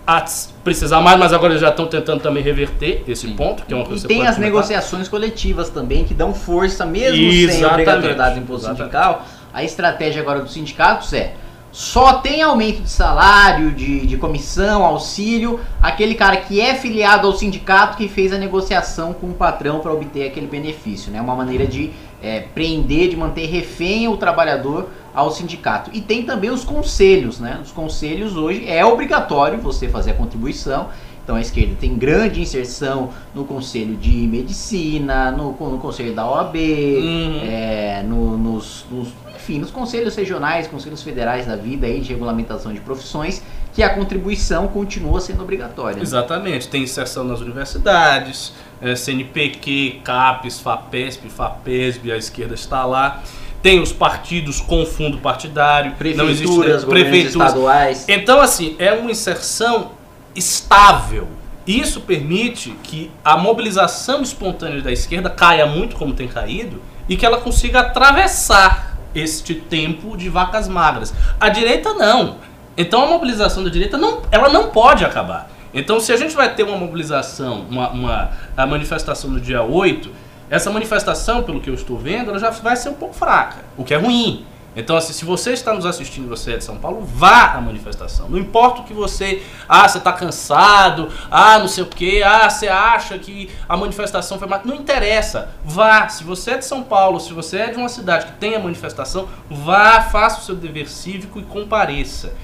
a 0.06 0.22
precisar 0.62 1.00
mais, 1.00 1.18
mas 1.18 1.32
agora 1.32 1.52
eles 1.52 1.62
já 1.62 1.70
estão 1.70 1.86
tentando 1.86 2.20
também 2.20 2.42
reverter 2.42 3.02
esse 3.08 3.26
Sim. 3.26 3.36
ponto, 3.36 3.64
que 3.64 3.72
é 3.72 3.76
uma 3.76 3.86
coisa 3.86 4.04
E 4.04 4.08
tem 4.08 4.26
as 4.26 4.34
comentar. 4.34 4.44
negociações 4.44 5.08
coletivas 5.08 5.70
também, 5.70 6.04
que 6.04 6.12
dão 6.12 6.34
força, 6.34 6.84
mesmo 6.84 7.16
Exatamente. 7.16 7.52
sem 7.54 7.64
obrigatoriedade 7.64 8.34
do 8.34 8.40
imposto 8.42 8.66
Exatamente. 8.66 8.92
sindical. 8.92 9.26
A 9.52 9.64
estratégia 9.64 10.20
agora 10.20 10.40
dos 10.40 10.52
sindicatos 10.52 11.12
é 11.12 11.34
só 11.74 12.18
tem 12.18 12.40
aumento 12.40 12.82
de 12.82 12.88
salário, 12.88 13.72
de, 13.72 14.06
de 14.06 14.16
comissão, 14.16 14.84
auxílio, 14.84 15.58
aquele 15.82 16.14
cara 16.14 16.36
que 16.36 16.60
é 16.60 16.76
filiado 16.76 17.26
ao 17.26 17.32
sindicato 17.32 17.96
que 17.96 18.06
fez 18.06 18.32
a 18.32 18.38
negociação 18.38 19.12
com 19.12 19.30
o 19.30 19.34
patrão 19.34 19.80
para 19.80 19.92
obter 19.92 20.28
aquele 20.28 20.46
benefício. 20.46 21.10
É 21.10 21.14
né? 21.14 21.20
uma 21.20 21.34
maneira 21.34 21.66
de 21.66 21.90
é, 22.22 22.38
prender, 22.54 23.08
de 23.08 23.16
manter 23.16 23.46
refém 23.46 24.06
o 24.06 24.16
trabalhador 24.16 24.88
ao 25.12 25.32
sindicato. 25.32 25.90
E 25.92 26.00
tem 26.00 26.22
também 26.22 26.48
os 26.48 26.62
conselhos. 26.62 27.40
Né? 27.40 27.58
Os 27.60 27.72
conselhos 27.72 28.36
hoje 28.36 28.68
é 28.68 28.86
obrigatório 28.86 29.58
você 29.58 29.88
fazer 29.88 30.12
a 30.12 30.14
contribuição. 30.14 30.90
Então 31.24 31.34
a 31.34 31.40
esquerda 31.40 31.74
tem 31.80 31.96
grande 31.96 32.40
inserção 32.40 33.10
no 33.34 33.44
Conselho 33.44 33.96
de 33.96 34.28
Medicina, 34.28 35.32
no, 35.32 35.56
no 35.58 35.78
Conselho 35.78 36.14
da 36.14 36.24
OAB, 36.24 36.54
uhum. 36.54 37.40
é, 37.42 38.04
no, 38.06 38.36
nos, 38.36 38.84
nos 38.92 39.08
enfim, 39.44 39.58
nos 39.58 39.70
conselhos 39.70 40.16
regionais, 40.16 40.66
conselhos 40.66 41.02
federais 41.02 41.46
da 41.46 41.54
vida 41.54 41.86
aí 41.86 42.00
de 42.00 42.08
regulamentação 42.08 42.72
de 42.72 42.80
profissões, 42.80 43.42
que 43.74 43.82
a 43.82 43.90
contribuição 43.90 44.68
continua 44.68 45.20
sendo 45.20 45.42
obrigatória. 45.42 46.00
Exatamente, 46.00 46.66
tem 46.68 46.82
inserção 46.82 47.24
nas 47.24 47.40
universidades, 47.40 48.54
é, 48.80 48.96
CNPq, 48.96 50.00
CAPES, 50.02 50.60
FAPESP, 50.60 51.28
FAPESB, 51.28 52.12
a 52.12 52.16
esquerda 52.16 52.54
está 52.54 52.86
lá. 52.86 53.22
Tem 53.62 53.80
os 53.80 53.92
partidos 53.92 54.60
com 54.60 54.86
fundo 54.86 55.18
partidário, 55.18 55.92
prefeituras, 55.92 56.40
não 56.40 56.66
existe, 56.66 56.86
prefeituras 56.86 57.48
estaduais. 57.48 58.08
Então, 58.08 58.40
assim, 58.40 58.76
é 58.78 58.92
uma 58.92 59.10
inserção 59.10 59.92
estável. 60.34 61.28
Isso 61.66 62.00
permite 62.00 62.70
que 62.82 63.10
a 63.22 63.36
mobilização 63.36 64.22
espontânea 64.22 64.80
da 64.80 64.92
esquerda 64.92 65.28
caia 65.28 65.66
muito 65.66 65.96
como 65.96 66.14
tem 66.14 66.28
caído 66.28 66.80
e 67.08 67.16
que 67.16 67.24
ela 67.24 67.38
consiga 67.38 67.80
atravessar 67.80 68.93
este 69.14 69.54
tempo 69.54 70.16
de 70.16 70.28
vacas 70.28 70.68
magras. 70.68 71.14
A 71.40 71.48
direita 71.48 71.94
não. 71.94 72.36
Então 72.76 73.04
a 73.04 73.06
mobilização 73.06 73.62
da 73.62 73.70
direita 73.70 73.96
não, 73.96 74.22
ela 74.30 74.48
não 74.48 74.70
pode 74.70 75.04
acabar. 75.04 75.50
Então 75.72 76.00
se 76.00 76.12
a 76.12 76.16
gente 76.16 76.34
vai 76.34 76.54
ter 76.54 76.62
uma 76.62 76.76
mobilização, 76.76 77.66
uma, 77.70 77.90
uma 77.90 78.30
a 78.56 78.66
manifestação 78.66 79.30
no 79.30 79.40
dia 79.40 79.62
8, 79.62 80.10
essa 80.50 80.70
manifestação, 80.70 81.42
pelo 81.42 81.60
que 81.60 81.70
eu 81.70 81.74
estou 81.74 81.98
vendo, 81.98 82.30
ela 82.30 82.38
já 82.38 82.50
vai 82.50 82.76
ser 82.76 82.90
um 82.90 82.94
pouco 82.94 83.14
fraca, 83.14 83.58
o 83.76 83.84
que 83.84 83.94
é 83.94 83.96
ruim. 83.96 84.44
Então, 84.76 84.96
assim, 84.96 85.12
se 85.12 85.24
você 85.24 85.52
está 85.52 85.72
nos 85.72 85.86
assistindo, 85.86 86.28
você 86.28 86.54
é 86.54 86.56
de 86.56 86.64
São 86.64 86.76
Paulo, 86.76 87.02
vá 87.02 87.52
à 87.52 87.60
manifestação. 87.60 88.28
Não 88.28 88.38
importa 88.38 88.80
o 88.80 88.84
que 88.84 88.92
você. 88.92 89.42
Ah, 89.68 89.88
você 89.88 89.98
está 89.98 90.12
cansado, 90.12 91.08
ah, 91.30 91.58
não 91.58 91.68
sei 91.68 91.84
o 91.84 91.86
que, 91.86 92.22
ah, 92.22 92.48
você 92.50 92.68
acha 92.68 93.18
que 93.18 93.50
a 93.68 93.76
manifestação 93.76 94.38
foi. 94.38 94.48
Não 94.64 94.74
interessa. 94.74 95.50
Vá. 95.64 96.08
Se 96.08 96.24
você 96.24 96.52
é 96.52 96.58
de 96.58 96.64
São 96.64 96.82
Paulo, 96.82 97.20
se 97.20 97.32
você 97.32 97.58
é 97.58 97.70
de 97.70 97.76
uma 97.76 97.88
cidade 97.88 98.26
que 98.26 98.32
tem 98.32 98.54
a 98.54 98.58
manifestação, 98.58 99.28
vá, 99.48 100.02
faça 100.02 100.40
o 100.40 100.44
seu 100.44 100.56
dever 100.56 100.88
cívico 100.88 101.38
e 101.38 101.42
compareça. 101.42 102.34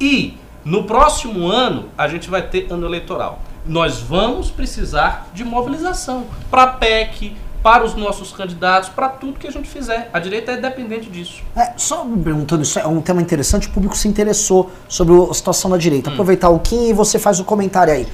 E 0.00 0.36
no 0.64 0.84
próximo 0.84 1.46
ano, 1.46 1.90
a 1.96 2.08
gente 2.08 2.28
vai 2.28 2.42
ter 2.42 2.66
ano 2.72 2.86
eleitoral. 2.86 3.40
Nós 3.64 4.00
vamos 4.00 4.50
precisar 4.50 5.28
de 5.32 5.44
mobilização 5.44 6.26
para 6.50 6.66
PEC, 6.66 7.36
para 7.66 7.84
os 7.84 7.96
nossos 7.96 8.30
candidatos, 8.30 8.90
para 8.90 9.08
tudo 9.08 9.40
que 9.40 9.46
a 9.48 9.50
gente 9.50 9.68
fizer. 9.68 10.08
A 10.12 10.20
direita 10.20 10.52
é 10.52 10.56
dependente 10.56 11.10
disso. 11.10 11.42
É, 11.56 11.72
só 11.76 12.04
me 12.04 12.22
perguntando, 12.22 12.62
isso 12.62 12.78
é 12.78 12.86
um 12.86 13.00
tema 13.00 13.20
interessante, 13.20 13.66
o 13.66 13.72
público 13.72 13.96
se 13.96 14.06
interessou 14.06 14.70
sobre 14.88 15.12
a 15.28 15.34
situação 15.34 15.68
da 15.68 15.76
direita. 15.76 16.08
Hum. 16.08 16.12
Aproveitar 16.12 16.48
o 16.48 16.60
Kim 16.60 16.90
e 16.90 16.92
você 16.92 17.18
faz 17.18 17.40
o 17.40 17.44
comentário 17.44 17.92
aí. 17.92 18.06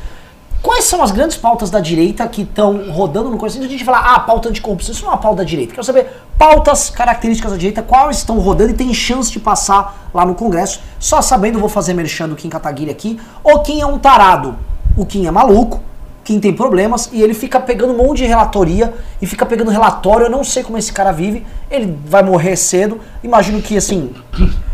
Quais 0.62 0.86
são 0.86 1.02
as 1.02 1.10
grandes 1.10 1.36
pautas 1.36 1.68
da 1.68 1.80
direita 1.80 2.26
que 2.28 2.40
estão 2.40 2.90
rodando 2.90 3.28
no 3.28 3.36
Congresso? 3.36 3.62
A 3.62 3.68
gente 3.68 3.84
fala, 3.84 4.14
ah, 4.14 4.20
pauta 4.20 4.48
anticorrupção, 4.48 4.94
isso 4.94 5.02
não 5.02 5.10
é 5.10 5.14
uma 5.16 5.20
pauta 5.20 5.42
da 5.42 5.44
direita. 5.44 5.74
Quero 5.74 5.84
saber 5.84 6.10
pautas, 6.38 6.88
características 6.88 7.52
da 7.52 7.58
direita, 7.58 7.82
quais 7.82 8.16
estão 8.16 8.38
rodando 8.38 8.70
e 8.70 8.74
tem 8.74 8.94
chance 8.94 9.30
de 9.30 9.38
passar 9.38 10.08
lá 10.14 10.24
no 10.24 10.34
Congresso. 10.34 10.80
Só 10.98 11.20
sabendo, 11.20 11.58
vou 11.58 11.68
fazer 11.68 11.92
merchan 11.92 12.28
o 12.28 12.36
Kim 12.36 12.48
Kataguiri 12.48 12.90
aqui. 12.90 13.20
O 13.44 13.58
Kim 13.58 13.82
é 13.82 13.86
um 13.86 13.98
tarado. 13.98 14.56
O 14.96 15.04
Kim 15.04 15.26
é 15.26 15.30
maluco 15.30 15.91
quem 16.24 16.38
tem 16.38 16.52
problemas 16.52 17.08
e 17.12 17.20
ele 17.20 17.34
fica 17.34 17.58
pegando 17.58 17.92
um 17.92 17.96
monte 17.96 18.18
de 18.18 18.26
relatoria 18.26 18.94
e 19.20 19.26
fica 19.26 19.44
pegando 19.44 19.70
relatório. 19.70 20.26
Eu 20.26 20.30
não 20.30 20.44
sei 20.44 20.62
como 20.62 20.78
esse 20.78 20.92
cara 20.92 21.12
vive. 21.12 21.44
Ele 21.70 21.98
vai 22.06 22.22
morrer 22.22 22.56
cedo. 22.56 23.00
Imagino 23.22 23.60
que 23.60 23.76
assim. 23.76 24.14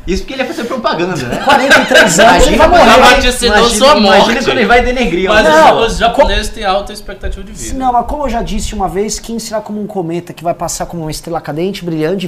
Isso 0.06 0.22
porque 0.22 0.34
ele 0.34 0.42
ia 0.42 0.48
fazer 0.48 0.64
propaganda, 0.64 1.14
né? 1.16 1.36
43 1.44 2.20
anos, 2.20 2.46
ele 2.46 2.56
vai 2.56 2.68
morrer. 2.68 3.00
Vaticinou 3.00 3.68
sua 3.68 4.00
morte. 4.00 4.16
Imagina 4.16 4.42
quando 4.42 4.58
ele 4.58 4.66
vai 4.66 4.82
denegrir. 4.82 5.28
Mas 5.28 5.44
não, 5.44 5.86
os 5.86 5.98
japoneses 5.98 6.48
têm 6.48 6.64
alta 6.64 6.92
expectativa 6.92 7.42
de 7.44 7.52
vida. 7.52 7.78
Não, 7.78 7.92
mas 7.92 8.06
como 8.06 8.24
eu 8.24 8.28
já 8.28 8.42
disse 8.42 8.74
uma 8.74 8.88
vez, 8.88 9.18
quem 9.18 9.38
será 9.38 9.60
como 9.60 9.82
um 9.82 9.86
cometa 9.86 10.32
que 10.32 10.42
vai 10.42 10.54
passar 10.54 10.86
como 10.86 11.02
uma 11.02 11.10
estrela 11.10 11.40
cadente, 11.40 11.84
brilhante 11.84 12.26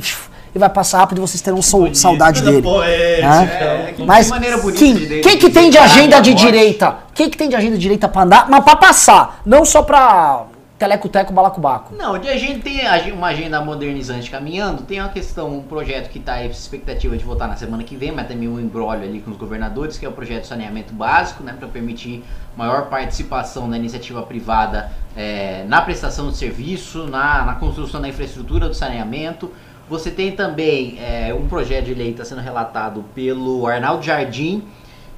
e 0.55 0.59
vai 0.59 0.69
passar 0.69 0.99
rápido 0.99 1.19
e 1.19 1.21
vocês 1.21 1.41
terão 1.41 1.63
so, 1.63 1.95
saudade 1.95 2.43
dele. 2.43 2.63
Poética. 2.63 3.27
É, 3.27 3.95
Mas 4.07 4.29
maneira 4.29 4.59
bonita 4.59 4.79
quem, 4.79 4.95
de 4.95 5.21
quem 5.21 5.39
que 5.39 5.51
tem 5.51 5.71
de 5.71 5.79
agenda 5.79 6.21
de 6.21 6.35
direita? 6.35 6.97
Quem 7.15 7.29
que 7.29 7.37
tem 7.37 7.49
de 7.49 7.57
agenda 7.57 7.77
de 7.77 7.83
direita 7.83 8.09
pra 8.09 8.23
andar? 8.23 8.49
Mas 8.49 8.65
pra 8.65 8.77
passar, 8.77 9.41
não 9.45 9.65
só 9.65 9.83
pra 9.83 10.47
teleco-teco, 10.81 11.31
balacobaco. 11.31 11.95
Não, 11.95 12.15
a 12.15 12.37
gente 12.39 12.61
tem 12.61 12.81
uma 13.13 13.27
agenda 13.27 13.63
modernizante 13.63 14.31
caminhando, 14.31 14.83
tem 14.83 14.99
uma 14.99 15.11
questão, 15.11 15.59
um 15.59 15.63
projeto 15.63 16.09
que 16.09 16.19
está 16.19 16.43
expectativa 16.43 17.15
de 17.19 17.23
votar 17.23 17.47
na 17.47 17.55
semana 17.55 17.85
que 17.85 17.95
vem, 17.95 18.11
mas 18.11 18.27
também 18.27 18.49
um 18.49 18.59
embrólio 18.59 19.05
ali 19.05 19.21
com 19.21 19.31
os 19.31 19.37
governadores, 19.37 19.99
que 19.99 20.07
é 20.07 20.09
o 20.09 20.13
projeto 20.13 20.43
de 20.43 20.47
saneamento 20.47 20.95
básico, 20.95 21.45
né, 21.45 21.55
para 21.59 21.69
permitir 21.69 22.25
maior 22.57 22.87
participação 22.87 23.69
da 23.69 23.77
iniciativa 23.77 24.23
privada 24.23 24.91
é, 25.15 25.65
na 25.69 25.83
prestação 25.83 26.31
de 26.31 26.39
serviço, 26.39 27.07
na, 27.07 27.45
na 27.45 27.55
construção 27.57 28.01
da 28.01 28.09
infraestrutura 28.09 28.67
do 28.67 28.75
saneamento, 28.75 29.53
você 29.91 30.09
tem 30.09 30.31
também 30.31 30.97
é, 31.01 31.35
um 31.35 31.49
projeto 31.49 31.87
de 31.87 31.95
lei 31.95 32.07
que 32.07 32.13
está 32.13 32.25
sendo 32.25 32.41
relatado 32.41 33.05
pelo 33.13 33.67
Arnaldo 33.67 34.05
Jardim, 34.05 34.63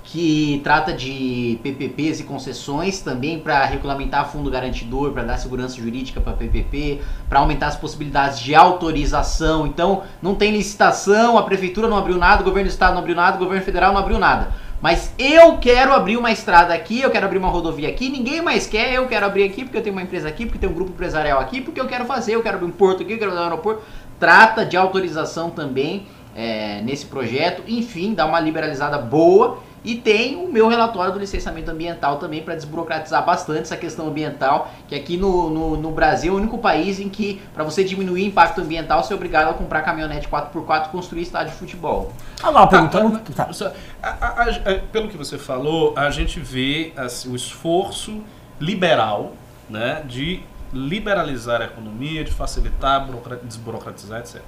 que 0.02 0.62
trata 0.64 0.94
de 0.94 1.60
PPPs 1.62 2.20
e 2.20 2.24
concessões 2.24 3.00
também 3.00 3.38
para 3.38 3.66
regulamentar 3.66 4.26
fundo 4.30 4.50
garantidor, 4.50 5.12
para 5.12 5.24
dar 5.24 5.36
segurança 5.36 5.76
jurídica 5.76 6.22
para 6.22 6.32
PPP, 6.32 7.02
para 7.28 7.40
aumentar 7.40 7.66
as 7.66 7.76
possibilidades 7.76 8.40
de 8.40 8.54
autorização. 8.54 9.66
Então, 9.66 10.04
não 10.22 10.34
tem 10.34 10.50
licitação, 10.50 11.36
a 11.36 11.42
prefeitura 11.42 11.86
não 11.86 11.98
abriu 11.98 12.16
nada, 12.16 12.40
o 12.40 12.44
governo 12.44 12.68
do 12.70 12.72
estado 12.72 12.94
não 12.94 13.00
abriu 13.00 13.14
nada, 13.14 13.36
o 13.36 13.40
governo 13.40 13.62
federal 13.62 13.92
não 13.92 14.00
abriu 14.00 14.18
nada. 14.18 14.54
Mas 14.82 15.14
eu 15.16 15.58
quero 15.58 15.92
abrir 15.92 16.16
uma 16.16 16.32
estrada 16.32 16.74
aqui, 16.74 17.00
eu 17.00 17.08
quero 17.08 17.24
abrir 17.24 17.38
uma 17.38 17.48
rodovia 17.48 17.88
aqui, 17.88 18.08
ninguém 18.08 18.42
mais 18.42 18.66
quer, 18.66 18.94
eu 18.94 19.06
quero 19.06 19.24
abrir 19.24 19.44
aqui 19.44 19.62
porque 19.62 19.76
eu 19.76 19.82
tenho 19.82 19.94
uma 19.94 20.02
empresa 20.02 20.28
aqui, 20.28 20.44
porque 20.44 20.58
tem 20.58 20.68
um 20.68 20.74
grupo 20.74 20.90
empresarial 20.90 21.38
aqui, 21.38 21.60
porque 21.60 21.80
eu 21.80 21.86
quero 21.86 22.04
fazer, 22.04 22.34
eu 22.34 22.42
quero 22.42 22.56
abrir 22.56 22.66
um 22.66 22.72
porto 22.72 23.04
aqui, 23.04 23.12
eu 23.12 23.18
quero 23.18 23.30
abrir 23.30 23.42
um 23.42 23.44
aeroporto 23.44 23.82
trata 24.22 24.64
de 24.64 24.76
autorização 24.76 25.50
também 25.50 26.06
é, 26.36 26.80
nesse 26.82 27.06
projeto, 27.06 27.60
enfim, 27.66 28.14
dá 28.14 28.24
uma 28.24 28.38
liberalizada 28.38 28.96
boa 28.98 29.58
E 29.84 29.96
tem 29.96 30.36
o 30.36 30.46
meu 30.48 30.68
relatório 30.68 31.12
do 31.12 31.18
licenciamento 31.18 31.68
ambiental 31.68 32.16
também 32.18 32.40
para 32.40 32.54
desburocratizar 32.54 33.26
bastante 33.26 33.62
essa 33.62 33.76
questão 33.76 34.06
ambiental, 34.06 34.70
que 34.88 34.94
aqui 34.94 35.16
no, 35.16 35.50
no, 35.50 35.76
no 35.76 35.90
Brasil 35.90 36.32
é 36.32 36.36
o 36.36 36.38
único 36.38 36.56
país 36.58 37.00
em 37.00 37.08
que, 37.08 37.42
para 37.52 37.64
você 37.64 37.82
diminuir 37.82 38.22
o 38.22 38.26
impacto 38.28 38.60
ambiental, 38.60 39.02
você 39.02 39.12
é 39.12 39.16
obrigado 39.16 39.48
a 39.50 39.54
comprar 39.54 39.82
caminhonete 39.82 40.28
4x4 40.28 40.86
e 40.86 40.88
construir 40.90 41.22
estádio 41.22 41.50
de 41.54 41.58
futebol. 41.58 42.12
Agora, 42.40 42.64
Tá, 42.68 42.70
perguntando. 42.78 43.18
Tá. 43.34 43.52
só- 43.52 43.72
a- 44.00 44.08
a- 44.08 44.42
a- 44.70 44.78
pelo 44.92 45.08
que 45.08 45.16
você 45.16 45.36
falou, 45.36 45.92
a 45.96 46.08
gente 46.10 46.38
vê 46.38 46.92
assim, 46.96 47.28
o 47.32 47.34
esforço 47.34 48.22
liberal 48.60 49.32
né, 49.68 50.02
de 50.06 50.40
liberalizar 50.72 51.60
a 51.60 51.64
economia, 51.64 52.24
de 52.24 52.30
facilitar, 52.32 53.04
burocra- 53.06 53.40
desburocratizar, 53.42 54.20
etc. 54.20 54.40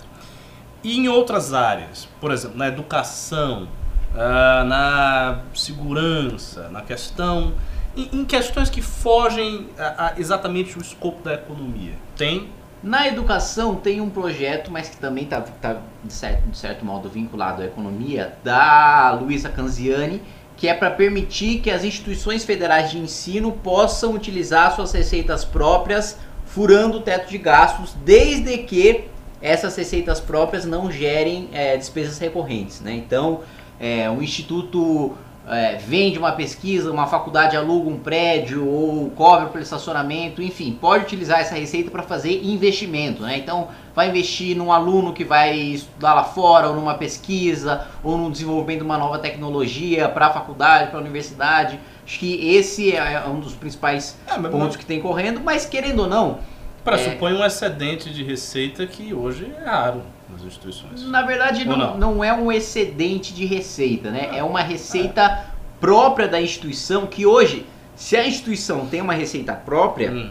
E 0.83 0.99
em 0.99 1.09
outras 1.09 1.53
áreas, 1.55 2.09
por 2.21 2.31
exemplo, 2.31 2.57
na 2.59 2.69
educação, 2.69 3.69
ah, 4.15 4.65
na 4.65 5.41
segurança, 5.55 6.69
na 6.69 6.83
questão. 6.83 7.53
Em, 7.97 8.25
questões 8.25 8.69
que 8.69 8.83
fogem 8.83 9.69
exatamente 10.17 10.77
o 10.77 10.83
escopo 10.83 11.23
da 11.23 11.35
economia. 11.35 11.93
Tem 12.17 12.49
Na 12.83 13.07
educação 13.09 13.77
tem 13.77 14.01
um 14.01 14.11
projeto, 14.11 14.71
mas 14.71 14.89
que 14.91 14.97
também 14.99 15.25
está 15.25 15.41
tá, 15.41 15.77
de, 16.03 16.13
certo, 16.13 16.43
de 16.51 16.57
certo 16.57 16.85
modo 16.85 17.09
vinculado 17.09 17.63
à 17.63 17.65
economia, 17.65 18.37
da 18.45 19.17
Luísa 19.19 19.49
Canziani, 19.49 20.21
que 20.57 20.69
é 20.69 20.75
para 20.75 20.91
permitir 20.91 21.61
que 21.61 21.71
as 21.71 21.85
instituições 21.85 22.45
federais 22.45 22.91
de 22.91 22.99
ensino 22.99 23.53
possam 23.53 24.15
utilizar 24.15 24.75
suas 24.75 24.93
receitas 24.93 25.45
próprias, 25.45 26.19
furando 26.47 26.99
o 26.99 27.01
teto 27.01 27.29
de 27.29 27.39
gastos, 27.39 27.95
desde 28.05 28.59
que 28.59 29.05
essas 29.43 29.77
receitas 29.77 30.21
próprias 30.21 30.65
não 30.65 30.91
gerem 30.91 31.49
é, 31.53 31.77
despesas 31.77 32.19
recorrentes. 32.19 32.81
Né? 32.81 32.93
Então, 32.93 33.41
é, 33.79 34.09
o 34.09 34.23
Instituto 34.23 35.15
é, 35.47 35.77
vende 35.77 36.19
uma 36.19 36.33
pesquisa, 36.33 36.91
uma 36.91 37.07
faculdade 37.07 37.57
aluga 37.57 37.91
um 37.91 37.99
prédio 37.99 38.67
ou 38.67 39.11
cobra 39.11 39.47
pelo 39.47 39.63
estacionamento, 39.63 40.41
enfim, 40.41 40.79
pode 40.81 41.05
utilizar 41.05 41.41
essa 41.41 41.55
receita 41.55 41.91
para 41.91 42.03
fazer 42.03 42.43
investimento, 42.43 43.23
né? 43.23 43.37
Então, 43.37 43.69
vai 43.95 44.09
investir 44.09 44.57
num 44.57 44.73
aluno 44.73 45.13
que 45.13 45.25
vai 45.25 45.57
estudar 45.57 46.15
lá 46.15 46.25
fora, 46.25 46.69
ou 46.69 46.75
numa 46.75 46.95
pesquisa, 46.95 47.87
ou 48.03 48.19
no 48.19 48.31
desenvolvimento 48.31 48.79
de 48.79 48.85
uma 48.85 48.99
nova 48.99 49.19
tecnologia 49.19 50.09
para 50.09 50.27
a 50.27 50.31
faculdade, 50.31 50.91
para 50.91 50.99
a 50.99 51.03
universidade. 51.03 51.79
Acho 52.05 52.19
que 52.19 52.55
esse 52.55 52.95
é 52.95 53.25
um 53.27 53.41
dos 53.41 53.55
principais 53.55 54.17
É, 54.27 54.37
pontos 54.49 54.77
que 54.77 54.85
tem 54.85 55.01
correndo, 55.01 55.41
mas 55.41 55.65
querendo 55.65 56.01
ou 56.01 56.09
não, 56.09 56.39
pressupõe 56.85 57.33
um 57.33 57.45
excedente 57.45 58.11
de 58.11 58.23
receita 58.23 58.87
que 58.87 59.15
hoje 59.15 59.51
é 59.59 59.65
raro 59.65 60.03
nas 60.29 60.43
instituições. 60.43 61.03
Na 61.09 61.23
verdade, 61.23 61.65
não, 61.65 61.77
não? 61.77 61.97
não 61.97 62.25
é 62.25 62.33
um 62.33 62.51
excedente 62.53 63.33
de 63.33 63.47
receita, 63.47 64.11
né? 64.11 64.31
É 64.37 64.43
uma 64.43 64.61
receita 64.61 65.47
própria 65.81 66.27
da 66.29 66.41
instituição 66.41 67.07
que 67.07 67.25
hoje, 67.25 67.65
se 67.95 68.17
a 68.17 68.27
instituição 68.27 68.87
tem 68.87 69.01
uma 69.01 69.15
receita 69.15 69.53
própria, 69.55 70.11
Hum. 70.11 70.31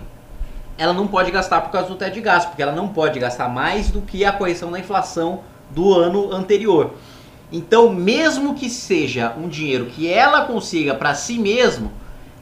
Ela 0.78 0.94
não 0.94 1.08
pode 1.08 1.32
gastar 1.32 1.62
por 1.62 1.72
causa 1.72 1.88
do 1.88 1.96
teto 1.96 2.14
de 2.14 2.22
gasto, 2.22 2.50
porque 2.50 2.64
ela 2.64 2.72
não 2.72 2.88
pode 2.88 3.20
gastar 3.20 3.48
mais 3.48 3.90
do 3.90 4.02
que 4.02 4.26
a 4.26 4.32
correção 4.32 4.72
da 4.72 4.80
inflação 4.80 5.42
do 5.70 5.94
ano 5.94 6.34
anterior. 6.34 6.94
Então, 7.52 7.94
mesmo 7.94 8.56
que 8.56 8.70
seja 8.70 9.34
um 9.38 9.48
dinheiro 9.48 9.86
que 9.86 10.12
ela 10.12 10.46
consiga 10.46 10.96
para 10.96 11.14
si 11.14 11.38
mesmo, 11.38 11.92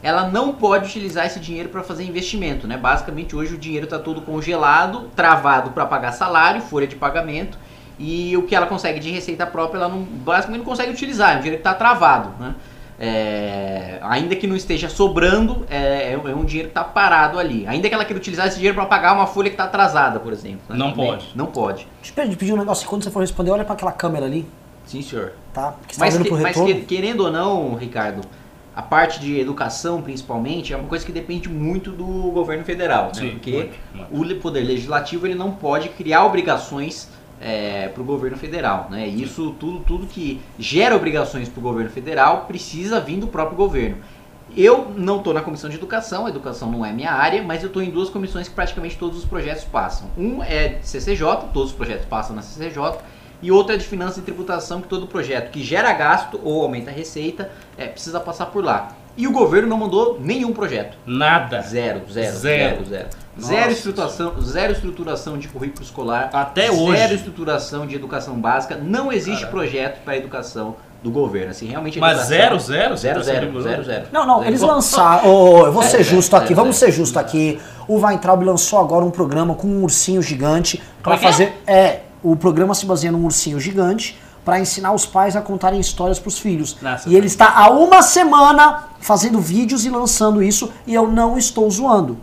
ela 0.02 0.28
não 0.28 0.54
pode 0.54 0.88
utilizar 0.88 1.26
esse 1.26 1.40
dinheiro 1.40 1.70
para 1.70 1.84
fazer 1.84 2.04
investimento, 2.04 2.66
né? 2.68 2.78
Basicamente 2.78 3.36
hoje 3.36 3.54
o 3.54 3.58
dinheiro 3.58 3.84
está 3.84 4.00
todo 4.00 4.22
congelado, 4.22 5.10
travado 5.16 5.72
para 5.72 5.86
pagar 5.86 6.14
salário, 6.14 6.62
folha 6.62 6.88
de 6.88 6.96
pagamento, 6.96 7.58
e 8.00 8.36
o 8.36 8.44
que 8.44 8.56
ela 8.56 8.66
consegue 8.66 9.00
de 9.00 9.12
receita 9.12 9.46
própria, 9.46 9.78
ela 9.78 9.90
não, 9.90 10.02
basicamente 10.02 10.60
não 10.60 10.66
consegue 10.66 10.92
utilizar, 10.92 11.34
é 11.34 11.36
um 11.36 11.42
dinheiro 11.42 11.62
que 11.62 11.68
está 11.68 11.74
travado, 11.74 12.32
né? 12.40 12.56
É, 13.04 13.98
ainda 14.04 14.36
que 14.36 14.46
não 14.46 14.56
esteja 14.56 14.88
sobrando, 14.88 15.66
é, 15.72 16.14
é 16.14 16.18
um 16.24 16.30
é 16.30 16.36
um 16.36 16.46
dinheiro 16.46 16.70
que 16.70 16.78
está 16.80 16.84
parado 16.84 17.40
ali. 17.40 17.66
Ainda 17.66 17.90
que 17.90 17.96
ela 17.96 18.06
queira 18.06 18.20
utilizar 18.20 18.46
esse 18.48 18.58
dinheiro 18.58 18.76
para 18.76 18.86
pagar 18.86 19.14
uma 19.14 19.26
folha 19.26 19.50
que 19.50 19.56
está 19.56 19.64
atrasada, 19.64 20.20
por 20.20 20.32
exemplo. 20.32 20.62
né? 20.70 20.76
Não 20.78 20.92
Também 20.92 21.08
pode. 21.08 21.28
Não 21.34 21.46
pode. 21.48 21.88
Deixa 22.00 22.32
eu 22.32 22.38
pedir 22.38 22.54
um 22.54 22.58
negócio. 22.58 22.88
Quando 22.88 23.04
você 23.04 23.10
for 23.10 23.22
responder, 23.22 23.50
olha 23.50 23.66
pra 23.66 23.74
aquela 23.74 23.92
câmera 23.92 24.28
ali, 24.28 24.46
Sim, 24.86 25.02
senhor. 25.02 25.34
tá? 25.52 25.74
Que 25.88 25.96
tá 25.98 26.06
Mas, 26.06 26.16
que- 26.18 26.30
mas 26.32 26.56
que- 26.62 26.76
querendo 26.82 27.22
ou 27.22 27.32
não, 27.32 27.74
Ricardo, 27.74 28.22
a 28.76 28.84
parte 28.84 29.20
de 29.20 29.40
educação, 29.40 30.00
principalmente, 30.02 30.72
é 30.72 30.78
uma 30.78 30.88
coisa 30.88 31.04
que 31.04 31.12
depende 31.12 31.50
muito 31.50 31.92
do 31.92 32.06
governo 32.32 32.64
federal, 32.64 33.06
né? 33.08 33.14
Sim, 33.16 33.30
Porque 33.32 33.52
muito, 33.52 34.12
muito. 34.14 34.38
o 34.38 34.42
poder 34.42 34.62
legislativo 34.62 35.26
ele 35.26 35.36
não 35.36 35.52
pode 35.52 35.90
criar 35.90 36.24
obrigações 36.26 37.10
para 37.94 38.02
o 38.02 38.06
governo 38.06 38.38
federal, 38.38 38.88
né? 38.90 39.08
Isso 39.08 39.56
tudo, 39.60 39.80
tudo 39.80 40.06
que 40.08 40.40
gera 40.60 40.96
obrigações 40.96 41.50
para 41.50 41.60
o 41.60 41.64
governo 41.64 41.90
federal 41.90 42.46
precisa 42.46 43.00
vir 43.00 43.20
do 43.20 43.28
próprio 43.28 43.58
governo. 43.58 43.98
Eu 44.56 44.92
não 44.98 45.18
estou 45.18 45.34
na 45.34 45.42
comissão 45.42 45.70
de 45.70 45.78
educação, 45.78 46.26
a 46.26 46.30
educação 46.30 46.70
não 46.70 46.86
é 46.86 46.92
minha 46.92 47.12
área, 47.12 47.42
mas 47.42 47.64
eu 47.64 47.68
estou 47.68 47.82
em 47.82 47.90
duas 47.90 48.10
comissões 48.10 48.50
que 48.50 48.54
praticamente 48.54 48.98
todos 48.98 49.18
os 49.20 49.26
projetos 49.26 49.64
passam. 49.64 50.10
Um 50.18 50.44
é 50.44 50.68
de 50.68 50.88
CCJ, 50.88 51.50
todos 51.54 51.72
os 51.72 51.76
projetos 51.76 52.06
passam 52.06 52.36
na 52.36 52.42
CCJ, 52.42 52.98
e 53.42 53.50
outro 53.50 53.74
é 53.74 53.78
de 53.78 53.86
finanças 53.86 54.18
e 54.18 54.22
tributação, 54.22 54.82
que 54.82 54.88
todo 54.90 55.08
projeto 55.08 55.52
que 55.52 55.64
gera 55.64 55.94
gasto 55.94 56.40
ou 56.44 56.62
aumenta 56.62 56.92
a 56.92 56.94
receita 56.94 57.50
é, 57.78 57.88
precisa 57.88 58.20
passar 58.20 58.48
por 58.48 58.64
lá. 58.64 58.96
E 59.16 59.28
o 59.28 59.32
governo 59.32 59.68
não 59.68 59.78
mandou 59.78 60.20
nenhum 60.20 60.54
projeto. 60.54 60.98
Nada. 61.06 61.62
Zero, 61.62 62.02
zero, 62.10 62.38
Zero. 62.38 62.38
zero, 62.38 62.86
zero. 62.86 63.10
Zero 63.44 63.72
estruturação, 63.72 64.42
zero 64.42 64.74
estruturação 64.74 65.38
de 65.38 65.48
currículo 65.48 65.84
escolar. 65.84 66.30
Até 66.34 66.68
zero 66.68 66.80
hoje. 66.80 67.16
estruturação 67.16 67.88
de 67.88 67.96
educação 67.96 68.36
básica. 68.36 68.76
Não 68.76 69.12
existe 69.12 69.46
Caralho. 69.46 69.52
projeto 69.58 70.04
para 70.04 70.18
educação 70.18 70.76
do 71.04 71.10
governo. 71.10 71.52
Assim, 71.52 71.66
realmente 71.66 72.00
Mas 72.00 72.28
zero, 72.28 72.60
zero? 72.60 72.96
Zero, 72.96 73.20
tá 73.20 73.24
zero, 73.26 73.46
sendo 73.48 73.62
zero, 73.62 73.84
zero. 73.84 74.08
Não, 74.12 74.26
não, 74.26 74.38
Zero. 74.40 74.50
eles 74.50 74.62
lançaram. 74.62 75.28
Ô, 75.28 75.66
eu 75.66 75.72
vou 75.72 75.82
ser 75.82 75.90
Zero, 75.90 76.04
justo 76.04 76.32
zero, 76.32 76.44
aqui, 76.44 76.54
zero, 76.54 76.62
vamos 76.62 76.78
zero. 76.78 76.92
ser 76.92 76.98
justo 76.98 77.18
aqui. 77.20 77.60
O 77.88 77.98
Weintraub 78.00 78.44
lançou 78.44 78.80
agora 78.80 79.04
um 79.04 79.12
programa 79.12 79.56
com 79.56 79.68
um 79.68 79.84
ursinho 79.84 80.22
gigante 80.22 80.82
pra 81.02 81.14
é 81.14 81.16
é? 81.16 81.20
fazer. 81.20 81.62
É, 81.66 82.00
o 82.24 82.36
programa 82.36 82.76
se 82.76 82.86
baseia 82.86 83.12
num 83.12 83.26
ursinho 83.26 83.60
gigante 83.60 84.18
pra 84.46 84.60
ensinar 84.60 84.92
os 84.94 85.06
pais 85.06 85.36
a 85.36 85.42
contarem 85.42 85.80
histórias 85.80 86.20
pros 86.20 86.38
filhos. 86.38 86.78
Nossa, 86.82 87.10
e 87.10 87.16
ele 87.16 87.28
está 87.28 87.52
há 87.56 87.70
uma 87.70 88.02
semana 88.02 88.86
fazendo 89.00 89.40
vídeos 89.40 89.86
e 89.86 89.90
lançando 89.90 90.42
isso 90.42 90.72
e 90.86 90.94
eu 90.94 91.08
não 91.08 91.38
estou 91.38 91.70
zoando. 91.70 92.18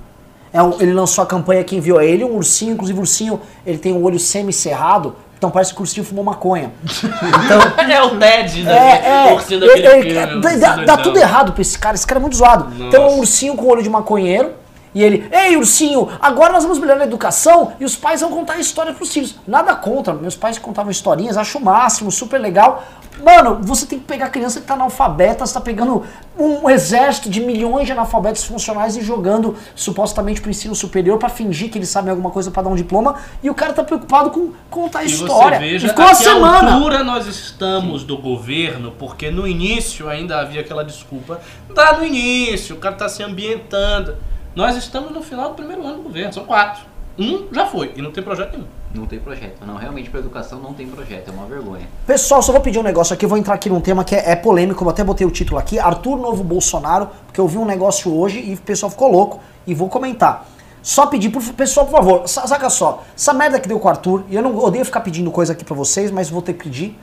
É 0.53 0.63
um- 0.63 0.81
ele 0.81 0.93
lançou 0.93 1.23
a 1.23 1.27
campanha 1.27 1.63
que 1.65 1.77
enviou 1.77 1.99
a 1.99 2.05
ele, 2.05 2.25
um 2.25 2.37
ursinho, 2.37 2.73
inclusive 2.73 2.99
o 2.99 3.03
ursinho, 3.03 3.41
ele 3.67 3.79
tem 3.79 3.93
o 3.93 4.03
olho 4.03 4.19
semi-cerrado, 4.19 5.15
então 5.37 5.51
parece 5.51 5.73
que 5.75 5.79
o 5.81 5.83
ursinho 5.83 6.05
fumou 6.07 6.25
maconha. 6.25 6.73
Então, 6.85 7.61
É 7.91 8.03
o 8.03 8.19
Ted, 8.19 8.63
né? 8.63 8.73
é, 8.73 9.09
é. 9.09 9.33
Ele- 9.53 9.87
ele- 9.87 10.03
filme, 10.41 10.57
dá, 10.59 10.77
dá- 10.77 10.97
tudo 10.97 11.19
errado 11.19 11.53
pra 11.53 11.63
esse 11.63 11.79
cara. 11.79 11.95
Esse 11.95 12.07
cara 12.07 12.19
é 12.19 12.23
muito 12.23 12.37
zoado. 12.37 12.73
Então 12.83 13.03
é 13.03 13.07
um 13.07 13.09
Nossa. 13.11 13.21
ursinho 13.21 13.55
com 13.57 13.67
olho 13.67 13.83
de 13.83 13.91
maconheiro. 13.91 14.53
E 14.95 15.03
ele, 15.03 15.29
ei 15.31 15.57
ursinho, 15.57 16.09
agora 16.21 16.53
nós 16.53 16.63
vamos 16.63 16.79
melhorar 16.79 17.03
a 17.03 17.07
educação 17.07 17.73
e 17.79 17.85
os 17.85 17.95
pais 17.97 18.21
vão 18.21 18.31
contar 18.31 18.59
história 18.59 18.93
pros 18.93 19.13
filhos. 19.13 19.37
Nada 19.47 19.75
contra, 19.75 20.15
meus 20.15 20.37
pais 20.37 20.59
contavam 20.59 20.91
historinhas, 20.91 21.37
acho 21.37 21.59
o 21.59 21.65
máximo, 21.65 22.11
super 22.11 22.39
legal. 22.41 22.85
Mano, 23.25 23.59
você 23.61 23.85
tem 23.85 23.99
que 23.99 24.05
pegar 24.05 24.27
a 24.27 24.31
criança 24.31 24.61
que 24.61 24.67
tá 24.67 24.75
analfabeta, 24.75 25.45
você 25.45 25.53
tá 25.53 25.61
pegando 25.61 26.05
um 26.39 26.71
exército 26.71 27.29
de 27.29 27.41
milhões 27.41 27.87
de 27.87 27.93
analfabetos 27.93 28.45
funcionais 28.45 28.97
e 28.97 29.03
jogando 29.03 29.57
supostamente 29.75 30.41
pro 30.41 30.51
ensino 30.51 30.73
superior 30.75 31.19
pra 31.19 31.29
fingir 31.29 31.69
que 31.69 31.79
eles 31.79 31.89
sabem 31.89 32.11
alguma 32.11 32.31
coisa 32.31 32.51
pra 32.53 32.63
dar 32.63 32.71
um 32.71 32.77
diploma. 32.77 33.17
E 33.43 33.51
o 33.51 33.55
cara 33.55 33.73
tá 33.73 33.83
preocupado 33.83 34.31
com 34.31 34.53
contar 34.71 35.03
E 35.03 35.07
história. 35.07 35.59
você 35.59 35.65
veja 35.65 35.87
e 35.87 35.91
ficou 35.91 36.05
a 36.05 36.09
uma 36.09 36.15
semana. 36.15 36.75
altura 36.75 37.03
nós 37.03 37.27
estamos 37.27 38.05
do 38.05 38.17
governo, 38.17 38.93
porque 38.97 39.33
no 39.33 39.49
início 39.49 40.09
ainda 40.09 40.41
havia 40.41 40.61
aquela 40.61 40.85
desculpa. 40.85 41.41
Dá 41.75 41.95
no 41.95 42.05
início, 42.05 42.77
o 42.77 42.79
cara 42.79 42.95
está 42.95 43.09
se 43.09 43.23
ambientando. 43.23 44.15
Nós 44.59 44.75
estamos 44.77 45.13
no 45.13 45.23
final 45.23 45.51
do 45.51 45.55
primeiro 45.55 45.87
ano 45.87 45.99
do 45.99 46.03
governo, 46.03 46.33
são 46.33 46.45
quatro. 46.45 46.83
Um 47.17 47.47
já 47.53 47.65
foi, 47.65 47.93
e 47.95 48.03
não 48.03 48.11
tem 48.11 48.25
projeto 48.25 48.55
nenhum. 48.55 48.67
Não 48.93 49.07
tem 49.07 49.21
projeto. 49.21 49.65
Não, 49.65 49.77
realmente 49.77 50.11
para 50.11 50.19
educação 50.19 50.59
não 50.59 50.75
tem 50.75 50.85
projeto. 50.89 51.29
É 51.29 51.31
uma 51.31 51.47
vergonha. 51.47 51.87
Pessoal, 52.05 52.43
só 52.43 52.51
vou 52.51 52.61
pedir 52.61 52.77
um 52.81 52.83
negócio 52.83 53.15
aqui, 53.15 53.25
eu 53.25 53.29
vou 53.29 53.39
entrar 53.39 53.55
aqui 53.55 53.71
num 53.71 53.81
tema 53.81 54.03
que 54.03 54.17
é, 54.17 54.33
é 54.33 54.35
polêmico, 54.35 54.83
eu 54.83 54.91
até 54.91 55.05
botei 55.05 55.25
o 55.25 55.31
título 55.31 55.61
aqui, 55.61 55.79
Arthur 55.79 56.17
Novo 56.17 56.43
Bolsonaro, 56.43 57.09
porque 57.25 57.41
eu 57.41 57.47
vi 57.47 57.57
um 57.57 57.65
negócio 57.65 58.13
hoje 58.13 58.41
e 58.41 58.55
o 58.55 58.57
pessoal 58.61 58.91
ficou 58.91 59.09
louco 59.13 59.39
e 59.65 59.73
vou 59.75 59.89
comentar. 59.89 60.45
Só 60.83 61.07
pedir 61.07 61.31
pro 61.31 61.41
pessoal, 61.53 61.87
por 61.87 61.93
favor, 61.93 62.29
sa- 62.29 62.45
saca 62.49 62.69
só, 62.69 63.05
essa 63.17 63.33
merda 63.33 63.61
que 63.61 63.69
deu 63.69 63.79
com 63.79 63.87
o 63.87 63.91
Arthur, 63.93 64.25
e 64.29 64.35
eu 64.35 64.43
não 64.43 64.57
odeio 64.59 64.85
ficar 64.85 65.03
pedindo 65.03 65.31
coisa 65.31 65.53
aqui 65.53 65.65
pra 65.65 65.77
vocês, 65.77 66.11
mas 66.11 66.29
vou 66.29 66.43
ter 66.43 66.55
que 66.55 66.65
pedir. 66.65 66.99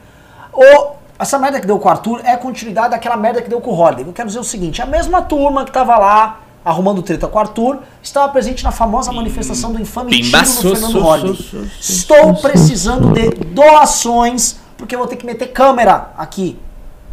O, 0.52 0.88
essa 1.18 1.40
merda 1.40 1.62
que 1.62 1.68
deu 1.68 1.80
com 1.80 1.88
o 1.88 1.92
Arthur 1.92 2.20
é 2.26 2.32
a 2.34 2.38
continuidade 2.38 2.90
daquela 2.90 3.16
merda 3.16 3.42
que 3.42 3.50
deu 3.50 3.62
com 3.62 3.72
o 3.72 3.80
Holiday. 3.80 4.06
Eu 4.06 4.12
quero 4.12 4.28
dizer 4.28 4.40
o 4.40 4.44
seguinte, 4.44 4.82
a 4.82 4.86
mesma 4.86 5.22
turma 5.22 5.64
que 5.64 5.72
tava 5.72 5.98
lá 5.98 6.42
arrumando 6.66 7.04
treta 7.04 7.28
com 7.28 7.38
o 7.38 7.42
Arthur, 7.42 7.80
estava 8.02 8.28
presente 8.34 8.64
na 8.64 8.72
famosa 8.72 9.12
manifestação 9.12 9.72
do 9.72 9.80
infame 9.80 10.10
tiro 10.10 10.24
Pimba, 10.24 10.40
no 10.40 10.46
su, 10.46 10.62
Fernando 10.76 11.00
Holliday. 11.00 11.72
Estou 11.80 12.34
precisando 12.34 13.14
de 13.14 13.30
doações, 13.30 14.58
porque 14.76 14.96
eu 14.96 15.00
vou 15.00 15.08
ter 15.08 15.16
que 15.16 15.26
meter 15.28 15.52
câmera 15.54 16.12
aqui. 16.18 16.58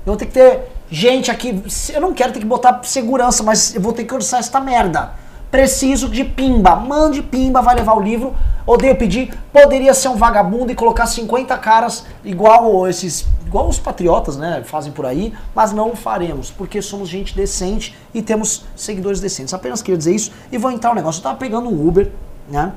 Eu 0.07 0.13
vou 0.13 0.17
ter 0.17 0.27
que 0.27 0.33
ter 0.33 0.73
gente 0.91 1.31
aqui. 1.31 1.63
Eu 1.93 2.01
não 2.01 2.15
quero 2.15 2.33
ter 2.33 2.41
que 2.41 2.47
botar 2.47 2.81
segurança, 2.85 3.43
mas 3.43 3.75
eu 3.75 3.81
vou 3.81 3.93
ter 3.93 4.05
que 4.05 4.15
orçar 4.15 4.41
esta 4.41 4.59
merda. 4.59 5.13
Preciso 5.51 6.09
de 6.09 6.25
pimba. 6.25 6.75
Mande 6.75 7.23
pimba, 7.23 7.61
vai 7.61 7.77
levar 7.77 7.95
o 7.95 8.01
livro. 8.01 8.35
Odeio 8.67 8.97
pedir. 8.97 9.35
Poderia 9.53 9.93
ser 9.93 10.09
um 10.09 10.17
vagabundo 10.17 10.73
e 10.73 10.75
colocar 10.75 11.07
50 11.07 11.57
caras 11.59 12.07
igual 12.25 12.89
esses 12.89 13.27
igual 13.53 13.69
os 13.69 13.79
patriotas, 13.79 14.39
né, 14.39 14.63
fazem 14.65 14.91
por 14.91 15.05
aí, 15.05 15.35
mas 15.55 15.73
não 15.73 15.95
faremos, 15.95 16.51
porque 16.51 16.81
somos 16.81 17.07
gente 17.07 17.37
decente 17.37 17.95
e 18.15 18.23
temos 18.23 18.65
seguidores 18.75 19.21
decentes. 19.21 19.53
Apenas 19.53 19.83
queria 19.83 19.99
dizer 19.99 20.15
isso 20.15 20.33
e 20.51 20.57
vou 20.57 20.71
entrar 20.71 20.91
um 20.91 20.95
negócio. 20.95 21.19
Eu 21.19 21.25
tava 21.25 21.37
pegando 21.37 21.69
um 21.69 21.87
Uber, 21.87 22.11
né? 22.49 22.73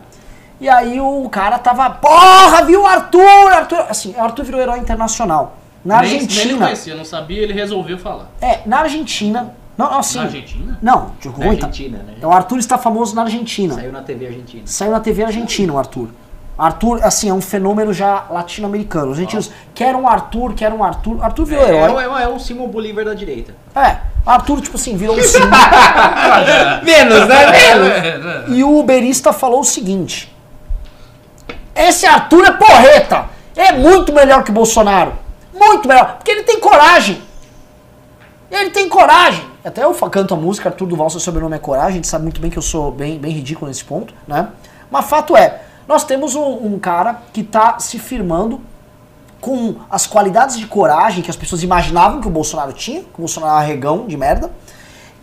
E 0.59 0.67
aí 0.67 0.99
o 0.99 1.29
cara 1.29 1.57
tava, 1.59 1.89
porra, 1.89 2.63
viu 2.65 2.81
o 2.83 2.85
Arthur, 2.85 3.51
Arthur, 3.53 3.85
assim, 3.89 4.13
o 4.17 4.21
Arthur 4.21 4.43
virou 4.43 4.59
herói 4.61 4.79
internacional. 4.79 5.57
Na 5.83 6.01
Nem- 6.01 6.09
Nem 6.09 6.17
ele 6.19 6.25
Argentina. 6.25 6.65
conhecia, 6.65 6.95
não 6.95 7.05
sabia, 7.05 7.41
ele 7.41 7.53
resolveu 7.53 7.97
falar. 7.97 8.29
É, 8.41 8.59
na 8.65 8.79
Argentina. 8.79 9.53
Não, 9.77 9.97
assim. 9.97 10.17
Na 10.17 10.23
Argentina? 10.25 10.79
Não, 10.81 11.11
de 11.21 11.27
ruim, 11.29 11.55
tá? 11.57 11.67
Argentina, 11.67 11.97
né? 11.99 12.15
O 12.21 12.31
Arthur 12.31 12.57
está 12.59 12.77
famoso 12.77 13.15
na 13.15 13.21
Argentina. 13.23 13.75
Saiu 13.75 13.91
na 13.93 14.01
TV 14.01 14.27
argentina. 14.27 14.63
Saiu 14.65 14.91
na 14.91 14.99
TV 14.99 15.23
argentina 15.23 15.71
o 15.73 15.77
Arthur. 15.77 16.09
Arthur, 16.57 16.99
assim, 17.03 17.29
é 17.29 17.33
um 17.33 17.41
fenômeno 17.41 17.91
já 17.91 18.25
latino-americano. 18.29 19.11
Os 19.11 19.17
argentinos 19.17 19.51
querem 19.73 19.95
um 19.95 20.07
Arthur, 20.07 20.53
querem 20.53 20.77
um 20.77 20.83
Arthur. 20.83 21.21
Arthur 21.23 21.45
virou 21.45 21.65
É, 21.65 21.71
é, 21.71 21.83
herói. 21.83 22.07
um- 22.07 22.17
é 22.17 22.27
um 22.29 22.39
Simon 22.39 22.67
Bolívar 22.69 23.03
da 23.03 23.13
direita. 23.13 23.53
É, 23.75 23.97
Arthur, 24.25 24.61
tipo 24.61 24.77
assim, 24.77 24.95
virou 24.95 25.17
um 25.17 25.21
símbolo. 25.23 25.51
Menos, 26.83 27.27
né? 27.27 27.51
Menos. 27.51 27.87
É, 27.89 28.17
né? 28.17 28.43
E 28.47 28.63
o 28.63 28.77
uberista 28.79 29.33
falou 29.33 29.59
o 29.59 29.63
seguinte: 29.65 30.33
Esse 31.75 32.05
Arthur 32.05 32.45
é 32.45 32.51
porreta! 32.51 33.25
É 33.55 33.71
muito 33.73 34.13
melhor 34.13 34.43
que 34.43 34.51
o 34.51 34.53
Bolsonaro. 34.53 35.13
Muito 35.53 35.87
melhor. 35.87 36.15
Porque 36.17 36.31
ele 36.31 36.43
tem 36.43 36.59
coragem. 36.59 37.21
Ele 38.51 38.69
tem 38.69 38.87
coragem. 38.87 39.43
Até 39.63 39.83
eu 39.83 39.93
canto 39.93 40.33
a 40.33 40.37
música, 40.37 40.69
Arthur 40.69 40.85
Duval, 40.87 41.09
seu 41.09 41.19
sobrenome 41.19 41.55
é 41.55 41.59
coragem. 41.59 41.89
A 41.91 41.95
gente 41.95 42.07
sabe 42.07 42.23
muito 42.23 42.39
bem 42.39 42.51
que 42.51 42.57
eu 42.57 42.61
sou 42.61 42.91
bem, 42.91 43.17
bem 43.17 43.31
ridículo 43.31 43.67
nesse 43.67 43.83
ponto, 43.83 44.13
né? 44.27 44.49
Mas 44.91 45.05
fato 45.05 45.35
é, 45.35 45.61
nós 45.87 46.03
temos 46.03 46.35
um, 46.35 46.73
um 46.73 46.79
cara 46.79 47.21
que 47.31 47.43
tá 47.43 47.79
se 47.79 47.99
firmando 47.99 48.61
com 49.39 49.75
as 49.89 50.07
qualidades 50.07 50.57
de 50.57 50.65
coragem 50.65 51.21
que 51.21 51.29
as 51.29 51.35
pessoas 51.35 51.61
imaginavam 51.61 52.19
que 52.19 52.27
o 52.27 52.31
Bolsonaro 52.31 52.73
tinha, 52.73 53.01
que 53.01 53.15
o 53.15 53.19
Bolsonaro 53.19 53.53
é 53.53 53.55
um 53.55 53.59
arregão 53.59 54.07
de 54.07 54.17
merda, 54.17 54.51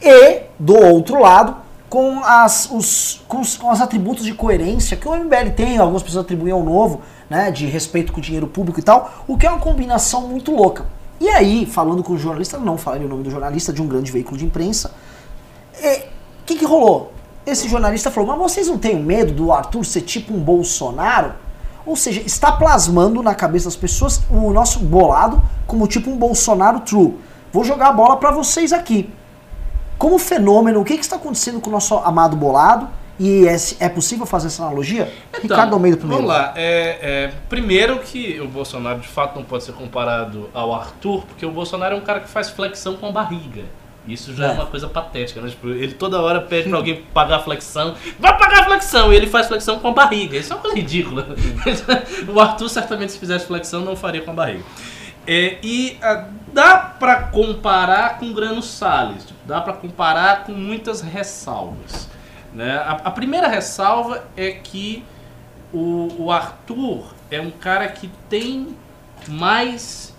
e, 0.01 0.43
do 0.59 0.75
outro 0.75 1.21
lado, 1.21 1.57
com, 1.89 2.23
as, 2.25 2.71
os, 2.71 3.23
com, 3.29 3.41
os, 3.41 3.57
com 3.57 3.71
os 3.71 3.81
atributos 3.81 4.25
de 4.25 4.33
coerência 4.33 4.97
que 4.97 5.07
o 5.07 5.15
MBL 5.15 5.51
tem, 5.57 5.79
algumas 5.79 6.03
pessoas 6.03 6.25
atribuem 6.25 6.53
ao 6.53 6.63
novo, 6.63 7.01
né, 7.29 7.51
de 7.51 7.67
respeito 7.67 8.13
com 8.13 8.19
o 8.19 8.23
dinheiro 8.23 8.47
público 8.47 8.79
e 8.79 8.83
tal, 8.83 9.25
o 9.27 9.37
que 9.37 9.47
é 9.47 9.51
uma 9.51 9.59
combinação 9.59 10.29
muito 10.29 10.55
louca. 10.55 10.87
E 11.21 11.29
aí, 11.29 11.67
falando 11.67 12.03
com 12.03 12.15
o 12.15 12.19
jornalista, 12.19 12.59
não 12.59 12.77
falarei 12.77 13.07
o 13.07 13.09
nome 13.09 13.23
do 13.23 13.31
jornalista, 13.31 13.73
de 13.73 13.81
um 13.81 13.87
grande 13.87 14.11
veículo 14.11 14.37
de 14.37 14.45
imprensa, 14.45 14.93
o 16.43 16.45
que, 16.45 16.57
que 16.57 16.65
rolou? 16.65 17.13
Esse 17.47 17.69
jornalista 17.69 18.11
falou, 18.11 18.31
mas 18.31 18.53
vocês 18.53 18.69
não 18.69 18.79
têm 18.79 18.97
medo 18.97 19.33
do 19.33 19.53
Arthur 19.53 19.85
ser 19.85 20.03
tipo 20.03 20.33
um 20.33 20.41
Bolsonaro? 20.41 21.35
Ou 21.85 21.97
seja, 21.97 22.21
está 22.21 22.53
plasmando 22.53 23.23
na 23.23 23.35
cabeça 23.35 23.65
das 23.65 23.77
pessoas 23.77 24.23
o 24.31 24.53
nosso 24.53 24.79
bolado 24.79 25.43
como 25.67 25.87
tipo 25.89 26.11
um 26.11 26.17
Bolsonaro 26.17 26.81
true. 26.81 27.19
Vou 27.53 27.65
jogar 27.65 27.89
a 27.89 27.93
bola 27.93 28.17
para 28.17 28.31
vocês 28.31 28.73
aqui. 28.73 29.11
Como 29.99 30.19
fenômeno, 30.19 30.81
o 30.81 30.85
que, 30.85 30.97
que 30.97 31.03
está 31.03 31.17
acontecendo 31.17 31.61
com 31.61 31.69
o 31.69 31.73
nosso 31.73 31.97
amado 31.97 32.37
bolado? 32.37 32.89
E 33.19 33.47
é, 33.47 33.57
é 33.81 33.89
possível 33.89 34.25
fazer 34.25 34.47
essa 34.47 34.63
analogia? 34.63 35.13
Ricardo 35.41 35.75
Almeida 35.75 35.97
primeiro. 35.97 36.25
Então, 36.25 36.35
Vamos 36.35 36.47
lá. 36.47 36.55
É, 36.57 36.99
é, 37.03 37.33
primeiro 37.49 37.99
que 37.99 38.41
o 38.41 38.49
Bolsonaro 38.49 39.01
de 39.01 39.09
fato 39.09 39.37
não 39.37 39.45
pode 39.45 39.65
ser 39.65 39.73
comparado 39.73 40.49
ao 40.55 40.75
Arthur, 40.75 41.25
porque 41.27 41.45
o 41.45 41.51
Bolsonaro 41.51 41.95
é 41.95 41.99
um 41.99 42.03
cara 42.03 42.21
que 42.21 42.29
faz 42.29 42.49
flexão 42.51 42.97
com 42.97 43.07
a 43.07 43.13
barriga. 43.13 43.65
Isso 44.07 44.35
já 44.35 44.49
é, 44.49 44.51
É. 44.51 44.53
uma 44.55 44.67
coisa 44.67 44.89
patética, 44.89 45.41
né? 45.41 45.49
Tipo, 45.49 45.69
ele 45.69 45.95
toda 45.95 46.21
hora 46.21 46.41
pede 46.41 46.69
pra 46.69 46.79
alguém 46.79 47.03
pagar 47.15 47.37
a 47.37 47.41
flexão. 47.41 47.95
Vai 48.19 48.37
pagar 48.37 48.63
a 48.63 48.65
flexão! 48.65 49.13
E 49.13 49.17
ele 49.17 49.27
faz 49.27 49.47
flexão 49.47 49.79
com 49.79 49.89
a 49.89 49.93
barriga. 49.93 50.37
Isso 50.37 50.53
é 50.53 50.57
uma 50.57 50.63
coisa 50.63 50.77
ridícula. 50.77 51.27
o 52.29 52.41
Arthur 52.41 52.69
certamente 52.69 53.13
se 53.13 53.19
fizesse 53.19 53.47
flexão 53.47 53.83
não 53.85 53.95
faria 53.95 54.21
com 54.23 54.33
a 54.33 54.35
barriga. 54.35 54.65
É, 55.25 55.59
e 55.63 55.99
ah, 56.03 56.27
dá 56.53 56.77
pra 56.79 57.23
comparar 57.25 58.19
com 58.19 58.33
Grano 58.33 58.61
Salles. 58.61 59.25
Tipo, 59.25 59.39
dá 59.47 59.61
pra 59.61 59.73
comparar 59.73 60.45
com 60.45 60.53
muitas 60.53 61.01
ressalvas. 61.01 62.09
Né? 62.53 62.77
A, 62.77 63.01
a 63.05 63.11
primeira 63.13 63.47
ressalva 63.47 64.25
é 64.37 64.51
que 64.51 65.05
o, 65.73 66.09
o 66.19 66.33
Arthur 66.33 67.05
é 67.31 67.41
um 67.41 67.51
cara 67.53 67.87
que 67.89 68.11
tem 68.29 68.77
mais 69.29 70.13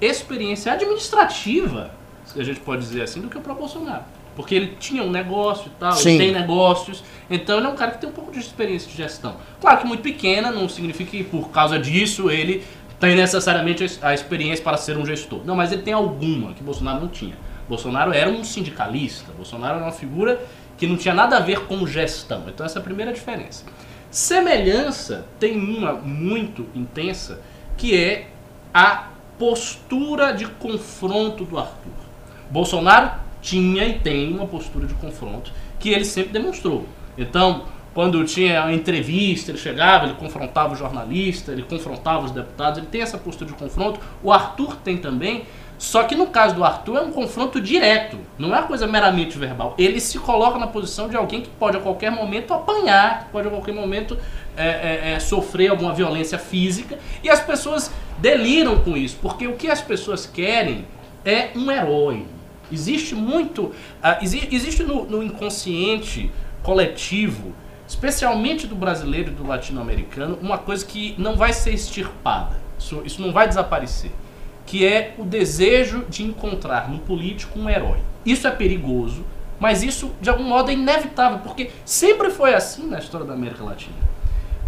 experiência 0.00 0.72
administrativa, 0.72 1.90
a 2.36 2.42
gente 2.42 2.60
pode 2.60 2.82
dizer 2.82 3.02
assim, 3.02 3.20
do 3.20 3.28
que 3.28 3.38
o 3.38 3.40
próprio 3.40 3.66
Bolsonaro. 3.66 4.04
Porque 4.36 4.54
ele 4.54 4.76
tinha 4.78 5.02
um 5.02 5.10
negócio 5.10 5.66
e 5.66 5.78
tal, 5.78 5.92
Sim. 5.92 6.10
ele 6.10 6.18
tem 6.18 6.32
negócios, 6.32 7.02
então 7.28 7.58
ele 7.58 7.66
é 7.66 7.70
um 7.70 7.74
cara 7.74 7.90
que 7.92 8.00
tem 8.00 8.08
um 8.08 8.12
pouco 8.12 8.30
de 8.32 8.38
experiência 8.38 8.90
de 8.90 8.96
gestão. 8.96 9.36
Claro 9.60 9.78
que 9.78 9.86
muito 9.86 10.02
pequena, 10.02 10.50
não 10.50 10.68
significa 10.68 11.10
que 11.10 11.24
por 11.24 11.50
causa 11.50 11.78
disso 11.78 12.30
ele 12.30 12.64
tem 12.98 13.16
necessariamente 13.16 13.98
a 14.02 14.14
experiência 14.14 14.62
para 14.62 14.76
ser 14.76 14.96
um 14.96 15.04
gestor. 15.04 15.40
Não, 15.44 15.56
mas 15.56 15.72
ele 15.72 15.82
tem 15.82 15.92
alguma 15.92 16.52
que 16.52 16.62
Bolsonaro 16.62 17.00
não 17.00 17.08
tinha. 17.08 17.34
Bolsonaro 17.68 18.12
era 18.12 18.28
um 18.28 18.44
sindicalista, 18.44 19.32
Bolsonaro 19.32 19.76
era 19.76 19.84
uma 19.84 19.92
figura 19.92 20.40
que 20.76 20.86
não 20.86 20.96
tinha 20.96 21.14
nada 21.14 21.36
a 21.36 21.40
ver 21.40 21.66
com 21.66 21.86
gestão. 21.86 22.44
Então 22.48 22.64
essa 22.64 22.78
é 22.78 22.80
a 22.80 22.82
primeira 22.82 23.12
diferença. 23.12 23.64
Semelhança 24.10 25.24
tem 25.38 25.56
uma 25.56 25.92
muito 25.92 26.66
intensa, 26.74 27.40
que 27.76 27.96
é 27.96 28.28
a 28.74 29.08
postura 29.38 30.32
de 30.32 30.46
confronto 30.46 31.44
do 31.44 31.58
Arthur. 31.58 32.09
Bolsonaro 32.50 33.12
tinha 33.40 33.84
e 33.86 33.98
tem 33.98 34.32
uma 34.32 34.46
postura 34.46 34.86
de 34.86 34.94
confronto 34.94 35.52
que 35.78 35.90
ele 35.90 36.04
sempre 36.04 36.32
demonstrou. 36.32 36.86
Então, 37.16 37.64
quando 37.94 38.24
tinha 38.24 38.62
uma 38.62 38.72
entrevista, 38.72 39.50
ele 39.50 39.58
chegava, 39.58 40.06
ele 40.06 40.14
confrontava 40.14 40.74
o 40.74 40.76
jornalista, 40.76 41.52
ele 41.52 41.62
confrontava 41.62 42.24
os 42.24 42.30
deputados, 42.30 42.78
ele 42.78 42.86
tem 42.86 43.02
essa 43.02 43.18
postura 43.18 43.50
de 43.50 43.56
confronto. 43.56 44.00
O 44.22 44.30
Arthur 44.30 44.76
tem 44.76 44.96
também, 44.96 45.44
só 45.76 46.04
que 46.04 46.14
no 46.14 46.26
caso 46.26 46.54
do 46.54 46.62
Arthur 46.62 46.98
é 46.98 47.00
um 47.00 47.10
confronto 47.10 47.60
direto, 47.60 48.18
não 48.38 48.54
é 48.54 48.58
uma 48.58 48.66
coisa 48.66 48.86
meramente 48.86 49.36
verbal. 49.36 49.74
Ele 49.78 49.98
se 49.98 50.18
coloca 50.18 50.58
na 50.58 50.66
posição 50.66 51.08
de 51.08 51.16
alguém 51.16 51.40
que 51.40 51.48
pode 51.50 51.76
a 51.76 51.80
qualquer 51.80 52.12
momento 52.12 52.54
apanhar, 52.54 53.24
que 53.24 53.30
pode 53.32 53.48
a 53.48 53.50
qualquer 53.50 53.74
momento 53.74 54.16
é, 54.56 54.66
é, 54.66 55.12
é, 55.12 55.18
sofrer 55.18 55.68
alguma 55.68 55.92
violência 55.92 56.38
física, 56.38 56.98
e 57.24 57.30
as 57.30 57.40
pessoas 57.40 57.90
deliram 58.18 58.78
com 58.78 58.96
isso, 58.96 59.18
porque 59.20 59.48
o 59.48 59.56
que 59.56 59.68
as 59.68 59.80
pessoas 59.80 60.26
querem 60.26 60.84
é 61.24 61.48
um 61.56 61.70
herói. 61.70 62.26
Existe 62.72 63.14
muito, 63.14 63.72
ah, 64.02 64.18
exi- 64.22 64.48
existe 64.52 64.82
no, 64.82 65.04
no 65.04 65.22
inconsciente 65.22 66.30
coletivo, 66.62 67.52
especialmente 67.88 68.66
do 68.66 68.74
brasileiro 68.74 69.30
e 69.30 69.34
do 69.34 69.46
latino-americano, 69.46 70.38
uma 70.40 70.58
coisa 70.58 70.84
que 70.84 71.14
não 71.18 71.36
vai 71.36 71.52
ser 71.52 71.72
extirpada, 71.74 72.60
isso, 72.78 73.02
isso 73.04 73.20
não 73.20 73.32
vai 73.32 73.48
desaparecer, 73.48 74.12
que 74.64 74.86
é 74.86 75.14
o 75.18 75.24
desejo 75.24 76.04
de 76.08 76.22
encontrar 76.22 76.88
no 76.88 76.98
político 77.00 77.58
um 77.58 77.68
herói. 77.68 77.98
Isso 78.24 78.46
é 78.46 78.50
perigoso, 78.50 79.24
mas 79.58 79.82
isso 79.82 80.12
de 80.20 80.30
algum 80.30 80.44
modo 80.44 80.70
é 80.70 80.74
inevitável, 80.74 81.40
porque 81.40 81.70
sempre 81.84 82.30
foi 82.30 82.54
assim 82.54 82.86
na 82.86 82.98
história 82.98 83.26
da 83.26 83.34
América 83.34 83.64
Latina. 83.64 83.96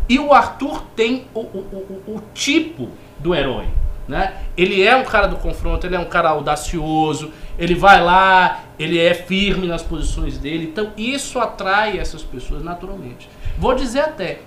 E 0.08 0.18
o 0.18 0.32
Arthur 0.32 0.82
tem 0.96 1.26
o, 1.32 1.40
o, 1.40 2.02
o, 2.06 2.14
o 2.16 2.22
tipo 2.34 2.88
do 3.18 3.34
herói. 3.34 3.66
Né? 4.12 4.34
Ele 4.58 4.82
é 4.82 4.94
um 4.94 5.04
cara 5.04 5.26
do 5.26 5.36
confronto, 5.36 5.86
ele 5.86 5.96
é 5.96 5.98
um 5.98 6.04
cara 6.04 6.28
audacioso, 6.28 7.32
ele 7.58 7.74
vai 7.74 8.04
lá, 8.04 8.64
ele 8.78 8.98
é 8.98 9.14
firme 9.14 9.66
nas 9.66 9.82
posições 9.82 10.36
dele. 10.36 10.66
Então 10.70 10.92
isso 10.98 11.38
atrai 11.38 11.98
essas 11.98 12.22
pessoas 12.22 12.62
naturalmente. 12.62 13.26
Vou 13.56 13.74
dizer 13.74 14.00
até, 14.00 14.40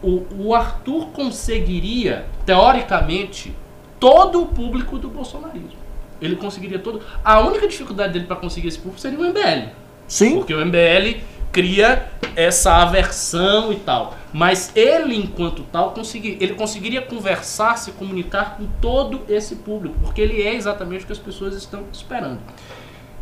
o, 0.00 0.24
o 0.38 0.54
Arthur 0.54 1.08
conseguiria, 1.08 2.26
teoricamente, 2.46 3.52
todo 3.98 4.40
o 4.40 4.46
público 4.46 4.98
do 4.98 5.08
bolsonarismo. 5.08 5.80
Ele 6.22 6.36
conseguiria 6.36 6.78
todo. 6.78 7.02
A 7.24 7.40
única 7.40 7.66
dificuldade 7.66 8.12
dele 8.12 8.26
para 8.26 8.36
conseguir 8.36 8.68
esse 8.68 8.78
público 8.78 9.00
seria 9.00 9.18
o 9.18 9.24
MBL. 9.24 9.70
Sim. 10.06 10.36
Porque 10.36 10.54
o 10.54 10.64
MBL 10.64 11.18
cria 11.52 12.08
essa 12.36 12.74
aversão 12.76 13.72
e 13.72 13.76
tal. 13.76 14.16
Mas 14.32 14.72
ele, 14.76 15.16
enquanto 15.16 15.62
tal, 15.64 15.90
consegui, 15.90 16.36
ele 16.40 16.54
conseguiria 16.54 17.02
conversar, 17.02 17.76
se 17.76 17.92
comunicar 17.92 18.56
com 18.56 18.66
todo 18.80 19.22
esse 19.28 19.56
público, 19.56 19.96
porque 20.00 20.20
ele 20.20 20.42
é 20.42 20.54
exatamente 20.54 21.04
o 21.04 21.06
que 21.06 21.12
as 21.12 21.18
pessoas 21.18 21.54
estão 21.54 21.84
esperando. 21.92 22.38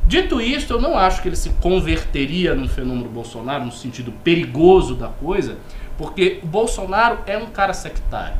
Dito 0.07 0.41
isto, 0.41 0.74
eu 0.74 0.81
não 0.81 0.97
acho 0.97 1.20
que 1.20 1.29
ele 1.29 1.37
se 1.37 1.51
converteria 1.61 2.55
num 2.55 2.68
fenômeno 2.68 3.09
Bolsonaro, 3.09 3.64
no 3.64 3.72
sentido 3.72 4.11
perigoso 4.24 4.95
da 4.95 5.09
coisa, 5.09 5.59
porque 5.99 6.41
o 6.43 6.47
Bolsonaro 6.47 7.18
é 7.26 7.37
um 7.37 7.47
cara 7.47 7.74
sectário. 7.74 8.39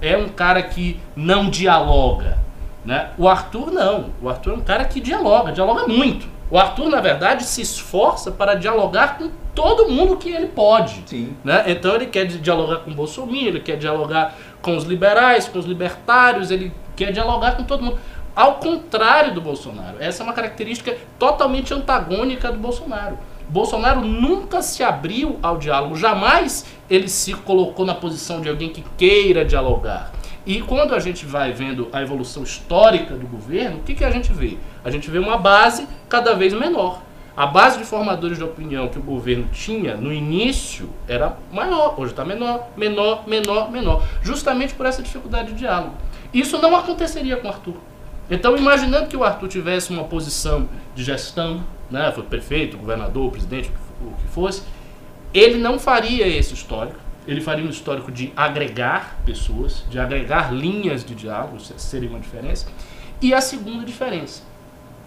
É 0.00 0.16
um 0.16 0.28
cara 0.28 0.62
que 0.62 0.98
não 1.14 1.50
dialoga. 1.50 2.38
Né? 2.84 3.10
O 3.18 3.28
Arthur 3.28 3.70
não. 3.70 4.10
O 4.22 4.28
Arthur 4.28 4.52
é 4.52 4.56
um 4.56 4.60
cara 4.60 4.84
que 4.84 5.00
dialoga, 5.00 5.52
dialoga 5.52 5.86
muito. 5.86 6.26
O 6.50 6.58
Arthur, 6.58 6.88
na 6.88 7.00
verdade, 7.00 7.44
se 7.44 7.60
esforça 7.60 8.30
para 8.30 8.54
dialogar 8.54 9.18
com 9.18 9.30
todo 9.54 9.88
mundo 9.88 10.16
que 10.16 10.30
ele 10.30 10.46
pode. 10.46 11.02
Sim. 11.06 11.36
Né? 11.44 11.64
Então 11.66 11.94
ele 11.94 12.06
quer 12.06 12.24
di- 12.24 12.38
dialogar 12.38 12.76
com 12.78 12.90
o 12.90 12.94
Bolsonaro, 12.94 13.36
ele 13.36 13.60
quer 13.60 13.76
dialogar 13.76 14.34
com 14.62 14.76
os 14.76 14.84
liberais, 14.84 15.46
com 15.46 15.58
os 15.58 15.66
libertários, 15.66 16.50
ele 16.50 16.72
quer 16.96 17.12
dialogar 17.12 17.56
com 17.56 17.64
todo 17.64 17.82
mundo. 17.84 17.98
Ao 18.34 18.54
contrário 18.54 19.34
do 19.34 19.40
Bolsonaro. 19.40 19.96
Essa 20.00 20.22
é 20.22 20.24
uma 20.24 20.32
característica 20.32 20.96
totalmente 21.18 21.74
antagônica 21.74 22.50
do 22.52 22.58
Bolsonaro. 22.58 23.18
Bolsonaro 23.48 24.00
nunca 24.02 24.62
se 24.62 24.84
abriu 24.84 25.38
ao 25.42 25.56
diálogo, 25.56 25.96
jamais 25.96 26.66
ele 26.88 27.08
se 27.08 27.32
colocou 27.32 27.84
na 27.84 27.94
posição 27.94 28.40
de 28.40 28.48
alguém 28.48 28.68
que 28.68 28.84
queira 28.96 29.44
dialogar. 29.44 30.12
E 30.48 30.62
quando 30.62 30.94
a 30.94 30.98
gente 30.98 31.26
vai 31.26 31.52
vendo 31.52 31.90
a 31.92 32.00
evolução 32.00 32.42
histórica 32.42 33.14
do 33.14 33.26
governo, 33.26 33.76
o 33.76 33.82
que, 33.82 33.94
que 33.94 34.02
a 34.02 34.10
gente 34.10 34.32
vê? 34.32 34.56
A 34.82 34.90
gente 34.90 35.10
vê 35.10 35.18
uma 35.18 35.36
base 35.36 35.86
cada 36.08 36.34
vez 36.34 36.54
menor. 36.54 37.02
A 37.36 37.46
base 37.46 37.78
de 37.78 37.84
formadores 37.84 38.38
de 38.38 38.44
opinião 38.44 38.88
que 38.88 38.98
o 38.98 39.02
governo 39.02 39.46
tinha 39.52 39.94
no 39.94 40.10
início 40.10 40.88
era 41.06 41.36
maior, 41.52 42.00
hoje 42.00 42.12
está 42.12 42.24
menor, 42.24 42.70
menor, 42.78 43.28
menor, 43.28 43.70
menor. 43.70 44.02
Justamente 44.22 44.72
por 44.72 44.86
essa 44.86 45.02
dificuldade 45.02 45.52
de 45.52 45.58
diálogo. 45.58 45.92
Isso 46.32 46.56
não 46.56 46.74
aconteceria 46.74 47.36
com 47.36 47.46
o 47.46 47.50
Arthur. 47.50 47.76
Então, 48.30 48.56
imaginando 48.56 49.06
que 49.06 49.18
o 49.18 49.24
Arthur 49.24 49.48
tivesse 49.48 49.90
uma 49.90 50.04
posição 50.04 50.66
de 50.94 51.04
gestão, 51.04 51.62
né, 51.90 52.10
foi 52.10 52.24
prefeito, 52.24 52.78
governador, 52.78 53.30
presidente, 53.30 53.70
o 54.00 54.12
que 54.16 54.28
fosse, 54.28 54.62
ele 55.34 55.58
não 55.58 55.78
faria 55.78 56.26
esse 56.26 56.54
histórico. 56.54 57.07
Ele 57.28 57.42
faria 57.42 57.64
um 57.64 57.68
histórico 57.68 58.10
de 58.10 58.32
agregar 58.34 59.20
pessoas, 59.24 59.84
de 59.90 59.98
agregar 59.98 60.50
linhas 60.50 61.04
de 61.04 61.14
diálogo, 61.14 61.60
seria 61.60 62.08
uma 62.08 62.18
diferença. 62.18 62.66
E 63.20 63.34
a 63.34 63.40
segunda 63.42 63.84
diferença, 63.84 64.42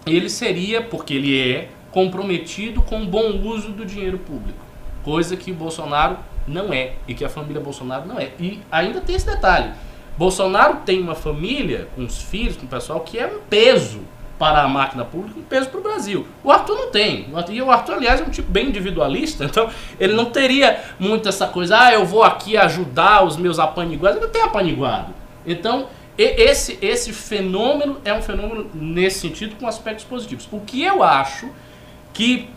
ele 0.06 0.30
seria, 0.30 0.80
porque 0.80 1.14
ele 1.14 1.36
é, 1.36 1.68
comprometido 1.90 2.80
com 2.80 3.02
o 3.02 3.06
bom 3.06 3.40
uso 3.42 3.72
do 3.72 3.84
dinheiro 3.84 4.18
público, 4.18 4.58
coisa 5.02 5.36
que 5.36 5.50
o 5.50 5.54
Bolsonaro 5.54 6.16
não 6.46 6.72
é 6.72 6.94
e 7.08 7.14
que 7.14 7.24
a 7.24 7.28
família 7.28 7.60
Bolsonaro 7.60 8.06
não 8.06 8.20
é. 8.20 8.30
E 8.38 8.60
ainda 8.70 9.00
tem 9.00 9.16
esse 9.16 9.26
detalhe: 9.26 9.72
Bolsonaro 10.16 10.78
tem 10.86 11.00
uma 11.00 11.16
família, 11.16 11.88
com 11.96 12.04
os 12.04 12.22
filhos, 12.22 12.56
com 12.56 12.66
o 12.66 12.68
pessoal, 12.68 13.00
que 13.00 13.18
é 13.18 13.26
um 13.26 13.40
peso 13.50 14.00
para 14.42 14.64
a 14.64 14.68
máquina 14.68 15.04
pública, 15.04 15.38
um 15.38 15.44
peso 15.44 15.68
para 15.68 15.78
o 15.78 15.82
Brasil. 15.84 16.26
O 16.42 16.50
Arthur 16.50 16.74
não 16.74 16.90
tem. 16.90 17.28
E 17.48 17.62
o 17.62 17.70
Arthur, 17.70 17.94
aliás, 17.94 18.20
é 18.20 18.24
um 18.24 18.28
tipo 18.28 18.50
bem 18.50 18.70
individualista, 18.70 19.44
então 19.46 19.70
ele 20.00 20.14
não 20.14 20.24
teria 20.24 20.82
muito 20.98 21.28
essa 21.28 21.46
coisa, 21.46 21.78
ah, 21.78 21.92
eu 21.92 22.04
vou 22.04 22.24
aqui 22.24 22.56
ajudar 22.56 23.24
os 23.24 23.36
meus 23.36 23.60
apaniguados. 23.60 24.16
Ele 24.16 24.26
não 24.26 24.32
tem 24.32 24.42
apaniguado. 24.42 25.14
Então, 25.46 25.86
esse, 26.18 26.76
esse 26.82 27.12
fenômeno 27.12 27.98
é 28.04 28.12
um 28.12 28.20
fenômeno 28.20 28.68
nesse 28.74 29.20
sentido 29.20 29.54
com 29.54 29.68
aspectos 29.68 30.04
positivos. 30.04 30.48
O 30.50 30.58
que 30.58 30.82
eu 30.82 31.04
acho 31.04 31.48
que 32.12 32.48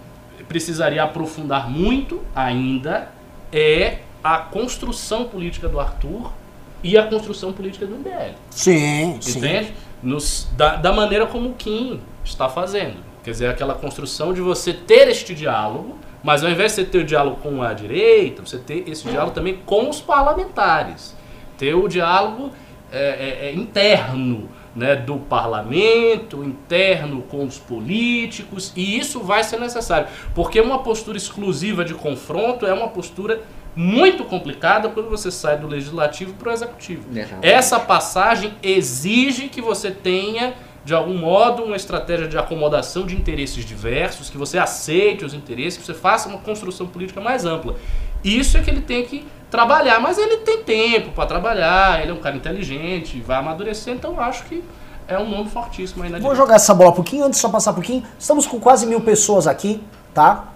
precisaria 0.48 1.04
aprofundar 1.04 1.70
muito 1.70 2.20
ainda 2.36 3.10
é 3.54 4.00
a 4.24 4.40
construção 4.40 5.26
política 5.26 5.70
do 5.70 5.80
Arthur 5.80 6.34
e 6.82 6.98
a 6.98 7.06
construção 7.06 7.54
política 7.54 7.86
do 7.86 7.96
MBL. 7.96 8.34
Sim, 8.50 9.16
Entende? 9.18 9.68
sim. 9.68 9.74
Nos, 10.04 10.48
da, 10.56 10.76
da 10.76 10.94
maneira 10.94 11.26
como 11.26 11.50
o 11.50 11.54
Kim 11.54 12.00
está 12.24 12.48
fazendo. 12.48 12.98
Quer 13.24 13.32
dizer, 13.32 13.50
aquela 13.50 13.74
construção 13.74 14.34
de 14.34 14.42
você 14.42 14.72
ter 14.72 15.08
este 15.08 15.34
diálogo, 15.34 15.98
mas 16.24 16.44
ao 16.44 16.50
invés 16.50 16.72
de 16.72 16.82
você 16.82 16.86
ter 16.86 17.00
o 17.00 17.04
diálogo 17.04 17.38
com 17.38 17.62
a 17.62 17.74
direita, 17.74 18.44
você 18.46 18.58
ter 18.58 18.88
esse 18.88 19.08
diálogo 19.08 19.34
também 19.34 19.58
com 19.66 19.90
os 19.90 20.00
parlamentares. 20.00 21.16
Ter 21.58 21.74
o 21.74 21.88
diálogo 21.88 22.52
é, 22.92 23.00
é, 23.00 23.48
é 23.48 23.54
interno 23.54 24.50
né, 24.76 24.96
do 24.96 25.18
parlamento, 25.18 26.44
interno 26.44 27.22
com 27.24 27.46
os 27.46 27.58
políticos, 27.58 28.74
e 28.76 29.00
isso 29.00 29.22
vai 29.22 29.44
ser 29.44 29.60
necessário, 29.60 30.08
porque 30.34 30.60
uma 30.60 30.80
postura 30.84 31.18
exclusiva 31.18 31.86
de 31.86 31.94
confronto 31.94 32.66
é 32.66 32.74
uma 32.74 32.90
postura 32.90 33.42
muito 33.76 34.24
complicada 34.24 34.90
quando 34.90 35.10
você 35.10 35.30
sai 35.30 35.58
do 35.58 35.68
legislativo 35.68 36.34
para 36.34 36.50
o 36.50 36.54
executivo. 36.54 37.04
Essa 37.42 37.80
passagem 37.80 38.54
exige 38.64 39.50
que 39.50 39.62
você 39.62 39.92
tenha, 39.92 40.54
de 40.86 40.94
algum 40.94 41.18
modo, 41.18 41.64
uma 41.64 41.76
estratégia 41.76 42.28
de 42.28 42.38
acomodação 42.38 43.06
de 43.06 43.16
interesses 43.16 43.66
diversos, 43.66 44.30
que 44.30 44.38
você 44.38 44.58
aceite 44.58 45.26
os 45.26 45.34
interesses, 45.34 45.78
que 45.78 45.86
você 45.86 45.94
faça 45.94 46.30
uma 46.30 46.38
construção 46.38 46.88
política 46.88 47.20
mais 47.20 47.44
ampla. 47.44 47.76
Isso 48.24 48.58
é 48.58 48.62
que 48.62 48.70
ele 48.70 48.82
tem 48.82 49.04
que 49.04 49.28
trabalhar, 49.52 50.00
mas 50.00 50.18
ele 50.18 50.38
tem 50.38 50.64
tempo 50.64 51.12
para 51.12 51.26
trabalhar, 51.26 52.02
ele 52.02 52.12
é 52.12 52.14
um 52.14 52.20
cara 52.20 52.36
inteligente, 52.36 53.20
vai 53.22 53.38
amadurecer, 53.38 53.94
então 53.94 54.14
eu 54.14 54.22
acho 54.22 54.44
que 54.46 54.64
é 55.08 55.20
um 55.20 55.30
nome 55.30 55.50
fortíssimo 55.50 56.04
aí 56.04 56.10
na 56.10 56.18
Vou 56.18 56.32
direita. 56.32 56.36
jogar 56.38 56.56
essa 56.56 56.74
bola 56.74 56.92
um 56.92 56.96
pouquinho, 56.96 57.26
antes 57.26 57.38
de 57.38 57.42
só 57.42 57.50
passar 57.50 57.72
um 57.72 57.76
pouquinho. 57.76 58.04
Estamos 58.18 58.48
com 58.48 58.60
quase 58.60 58.88
mil 58.88 59.02
pessoas 59.02 59.46
aqui, 59.46 59.84
tá? 60.14 60.55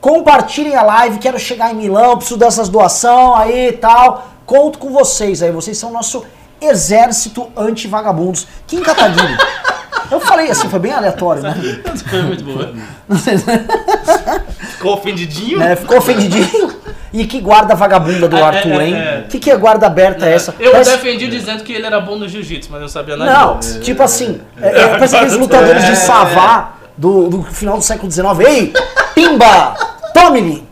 Compartilhem 0.00 0.74
a 0.74 0.82
live, 0.82 1.18
quero 1.18 1.38
chegar 1.38 1.72
em 1.72 1.76
Milão, 1.76 2.16
preciso 2.16 2.38
dessas 2.38 2.68
doações 2.68 3.40
aí 3.40 3.68
e 3.68 3.72
tal. 3.72 4.28
Conto 4.46 4.78
com 4.78 4.90
vocês 4.90 5.42
aí, 5.42 5.52
vocês 5.52 5.76
são 5.76 5.92
nosso 5.92 6.24
exército 6.60 7.50
anti-vagabundos. 7.56 8.46
Kim 8.66 8.82
Kataguiri. 8.82 9.36
Eu 10.10 10.18
falei 10.18 10.50
assim, 10.50 10.68
foi 10.68 10.80
bem 10.80 10.92
aleatório, 10.92 11.40
né? 11.40 11.54
Foi 12.08 12.22
muito 12.22 12.42
boa. 12.42 12.74
Ficou 14.72 14.94
ofendidinho? 14.94 15.62
É, 15.62 15.76
ficou 15.76 15.98
ofendidinho. 15.98 16.74
E 17.12 17.26
que 17.26 17.40
guarda 17.40 17.76
vagabunda 17.76 18.28
do 18.28 18.36
é, 18.36 18.42
Arthur, 18.42 18.80
é, 18.80 18.86
hein? 18.86 18.94
O 18.94 18.96
é, 18.96 19.24
que, 19.28 19.38
que 19.38 19.50
é 19.50 19.56
guarda 19.56 19.86
aberta 19.86 20.26
é 20.26 20.32
essa? 20.32 20.54
Eu 20.58 20.72
parece... 20.72 20.90
defendi 20.92 21.28
dizendo 21.28 21.62
que 21.62 21.72
ele 21.72 21.86
era 21.86 22.00
bom 22.00 22.16
no 22.16 22.28
jiu-jitsu, 22.28 22.70
mas 22.72 22.82
eu 22.82 22.88
sabia 22.88 23.16
nada 23.16 23.32
Não, 23.32 23.58
disso. 23.58 23.80
tipo 23.80 24.02
assim, 24.02 24.40
é, 24.60 24.88
parece 24.88 25.14
aqueles 25.14 25.34
lutadores 25.38 25.84
de 25.84 25.96
savá 25.96 26.74
do, 26.96 27.28
do 27.28 27.42
final 27.44 27.76
do 27.76 27.82
século 27.82 28.10
XIX. 28.10 28.26
Ei, 28.46 28.72
pimba! 29.14 29.74
Tome-lhe! 30.14 30.70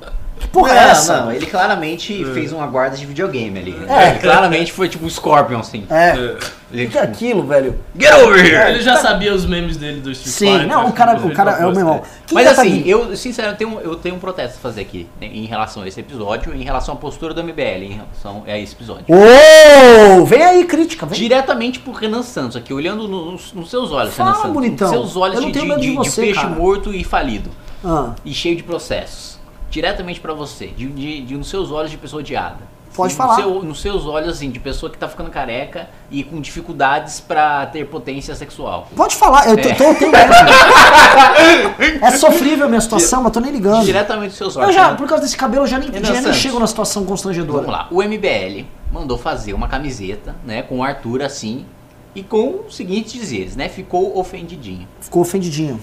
porra 0.53 0.73
é 0.73 0.91
essa? 0.91 1.21
Não, 1.23 1.33
ele 1.33 1.47
claramente 1.47 2.23
é. 2.23 2.33
fez 2.33 2.53
uma 2.53 2.67
guarda 2.67 2.97
de 2.97 3.07
videogame 3.07 3.59
ali. 3.59 3.77
É. 3.89 4.11
Ele 4.11 4.19
claramente 4.19 4.73
foi 4.73 4.89
tipo 4.89 5.05
um 5.05 5.11
Scorpion, 5.11 5.61
assim. 5.61 5.87
É. 5.91 6.11
é. 6.11 6.85
O 6.85 6.91
que 6.91 6.99
é 6.99 7.03
aquilo, 7.03 7.47
velho? 7.47 7.79
Get 7.99 8.13
over 8.13 8.45
here! 8.45 8.73
Ele 8.73 8.83
já 8.83 8.97
sabia 8.97 9.33
os 9.33 9.47
memes 9.47 9.79
dele 9.79 10.01
do 10.01 10.11
Street 10.11 10.35
Sim, 10.35 10.53
Fighter. 10.59 10.69
não, 10.69 10.89
o 10.89 10.93
cara, 10.93 11.19
o 11.19 11.33
cara 11.33 11.53
é 11.53 11.67
o 11.67 11.71
meu 11.71 11.79
irmão. 11.79 12.03
Mas 12.31 12.47
assim, 12.47 12.83
eu, 12.85 13.17
sinceramente, 13.17 13.63
eu 13.63 13.71
tenho, 13.71 13.81
eu 13.81 13.97
tenho 13.97 14.15
um 14.17 14.19
protesto 14.19 14.59
a 14.59 14.61
fazer 14.61 14.83
aqui 14.83 15.09
né, 15.19 15.29
em 15.33 15.47
relação 15.47 15.83
a 15.83 15.89
esse 15.89 15.99
episódio, 15.99 16.55
em 16.55 16.63
relação 16.63 16.95
à 16.95 16.97
postura 16.99 17.33
do 17.33 17.43
MBL 17.43 17.85
em 17.85 17.93
relação 17.93 18.45
a 18.47 18.59
esse 18.59 18.75
episódio. 18.75 19.07
Ô! 19.09 20.27
Vem 20.27 20.43
aí, 20.43 20.65
crítica, 20.65 21.07
vem. 21.07 21.19
Diretamente 21.19 21.79
pro 21.79 21.93
Renan 21.93 22.23
Santos, 22.23 22.55
aqui, 22.55 22.75
olhando 22.75 23.09
nos, 23.09 23.55
nos 23.55 23.71
seus 23.71 23.91
olhos, 23.91 24.13
Fala, 24.13 24.33
Renan 24.33 24.43
Santos. 24.43 24.55
Bonitão. 24.55 24.89
Nos 24.89 25.01
seus 25.01 25.17
olhos 25.17 25.41
de, 25.41 25.53
de, 25.53 25.81
de, 25.81 25.95
você, 25.95 26.21
de, 26.21 26.27
peixe 26.27 26.41
cara. 26.41 26.55
morto 26.55 26.93
e 26.93 27.03
falido. 27.03 27.51
Ah. 27.85 28.15
E 28.25 28.33
cheio 28.33 28.57
de 28.57 28.63
processos 28.63 29.39
diretamente 29.71 30.21
para 30.21 30.33
você, 30.33 30.69
de, 30.69 30.87
de, 30.89 31.23
de, 31.23 31.37
nos 31.37 31.49
seus 31.49 31.71
olhos 31.71 31.91
de 31.91 31.97
pessoa 31.97 32.21
odiada. 32.21 32.79
Pode 32.95 33.15
falar. 33.15 33.37
No 33.37 33.43
seu, 33.43 33.63
nos 33.63 33.81
seus 33.81 34.07
olhos, 34.07 34.31
assim, 34.31 34.51
de 34.51 34.59
pessoa 34.59 34.91
que 34.91 34.99
tá 34.99 35.07
ficando 35.07 35.31
careca 35.31 35.89
e 36.11 36.25
com 36.25 36.41
dificuldades 36.41 37.21
para 37.21 37.67
ter 37.67 37.87
potência 37.87 38.35
sexual. 38.35 38.89
Pode 38.97 39.15
falar, 39.15 39.49
eu 39.49 39.57
tô, 39.57 39.69
é. 39.69 39.75
tô, 39.75 39.95
tô 39.95 40.07
É 42.07 42.11
sofrível 42.13 42.67
a 42.67 42.69
minha 42.69 42.81
situação, 42.81 43.23
mas 43.23 43.33
tô 43.33 43.39
nem 43.41 43.53
ligando. 43.53 43.85
Diretamente 43.85 44.31
nos 44.31 44.37
seus 44.37 44.57
olhos. 44.57 44.71
Eu 44.71 44.75
já, 44.75 44.91
né? 44.91 44.97
por 44.97 45.07
causa 45.07 45.23
desse 45.23 45.37
cabelo, 45.37 45.65
eu 45.65 45.69
já 45.69 45.79
nem, 45.79 45.93
já 46.03 46.21
nem 46.21 46.33
chego 46.33 46.59
na 46.59 46.67
situação 46.67 47.05
constrangedora. 47.05 47.65
Vamos 47.65 47.73
lá, 47.73 47.87
o 47.91 48.03
MBL 48.03 48.65
mandou 48.91 49.19
fazer 49.19 49.53
uma 49.53 49.69
camiseta, 49.69 50.35
né, 50.45 50.63
com 50.63 50.79
o 50.79 50.83
Arthur 50.83 51.23
assim, 51.23 51.67
e 52.15 52.23
com 52.23 52.63
os 52.67 52.75
seguintes 52.75 53.13
dizeres, 53.13 53.55
né, 53.55 53.69
ficou 53.69 54.19
ofendidinho. 54.19 54.89
Ficou 55.01 55.23
ofendidinho. 55.23 55.79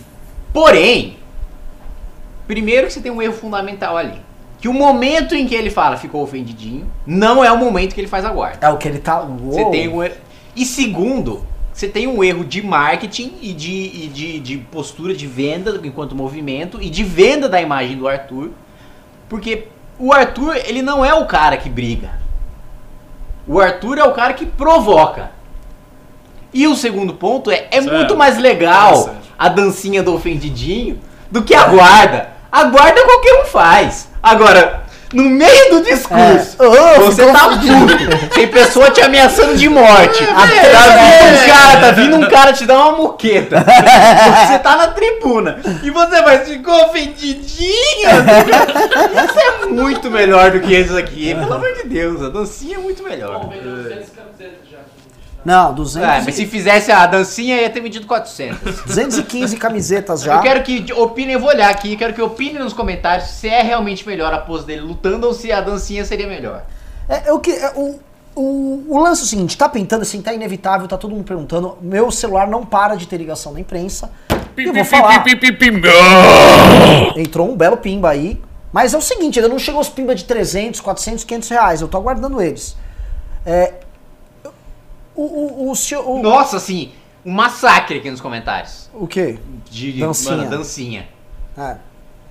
Porém, 0.52 1.18
Primeiro 2.48 2.88
que 2.88 2.94
você 2.94 3.02
tem 3.02 3.12
um 3.12 3.22
erro 3.22 3.34
fundamental 3.34 3.98
ali. 3.98 4.22
Que 4.60 4.68
o 4.68 4.74
momento 4.74 5.36
em 5.36 5.46
que 5.46 5.54
ele 5.54 5.70
fala 5.70 5.98
ficou 5.98 6.24
ofendidinho, 6.24 6.90
não 7.06 7.44
é 7.44 7.52
o 7.52 7.58
momento 7.58 7.94
que 7.94 8.02
ele 8.02 8.08
faz 8.08 8.26
a 8.26 8.30
guarda. 8.32 8.66
É 8.66 8.70
o 8.70 8.78
que 8.78 8.88
ele 8.88 9.00
tá. 9.00 9.22
Uou. 9.22 9.52
Você 9.52 9.66
tem 9.66 9.88
um 9.88 10.02
erro. 10.02 10.16
E 10.56 10.66
segundo, 10.66 11.46
você 11.74 11.88
tem 11.88 12.08
um 12.08 12.24
erro 12.24 12.46
de 12.46 12.62
marketing 12.62 13.34
e 13.42 13.54
de, 13.54 13.72
e 13.72 14.08
de, 14.08 14.40
de 14.40 14.58
postura 14.58 15.14
de 15.14 15.28
venda 15.28 15.80
enquanto 15.84 16.16
movimento 16.16 16.82
e 16.82 16.90
de 16.90 17.04
venda 17.04 17.50
da 17.50 17.62
imagem 17.62 17.98
do 17.98 18.08
Arthur. 18.08 18.52
Porque 19.28 19.68
o 20.00 20.14
Arthur, 20.14 20.56
ele 20.56 20.82
não 20.82 21.04
é 21.04 21.14
o 21.14 21.26
cara 21.26 21.58
que 21.58 21.70
briga. 21.70 22.12
O 23.48 23.60
Arthur 23.60 23.98
é 23.98 24.04
o 24.04 24.14
cara 24.14 24.34
que 24.34 24.46
provoca. 24.46 25.32
E 26.54 26.66
o 26.66 26.76
segundo 26.76 27.14
ponto 27.14 27.52
é, 27.52 27.68
é 27.70 27.82
muito 27.82 28.16
mais 28.16 28.38
legal 28.38 29.16
a 29.38 29.50
dancinha 29.50 30.02
do 30.02 30.14
ofendidinho 30.14 31.00
do 31.30 31.44
que 31.44 31.54
a 31.54 31.68
guarda. 31.68 32.35
A 32.56 32.64
guarda 32.64 33.04
qualquer 33.04 33.42
um 33.42 33.46
faz. 33.48 34.08
Agora, 34.24 34.86
no 35.12 35.26
meio 35.26 35.72
do 35.72 35.82
discurso, 35.84 36.56
é. 36.58 36.66
oh, 36.66 37.02
você 37.02 37.30
tá 37.30 37.50
puto. 37.50 38.30
Tem 38.34 38.48
pessoa 38.48 38.90
te 38.90 39.02
ameaçando 39.02 39.58
de 39.58 39.68
morte. 39.68 40.24
É, 40.24 40.72
tá, 40.72 40.96
vindo 40.96 41.36
um 41.36 41.48
cara, 41.48 41.82
tá 41.82 41.92
vindo 41.92 42.16
um 42.16 42.30
cara 42.30 42.54
te 42.54 42.66
dar 42.66 42.76
uma 42.76 42.94
moqueta. 42.94 43.58
você 43.60 44.58
tá 44.60 44.78
na 44.78 44.88
tribuna. 44.88 45.60
E 45.84 45.90
você 45.90 46.22
vai, 46.22 46.46
ficou 46.46 46.74
ofendidinho. 46.86 48.10
Isso 49.26 49.40
é 49.40 49.66
muito 49.66 50.10
melhor 50.10 50.52
do 50.52 50.62
que 50.62 50.74
isso 50.74 50.98
aqui. 50.98 51.36
Pelo 51.36 51.56
amor 51.56 51.74
de 51.74 51.90
Deus, 51.90 52.24
a 52.24 52.30
dancinha 52.30 52.78
é 52.78 52.80
muito 52.80 53.04
melhor. 53.04 53.50
Não, 55.46 55.76
200. 55.76 56.10
É, 56.10 56.22
mas 56.26 56.34
se 56.34 56.48
fizesse 56.48 56.92
a 56.92 57.06
dancinha 57.06 57.62
ia 57.62 57.70
ter 57.70 57.80
medido 57.80 58.08
400. 58.08 58.82
215 58.82 59.56
camisetas 59.58 60.24
já. 60.24 60.38
Eu 60.38 60.42
quero 60.42 60.64
que 60.64 60.92
opinem, 60.92 61.34
eu 61.34 61.40
vou 61.40 61.50
olhar 61.50 61.70
aqui, 61.70 61.96
quero 61.96 62.14
que 62.14 62.22
opinem 62.22 62.64
nos 62.64 62.74
comentários 62.74 63.30
se 63.30 63.48
é 63.48 63.62
realmente 63.62 64.08
melhor 64.08 64.34
a 64.34 64.40
pose 64.40 64.66
dele 64.66 64.82
lutando 64.82 65.28
ou 65.28 65.34
se 65.34 65.52
a 65.52 65.62
dancinha 65.62 66.04
seria 66.04 66.26
melhor. 66.26 66.64
É, 67.08 67.30
é 67.30 67.32
o 67.32 67.40
que 67.40 67.52
é, 67.52 67.72
o, 67.76 68.00
o, 68.36 68.86
o 68.90 69.00
lance 69.00 69.22
é 69.22 69.24
o 69.26 69.28
seguinte, 69.28 69.56
tá 69.56 69.70
pintando 69.70 70.02
assim, 70.02 70.20
tá 70.20 70.34
inevitável, 70.34 70.88
tá 70.88 70.98
todo 70.98 71.12
mundo 71.14 71.26
perguntando. 71.26 71.78
Meu 71.80 72.10
celular 72.10 72.48
não 72.48 72.66
para 72.66 72.96
de 72.96 73.08
ter 73.08 73.18
ligação 73.18 73.54
da 73.54 73.60
imprensa. 73.60 74.12
E 74.58 74.64
eu 74.64 74.74
vou 74.74 74.84
falar. 74.84 75.24
Entrou 77.16 77.52
um 77.52 77.56
belo 77.56 77.78
pimba 77.78 78.10
aí. 78.10 78.42
Mas 78.74 78.94
é 78.94 78.98
o 78.98 79.02
seguinte, 79.02 79.40
ainda 79.40 79.48
não 79.48 79.58
chegou 79.58 79.80
os 79.80 79.88
pimba 79.88 80.14
de 80.14 80.26
300, 80.26 80.82
400, 80.82 81.24
500 81.24 81.50
reais. 81.50 81.82
Eu 81.82 81.88
tô 81.88 81.98
aguardando 81.98 82.42
eles. 82.42 82.76
É, 83.46 83.74
O, 85.16 85.22
o, 85.24 85.72
o, 85.72 85.76
senhor- 85.76 86.08
o, 86.08 86.22
Nossa, 86.22 86.58
assim, 86.58 86.92
um 87.26 87.32
massacre 87.32 87.98
aqui 88.00 88.12
nos 88.12 88.20
comentários. 88.22 88.90
o 88.94 89.08
quê? 89.08 89.40
De 89.70 89.94
Dancinha. 89.94 90.38
Mano, 90.38 90.50
dancinha. 90.50 91.08
É. 91.58 91.78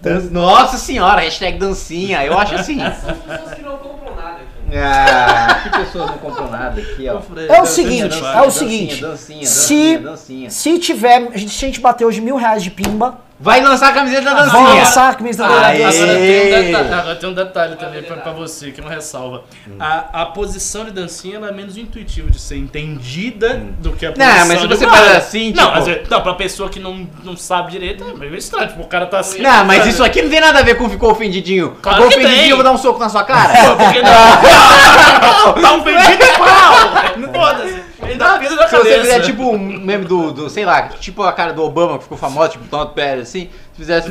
Dan- 0.03 0.29
Nossa 0.31 0.77
senhora, 0.77 1.23
hashtag 1.23 1.59
dancinha. 1.59 2.23
Eu 2.25 2.39
acho 2.39 2.55
assim. 2.55 2.79
São 2.79 3.15
pessoas 3.17 3.55
que 3.55 3.63
não 3.63 3.79
compram 3.79 4.15
nada 4.15 4.37
aqui. 4.37 4.77
Ah, 4.77 5.61
que 5.63 5.71
pessoas 5.79 6.11
não 6.11 6.19
compram 6.19 6.51
nada 6.51 6.81
aqui, 6.81 7.09
ó. 7.09 7.21
É 7.49 7.63
o 7.63 7.67
seguinte, 7.67 8.23
é 8.23 8.43
o 8.43 8.51
seguinte. 8.51 9.01
Dancinha, 9.01 9.47
Se- 9.47 9.97
dancinha, 9.97 10.01
dancinha. 10.01 10.51
Se 10.51 10.79
tiver. 10.79 11.29
A 11.33 11.37
gente, 11.39 11.53
se 11.55 11.65
a 11.65 11.69
gente 11.69 11.81
bater 11.81 12.05
hoje 12.05 12.21
mil 12.21 12.37
reais 12.37 12.63
de 12.63 12.71
pimba, 12.71 13.19
Vai 13.39 13.61
lançar 13.61 13.89
a 13.89 13.93
camiseta 13.93 14.23
da 14.23 14.35
vamos 14.45 14.53
dancinha. 14.53 14.75
lançar 14.85 15.11
a 15.11 15.15
camisa 15.15 15.43
da 15.49 15.73
dancinha. 15.73 15.89
Agora 15.89 16.17
tem 16.17 16.39
um 16.47 16.63
detalhe, 16.63 16.95
agora 16.95 17.17
tem 17.17 17.29
um 17.29 17.35
detalhe 17.35 17.77
também 17.77 18.03
pra, 18.03 18.17
pra 18.19 18.33
você, 18.33 18.71
que 18.71 18.81
é 18.81 18.85
uma 18.85 18.93
ressalva. 18.93 19.43
A, 19.79 20.23
a 20.23 20.27
posição 20.27 20.85
de 20.85 20.93
dancinha 20.93 21.37
ela 21.37 21.49
é 21.49 21.53
menos 21.53 21.77
intuitiva 21.77 22.31
de 22.31 22.39
ser 22.41 22.57
entendida 22.57 23.61
do 23.81 23.93
que 23.93 24.07
a 24.07 24.11
Não, 24.11 24.17
posição 24.17 24.47
mas 24.49 24.61
se 24.61 24.69
de 24.69 24.77
você 24.77 24.87
faz 24.87 25.17
assim, 25.17 25.53
Não, 25.53 25.65
tipo- 25.65 25.75
mas 25.77 25.89
é- 25.89 26.03
não, 26.09 26.21
pra 26.23 26.35
pessoa 26.35 26.69
que 26.71 26.79
não, 26.79 27.09
não 27.25 27.37
sabe 27.37 27.73
direito, 27.73 28.05
é 28.09 28.15
meio 28.15 28.37
estranho. 28.37 28.69
Tipo, 28.69 28.83
o 28.83 28.87
cara 28.87 29.07
tá 29.07 29.19
assim. 29.19 29.41
Não, 29.43 29.65
mas 29.65 29.85
isso 29.87 30.03
aqui 30.05 30.23
não 30.23 30.31
tem 30.31 30.41
nada 30.41 30.61
a 30.61 30.63
ver 30.63 30.77
com 30.79 30.89
ficou 30.89 31.11
ofendidinho. 31.11 31.77
Claro 31.83 32.03
ficou 32.03 32.09
ofendidinho, 32.17 32.41
tem. 32.43 32.51
eu 32.51 32.57
vou 32.57 32.65
dar 32.65 32.73
um 32.73 32.79
soco 32.79 33.01
na 33.01 33.09
sua 33.09 33.25
cara. 33.25 33.53
Pô, 33.69 33.77
porque 33.77 34.01
não? 34.01 34.13
tá 35.61 35.75
ofendido 35.75 36.25
pau! 36.39 37.33
Foda-se. 37.35 37.85
Ainda 38.05 38.39
pisa 38.39 38.55
na 38.55 38.69
Se 38.69 38.77
você 38.77 38.77
cabeça. 38.77 39.01
fizer 39.01 39.21
tipo 39.21 39.43
um 39.43 39.59
meme 39.59 40.05
do, 40.05 40.33
do, 40.33 40.51
sei 40.51 40.65
lá, 40.65 40.89
tipo 40.89 41.23
a 41.23 41.33
cara 41.33 41.53
do 41.53 41.63
Obama 41.63 41.97
que 41.97 42.05
ficou 42.05 42.19
famosa, 42.19 42.51
tipo 42.51 42.65
Donald 42.65 42.95
Pérez, 42.95 43.29
assim, 43.29 43.49
se 43.73 43.79
fizesse, 43.79 44.11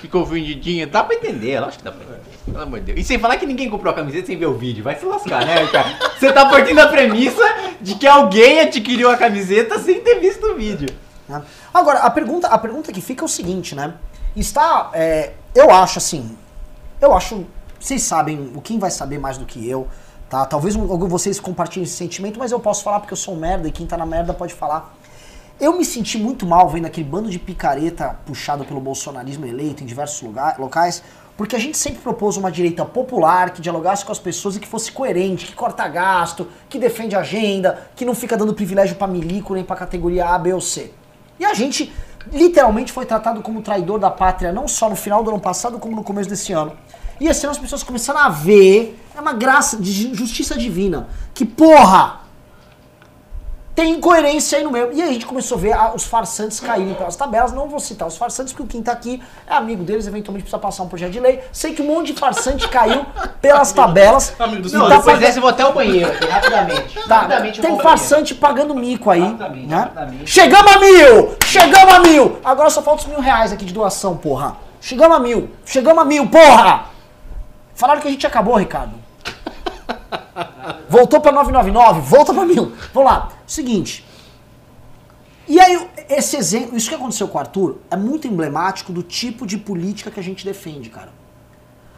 ficou 0.00 0.22
ofendidinho, 0.22 0.86
dá 0.86 1.02
pra 1.04 1.14
entender, 1.14 1.58
eu 1.58 1.64
acho 1.64 1.78
que 1.78 1.84
dá 1.84 1.92
pra 1.92 2.02
entender. 2.02 2.20
Pelo 2.44 2.62
amor 2.62 2.80
de 2.80 2.86
Deus. 2.86 3.00
E 3.00 3.04
sem 3.04 3.18
falar 3.18 3.36
que 3.36 3.46
ninguém 3.46 3.68
comprou 3.68 3.92
a 3.92 3.94
camiseta 3.94 4.26
sem 4.26 4.36
ver 4.36 4.46
o 4.46 4.54
vídeo, 4.54 4.82
vai 4.82 4.98
se 4.98 5.04
lascar, 5.04 5.44
né, 5.44 5.66
cara? 5.66 5.88
Você 6.18 6.32
tá 6.32 6.46
partindo 6.46 6.76
da 6.76 6.88
premissa 6.88 7.42
de 7.80 7.94
que 7.94 8.06
alguém 8.06 8.60
adquiriu 8.60 9.10
a 9.10 9.16
camiseta 9.16 9.78
sem 9.78 10.00
ter 10.00 10.18
visto 10.20 10.44
o 10.46 10.54
vídeo. 10.54 10.88
Agora, 11.72 11.98
a 12.00 12.10
pergunta, 12.10 12.48
a 12.48 12.56
pergunta 12.56 12.90
que 12.92 13.00
fica 13.00 13.22
é 13.22 13.26
o 13.26 13.28
seguinte, 13.28 13.74
né? 13.74 13.94
Está. 14.34 14.90
é, 14.94 15.32
eu 15.54 15.70
acho 15.70 15.98
assim. 15.98 16.36
Eu 17.00 17.14
acho. 17.14 17.46
Vocês 17.78 18.02
sabem, 18.02 18.50
o 18.54 18.60
Kim 18.60 18.78
vai 18.78 18.90
saber 18.90 19.18
mais 19.18 19.38
do 19.38 19.44
que 19.44 19.68
eu, 19.68 19.86
tá? 20.28 20.44
Talvez 20.44 20.74
vocês 20.74 21.40
compartilhem 21.40 21.84
esse 21.84 21.94
sentimento, 21.94 22.38
mas 22.38 22.52
eu 22.52 22.60
posso 22.60 22.82
falar 22.82 23.00
porque 23.00 23.12
eu 23.12 23.16
sou 23.16 23.34
um 23.34 23.38
merda 23.38 23.68
e 23.68 23.72
quem 23.72 23.86
tá 23.86 23.96
na 23.96 24.06
merda 24.06 24.32
pode 24.34 24.54
falar. 24.54 24.94
Eu 25.60 25.76
me 25.76 25.84
senti 25.84 26.18
muito 26.18 26.46
mal 26.46 26.68
vendo 26.68 26.86
aquele 26.86 27.08
bando 27.08 27.28
de 27.28 27.38
picareta 27.38 28.16
puxado 28.24 28.64
pelo 28.64 28.80
bolsonarismo 28.80 29.44
eleito 29.44 29.82
em 29.82 29.86
diversos 29.86 30.22
lugar, 30.22 30.56
locais, 30.58 31.02
porque 31.36 31.56
a 31.56 31.58
gente 31.58 31.76
sempre 31.76 32.00
propôs 32.00 32.36
uma 32.36 32.50
direita 32.50 32.84
popular 32.84 33.50
que 33.50 33.60
dialogasse 33.60 34.04
com 34.04 34.12
as 34.12 34.18
pessoas 34.18 34.56
e 34.56 34.60
que 34.60 34.68
fosse 34.68 34.92
coerente, 34.92 35.46
que 35.46 35.54
corta 35.54 35.86
gasto, 35.88 36.48
que 36.68 36.78
defende 36.78 37.16
agenda, 37.16 37.88
que 37.96 38.04
não 38.04 38.14
fica 38.14 38.36
dando 38.36 38.54
privilégio 38.54 38.96
pra 38.96 39.06
milico 39.06 39.54
nem 39.54 39.64
pra 39.64 39.76
categoria 39.76 40.26
A, 40.26 40.38
B 40.38 40.52
ou 40.52 40.60
C. 40.60 40.92
E 41.38 41.44
a 41.44 41.54
gente 41.54 41.92
literalmente 42.32 42.92
foi 42.92 43.06
tratado 43.06 43.40
como 43.42 43.62
traidor 43.62 43.98
da 43.98 44.10
pátria, 44.10 44.52
não 44.52 44.68
só 44.68 44.88
no 44.90 44.96
final 44.96 45.22
do 45.22 45.30
ano 45.30 45.40
passado, 45.40 45.78
como 45.78 45.94
no 45.94 46.04
começo 46.04 46.28
desse 46.28 46.52
ano. 46.52 46.72
E 47.20 47.26
esse 47.26 47.44
ano 47.44 47.52
as 47.52 47.58
pessoas 47.58 47.82
começaram 47.82 48.20
a 48.20 48.28
ver, 48.28 48.98
é 49.18 49.20
uma 49.20 49.32
graça 49.32 49.76
de 49.76 49.90
ju- 49.92 50.14
justiça 50.14 50.56
divina, 50.56 51.08
que 51.34 51.44
porra, 51.44 52.20
tem 53.74 53.92
incoerência 53.94 54.58
aí 54.58 54.64
no 54.64 54.72
meio. 54.72 54.92
E 54.92 55.00
aí 55.00 55.08
a 55.08 55.12
gente 55.12 55.24
começou 55.26 55.56
a 55.56 55.60
ver 55.60 55.76
os 55.94 56.04
farsantes 56.04 56.58
caírem 56.58 56.94
pelas 56.94 57.14
tabelas. 57.14 57.52
Não 57.52 57.68
vou 57.68 57.78
citar 57.78 58.08
os 58.08 58.16
farsantes, 58.16 58.52
porque 58.52 58.72
quem 58.72 58.82
tá 58.82 58.90
aqui 58.90 59.22
é 59.46 59.54
amigo 59.54 59.84
deles, 59.84 60.06
eventualmente 60.08 60.42
precisa 60.42 60.58
passar 60.60 60.82
um 60.82 60.88
projeto 60.88 61.12
de 61.12 61.20
lei. 61.20 61.40
Sei 61.52 61.74
que 61.74 61.82
um 61.82 61.86
monte 61.86 62.12
de 62.12 62.18
farsante 62.18 62.66
caiu 62.70 63.06
pelas 63.40 63.70
tabelas. 63.72 64.34
Amigo 64.38 64.62
dos 64.62 64.72
e 64.72 64.76
Não, 64.76 64.88
tá 64.88 64.96
depois 64.96 65.18
dessa 65.20 65.38
eu 65.38 65.42
vou 65.42 65.50
até 65.50 65.64
o 65.64 65.72
banheiro 65.72 66.10
aqui, 66.10 66.26
rapidamente. 66.26 67.00
Tá, 67.06 67.16
rapidamente 67.20 67.60
tem 67.60 67.78
farsante 67.78 68.34
pagando 68.34 68.74
mico 68.74 69.10
aí. 69.10 69.20
Rapidamente, 69.22 69.66
Né? 69.68 69.76
rapidamente. 69.76 70.26
Chegamos 70.30 70.72
a 70.72 70.78
mil! 70.80 71.36
Chegamos 71.44 71.94
a 71.94 72.00
mil! 72.00 72.38
Agora 72.44 72.70
só 72.70 72.82
falta 72.82 73.02
os 73.02 73.08
mil 73.08 73.20
reais 73.20 73.52
aqui 73.52 73.64
de 73.64 73.72
doação, 73.72 74.16
porra. 74.16 74.56
Chegamos 74.80 75.16
a 75.16 75.20
mil! 75.20 75.50
Chegamos 75.64 76.02
a 76.02 76.04
mil, 76.04 76.26
porra! 76.28 76.86
Falaram 77.76 78.00
que 78.00 78.08
a 78.08 78.10
gente 78.10 78.26
acabou, 78.26 78.56
Ricardo. 78.56 78.94
Voltou 80.88 81.20
pra 81.20 81.32
999, 81.32 82.00
volta 82.00 82.32
pra 82.32 82.44
mil. 82.44 82.72
Vamos 82.92 83.10
lá. 83.10 83.28
Seguinte. 83.46 84.06
E 85.46 85.58
aí, 85.58 85.88
esse 86.10 86.36
exemplo, 86.36 86.76
isso 86.76 86.88
que 86.88 86.94
aconteceu 86.94 87.26
com 87.28 87.38
o 87.38 87.40
Arthur 87.40 87.78
é 87.90 87.96
muito 87.96 88.28
emblemático 88.28 88.92
do 88.92 89.02
tipo 89.02 89.46
de 89.46 89.56
política 89.56 90.10
que 90.10 90.20
a 90.20 90.22
gente 90.22 90.44
defende, 90.44 90.90
cara. 90.90 91.10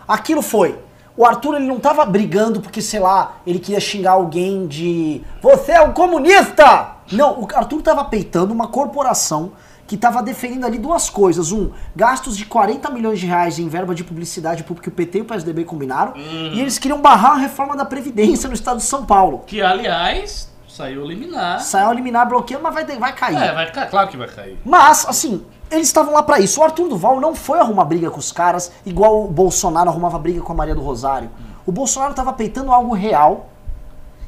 Aquilo 0.07 0.43
foi. 0.43 0.79
O 1.17 1.27
Arthur 1.27 1.57
ele 1.57 1.67
não 1.67 1.81
tava 1.81 2.05
brigando 2.05 2.61
porque, 2.61 2.81
sei 2.81 3.01
lá, 3.01 3.41
ele 3.47 3.59
queria 3.59 3.81
xingar 3.81 4.13
alguém 4.13 4.67
de. 4.67 5.23
Você 5.43 5.73
é 5.73 5.81
um 5.81 5.93
comunista! 5.93 6.97
Não, 7.13 7.41
o 7.41 7.49
Arthur 7.53 7.83
tava 7.83 8.05
peitando 8.05 8.53
uma 8.53 8.69
corporação 8.69 9.53
que 9.91 9.97
tava 9.97 10.23
defendendo 10.23 10.65
ali 10.65 10.79
duas 10.79 11.11
coisas. 11.11 11.51
Um, 11.51 11.73
gastos 11.97 12.37
de 12.37 12.45
40 12.45 12.89
milhões 12.91 13.19
de 13.19 13.27
reais 13.27 13.59
em 13.59 13.69
verba 13.69 13.93
de 13.93 14.05
publicidade 14.05 14.63
pública 14.63 14.89
que 14.89 14.89
o 14.89 14.93
PT 14.97 15.19
e 15.19 15.21
o 15.23 15.25
PSDB 15.25 15.65
combinaram. 15.65 16.13
E 16.55 16.61
eles 16.61 16.79
queriam 16.79 17.01
barrar 17.03 17.33
a 17.33 17.39
reforma 17.39 17.77
da 17.77 17.85
Previdência 17.85 18.49
no 18.49 18.55
estado 18.55 18.77
de 18.77 18.85
São 18.85 19.05
Paulo. 19.05 19.43
Que, 19.49 19.61
aliás, 19.61 20.49
saiu 20.69 21.05
liminar. 21.05 21.61
Saiu 21.63 21.91
eliminar 21.91 22.29
bloqueio, 22.29 22.61
mas 22.63 22.73
vai, 22.73 22.85
vai 22.85 23.13
cair. 23.13 23.37
É, 23.37 23.53
vai 23.53 23.89
claro 23.91 24.09
que 24.09 24.17
vai 24.17 24.29
cair. 24.29 24.57
Mas, 24.65 25.05
assim, 25.09 25.45
eles 25.73 25.89
estavam 25.89 26.15
lá 26.15 26.23
pra 26.23 26.39
isso. 26.39 26.61
O 26.61 26.63
Arthur 26.63 26.89
Duval 26.89 27.21
não 27.21 27.35
foi 27.35 27.59
arrumar 27.59 27.85
briga 27.85 28.13
com 28.13 28.21
os 28.21 28.31
caras, 28.31 28.71
igual 28.87 29.25
o 29.25 29.27
Bolsonaro 29.27 29.91
arrumava 29.91 30.21
briga 30.21 30.41
com 30.41 30.53
a 30.53 30.55
Maria 30.55 30.77
do 30.77 30.83
Rosário. 30.83 31.29
O 31.67 31.73
Bolsonaro 31.73 32.15
tava 32.15 32.33
peitando 32.33 32.71
algo 32.71 32.95
real 32.95 33.49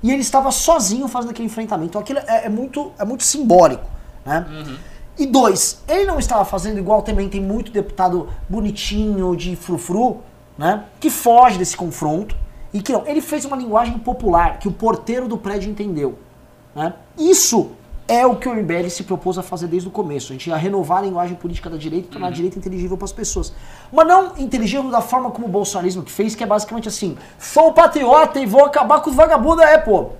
e 0.02 0.10
ele 0.10 0.22
estava 0.22 0.50
sozinho 0.50 1.06
fazendo 1.06 1.30
aquele 1.30 1.46
enfrentamento. 1.46 1.90
Então 1.90 2.00
aquilo 2.00 2.18
é, 2.18 2.46
é 2.46 2.48
muito, 2.48 2.90
é 2.98 3.04
muito 3.04 3.22
simbólico, 3.22 3.86
né? 4.26 4.44
E 5.18 5.26
dois, 5.26 5.82
ele 5.86 6.04
não 6.04 6.18
estava 6.18 6.44
fazendo 6.44 6.78
igual 6.78 7.02
também 7.02 7.28
tem 7.28 7.40
muito 7.40 7.70
deputado 7.70 8.28
bonitinho 8.48 9.36
de 9.36 9.54
frufru, 9.56 10.18
né? 10.56 10.84
Que 10.98 11.10
foge 11.10 11.58
desse 11.58 11.76
confronto 11.76 12.34
e 12.72 12.80
que 12.80 12.92
não. 12.92 13.06
Ele 13.06 13.20
fez 13.20 13.44
uma 13.44 13.56
linguagem 13.56 13.98
popular 13.98 14.58
que 14.58 14.68
o 14.68 14.72
porteiro 14.72 15.28
do 15.28 15.36
prédio 15.36 15.70
entendeu. 15.70 16.18
Né? 16.74 16.94
Isso 17.18 17.72
é 18.08 18.26
o 18.26 18.36
que 18.36 18.48
o 18.48 18.54
MBL 18.54 18.88
se 18.88 19.04
propôs 19.04 19.38
a 19.38 19.42
fazer 19.42 19.66
desde 19.66 19.88
o 19.88 19.90
começo. 19.90 20.32
A 20.32 20.34
gente 20.34 20.48
ia 20.48 20.56
renovar 20.56 20.98
a 20.98 21.02
linguagem 21.02 21.36
política 21.36 21.70
da 21.70 21.76
direita 21.76 22.08
e 22.08 22.10
tornar 22.10 22.28
a 22.28 22.30
direita 22.30 22.58
inteligível 22.58 22.96
para 22.96 23.04
as 23.04 23.12
pessoas. 23.12 23.52
Mas 23.92 24.06
não 24.06 24.36
inteligível 24.38 24.90
da 24.90 25.00
forma 25.00 25.30
como 25.30 25.46
o 25.46 25.50
bolsonarismo 25.50 26.02
que 26.02 26.10
fez, 26.10 26.34
que 26.34 26.42
é 26.42 26.46
basicamente 26.46 26.88
assim: 26.88 27.16
sou 27.38 27.72
patriota 27.72 28.40
e 28.40 28.46
vou 28.46 28.64
acabar 28.64 29.00
com 29.00 29.10
os 29.10 29.16
vagabundos, 29.16 29.64
é, 29.64 29.78
pô. 29.78 30.10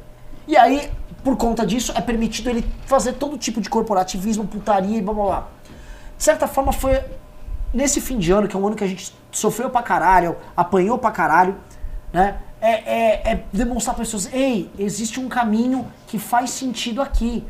E 0.47 0.57
aí, 0.57 0.91
por 1.23 1.37
conta 1.37 1.65
disso, 1.67 1.93
é 1.95 2.01
permitido 2.01 2.51
ele 2.51 2.65
fazer 2.87 3.13
todo 3.15 3.39
tipo 3.39 3.61
de 3.61 3.69
corporativismo, 3.71 4.47
putaria 4.47 4.99
e 4.99 5.03
blá 5.03 5.15
blá 5.15 5.25
blá. 5.25 5.49
De 6.17 6.23
certa 6.25 6.47
forma, 6.49 6.73
foi 6.73 7.01
nesse 7.73 8.01
fim 8.01 8.19
de 8.19 8.31
ano, 8.33 8.49
que 8.49 8.57
é 8.57 8.59
um 8.59 8.67
ano 8.67 8.77
que 8.77 8.85
a 8.85 8.87
gente 8.87 9.13
sofreu 9.31 9.71
pra 9.71 9.83
caralho, 9.83 10.37
apanhou 10.57 10.99
pra 10.99 11.11
caralho, 11.11 11.57
né? 12.13 12.37
É, 12.61 12.71
é, 12.71 13.33
é 13.33 13.45
demonstrar 13.53 13.95
para 13.97 14.05
pessoas, 14.05 14.33
ei, 14.33 14.71
existe 14.79 15.19
um 15.19 15.29
caminho 15.29 15.87
que 16.07 16.17
faz 16.19 16.51
sentido 16.51 17.03
aqui, 17.03 17.45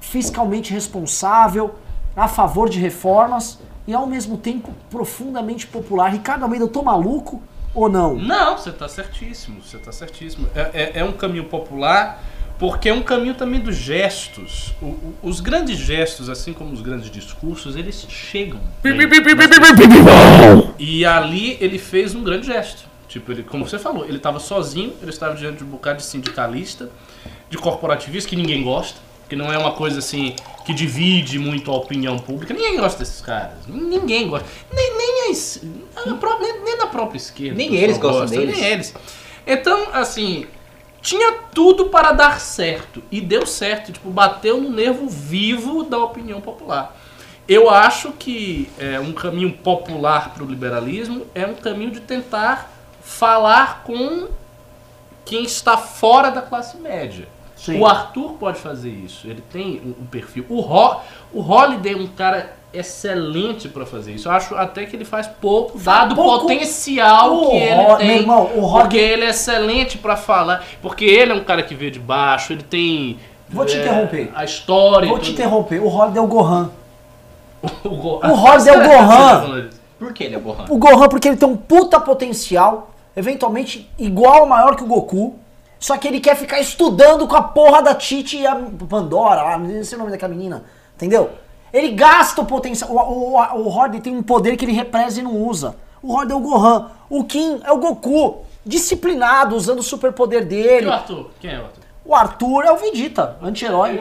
fiscalmente 0.00 0.72
responsável, 0.74 1.74
a 2.16 2.28
favor 2.28 2.68
de 2.68 2.78
reformas 2.78 3.58
e 3.86 3.94
ao 3.94 4.06
mesmo 4.06 4.36
tempo 4.36 4.70
profundamente 4.90 5.66
popular. 5.66 6.10
Ricardo 6.10 6.42
Almeida, 6.42 6.64
eu 6.64 6.68
tô 6.68 6.82
maluco 6.82 7.42
ou 7.74 7.88
não? 7.88 8.14
Não, 8.16 8.58
você 8.58 8.70
tá 8.72 8.88
certíssimo, 8.88 9.62
você 9.62 9.78
tá 9.78 9.92
certíssimo. 9.92 10.48
É, 10.54 10.70
é- 10.74 10.98
é 11.00 11.04
um 11.04 11.12
caminho 11.12 11.44
popular, 11.44 12.20
porque 12.58 12.88
é 12.88 12.92
um 12.94 13.02
caminho 13.02 13.34
também 13.34 13.60
dos 13.60 13.76
gestos. 13.76 14.72
O- 14.82 14.86
o- 14.86 15.14
os 15.22 15.40
grandes 15.40 15.78
gestos, 15.78 16.28
assim 16.28 16.52
como 16.52 16.72
os 16.72 16.80
grandes 16.80 17.10
discursos, 17.10 17.76
eles 17.76 18.06
chegam. 18.08 18.60
E 20.78 21.04
ali 21.04 21.56
ele 21.60 21.78
fez 21.78 22.14
um 22.14 22.22
grande 22.22 22.46
gesto. 22.46 22.86
Tipo, 23.08 23.32
ele, 23.32 23.42
como 23.42 23.66
você 23.66 23.78
falou, 23.78 24.04
ele 24.04 24.18
estava 24.18 24.38
sozinho, 24.38 24.92
ele 25.00 25.10
estava 25.10 25.34
diante 25.34 25.58
de 25.58 25.64
um 25.64 25.68
bocado 25.68 25.98
de 25.98 26.04
sindicalista, 26.04 26.90
de 27.48 27.56
corporativista, 27.56 28.28
que 28.28 28.36
ninguém 28.36 28.62
gosta, 28.62 28.98
que 29.28 29.34
não 29.36 29.50
é 29.52 29.56
uma 29.56 29.72
coisa 29.72 29.98
assim 30.00 30.34
que 30.66 30.74
divide 30.74 31.38
muito 31.38 31.70
a 31.70 31.74
opinião 31.76 32.18
pública. 32.18 32.52
Ninguém 32.52 32.76
gosta 32.76 32.98
desses 32.98 33.20
caras. 33.22 33.66
Ninguém 33.66 34.28
gosta. 34.28 34.46
Nem, 34.70 34.96
nem, 34.98 35.30
as- 35.30 35.62
a 35.96 36.14
pró- 36.14 36.38
nem, 36.40 36.62
nem 36.62 36.76
na 36.76 36.86
própria 36.88 37.16
esquerda. 37.16 37.56
Nem 37.56 37.74
eles 37.74 37.96
gostam 37.96 38.20
gosta, 38.22 38.36
deles. 38.36 38.56
Nem 38.58 38.64
eles. 38.72 38.94
Então, 39.46 39.88
assim, 39.94 40.44
tinha 41.00 41.32
tudo 41.54 41.86
para 41.86 42.12
dar 42.12 42.40
certo. 42.40 43.02
E 43.10 43.20
deu 43.20 43.46
certo. 43.46 43.92
Tipo, 43.92 44.10
bateu 44.10 44.60
no 44.60 44.70
nervo 44.70 45.08
vivo 45.08 45.84
da 45.84 45.98
opinião 45.98 46.40
popular. 46.40 46.96
Eu 47.48 47.70
acho 47.70 48.12
que 48.12 48.68
é, 48.78 49.00
um 49.00 49.12
caminho 49.12 49.52
popular 49.52 50.34
para 50.34 50.44
o 50.44 50.46
liberalismo 50.46 51.26
é 51.34 51.46
um 51.46 51.54
caminho 51.54 51.90
de 51.90 52.00
tentar 52.00 52.70
falar 53.02 53.82
com 53.84 54.28
quem 55.24 55.44
está 55.44 55.78
fora 55.78 56.30
da 56.30 56.42
classe 56.42 56.76
média. 56.76 57.26
Sim. 57.56 57.80
O 57.80 57.86
Arthur 57.86 58.34
pode 58.34 58.58
fazer 58.60 58.90
isso. 58.90 59.26
Ele 59.26 59.42
tem 59.50 59.80
um, 59.80 60.02
um 60.02 60.06
perfil. 60.06 60.44
O, 60.48 60.60
Ho, 60.60 61.00
o 61.32 61.40
Holiday 61.40 61.94
é 61.94 61.96
um 61.96 62.06
cara 62.06 62.57
excelente 62.72 63.68
para 63.68 63.84
fazer 63.86 64.12
isso. 64.12 64.28
Eu 64.28 64.32
acho 64.32 64.54
até 64.54 64.84
que 64.86 64.94
ele 64.96 65.04
faz 65.04 65.26
pouco, 65.26 65.78
dado 65.78 66.12
o 66.12 66.16
potencial 66.16 67.34
O 67.44 67.50
que 67.50 67.56
ele 67.56 67.96
tem. 67.96 68.06
meu 68.06 68.16
irmão, 68.18 68.42
o 68.54 68.60
Holiday- 68.64 68.80
Porque 68.82 68.96
ele 68.98 69.24
é 69.24 69.28
excelente 69.30 69.98
para 69.98 70.16
falar. 70.16 70.64
Porque 70.82 71.04
ele 71.04 71.32
é 71.32 71.34
um 71.34 71.44
cara 71.44 71.62
que 71.62 71.74
veio 71.74 71.90
de 71.90 71.98
baixo, 71.98 72.52
ele 72.52 72.62
tem 72.62 73.18
Vou 73.48 73.64
te 73.64 73.76
é, 73.76 73.80
interromper. 73.80 74.30
A 74.34 74.44
história. 74.44 75.08
Vou 75.08 75.18
te 75.18 75.26
tudo. 75.26 75.34
interromper. 75.34 75.80
O 75.82 75.88
Holiday 75.88 76.18
é 76.18 76.22
o 76.22 76.26
Gohan. 76.26 76.70
O, 77.84 77.88
Go- 77.90 78.20
O 78.24 78.32
Holiday 78.34 78.74
é 78.74 78.78
o 78.78 78.82
Gohan. 78.88 79.68
Por 79.98 80.12
que 80.12 80.24
ele 80.24 80.36
é 80.36 80.38
Gohan? 80.38 80.64
O 80.68 80.76
Gohan, 80.78 81.08
porque 81.08 81.28
ele 81.28 81.36
tem 81.36 81.48
um 81.48 81.56
puta 81.56 81.98
potencial, 81.98 82.90
eventualmente 83.16 83.90
igual 83.98 84.42
ou 84.42 84.46
maior 84.46 84.76
que 84.76 84.82
o 84.84 84.86
Goku. 84.86 85.36
Só 85.80 85.96
que 85.96 86.06
ele 86.08 86.20
quer 86.20 86.36
ficar 86.36 86.60
estudando 86.60 87.26
com 87.26 87.36
a 87.36 87.42
porra 87.42 87.80
da 87.82 87.94
Titi 87.94 88.38
e 88.38 88.46
a 88.46 88.54
Pandora, 88.88 89.42
lá, 89.42 89.58
não 89.58 89.82
sei 89.84 89.96
o 89.96 89.98
nome 90.00 90.10
daquela 90.10 90.32
menina. 90.34 90.64
Entendeu? 90.96 91.30
Ele 91.72 91.90
gasta 91.90 92.40
o 92.40 92.44
potencial. 92.46 92.90
O, 92.90 93.34
o, 93.34 93.36
o 93.36 93.68
Holiday 93.68 94.00
tem 94.00 94.16
um 94.16 94.22
poder 94.22 94.56
que 94.56 94.64
ele 94.64 94.72
represa 94.72 95.20
e 95.20 95.22
não 95.22 95.36
usa. 95.36 95.76
O 96.02 96.14
Holiday 96.14 96.36
é 96.36 96.40
o 96.40 96.42
Gohan. 96.42 96.90
O 97.10 97.24
Kim 97.24 97.60
é 97.64 97.72
o 97.72 97.78
Goku. 97.78 98.42
Disciplinado, 98.64 99.56
usando 99.56 99.78
o 99.78 99.82
superpoder 99.82 100.42
E 100.42 100.46
dele. 100.46 100.86
o 100.86 100.92
Arthur? 100.92 101.30
Quem 101.40 101.50
é 101.52 101.58
o 101.58 101.64
Arthur? 101.64 101.82
O 102.04 102.14
Arthur 102.14 102.64
é 102.64 102.72
o 102.72 102.76
Vegeta, 102.76 103.36
anti-herói. 103.42 103.98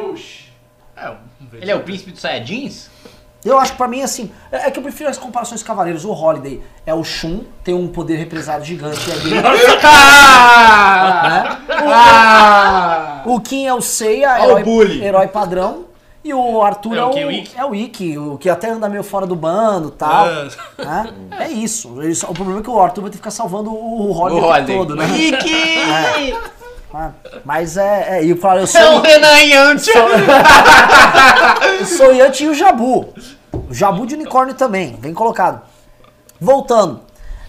É, 0.95 1.13
Ele 1.53 1.71
é 1.71 1.75
o 1.75 1.81
príncipe 1.81 2.11
dos 2.11 2.21
Saiyajins? 2.21 2.89
Eu 3.45 3.57
acho 3.59 3.71
que 3.73 3.77
pra 3.77 3.87
mim, 3.87 4.01
assim, 4.01 4.29
é 4.51 4.67
é 4.67 4.71
que 4.71 4.79
eu 4.79 4.83
prefiro 4.83 5.09
as 5.09 5.17
comparações 5.17 5.63
cavaleiros. 5.63 6.03
O 6.03 6.11
Holiday 6.11 6.61
é 6.85 6.93
o 6.93 7.03
Shun, 7.03 7.43
tem 7.63 7.73
um 7.73 7.87
poder 7.87 8.15
represado 8.17 8.65
gigante. 8.65 9.09
É 9.09 9.13
dele. 9.15 9.35
né? 11.23 11.57
O 13.25 13.39
Kim 13.39 13.65
é 13.67 13.73
o 13.73 13.81
Seiya, 13.81 14.33
o 14.39 14.43
herói, 14.43 14.63
bully. 14.63 15.03
herói 15.03 15.27
padrão. 15.27 15.85
E 16.27 16.33
o 16.33 16.61
Arthur 16.61 16.95
É 16.95 16.99
é, 16.99 17.03
o 17.05 17.09
o, 17.09 17.13
o 17.27 17.31
Ikki? 17.31 17.57
é 17.57 17.65
o 17.65 17.73
Ikki, 17.75 18.17
o 18.17 18.37
que 18.37 18.49
até 18.49 18.69
anda 18.69 18.89
meio 18.89 19.03
fora 19.03 19.25
do 19.25 19.35
bando 19.35 19.87
e 19.89 19.91
tal. 19.91 20.27
É. 20.27 20.47
né? 20.83 21.13
É 21.39 21.47
isso. 21.49 22.01
Ele 22.01 22.13
o 22.27 22.33
problema 22.33 22.59
é 22.59 22.63
que 22.63 22.69
o 22.69 22.79
Arthur 22.81 23.01
vai 23.01 23.09
ter 23.09 23.13
que 23.13 23.17
ficar 23.19 23.31
salvando 23.31 23.71
o, 23.71 24.11
Holiday. 24.11 24.75
todo, 24.75 24.95
né? 24.95 25.05
Rick! 25.05 26.35
Ah, 26.93 27.11
Mas 27.45 27.77
é. 27.77 28.17
é 28.19 28.25
e 28.25 28.29
eu 28.31 28.37
falo, 28.37 28.59
eu 28.59 28.67
sou. 28.67 28.81
É 28.81 28.89
o 28.89 29.01
Renan 29.01 29.39
Yantia! 29.39 29.93
Eu 31.79 31.85
sou 31.85 32.07
o 32.09 32.15
Yanti 32.15 32.43
e 32.45 32.49
o 32.49 32.53
Jabu. 32.53 33.13
O 33.69 33.73
Jabu 33.73 34.05
de 34.05 34.15
unicórnio 34.15 34.53
também, 34.55 34.95
bem 34.95 35.13
colocado. 35.13 35.61
Voltando. 36.39 37.01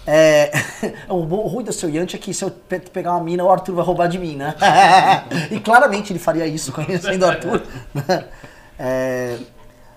É, 0.06 0.50
o, 1.08 1.20
ruim 1.22 1.64
do 1.64 1.72
seu 1.72 1.90
Yanti 1.90 2.16
é 2.16 2.18
que 2.18 2.32
se 2.32 2.42
eu 2.44 2.50
pe- 2.50 2.80
pegar 2.80 3.12
uma 3.12 3.20
mina, 3.22 3.44
o 3.44 3.50
Arthur 3.50 3.74
vai 3.74 3.84
roubar 3.84 4.08
de 4.08 4.18
mim, 4.18 4.36
né? 4.36 4.54
e 5.50 5.60
claramente 5.60 6.12
ele 6.12 6.18
faria 6.18 6.46
isso, 6.46 6.72
conhecendo 6.72 7.24
o 7.26 7.28
Arthur. 7.28 7.62
É, 8.78 9.38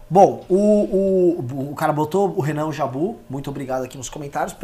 bom, 0.09 0.43
o, 0.49 0.55
o, 0.57 1.71
o 1.71 1.75
cara 1.75 1.93
botou 1.93 2.33
o 2.35 2.41
Renan 2.41 2.71
Jabu, 2.71 3.19
muito 3.29 3.49
obrigado 3.49 3.83
aqui 3.83 3.97
nos 3.97 4.09
comentários, 4.09 4.55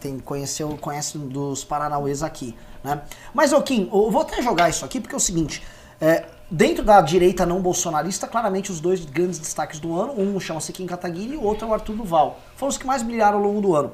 tem, 0.00 0.18
conheceu, 0.18 0.76
conhece 0.80 1.18
dos 1.18 1.64
Paranauês 1.64 2.22
aqui, 2.22 2.54
né? 2.82 3.02
Mas, 3.32 3.52
ô 3.52 3.60
Kim, 3.62 3.90
eu 3.92 4.10
vou 4.10 4.22
até 4.22 4.40
jogar 4.40 4.68
isso 4.68 4.84
aqui, 4.84 5.00
porque 5.00 5.14
é 5.14 5.18
o 5.18 5.20
seguinte, 5.20 5.62
é, 6.00 6.26
dentro 6.50 6.84
da 6.84 7.00
direita 7.00 7.44
não 7.44 7.60
bolsonarista, 7.60 8.26
claramente 8.26 8.70
os 8.70 8.80
dois 8.80 9.04
grandes 9.04 9.38
destaques 9.38 9.80
do 9.80 9.98
ano, 9.98 10.14
um 10.20 10.38
chama-se 10.38 10.72
Kim 10.72 10.86
Kataguiri 10.86 11.34
e 11.34 11.36
o 11.36 11.42
outro 11.42 11.66
é 11.66 11.70
o 11.70 11.74
Arthur 11.74 11.96
Duval, 11.96 12.38
foram 12.56 12.70
os 12.70 12.78
que 12.78 12.86
mais 12.86 13.02
brilharam 13.02 13.38
ao 13.38 13.44
longo 13.44 13.60
do 13.60 13.74
ano. 13.74 13.92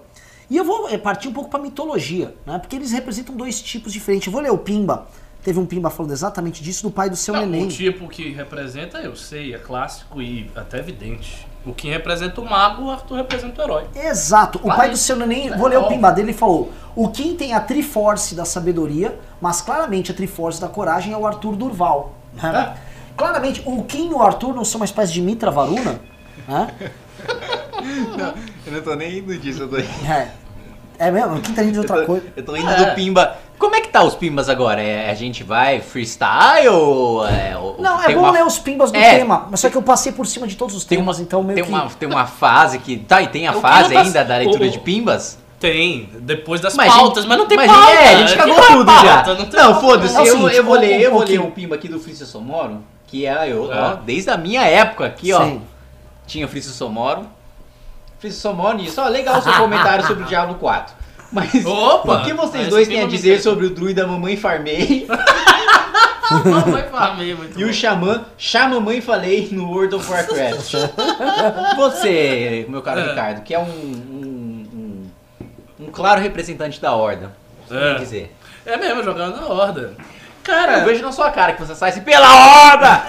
E 0.51 0.57
eu 0.57 0.65
vou 0.65 0.89
é, 0.89 0.99
partir 0.99 1.29
um 1.29 1.33
pouco 1.33 1.49
para 1.49 1.61
mitologia, 1.61 2.35
né? 2.45 2.59
Porque 2.59 2.75
eles 2.75 2.91
representam 2.91 3.37
dois 3.37 3.63
tipos 3.63 3.93
diferentes. 3.93 4.27
Eu 4.27 4.33
vou 4.33 4.43
ler 4.43 4.51
o 4.51 4.59
Pimba. 4.59 5.07
Teve 5.43 5.59
um 5.59 5.65
Pimba 5.67 5.89
falando 5.91 6.13
exatamente 6.13 6.63
disso 6.63 6.83
do 6.83 6.91
pai 6.91 7.09
do 7.09 7.17
seu 7.17 7.33
Não, 7.35 7.41
neném. 7.47 7.65
o 7.67 7.69
tipo 7.69 8.07
que 8.09 8.31
representa, 8.33 8.99
eu 8.99 9.17
sei, 9.17 9.55
é 9.55 9.59
clássico 9.59 10.21
e 10.21 10.51
até 10.55 10.79
evidente. 10.79 11.47
O 11.65 11.73
que 11.75 11.89
representa 11.89 12.41
o 12.41 12.45
mago, 12.49 12.85
o 12.85 12.91
Arthur 12.91 13.17
representa 13.17 13.61
o 13.61 13.65
herói. 13.65 13.85
Exato. 13.95 14.59
O 14.59 14.63
Claro. 14.63 14.79
pai 14.79 14.91
do 14.91 14.97
seu 14.97 15.17
neném, 15.17 15.51
vou 15.57 15.67
ler 15.69 15.79
o 15.79 15.89
Pimba 15.89 16.11
dele, 16.11 16.31
ele 16.31 16.37
falou: 16.39 16.73
o 16.97 17.09
Kim 17.09 17.35
tem 17.37 17.53
a 17.55 17.61
Triforce 17.61 18.35
da 18.35 18.45
sabedoria, 18.45 19.19
mas 19.41 19.61
claramente 19.61 20.11
a 20.11 20.15
Triforce 20.15 20.61
da 20.61 20.69
coragem 20.69 21.13
é 21.13 21.17
o 21.17 21.27
Arthur 21.27 21.57
Durval. 21.57 22.15
né? 22.35 22.77
Claramente, 23.17 23.63
o 23.67 23.83
Kim 23.85 24.11
e 24.11 24.15
o 24.15 24.23
Arthur 24.23 24.55
não 24.55 24.65
são 24.65 24.81
uma 24.81 24.85
espécie 24.87 25.13
de 25.13 25.21
Mitra 25.21 25.51
Varuna. 25.51 26.01
Né? 28.17 28.35
Eu 28.67 28.73
não 28.73 28.83
tô 28.83 28.95
nem 28.95 29.19
indo 29.19 29.37
disso, 29.39 29.63
eu 29.63 29.69
tô, 29.69 29.77
É. 29.79 30.31
É 31.01 31.11
mesmo? 31.11 31.41
Tá 31.41 31.63
rindo 31.63 31.73
de 31.73 31.77
eu 31.79 31.83
outra 31.83 32.01
tô, 32.01 32.05
coisa. 32.07 32.27
eu 32.37 32.45
tô 32.45 32.55
indo 32.57 32.77
do 32.77 32.95
Pimba. 32.95 33.39
Como 33.59 33.75
é 33.75 33.81
que 33.81 33.89
tá 33.89 34.03
os 34.03 34.15
Pimbas 34.15 34.49
agora? 34.51 34.83
É, 34.83 35.11
a 35.11 35.15
gente 35.15 35.43
vai 35.43 35.81
freestyle 35.81 36.69
ou... 36.69 37.27
É, 37.27 37.57
ou- 37.57 37.77
Não, 37.79 38.03
é 38.03 38.15
bom 38.15 38.21
uma- 38.21 38.31
ler 38.31 38.45
os 38.45 38.59
Pimbas 38.59 38.93
do 38.93 38.99
É. 38.99 39.17
tema, 39.19 39.47
mas 39.51 39.61
só 39.61 39.71
que 39.71 39.77
eu 39.77 39.83
passei 39.83 40.13
por 40.13 40.27
cima 40.27 40.47
de 40.47 40.57
todos 40.57 40.75
os 40.77 40.85
Tem 40.85 40.99
temas, 40.99 41.17
uma, 41.19 41.23
então 41.23 41.43
meio 41.43 41.55
tem 41.57 41.65
que. 41.65 41.71
uma 41.71 41.89
Tem 41.89 42.07
uma 42.09 42.27
fase 42.27 42.79
que... 42.79 42.99
Tá, 42.99 43.23
e 43.23 43.29
tem 43.29 43.47
a 43.49 43.53
O 43.57 43.61
fase 43.63 43.97
ainda 43.97 44.23
da 44.25 44.37
leitura 44.37 44.67
o- 44.67 44.71
de 44.71 44.79
Pimbas? 44.79 45.39
Tem, 45.59 46.09
depois 46.21 46.61
das 46.61 46.75
Mas, 46.75 46.93
pautas, 46.93 47.23
gente, 47.25 47.29
mas 47.29 47.39
não 47.39 47.47
tem 47.47 47.57
mas, 47.59 47.71
pauta. 47.71 47.91
É, 47.93 48.09
a 48.09 48.17
gente 48.17 48.37
cagou 48.37 48.57
não 48.57 48.63
é 48.63 48.67
tudo 48.69 48.85
pauta, 48.87 49.07
já. 49.07 49.63
Não, 49.63 49.73
Não, 49.75 49.81
foda-se, 49.81 50.17
É 50.17 50.21
eu, 50.21 50.27
seguinte, 50.27 50.55
eu 50.57 50.65
vou 50.65 50.77
um- 50.77 50.81
ler, 50.81 50.97
um 50.97 51.01
eu 51.01 51.11
vou 51.13 51.23
ler 51.25 51.41
um 51.41 51.51
Pimba 51.51 51.75
aqui 51.75 51.87
do 51.89 52.01
Frício 52.01 52.25
Somoro, 52.25 52.83
que 53.07 53.27
é, 53.27 53.53
eu, 53.53 53.71
É. 53.73 53.79
ó, 53.79 53.95
desde 53.97 54.31
a 54.31 54.37
minha 54.39 54.63
época 54.63 55.05
aqui, 55.07 55.33
ó. 55.35 55.45
Sim. 55.45 55.63
Tinha 56.27 56.47
o 56.47 56.49
Frício 56.49 56.73
Somoro. 58.21 58.21
Frício 58.21 58.41
Somoro 58.41 58.77
nisso, 58.77 59.01
ó, 59.01 59.09
legal 59.09 59.39
o 59.39 59.43
seu 59.43 59.53
comentário 59.55 60.07
sobre 60.07 60.25
o 60.25 60.27
Diablo 60.27 60.55
4. 60.57 60.95
Mas 61.33 61.65
Opa! 61.65 62.15
o 62.17 62.25
que 62.25 62.33
vocês 62.33 62.69
dois 62.69 62.89
têm 62.89 63.03
a 63.03 63.07
dizer 63.07 63.29
interessa. 63.29 63.51
sobre 63.51 63.67
o 63.67 63.71
druida 63.71 64.07
Mamãe 64.07 64.37
Farmei 64.37 65.07
Vai 66.71 66.89
farmei, 66.89 67.35
muito 67.35 67.59
e 67.59 67.65
o 67.65 67.67
bom. 67.69 67.73
Xamã 67.73 68.25
Xamamãe 68.39 69.01
Falei 69.01 69.49
no 69.53 69.69
World 69.69 69.95
of 69.97 70.11
Warcraft? 70.11 70.75
Você, 71.77 72.67
meu 72.69 72.83
caro 72.83 73.01
É. 73.01 73.09
Ricardo, 73.11 73.43
que 73.43 73.53
é 73.55 73.59
um, 73.59 73.63
um, 73.63 74.69
um, 75.81 75.85
um 75.87 75.91
claro 75.91 76.21
representante 76.21 76.81
da 76.81 76.93
Horda, 76.95 77.33
É. 77.71 77.95
dizer. 77.95 78.37
É 78.67 78.77
mesmo, 78.77 79.03
jogando 79.03 79.41
na 79.41 79.47
horda. 79.49 79.95
Cara, 80.45 80.79
Eu 80.79 80.85
vejo 80.85 81.03
na 81.03 81.13
sua 81.13 81.31
cara 81.31 81.53
que 81.55 81.61
você 81.65 81.75
sai 81.75 81.91
assim, 81.91 82.01
pela 82.03 82.27
Horda! 82.29 83.03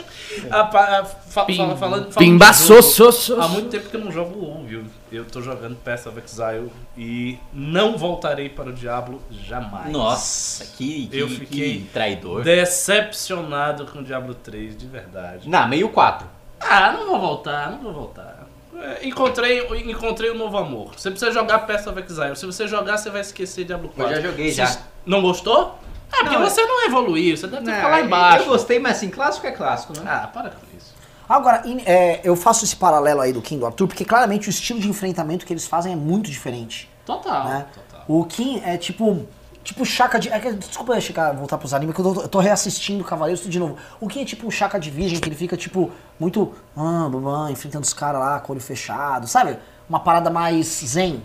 a, 0.50 0.60
a, 0.60 1.06
fa- 1.30 1.46
fala- 1.46 1.76
falando, 1.76 2.12
so, 2.52 2.82
so, 2.82 3.10
so. 3.12 3.40
Há 3.40 3.48
muito 3.48 3.68
tempo 3.70 3.88
que 3.88 3.96
eu 3.96 4.00
não 4.04 4.12
jogo 4.12 4.38
WoW, 4.38 4.64
viu? 4.64 4.84
Eu 5.10 5.24
tô 5.24 5.40
jogando 5.40 5.76
Path 5.76 6.06
of 6.06 6.20
Exile 6.22 6.70
e 6.96 7.38
não 7.52 7.96
voltarei 7.96 8.48
para 8.48 8.68
o 8.68 8.72
Diablo 8.72 9.22
jamais. 9.30 9.90
Nossa, 9.90 10.64
que, 10.76 11.06
que, 11.06 11.18
Eu 11.18 11.28
fiquei 11.28 11.78
que 11.80 11.86
traidor. 11.92 12.42
Decepcionado 12.42 13.86
com 13.86 14.00
o 14.00 14.04
Diablo 14.04 14.34
3, 14.34 14.76
de 14.76 14.86
verdade. 14.86 15.48
Não, 15.48 15.66
meio 15.68 15.88
4. 15.88 16.26
Ah, 16.60 16.92
não 16.92 17.06
vou 17.06 17.18
voltar, 17.20 17.70
não 17.70 17.78
vou 17.78 17.92
voltar. 17.92 18.46
É, 18.76 19.06
Encontrei, 19.06 19.60
encontrei 19.90 20.30
um 20.30 20.36
novo 20.38 20.56
amor. 20.58 20.92
Você 20.96 21.10
precisa 21.10 21.32
jogar 21.32 21.60
Path 21.60 21.86
of 21.86 22.00
Exile. 22.00 22.36
Se 22.36 22.46
você 22.46 22.66
jogar, 22.68 22.96
você 22.98 23.10
vai 23.10 23.20
esquecer 23.20 23.64
Diablo 23.64 23.88
4. 23.94 24.14
Eu 24.16 24.22
já 24.22 24.28
joguei, 24.30 24.50
Se- 24.50 24.56
já. 24.56 24.78
Não 25.06 25.20
gostou? 25.22 25.78
É, 26.12 26.18
porque 26.24 26.36
Não, 26.36 26.42
você 26.48 26.62
não 26.64 26.86
evoluiu, 26.86 27.36
você 27.36 27.46
deve 27.46 27.64
ter 27.64 27.70
que 27.70 27.76
ficar 27.76 27.88
lá 27.88 28.00
embaixo. 28.00 28.44
Eu 28.44 28.48
gostei, 28.48 28.78
mas 28.78 28.96
assim, 28.96 29.10
clássico 29.10 29.46
é 29.46 29.52
clássico, 29.52 29.92
né? 29.98 30.02
Ah, 30.06 30.26
para 30.26 30.50
com 30.50 30.66
isso. 30.76 30.92
Agora, 31.30 31.62
é, 31.86 32.20
eu 32.24 32.34
faço 32.34 32.64
esse 32.64 32.74
paralelo 32.74 33.20
aí 33.20 33.32
do 33.32 33.40
Kim 33.40 33.54
e 33.54 33.58
do 33.60 33.66
Arthur, 33.66 33.86
porque 33.86 34.04
claramente 34.04 34.48
o 34.48 34.50
estilo 34.50 34.80
de 34.80 34.88
enfrentamento 34.88 35.46
que 35.46 35.52
eles 35.52 35.64
fazem 35.64 35.92
é 35.92 35.96
muito 35.96 36.28
diferente. 36.28 36.90
Total, 37.06 37.44
né? 37.44 37.66
total. 37.72 38.04
O 38.08 38.24
Kim 38.24 38.60
é 38.64 38.76
tipo. 38.76 39.24
Tipo 39.62 39.86
Chaka 39.86 40.18
de. 40.18 40.28
É 40.28 40.40
que, 40.40 40.52
desculpa 40.54 40.94
eu 40.94 41.00
chegar, 41.00 41.32
voltar 41.32 41.56
pros 41.56 41.72
animes, 41.72 41.94
que 41.94 42.00
eu 42.00 42.14
tô, 42.14 42.22
eu 42.22 42.28
tô 42.28 42.40
reassistindo 42.40 43.04
Cavaleiros 43.04 43.48
de 43.48 43.58
novo. 43.60 43.76
O 44.00 44.08
Kim 44.08 44.22
é 44.22 44.24
tipo 44.24 44.44
um 44.44 44.50
Chaka 44.50 44.80
de 44.80 44.90
Virgem, 44.90 45.20
que 45.20 45.28
ele 45.28 45.36
fica 45.36 45.56
tipo 45.56 45.92
muito. 46.18 46.52
Ah, 46.76 47.08
babá, 47.08 47.48
enfrentando 47.48 47.84
os 47.84 47.92
caras 47.92 48.20
lá 48.20 48.40
com 48.40 48.52
o 48.52 48.56
olho 48.56 48.60
fechado, 48.60 49.28
sabe? 49.28 49.56
Uma 49.88 50.00
parada 50.00 50.30
mais 50.30 50.66
zen. 50.84 51.22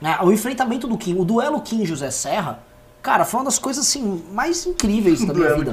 Né? 0.00 0.16
O 0.22 0.32
enfrentamento 0.32 0.88
do 0.88 0.96
Kim, 0.96 1.18
o 1.18 1.24
duelo 1.24 1.60
Kim 1.60 1.82
e 1.82 1.84
José 1.84 2.10
Serra, 2.10 2.60
cara, 3.04 3.24
foi 3.26 3.38
uma 3.40 3.44
das 3.44 3.58
coisas 3.58 3.86
assim 3.86 4.24
mais 4.32 4.64
incríveis 4.66 5.22
da 5.24 5.32
minha 5.34 5.54
vida. 5.54 5.72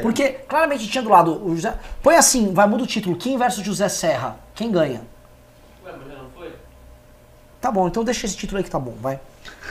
Porque 0.00 0.30
claramente 0.30 0.88
tinha 0.88 1.02
do 1.02 1.10
lado 1.10 1.44
o 1.46 1.54
José. 1.54 1.74
Põe 2.02 2.16
assim, 2.16 2.52
vai 2.52 2.66
muda 2.66 2.82
o 2.82 2.86
título, 2.86 3.14
Kim 3.14 3.36
versus 3.36 3.62
José 3.64 3.88
Serra. 3.88 4.36
Quem 4.54 4.72
ganha? 4.72 5.02
Ué, 5.84 5.92
mas 5.92 6.18
não 6.18 6.30
foi? 6.34 6.50
Tá 7.60 7.70
bom, 7.70 7.86
então 7.86 8.02
deixa 8.02 8.26
esse 8.26 8.36
título 8.36 8.56
aí 8.58 8.64
que 8.64 8.70
tá 8.70 8.78
bom, 8.80 8.94
vai. 9.00 9.20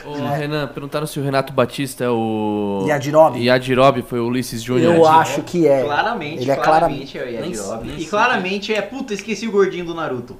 Ô, 0.04 0.14
Renan, 0.14 0.68
perguntaram 0.68 1.06
se 1.06 1.18
o 1.18 1.22
Renato 1.22 1.52
Batista 1.52 2.04
é 2.04 2.08
o. 2.08 2.84
Yadirobe? 2.88 3.44
Yadirobe 3.44 4.02
foi 4.02 4.20
o 4.20 4.26
Ulisses 4.26 4.62
Júnior. 4.62 4.94
Eu 4.94 5.06
acho 5.06 5.42
que 5.42 5.66
é. 5.66 5.82
Claramente, 5.84 6.42
Ele 6.42 6.50
é 6.50 6.56
claramente 6.56 7.18
é 7.18 7.22
o 7.22 7.24
Nem- 7.24 7.34
Yajirobe. 7.34 7.86
nem 7.88 7.96
E 7.96 8.00
sei. 8.00 8.08
claramente 8.08 8.74
é, 8.74 8.80
puta, 8.82 9.12
esqueci 9.12 9.46
o 9.48 9.52
gordinho 9.52 9.84
do 9.84 9.94
Naruto. 9.94 10.36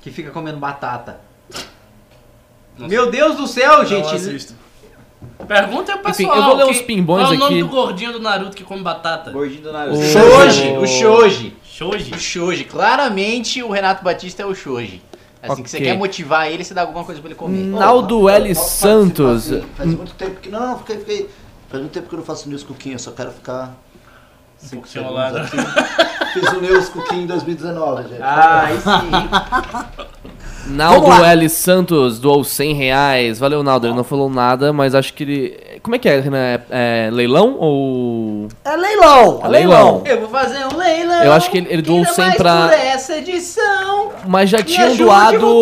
Que 0.00 0.10
fica 0.10 0.30
comendo 0.30 0.58
batata. 0.58 1.20
Nossa. 2.78 2.88
Meu 2.90 3.10
Deus 3.10 3.36
do 3.36 3.46
céu, 3.46 3.78
Não 3.78 3.84
gente. 3.84 4.14
assisto. 4.14 4.54
Pergunta 5.46 5.92
aí 5.92 5.98
o 5.98 6.00
Enfim, 6.08 6.24
pessoal. 6.24 6.36
eu 6.38 6.44
vou 6.44 6.56
ler 6.56 6.64
uns 6.66 6.76
quem- 6.78 6.86
pimbões 6.86 7.22
qual 7.24 7.32
é 7.32 7.36
o 7.36 7.38
nome 7.38 7.54
aqui. 7.60 7.62
do 7.62 7.68
gordinho 7.68 8.12
do 8.12 8.20
Naruto 8.20 8.56
que 8.56 8.64
come 8.64 8.82
batata? 8.82 9.30
Gordinho 9.30 9.62
do 9.62 9.72
Naruto. 9.72 9.98
O- 9.98 10.02
Shoji, 10.02 10.76
o 10.78 10.86
Shoji. 10.86 11.56
Shoji. 11.64 12.14
O 12.14 12.18
Shoji. 12.18 12.64
Claramente 12.64 13.62
o 13.62 13.70
Renato 13.70 14.02
Batista 14.02 14.42
é 14.42 14.46
o 14.46 14.54
Shoji. 14.54 15.02
Assim 15.42 15.62
que 15.62 15.70
você 15.70 15.78
quer 15.80 15.96
motivar 15.96 16.48
ele, 16.50 16.64
você 16.64 16.74
dá 16.74 16.80
alguma 16.80 17.04
coisa 17.04 17.20
pra 17.20 17.28
ele 17.30 17.38
comer. 17.38 17.58
Naldo 17.64 18.28
L. 18.28 18.52
Santos. 18.54 19.48
Faz, 19.50 19.64
faz 19.76 19.94
muito 19.94 20.14
tempo 20.14 20.40
que. 20.40 20.48
Não, 20.48 20.78
fiquei, 20.78 20.98
fiquei. 20.98 21.30
Faz 21.68 21.80
muito 21.82 21.92
tempo 21.92 22.08
que 22.08 22.14
eu 22.14 22.18
não 22.18 22.24
faço 22.26 22.48
news 22.48 22.62
cooking, 22.64 22.92
eu 22.92 22.98
só 22.98 23.12
quero 23.12 23.30
ficar. 23.30 23.76
lado. 25.12 25.38
aqui. 25.38 25.56
Fiz 26.32 26.48
o 26.52 26.60
news 26.60 26.88
cooking 26.88 27.22
em 27.22 27.26
2019, 27.26 28.08
gente. 28.08 28.22
Ah, 28.22 28.62
aí 28.66 28.76
sim. 28.78 30.30
Naldo. 30.68 31.12
L. 31.24 31.48
Santos 31.48 32.18
doou 32.18 32.44
100 32.44 32.74
reais. 32.74 33.38
Valeu, 33.38 33.62
Naldo. 33.62 33.86
Ele 33.86 33.94
não 33.94 34.04
falou 34.04 34.28
nada, 34.28 34.72
mas 34.72 34.94
acho 34.94 35.14
que 35.14 35.22
ele. 35.24 35.65
Como 35.86 35.94
é 35.94 36.00
que 36.00 36.08
é, 36.08 36.18
Renan? 36.18 36.36
É, 36.36 36.60
é 37.06 37.10
leilão 37.12 37.56
ou. 37.60 38.48
É 38.64 38.74
leilão, 38.74 39.40
é 39.44 39.46
leilão. 39.46 39.48
leilão. 39.48 40.02
Eu 40.04 40.18
vou 40.22 40.28
fazer 40.28 40.64
um 40.66 40.76
leilão. 40.76 41.22
Eu 41.22 41.32
acho 41.32 41.48
que 41.48 41.58
ele- 41.58 41.68
ele 41.70 41.80
doou 41.80 41.98
Ainda 41.98 42.10
100 42.12 42.24
mais 42.24 42.36
pra- 42.36 42.62
por 42.66 42.72
essa 42.76 43.16
edição. 43.18 44.10
Mas 44.26 44.50
já 44.50 44.60
tinham 44.64 44.96
doado. 44.96 45.60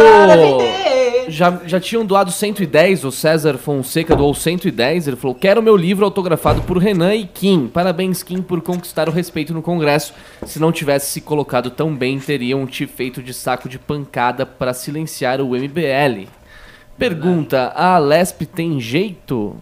Já, 1.28 1.58
já 1.66 1.78
tinham 1.78 2.06
doado 2.06 2.32
110, 2.32 3.04
o 3.04 3.12
César 3.12 3.58
Fonseca 3.58 4.16
doou 4.16 4.32
110. 4.32 5.06
Ele 5.06 5.16
falou: 5.16 5.34
Quero 5.34 5.62
meu 5.62 5.76
livro 5.76 6.06
autografado 6.06 6.62
por 6.62 6.78
Renan 6.78 7.14
e 7.14 7.26
Kim. 7.26 7.66
Parabéns, 7.68 8.22
Kim, 8.22 8.40
por 8.40 8.62
conquistar 8.62 9.10
o 9.10 9.12
respeito 9.12 9.52
no 9.52 9.60
Congresso. 9.60 10.14
Se 10.46 10.58
não 10.58 10.72
tivesse 10.72 11.10
se 11.12 11.20
colocado 11.20 11.68
tão 11.68 11.94
bem, 11.94 12.18
teriam 12.18 12.66
te 12.66 12.86
feito 12.86 13.22
de 13.22 13.34
saco 13.34 13.68
de 13.68 13.78
pancada 13.78 14.46
para 14.46 14.72
silenciar 14.72 15.42
o 15.42 15.54
MBL. 15.54 16.28
Pergunta: 16.98 17.74
A 17.76 17.98
Lesp 17.98 18.46
tem 18.46 18.80
jeito? 18.80 19.54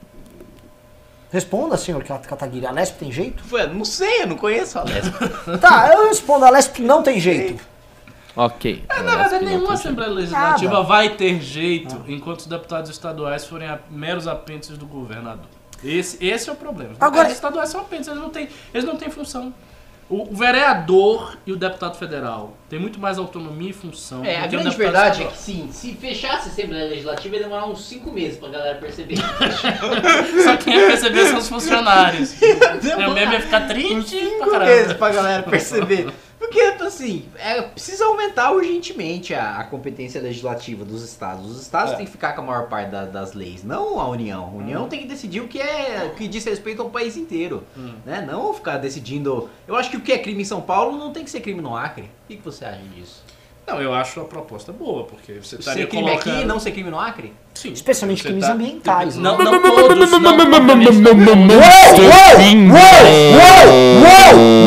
Responda, 1.32 1.76
senhor 1.78 2.04
Kataguiri. 2.04 2.66
A 2.66 2.70
Lesp 2.70 2.98
tem 2.98 3.10
jeito? 3.10 3.42
Ué, 3.52 3.66
Não 3.66 3.84
sei, 3.86 4.22
eu 4.22 4.26
não 4.26 4.36
conheço 4.36 4.78
a 4.78 4.84
Lesp. 4.84 5.12
Tá, 5.60 5.90
eu 5.94 6.08
respondo. 6.08 6.44
A 6.44 6.50
Lesp 6.50 6.80
não 6.80 7.02
tem 7.02 7.18
jeito. 7.18 7.64
Ok. 8.36 8.84
É, 8.88 9.02
na 9.02 9.16
verdade, 9.16 9.44
nenhuma 9.44 9.74
Assembleia 9.74 10.10
Legislativa 10.10 10.72
Nada. 10.72 10.84
vai 10.86 11.10
ter 11.16 11.40
jeito 11.40 12.02
enquanto 12.06 12.40
os 12.40 12.46
deputados 12.46 12.90
estaduais 12.90 13.46
forem 13.46 13.68
a- 13.68 13.78
meros 13.90 14.26
apêndices 14.28 14.76
do 14.78 14.86
governador. 14.86 15.46
Esse, 15.84 16.24
esse 16.24 16.48
é 16.48 16.52
o 16.52 16.56
problema. 16.56 16.92
Os 16.92 16.96
Agora- 16.96 17.28
deputados 17.28 17.32
estaduais 17.34 17.68
são 17.70 17.80
apêndices, 17.80 18.08
eles 18.12 18.22
não 18.22 18.30
têm, 18.30 18.48
eles 18.72 18.86
não 18.86 18.96
têm 18.96 19.10
função. 19.10 19.52
O, 20.08 20.30
o 20.32 20.34
vereador 20.36 21.36
e 21.46 21.52
o 21.52 21.56
deputado 21.56 21.96
federal 21.96 22.52
têm 22.72 22.80
muito 22.80 22.98
mais 22.98 23.18
autonomia 23.18 23.68
e 23.68 23.72
função. 23.74 24.24
É, 24.24 24.38
a 24.38 24.46
grande 24.46 24.74
verdade 24.74 25.22
é 25.22 25.26
que 25.26 25.36
sim, 25.36 25.68
se 25.70 25.92
fechasse 25.92 26.48
a 26.48 26.52
Assembleia 26.52 26.88
Legislativa 26.88 27.36
ia 27.36 27.42
demorar 27.42 27.66
uns 27.66 27.84
5 27.86 28.10
meses 28.10 28.38
pra 28.38 28.48
galera 28.48 28.78
perceber. 28.78 29.16
Só 30.42 30.56
quem 30.56 30.74
ia 30.78 30.86
perceber 30.86 31.26
são 31.26 31.38
os 31.38 31.48
funcionários. 31.50 32.34
Eu 32.40 33.12
mesmo 33.12 33.32
ia 33.34 33.40
ficar 33.42 33.68
triste 33.68 34.16
pra 34.38 34.46
Cinco 34.46 34.58
meses 34.60 34.92
pra 34.94 35.10
galera 35.10 35.42
perceber. 35.42 36.10
Porque, 36.38 36.60
assim, 36.82 37.24
é, 37.38 37.62
precisa 37.62 38.04
aumentar 38.04 38.50
urgentemente 38.50 39.32
a, 39.32 39.58
a 39.58 39.64
competência 39.64 40.20
legislativa 40.20 40.84
dos 40.84 41.02
estados. 41.04 41.48
Os 41.48 41.62
estados 41.62 41.92
É. 41.92 41.96
têm 41.96 42.04
que 42.04 42.10
ficar 42.10 42.32
com 42.34 42.42
a 42.42 42.44
maior 42.44 42.68
parte 42.68 42.90
da- 42.90 43.04
das 43.06 43.32
leis, 43.32 43.62
não 43.62 44.00
a 44.00 44.08
União. 44.08 44.44
A 44.44 44.50
União 44.56 44.88
tem 44.88 44.98
que 45.00 45.06
decidir 45.06 45.40
o 45.40 45.46
que 45.46 45.60
é 45.60 46.10
o 46.12 46.16
que 46.16 46.26
diz 46.26 46.44
respeito 46.44 46.82
ao 46.82 46.90
país 46.90 47.16
inteiro. 47.16 47.62
Hum. 47.76 47.94
Né? 48.04 48.26
Não 48.28 48.52
ficar 48.52 48.78
decidindo. 48.78 49.48
Eu 49.68 49.76
acho 49.76 49.88
que 49.88 49.96
o 49.96 50.00
que 50.00 50.12
é 50.12 50.18
crime 50.18 50.42
em 50.42 50.44
São 50.44 50.60
Paulo 50.60 50.98
não 50.98 51.12
tem 51.12 51.22
que 51.22 51.30
ser 51.30 51.40
crime 51.40 51.60
no 51.62 51.76
Acre. 51.76 52.02
O 52.24 52.28
que, 52.28 52.36
que 52.36 52.44
você 52.44 52.61
acha 52.64 52.80
disso? 52.94 53.22
Não, 53.66 53.80
eu 53.80 53.94
acho 53.94 54.20
a 54.20 54.24
proposta 54.24 54.72
boa, 54.72 55.04
porque 55.04 55.34
você 55.34 55.54
estaria 55.56 55.84
Ser 55.84 55.88
crime 55.88 56.02
colocando... 56.08 56.32
aqui 56.34 56.42
e 56.42 56.44
não 56.44 56.58
ser 56.58 56.72
crime 56.72 56.90
no 56.90 56.98
Acre? 56.98 57.32
Sim, 57.54 57.72
Especialmente 57.72 58.20
você 58.20 58.28
crimes 58.28 58.46
tá- 58.46 58.52
ambientais. 58.52 59.16
Não, 59.16 59.38
não 59.38 59.62
todos, 59.62 60.10
não, 60.10 60.18
não 60.18 60.36
Uou, 62.72 63.02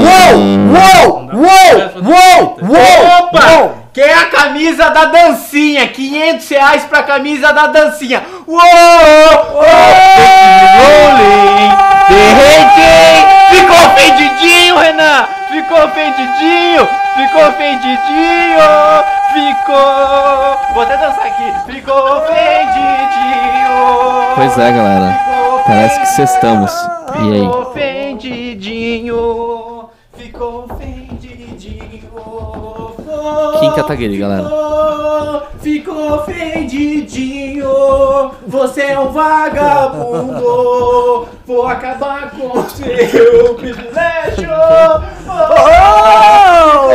uou, 0.06 0.40
uou, 0.72 1.62
uou, 2.04 2.58
uou, 2.64 3.62
uou. 3.64 3.86
Quer 3.94 4.14
a 4.18 4.26
camisa 4.26 4.90
da 4.90 5.06
dancinha? 5.06 5.88
500 5.88 6.50
reais 6.50 6.84
pra 6.84 7.04
camisa 7.04 7.52
da 7.52 7.68
dancinha. 7.68 8.26
Uou! 8.48 8.60
Rolling! 10.80 11.70
Derretei! 12.10 13.26
Ficou 13.52 13.78
ofendidinho, 13.88 14.78
Renan! 14.78 15.28
Ficou 15.52 15.78
ofendidinho! 15.86 17.05
Ficou 17.16 17.48
ofendidinho! 17.48 18.60
Ficou... 19.34 20.74
Vou 20.74 20.84
até 20.84 20.98
dançar 20.98 21.26
aqui. 21.28 21.72
Ficou 21.72 22.18
ofendidinho! 22.18 22.36
Pois 24.36 24.58
é, 24.58 24.72
galera. 24.72 25.18
Parece 25.66 26.00
que 26.02 26.08
cestamos. 26.08 26.72
E 27.16 27.34
aí? 27.34 27.40
Ficou 27.42 27.62
ofendidinho, 27.62 29.90
ficou 30.18 30.66
ofendidinho. 30.66 31.05
Kim 33.60 33.72
Kataguiri, 33.74 34.18
galera. 34.18 34.50
Ficou 35.62 36.16
ofendidinho, 36.16 37.68
você 38.48 38.82
é 38.84 39.00
um 39.00 39.10
vagabundo. 39.12 40.46
Vou 41.46 41.68
acabar 41.68 42.32
com 42.32 42.64
seu 42.70 43.56
privilégio. 43.56 44.50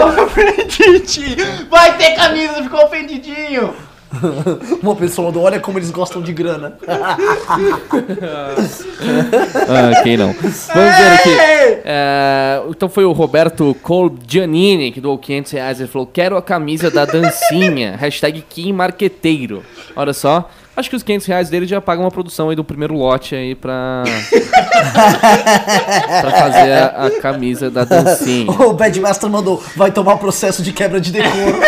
Ficou 0.07 0.25
ofendidinho. 0.25 1.67
Vai 1.69 1.97
ter 1.97 2.15
camisa, 2.15 2.63
ficou 2.63 2.85
ofendidinho. 2.85 3.75
Uma 4.83 4.97
pessoa 4.97 5.29
mandou, 5.29 5.45
olha 5.45 5.61
como 5.61 5.79
eles 5.79 5.91
gostam 5.91 6.21
de 6.23 6.33
grana. 6.33 6.77
Ah, 9.69 10.03
quem 10.03 10.17
não? 10.17 10.33
Vamos 10.33 10.53
ver 10.97 11.13
aqui. 11.13 11.31
É, 11.85 12.63
então 12.69 12.89
foi 12.89 13.05
o 13.05 13.13
Roberto 13.13 13.75
Colgianini 13.83 14.93
que 14.93 15.01
doou 15.01 15.17
500 15.17 15.53
reais. 15.53 15.81
Ele 15.81 15.89
falou: 15.89 16.07
Quero 16.07 16.37
a 16.37 16.43
camisa 16.43 16.91
da 16.91 17.05
dancinha. 17.05 17.97
Hashtag 17.99 18.43
Kim 18.43 18.73
Marqueteiro. 18.73 19.63
Olha 19.97 20.13
só. 20.13 20.51
Acho 20.77 20.89
que 20.89 20.97
os 20.97 21.03
500 21.03 21.27
reais 21.27 21.51
dele 21.51 21.67
já 21.67 21.81
pagam 21.81 22.05
uma 22.05 22.11
produção 22.11 22.49
aí 22.49 22.57
do 22.57 22.65
primeiro 22.65 22.95
lote 22.95 23.35
aí 23.35 23.55
pra. 23.55 24.05
pra 26.21 26.31
fazer 26.31 26.73
a, 26.73 27.07
a 27.07 27.11
camisa 27.21 27.71
da 27.71 27.85
dancinha. 27.85 28.51
O 28.51 28.73
Badmaster 28.73 29.29
mandou, 29.29 29.63
vai 29.77 29.91
tomar 29.91 30.17
processo 30.17 30.63
de 30.63 30.73
quebra 30.73 31.01
de 31.01 31.13
decoro. 31.13 31.61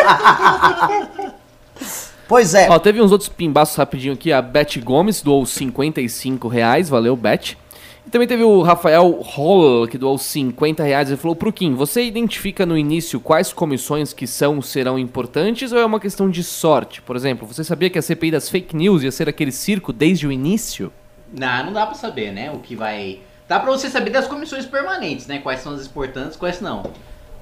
Pois 2.33 2.55
é. 2.55 2.67
Ó, 2.71 2.79
teve 2.79 2.99
uns 3.03 3.13
outros 3.13 3.29
pimbaços 3.29 3.77
rapidinho 3.77 4.15
aqui. 4.15 4.33
A 4.33 4.41
Beth 4.41 4.81
Gomes 4.83 5.21
doou 5.21 5.45
55 5.45 6.49
reais. 6.49 6.89
Valeu, 6.89 7.15
Beth. 7.15 7.59
E 8.07 8.11
também 8.11 8.27
teve 8.27 8.43
o 8.43 8.63
Rafael 8.63 9.21
Holl, 9.37 9.87
que 9.87 9.99
doou 9.99 10.17
50 10.17 10.83
reais. 10.83 11.09
Ele 11.11 11.19
falou, 11.19 11.37
pro 11.37 11.53
Kim, 11.53 11.75
você 11.75 12.03
identifica 12.03 12.65
no 12.65 12.79
início 12.79 13.21
quais 13.21 13.53
comissões 13.53 14.15
que 14.15 14.27
são 14.27 14.63
serão 14.63 14.99
importantes 14.99 15.73
ou 15.73 15.79
é 15.79 15.85
uma 15.85 16.01
questão 16.01 16.31
de 16.31 16.43
sorte? 16.43 17.03
Por 17.03 17.17
exemplo, 17.17 17.47
você 17.47 17.63
sabia 17.63 17.91
que 17.91 17.99
a 17.99 18.03
CPI 18.03 18.31
das 18.31 18.49
fake 18.49 18.75
news 18.75 19.03
ia 19.03 19.13
ser 19.13 19.29
aquele 19.29 19.53
circo 19.53 19.93
desde 19.93 20.27
o 20.27 20.33
início? 20.33 20.91
Não, 21.31 21.67
não 21.67 21.73
dá 21.75 21.85
pra 21.85 21.95
saber, 21.95 22.33
né? 22.33 22.51
O 22.51 22.61
que 22.61 22.75
vai. 22.75 23.21
Dá 23.47 23.61
pra 23.61 23.71
você 23.71 23.91
saber 23.91 24.09
das 24.09 24.27
comissões 24.27 24.65
permanentes, 24.65 25.27
né? 25.27 25.39
Quais 25.39 25.61
são 25.61 25.75
as 25.75 25.85
importantes, 25.85 26.39
quais 26.39 26.63
não. 26.63 26.83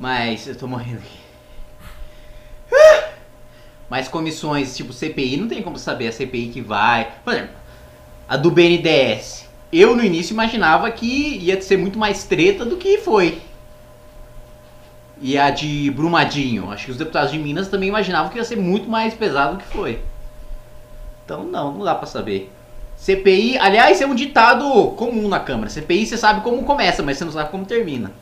Mas 0.01 0.49
eu 0.49 0.57
tô 0.57 0.66
morrendo 0.66 0.99
aqui. 0.99 1.20
Mas 3.91 4.07
comissões 4.07 4.76
tipo 4.76 4.93
CPI, 4.93 5.36
não 5.36 5.49
tem 5.49 5.62
como 5.62 5.76
saber 5.76 6.07
a 6.07 6.12
CPI 6.12 6.51
que 6.51 6.61
vai. 6.61 7.12
Por 7.24 7.32
exemplo, 7.32 7.51
a 8.28 8.36
do 8.36 8.49
BNDES. 8.49 9.49
Eu 9.72 9.97
no 9.97 10.05
início 10.05 10.32
imaginava 10.32 10.88
que 10.93 11.38
ia 11.38 11.61
ser 11.61 11.76
muito 11.76 11.99
mais 11.99 12.22
treta 12.22 12.64
do 12.64 12.76
que 12.76 12.99
foi. 12.99 13.43
E 15.20 15.36
a 15.36 15.51
de 15.51 15.91
Brumadinho. 15.91 16.70
Acho 16.70 16.86
que 16.86 16.91
os 16.93 16.97
deputados 16.97 17.32
de 17.32 17.38
Minas 17.38 17.68
também 17.68 17.88
imaginavam 17.88 18.30
que 18.30 18.38
ia 18.38 18.45
ser 18.45 18.57
muito 18.57 18.88
mais 18.88 19.12
pesado 19.12 19.57
do 19.57 19.62
que 19.62 19.68
foi. 19.68 20.01
Então 21.24 21.43
não, 21.45 21.72
não 21.72 21.84
dá 21.84 21.95
pra 21.95 22.07
saber. 22.07 22.51
CPI, 22.97 23.59
aliás, 23.59 24.01
é 24.01 24.07
um 24.07 24.14
ditado 24.14 24.93
comum 24.93 25.28
na 25.28 25.41
Câmara. 25.41 25.68
CPI 25.68 26.07
você 26.07 26.16
sabe 26.16 26.43
como 26.43 26.62
começa, 26.64 27.03
mas 27.03 27.18
você 27.18 27.24
não 27.24 27.32
sabe 27.32 27.51
como 27.51 27.64
termina. 27.64 28.12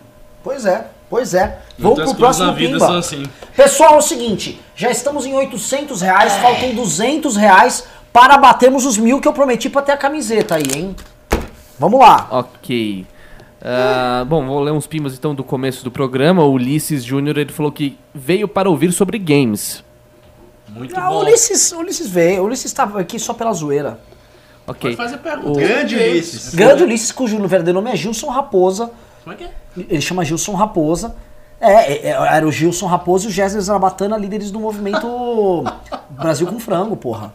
Pois 0.43 0.65
é, 0.65 0.89
pois 1.09 1.35
é. 1.35 1.59
Vamos 1.79 2.01
pro 2.03 2.15
próximo 2.15 2.55
pimba. 2.55 2.99
assim. 2.99 3.25
Pessoal, 3.57 3.95
é 3.95 3.99
o 3.99 4.03
seguinte, 4.03 4.61
já 4.75 4.91
estamos 4.91 5.27
em 5.27 5.35
800 5.35 6.01
reais, 6.01 6.35
faltam 6.37 6.75
200 6.75 7.37
reais 7.37 7.85
para 8.13 8.37
batermos 8.37 8.85
os 8.87 8.97
mil 8.99 9.21
que 9.21 9.29
eu 9.29 9.33
prometi 9.33 9.69
para 9.69 9.83
ter 9.83 9.93
a 9.93 9.97
camiseta 9.97 10.57
aí, 10.57 10.65
hein? 10.75 10.97
Vamos 11.79 12.01
lá. 12.01 12.27
Ok. 12.31 13.07
Ah, 13.61 14.25
bom, 14.27 14.47
vou 14.47 14.61
ler 14.61 14.73
uns 14.73 14.87
pimbas 14.87 15.15
então 15.15 15.35
do 15.35 15.43
começo 15.43 15.83
do 15.85 15.91
programa. 15.91 16.43
O 16.45 16.53
Ulisses 16.53 17.05
Júnior 17.05 17.37
ele 17.39 17.53
falou 17.53 17.73
que 17.73 17.99
veio 18.15 18.47
para 18.47 18.69
ouvir 18.71 18.93
sobre 18.93 19.19
games. 19.19 19.83
Muito 20.69 20.97
Ah, 20.99 21.09
bom. 21.09 21.21
Ulisses, 21.23 21.73
Ulisses 21.73 22.09
veio, 22.09 22.45
Ulisses 22.45 22.67
estava 22.67 23.01
aqui 23.01 23.19
só 23.19 23.33
pela 23.35 23.53
zoeira. 23.53 23.99
Ok. 24.67 24.95
Pode 24.95 24.97
fazer 24.97 25.19
pergunta. 25.19 25.51
O- 25.51 25.55
Grande 25.55 25.97
Ulisses. 25.97 26.55
Grande 26.55 26.83
Ulisses, 26.85 27.11
cujo 27.11 27.37
verdadeiro 27.47 27.81
nome 27.81 27.91
é 27.93 27.97
Gilson 27.97 28.29
Raposa. 28.29 28.91
Como 29.25 29.35
é 29.35 29.37
que 29.37 29.45
é? 29.45 29.51
Ele 29.77 30.01
chama 30.01 30.25
Gilson 30.25 30.55
Raposa. 30.55 31.15
É, 31.61 31.73
é, 31.73 32.07
é, 32.07 32.11
era 32.11 32.47
o 32.47 32.53
Gilson 32.53 32.87
Raposa 32.87 33.27
e 33.27 33.29
o 33.29 33.33
Gésner 33.33 33.61
Zarabatana, 33.61 34.17
líderes 34.17 34.51
do 34.51 34.61
movimento 34.61 35.65
Brasil 36.11 36.47
com 36.47 36.61
Frango, 36.61 36.97
porra. 36.97 37.33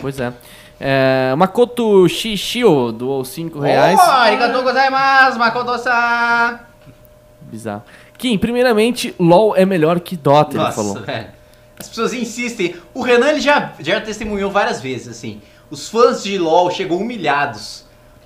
Pois 0.00 0.18
é. 0.20 0.32
é 0.80 1.34
Makoto 1.36 2.08
Shishio 2.08 2.92
doou 2.92 3.24
5 3.24 3.58
reais. 3.58 3.98
Oh, 3.98 4.10
arigatou 4.10 4.62
gozaimasu, 4.62 5.38
Makoto-san. 5.38 6.60
Bizarro. 7.42 7.82
Kim, 8.16 8.38
primeiramente, 8.38 9.14
LOL 9.18 9.56
é 9.56 9.66
melhor 9.66 10.00
que 10.00 10.16
Dota, 10.16 10.52
ele 10.52 10.62
Nossa, 10.62 10.76
falou. 10.76 10.94
velho. 11.02 11.28
As 11.78 11.88
pessoas 11.88 12.14
insistem. 12.14 12.76
O 12.94 13.02
Renan 13.02 13.30
ele 13.30 13.40
já, 13.40 13.72
já 13.80 14.00
testemunhou 14.00 14.50
várias 14.50 14.80
vezes, 14.80 15.08
assim. 15.08 15.42
Os 15.70 15.88
fãs 15.88 16.22
de 16.22 16.38
LoL 16.38 16.70
chegam 16.70 16.96
humilhados. 16.96 17.83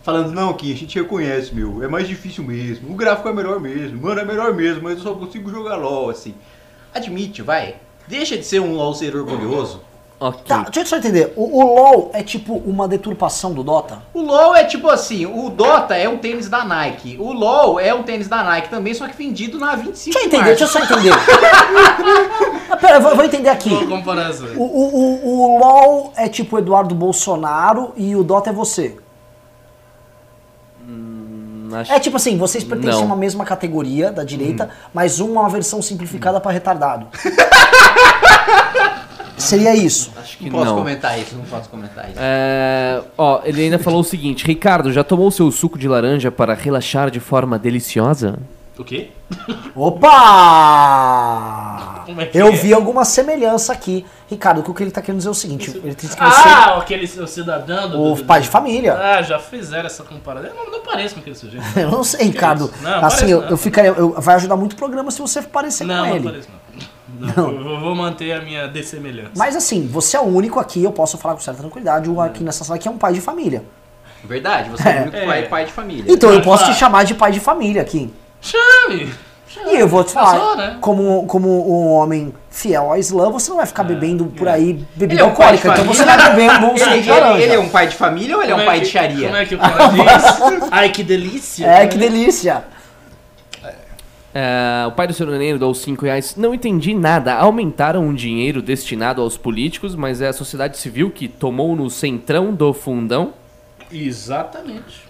Falando, 0.09 0.33
não, 0.33 0.55
Kim, 0.55 0.73
a 0.73 0.75
gente 0.75 0.99
reconhece, 0.99 1.55
meu. 1.55 1.85
É 1.85 1.87
mais 1.87 2.09
difícil 2.09 2.43
mesmo. 2.43 2.91
O 2.91 2.95
gráfico 2.95 3.29
é 3.29 3.33
melhor 3.35 3.61
mesmo. 3.61 4.01
Mano, 4.01 4.19
é 4.19 4.25
melhor 4.25 4.55
mesmo, 4.55 4.85
mas 4.85 4.97
eu 4.97 5.03
só 5.05 5.13
consigo 5.13 5.51
jogar 5.51 5.77
LoL, 5.77 6.09
assim. 6.09 6.35
Admite, 6.95 7.43
vai. 7.43 7.75
Deixa 8.07 8.35
de 8.39 8.43
ser 8.43 8.59
um 8.59 8.75
LoL 8.75 8.95
ser 8.95 9.15
orgulhoso. 9.15 9.83
Ok. 10.21 10.43
Tá, 10.49 10.65
deixa 10.65 10.81
eu 10.81 10.87
só 10.87 10.97
entender. 10.97 11.33
O, 11.37 11.61
o 11.61 11.75
LoL 11.77 12.11
é 12.13 12.25
tipo 12.25 12.57
uma 12.57 12.89
deturpação 12.89 13.53
do 13.53 13.63
Dota? 13.63 14.03
O 14.13 14.21
LoL 14.21 14.57
é 14.57 14.65
tipo 14.65 14.89
assim, 14.89 15.27
o 15.27 15.49
Dota 15.49 15.95
é 15.95 16.09
um 16.09 16.19
tênis 16.19 16.49
da 16.49 16.65
Nike. 16.65 17.17
O 17.21 17.33
LoL 17.33 17.79
é 17.79 17.95
um 17.95 18.03
tênis 18.03 18.27
da 18.27 18.43
Nike 18.43 18.69
também, 18.69 18.93
só 18.95 19.07
que 19.07 19.17
vendido 19.17 19.61
na 19.61 19.77
25 19.77 19.95
Deixa 20.13 20.19
eu 20.19 20.23
de 20.23 20.27
entender, 20.27 20.57
deixa 20.57 20.65
eu 20.65 20.69
só 20.69 20.81
entender. 20.81 21.13
ah, 22.69 22.77
pera, 22.77 22.97
eu 22.97 23.01
vou, 23.01 23.11
eu 23.11 23.17
vou 23.17 23.25
entender 23.27 23.49
aqui. 23.49 23.71
Boa 23.71 23.87
comparação. 23.87 24.49
O, 24.57 24.65
o, 24.65 25.25
o, 25.25 25.55
o 25.55 25.59
LoL 25.61 26.13
é 26.17 26.29
tipo 26.29 26.57
o 26.57 26.59
Eduardo 26.59 26.97
Bolsonaro 26.97 27.93
e 27.97 28.17
o 28.17 28.25
Dota 28.25 28.51
é 28.51 28.53
você. 28.53 28.97
Hum, 30.89 31.69
acho- 31.75 31.93
É 31.93 32.01
tipo 32.01 32.17
assim, 32.17 32.39
vocês 32.39 32.65
pertencem 32.65 32.95
Não. 32.95 33.03
a 33.03 33.07
uma 33.07 33.17
mesma 33.17 33.45
categoria 33.45 34.11
da 34.11 34.25
direita, 34.25 34.71
mas 34.95 35.21
um 35.21 35.37
é 35.37 35.41
uma 35.41 35.49
versão 35.51 35.83
simplificada 35.83 36.41
pra 36.41 36.51
retardado. 36.51 37.07
Seria 39.37 39.75
isso. 39.75 40.11
acho 40.17 40.37
que 40.37 40.45
Não 40.51 40.59
posso 40.59 40.65
não. 40.67 40.77
comentar 40.79 41.19
isso, 41.19 41.37
não 41.37 41.45
posso 41.45 41.69
comentar 41.69 42.07
isso. 42.11 42.19
É, 42.19 43.01
ó, 43.17 43.41
ele 43.45 43.63
ainda 43.63 43.79
falou 43.79 44.01
o 44.01 44.05
seguinte: 44.05 44.45
Ricardo, 44.45 44.93
já 44.93 45.05
tomou 45.05 45.31
seu 45.31 45.51
suco 45.53 45.79
de 45.79 45.87
laranja 45.87 46.31
para 46.31 46.55
relaxar 46.55 47.09
de 47.11 47.21
forma 47.21 47.57
deliciosa? 47.59 48.37
O 48.79 48.85
quê? 48.85 49.11
Opa! 50.69 52.03
Como 52.09 52.21
é 52.21 52.27
que 52.27 52.39
Eu 52.39 52.49
é? 52.49 52.53
vi 52.53 52.73
alguma 52.73 53.05
semelhança 53.05 53.73
aqui. 53.73 54.07
Ricardo, 54.29 54.61
o 54.67 54.75
que 54.75 54.83
ele 54.83 54.91
tá 54.91 55.01
querendo 55.03 55.19
dizer 55.19 55.29
é 55.29 55.33
o 55.33 55.35
seguinte: 55.35 55.71
ele 55.83 55.95
disse 55.95 56.17
que 56.17 56.23
você 56.25 56.49
Ah, 56.49 56.79
aquele 56.79 57.05
o 57.21 57.27
cidadão 57.27 57.91
do, 57.91 58.03
o 58.03 58.15
do- 58.15 58.25
pai 58.25 58.41
de 58.41 58.49
família. 58.49 58.95
Ah, 58.95 59.21
já 59.23 59.39
fizeram 59.39 59.87
essa 59.87 60.03
comparação. 60.05 60.49
Eu 60.51 60.55
não, 60.57 60.71
não 60.73 60.81
pareço 60.81 61.15
com 61.15 61.21
aquele 61.21 61.37
sujeito. 61.37 61.65
Eu 61.77 61.91
não 61.91 62.03
sei, 62.05 62.27
Ricardo. 62.27 62.71
Não, 62.81 62.91
assim, 62.91 63.01
parece 63.01 63.31
eu, 63.31 63.41
não. 63.43 63.49
eu 63.51 63.57
ficaria. 63.57 63.91
eu- 63.91 64.13
vai 64.21 64.35
ajudar 64.37 64.57
muito 64.57 64.73
o 64.75 64.77
programa 64.77 65.11
se 65.11 65.21
você 65.21 65.43
parecer 65.43 65.85
Não, 65.85 66.05
com 66.05 66.09
não 66.11 66.17
ele. 66.17 66.25
pareço 66.25 66.49
não. 66.51 66.59
Não, 67.19 67.51
Eu 67.51 67.81
vou- 67.81 67.95
manter 67.97 68.33
a 68.33 68.41
minha 68.41 68.69
dessemelhança. 68.69 69.31
Mas 69.37 69.57
assim, 69.57 69.89
você 69.89 70.17
é 70.17 70.21
o 70.21 70.25
único 70.25 70.61
aqui, 70.61 70.85
eu 70.85 70.93
posso 70.93 71.17
falar 71.19 71.35
com 71.35 71.41
certa 71.41 71.61
tranquilidade, 71.61 72.09
o 72.09 72.21
aqui 72.21 72.45
nessa 72.45 72.63
sala 72.65 72.79
que 72.79 72.87
é 72.87 72.91
um 72.91 72.99
pai 72.99 73.13
de 73.15 73.21
família. 73.21 73.65
Verdade, 74.23 74.69
você 74.71 74.89
é, 74.89 74.99
o 74.99 75.03
único 75.03 75.17
É. 75.17 75.27
pai, 75.27 75.43
pai 75.49 75.65
de 75.65 75.73
família. 75.73 76.05
Então 76.13 76.31
eu 76.33 76.43
posso 76.43 76.63
te 76.65 76.67
falar. 76.67 76.79
chamar 76.79 77.05
de 77.05 77.15
pai 77.15 77.33
de 77.33 77.41
família 77.41 77.81
aqui. 77.83 78.13
Chame! 78.41 79.13
E 79.71 79.77
eu 79.77 79.89
vou 79.89 80.05
te 80.05 80.13
falar, 80.13 80.39
Passou, 80.39 80.57
né? 80.57 80.77
como, 80.81 81.27
como 81.27 81.49
um 81.49 81.89
homem 81.93 82.33
fiel 82.51 82.93
à 82.93 82.99
Islã, 82.99 83.31
você 83.31 83.49
não 83.51 83.57
vai 83.57 83.67
ficar 83.67 83.83
bebendo 83.83 84.27
por 84.27 84.47
aí 84.47 84.85
bebida 84.95 85.23
é 85.23 85.25
um 85.25 85.35
pai 85.35 85.57
de 85.57 85.67
alcoólica, 85.67 85.69
então 85.73 85.85
você 85.85 86.05
família? 86.05 86.29
vai 86.29 86.37
beber 86.37 86.51
um 86.53 86.61
bom 86.69 86.77
suco 86.77 86.91
Ele, 86.91 87.01
de 87.03 87.11
ele- 87.11 87.21
laranja. 87.21 87.43
ele 87.45 87.53
é 87.55 87.59
um 87.59 87.69
pai 87.69 87.87
de 87.89 87.97
família 87.97 88.37
ou 88.37 88.43
ele 88.43 88.53
é 88.53 88.55
um 88.55 88.59
Como 88.59 88.67
pai 88.71 88.79
que- 88.79 88.85
de 88.85 88.91
Sharia? 88.93 89.27
Como 89.27 89.37
é 89.37 89.47
que 89.47 89.55
o 89.55 89.59
cara 89.59 89.87
diz? 89.89 90.69
Ai, 90.71 90.89
que 90.91 91.03
delícia! 91.03 91.67
É, 91.67 91.87
que 91.87 91.99
delícia. 91.99 92.65
É, 94.35 94.87
o 94.87 94.93
pai 94.93 95.07
do 95.07 95.27
Nenê 95.27 95.57
deu 95.59 95.75
5 95.75 96.05
reais. 96.05 96.37
Não 96.37 96.55
entendi 96.55 96.95
nada. 96.95 97.35
Aumentaram 97.35 98.07
o 98.09 98.15
dinheiro 98.15 98.61
destinado 98.63 99.21
aos 99.23 99.37
políticos, 99.39 99.97
mas 99.97 100.21
é 100.21 100.29
a 100.29 100.33
sociedade 100.33 100.77
civil 100.79 101.11
que 101.11 101.27
tomou 101.27 101.75
no 101.75 101.89
centrão 101.91 102.53
do 102.55 102.73
fundão. 102.73 103.33
Exatamente. 103.91 105.03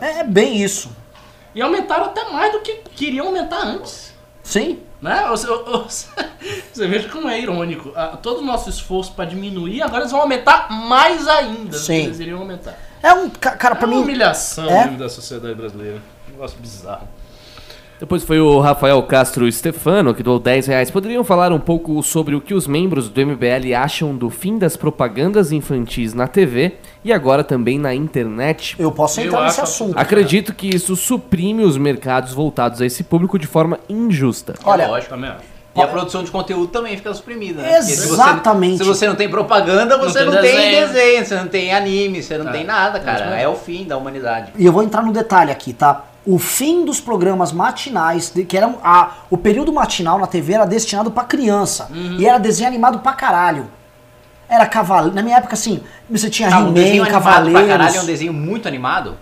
É, 0.00 0.20
é 0.20 0.24
bem 0.24 0.56
isso. 0.62 0.90
E 1.54 1.60
aumentaram 1.60 2.06
até 2.06 2.24
mais 2.30 2.52
do 2.52 2.60
que 2.60 2.76
queriam 2.94 3.26
aumentar 3.28 3.62
antes. 3.62 4.12
Sim. 4.42 4.80
Né? 5.00 5.24
Você, 5.28 6.86
veja 6.86 7.08
como 7.08 7.28
é 7.28 7.40
irônico. 7.40 7.92
Ah, 7.94 8.16
Todo 8.20 8.40
o 8.40 8.44
nosso 8.44 8.70
esforço 8.70 9.12
para 9.12 9.24
diminuir, 9.24 9.82
agora 9.82 10.02
eles 10.02 10.12
vão 10.12 10.20
aumentar 10.20 10.70
mais 10.70 11.26
ainda 11.28 11.70
do 11.70 11.78
Sim. 11.78 12.00
que 12.00 12.06
eles 12.06 12.20
iriam 12.20 12.38
aumentar. 12.40 12.78
É 13.02 13.12
um. 13.12 13.28
ca- 13.28 13.56
Cara, 13.56 13.74
É 13.74 13.78
pra 13.78 13.86
uma 13.88 13.96
mim. 13.96 14.02
humilhação 14.02 14.68
É? 14.70 14.86
da 14.88 15.08
sociedade 15.08 15.54
brasileira. 15.54 16.00
Um 16.28 16.32
negócio 16.32 16.56
bizarro. 16.58 17.08
Depois 18.02 18.24
foi 18.24 18.40
o 18.40 18.58
Rafael 18.58 19.00
Castro 19.04 19.50
Stefano, 19.52 20.12
que 20.12 20.24
doou 20.24 20.40
10 20.40 20.66
reais. 20.66 20.90
Poderiam 20.90 21.22
falar 21.22 21.52
um 21.52 21.60
pouco 21.60 22.02
sobre 22.02 22.34
o 22.34 22.40
que 22.40 22.52
os 22.52 22.66
membros 22.66 23.08
do 23.08 23.24
MBL 23.24 23.72
acham 23.80 24.12
do 24.12 24.28
fim 24.28 24.58
das 24.58 24.76
propagandas 24.76 25.52
infantis 25.52 26.12
na 26.12 26.26
TV 26.26 26.78
e 27.04 27.12
agora 27.12 27.44
também 27.44 27.78
na 27.78 27.94
internet? 27.94 28.74
Eu 28.76 28.90
posso 28.90 29.20
Eu 29.20 29.26
entrar 29.26 29.42
nesse 29.44 29.60
acho 29.60 29.70
assunto. 29.70 29.96
Acredito 29.96 30.52
que 30.52 30.74
isso 30.74 30.96
suprime 30.96 31.62
os 31.62 31.76
mercados 31.78 32.32
voltados 32.34 32.80
a 32.80 32.86
esse 32.86 33.04
público 33.04 33.38
de 33.38 33.46
forma 33.46 33.78
injusta. 33.88 34.54
Olha, 34.64 34.88
Lógico. 34.88 35.14
Também 35.14 35.30
acho. 35.30 35.52
E 35.76 35.80
a 35.80 35.86
produção 35.86 36.24
de 36.24 36.30
conteúdo 36.32 36.66
também 36.72 36.96
fica 36.96 37.14
suprimida. 37.14 37.62
né? 37.62 37.68
Porque 37.68 37.82
se 37.84 37.96
você- 38.08 38.12
Exatamente. 38.14 38.78
Se 38.78 38.84
você 38.84 39.06
não 39.06 39.14
tem 39.14 39.28
propaganda, 39.28 39.96
você 39.96 40.18
tem 40.18 40.26
não 40.26 40.32
tem, 40.32 40.42
desenho. 40.42 40.86
desenho. 40.88 41.24
você 41.24 41.34
não 41.36 41.46
tem 41.46 41.72
anime, 41.72 42.20
você 42.20 42.36
não 42.36 42.48
É. 42.48 42.52
tem 42.52 42.64
nada, 42.64 42.98
cara. 42.98 43.38
É 43.40 43.46
o 43.46 43.54
fim 43.54 43.84
da 43.84 43.96
humanidade. 43.96 44.50
E 44.58 44.66
eu 44.66 44.72
vou 44.72 44.82
entrar 44.82 45.02
no 45.02 45.12
detalhe 45.12 45.52
aqui, 45.52 45.72
tá? 45.72 46.06
O 46.24 46.38
fim 46.38 46.84
dos 46.84 47.00
programas 47.00 47.50
matinais, 47.52 48.32
que 48.48 48.56
eram 48.56 48.78
a, 48.84 49.10
o 49.28 49.36
período 49.36 49.72
matinal 49.72 50.18
na 50.18 50.26
TV 50.26 50.52
era 50.54 50.64
destinado 50.64 51.10
pra 51.10 51.24
criança. 51.24 51.88
Uhum. 51.90 52.16
E 52.18 52.26
era 52.26 52.38
desenho 52.38 52.68
animado 52.68 53.00
pra 53.00 53.12
caralho. 53.12 53.66
Era 54.48 54.66
cavaleiro. 54.66 55.14
Na 55.16 55.22
minha 55.22 55.38
época, 55.38 55.54
assim, 55.54 55.80
você 56.08 56.30
tinha 56.30 56.48
um 56.58 56.72
desenho 56.72 56.96
He-Man, 56.96 57.04
pra 57.04 57.12
Cavaleiros. 57.12 57.66
caralho 57.68 57.96
é 57.96 58.00
um 58.02 58.06
desenho 58.06 58.32
muito 58.32 58.68
animado. 58.68 59.16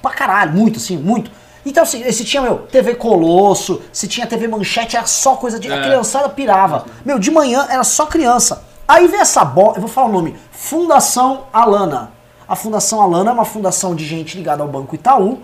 Pra 0.00 0.10
caralho, 0.12 0.52
muito, 0.52 0.78
assim, 0.78 0.96
muito. 0.96 1.30
Então, 1.66 1.82
assim, 1.82 2.10
se 2.12 2.24
tinha, 2.24 2.40
meu, 2.40 2.58
TV 2.58 2.94
Colosso, 2.94 3.82
se 3.92 4.06
tinha 4.08 4.26
TV 4.26 4.48
Manchete, 4.48 4.96
era 4.96 5.04
só 5.06 5.34
coisa 5.34 5.58
de. 5.58 5.70
A 5.70 5.76
É. 5.76 5.82
criançada 5.82 6.28
pirava. 6.30 6.86
Meu, 7.04 7.18
de 7.18 7.30
manhã 7.30 7.66
era 7.68 7.84
só 7.84 8.06
criança. 8.06 8.62
Aí 8.86 9.06
vem 9.06 9.20
essa 9.20 9.44
bola, 9.44 9.74
eu 9.76 9.80
vou 9.82 9.90
falar 9.90 10.06
o 10.08 10.12
nome: 10.12 10.34
Fundação 10.50 11.42
Alana. 11.52 12.10
A 12.48 12.56
Fundação 12.56 13.02
Alana 13.02 13.30
é 13.30 13.34
uma 13.34 13.44
fundação 13.44 13.94
de 13.94 14.06
gente 14.06 14.36
ligada 14.38 14.62
ao 14.62 14.68
Banco 14.68 14.94
Itaú. 14.94 15.40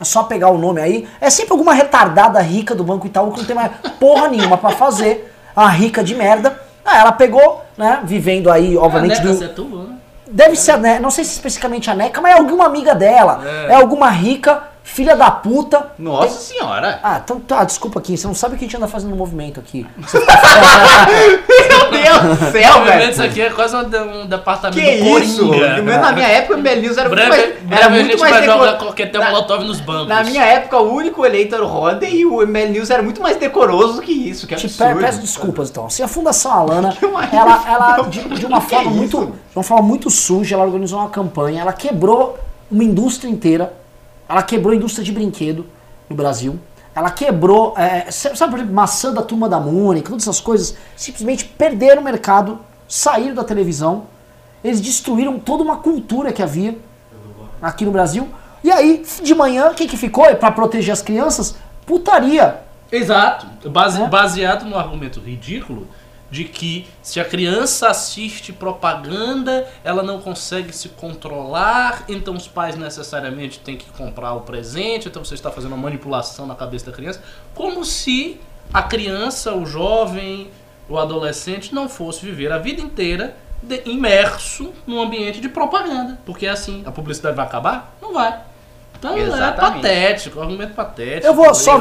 É 0.00 0.04
só 0.04 0.24
pegar 0.24 0.48
o 0.50 0.58
nome 0.58 0.80
aí. 0.80 1.08
É 1.20 1.30
sempre 1.30 1.52
alguma 1.52 1.72
retardada 1.72 2.40
rica 2.40 2.74
do 2.74 2.82
Banco 2.84 3.06
Itaú 3.06 3.30
que 3.32 3.38
não 3.38 3.46
tem 3.46 3.54
mais 3.56 3.70
porra 4.00 4.28
nenhuma 4.28 4.56
pra 4.58 4.70
fazer. 4.70 5.32
A 5.54 5.68
rica 5.68 6.02
de 6.02 6.14
merda. 6.14 6.60
Ah, 6.84 6.98
ela 6.98 7.12
pegou, 7.12 7.62
né? 7.78 8.00
Vivendo 8.04 8.50
aí, 8.50 8.76
obviamente, 8.76 9.18
Ah, 9.18 9.22
do, 9.22 9.28
Neca, 9.28 9.38
você 9.38 9.44
é 9.44 9.48
tua, 9.48 9.84
né? 9.84 9.94
Deve 10.30 10.56
ser 10.56 10.72
a 10.72 10.76
Neca, 10.76 11.00
não 11.00 11.10
sei 11.10 11.24
se 11.24 11.32
especificamente 11.32 11.88
a 11.90 11.94
Neca, 11.94 12.20
mas 12.20 12.34
é 12.34 12.38
alguma 12.38 12.66
amiga 12.66 12.94
dela. 12.94 13.40
É, 13.68 13.72
É. 13.72 13.74
alguma 13.76 14.10
rica, 14.10 14.64
filha 14.86 15.16
da 15.16 15.30
puta. 15.30 15.92
Nossa 15.98 16.38
senhora. 16.40 17.00
Ah, 17.02 17.20
então 17.24 17.40
tá, 17.40 17.64
desculpa 17.64 17.98
aqui, 17.98 18.16
você 18.16 18.26
não 18.26 18.34
sabe 18.34 18.54
o 18.54 18.58
que 18.58 18.64
a 18.64 18.68
gente 18.68 18.76
anda 18.76 18.86
fazendo 18.86 19.10
no 19.10 19.16
movimento 19.16 19.58
aqui. 19.58 19.84
Meu 21.68 21.90
Deus 21.90 22.38
do 22.38 22.52
céu, 22.52 22.84
velho. 22.84 23.10
isso 23.10 23.22
aqui 23.22 23.40
é 23.40 23.50
quase 23.50 23.74
um, 23.74 24.22
um 24.22 24.26
departamento 24.26 24.78
Que 24.80 24.98
do 24.98 25.18
isso? 25.18 25.46
Coringa. 25.48 25.82
Na 25.98 26.12
minha 26.12 26.28
época, 26.28 26.54
o 26.54 26.58
MBL 26.58 26.80
News 26.80 26.96
era 26.98 27.08
muito 27.08 27.24
Breve, 27.24 27.30
mais, 27.30 27.42
breve 27.62 27.74
era 27.74 27.86
a 27.86 27.90
muito 27.90 28.18
mais 28.18 28.32
vai 28.32 28.40
decor- 28.42 28.66
jogar 28.66 29.18
Na- 29.20 29.30
molotov 29.30 29.64
nos 29.64 29.80
bancos. 29.80 30.08
Na 30.08 30.22
minha 30.24 30.44
época, 30.44 30.78
o 30.78 30.92
único 30.94 31.24
eleito 31.24 31.54
era 31.54 31.64
o 31.64 31.68
Roda 31.68 32.06
e 32.06 32.24
o 32.26 32.42
ML 32.42 32.72
News 32.72 32.90
era 32.90 33.02
muito 33.02 33.22
mais 33.22 33.36
decoroso 33.36 34.00
que 34.02 34.12
isso, 34.12 34.46
que 34.46 34.54
Te 34.54 34.66
absurdo. 34.66 35.00
peço 35.00 35.20
desculpas 35.20 35.70
então. 35.70 35.86
Assim, 35.86 36.02
a 36.02 36.08
Fundação 36.08 36.52
Alana, 36.52 36.92
Que 36.98 37.06
uma- 37.06 37.24
ela, 37.24 37.64
ela 37.66 38.02
de, 38.02 38.20
de 38.20 38.46
uma 38.46 38.60
forma 38.60 38.90
isso? 38.90 38.96
muito, 38.98 39.18
de 39.50 39.56
uma 39.56 39.62
forma 39.64 39.82
muito 39.82 40.10
suja, 40.10 40.54
ela 40.56 40.64
organizou 40.64 40.98
uma 41.00 41.08
campanha, 41.08 41.62
ela 41.62 41.72
quebrou 41.72 42.38
uma 42.70 42.84
indústria 42.84 43.28
inteira. 43.30 43.72
Ela 44.28 44.42
quebrou 44.42 44.72
a 44.72 44.76
indústria 44.76 45.04
de 45.04 45.12
brinquedo 45.12 45.66
no 46.08 46.16
Brasil. 46.16 46.58
Ela 46.94 47.10
quebrou, 47.10 47.74
é, 47.76 48.10
sabe, 48.10 48.50
por 48.52 48.58
exemplo, 48.58 48.74
maçã 48.74 49.12
da 49.12 49.22
turma 49.22 49.48
da 49.48 49.58
Mônica, 49.58 50.08
todas 50.10 50.22
essas 50.24 50.40
coisas, 50.40 50.76
simplesmente 50.96 51.44
perderam 51.44 52.00
o 52.00 52.04
mercado, 52.04 52.60
saíram 52.88 53.34
da 53.34 53.42
televisão. 53.44 54.04
Eles 54.62 54.80
destruíram 54.80 55.38
toda 55.38 55.62
uma 55.62 55.76
cultura 55.78 56.32
que 56.32 56.42
havia 56.42 56.78
aqui 57.60 57.84
no 57.84 57.90
Brasil. 57.90 58.28
E 58.62 58.70
aí, 58.70 59.04
de 59.22 59.34
manhã, 59.34 59.70
o 59.70 59.74
que, 59.74 59.86
que 59.86 59.96
ficou? 59.96 60.24
Para 60.36 60.50
proteger 60.52 60.92
as 60.92 61.02
crianças? 61.02 61.56
Putaria. 61.84 62.60
Exato. 62.90 63.46
Base- 63.68 64.00
É. 64.02 64.06
Baseado 64.08 64.64
no 64.64 64.78
argumento 64.78 65.20
ridículo 65.20 65.86
de 66.30 66.44
que 66.44 66.86
se 67.02 67.20
a 67.20 67.24
criança 67.24 67.88
assiste 67.88 68.52
propaganda, 68.52 69.68
ela 69.84 70.02
não 70.02 70.20
consegue 70.20 70.72
se 70.72 70.88
controlar, 70.90 72.04
então 72.08 72.34
os 72.34 72.48
pais 72.48 72.76
necessariamente 72.76 73.60
têm 73.60 73.76
que 73.76 73.88
comprar 73.90 74.32
o 74.34 74.40
presente, 74.40 75.08
então 75.08 75.24
você 75.24 75.34
está 75.34 75.50
fazendo 75.50 75.72
uma 75.72 75.82
manipulação 75.82 76.46
na 76.46 76.54
cabeça 76.54 76.86
da 76.86 76.92
criança, 76.92 77.22
como 77.54 77.84
se 77.84 78.40
a 78.72 78.82
criança, 78.82 79.54
o 79.54 79.64
jovem, 79.66 80.50
o 80.88 80.98
adolescente 80.98 81.74
não 81.74 81.88
fosse 81.88 82.24
viver 82.24 82.50
a 82.52 82.58
vida 82.58 82.80
inteira 82.80 83.36
de- 83.62 83.82
imerso 83.86 84.72
num 84.86 85.00
ambiente 85.00 85.40
de 85.40 85.48
propaganda. 85.48 86.18
Porque 86.26 86.46
assim, 86.46 86.82
a 86.84 86.90
publicidade 86.90 87.36
vai 87.36 87.46
acabar? 87.46 87.96
Não 88.02 88.12
vai. 88.12 88.40
Então 89.04 89.18
é 89.18 89.20
Exatamente. 89.20 89.82
patético, 89.82 90.40
argumento 90.40 90.72
patético. 90.74 91.26
Eu 91.26 91.34
vou 91.34 91.54
só 91.54 91.72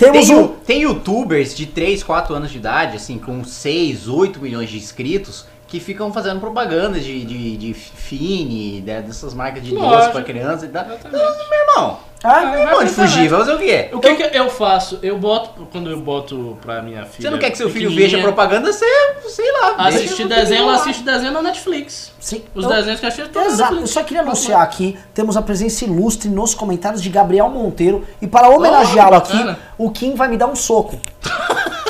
temos 0.00 0.26
Tem, 0.26 0.34
um- 0.36 0.48
tem 0.48 0.82
youtubers 0.82 1.54
de 1.54 1.64
3, 1.66 2.02
4 2.02 2.34
anos 2.34 2.50
de 2.50 2.58
idade, 2.58 2.96
assim, 2.96 3.18
com 3.18 3.44
6, 3.44 4.08
8 4.08 4.40
milhões 4.40 4.68
de 4.68 4.76
inscritos, 4.76 5.46
que 5.70 5.78
ficam 5.80 6.12
fazendo 6.12 6.40
propaganda 6.40 6.98
de, 6.98 7.24
de, 7.24 7.56
de 7.56 7.72
Fini, 7.74 8.80
né, 8.80 9.00
dessas 9.00 9.32
marcas 9.32 9.62
de 9.62 9.72
doce 9.72 10.10
pra 10.10 10.20
criança 10.22 10.66
e 10.66 10.68
tal. 10.68 10.84
Então, 10.84 11.10
meu 11.12 11.20
irmão, 11.60 11.98
Ah, 12.24 12.40
não 12.42 12.54
é 12.56 12.74
onde 12.76 12.90
fugir, 12.90 13.28
vai 13.28 13.38
fazer 13.38 13.54
o 13.54 13.58
quê? 13.58 13.88
O 13.92 14.00
que, 14.00 14.14
que 14.28 14.36
eu 14.36 14.50
faço? 14.50 14.98
Eu 15.00 15.16
boto, 15.16 15.68
quando 15.70 15.88
eu 15.88 16.00
boto 16.00 16.58
pra 16.60 16.82
minha 16.82 17.04
filha. 17.06 17.22
Você 17.22 17.30
não 17.30 17.38
quer 17.38 17.50
que 17.50 17.56
seu 17.56 17.70
filho 17.70 17.88
veja 17.94 18.18
propaganda, 18.20 18.72
você, 18.72 18.84
sei 19.28 19.52
lá. 19.52 19.76
Assistir 19.86 20.26
desenho, 20.26 20.62
ela 20.64 20.72
lá. 20.72 20.78
assiste 20.80 21.04
desenho 21.04 21.32
na 21.32 21.40
Netflix. 21.40 22.12
Sim. 22.18 22.42
Os 22.52 22.64
Eu- 22.64 22.70
desenhos 22.70 22.98
que 22.98 23.06
estão 23.06 23.42
na 23.42 23.48
Exato, 23.48 23.74
eu 23.76 23.86
só 23.86 24.02
queria 24.02 24.22
anunciar 24.22 24.62
aqui, 24.62 24.98
temos 25.14 25.36
a 25.36 25.42
presença 25.42 25.84
ilustre 25.84 26.28
nos 26.28 26.52
comentários 26.52 27.00
de 27.00 27.08
Gabriel 27.08 27.48
Monteiro 27.48 28.04
e 28.20 28.26
para 28.26 28.48
homenageá-lo 28.48 29.12
Oh, 29.14 29.18
aqui, 29.18 29.32
bacana. 29.36 29.58
o 29.78 29.90
Kim 29.92 30.16
vai 30.16 30.26
me 30.26 30.36
dar 30.36 30.48
um 30.48 30.56
soco. 30.56 30.98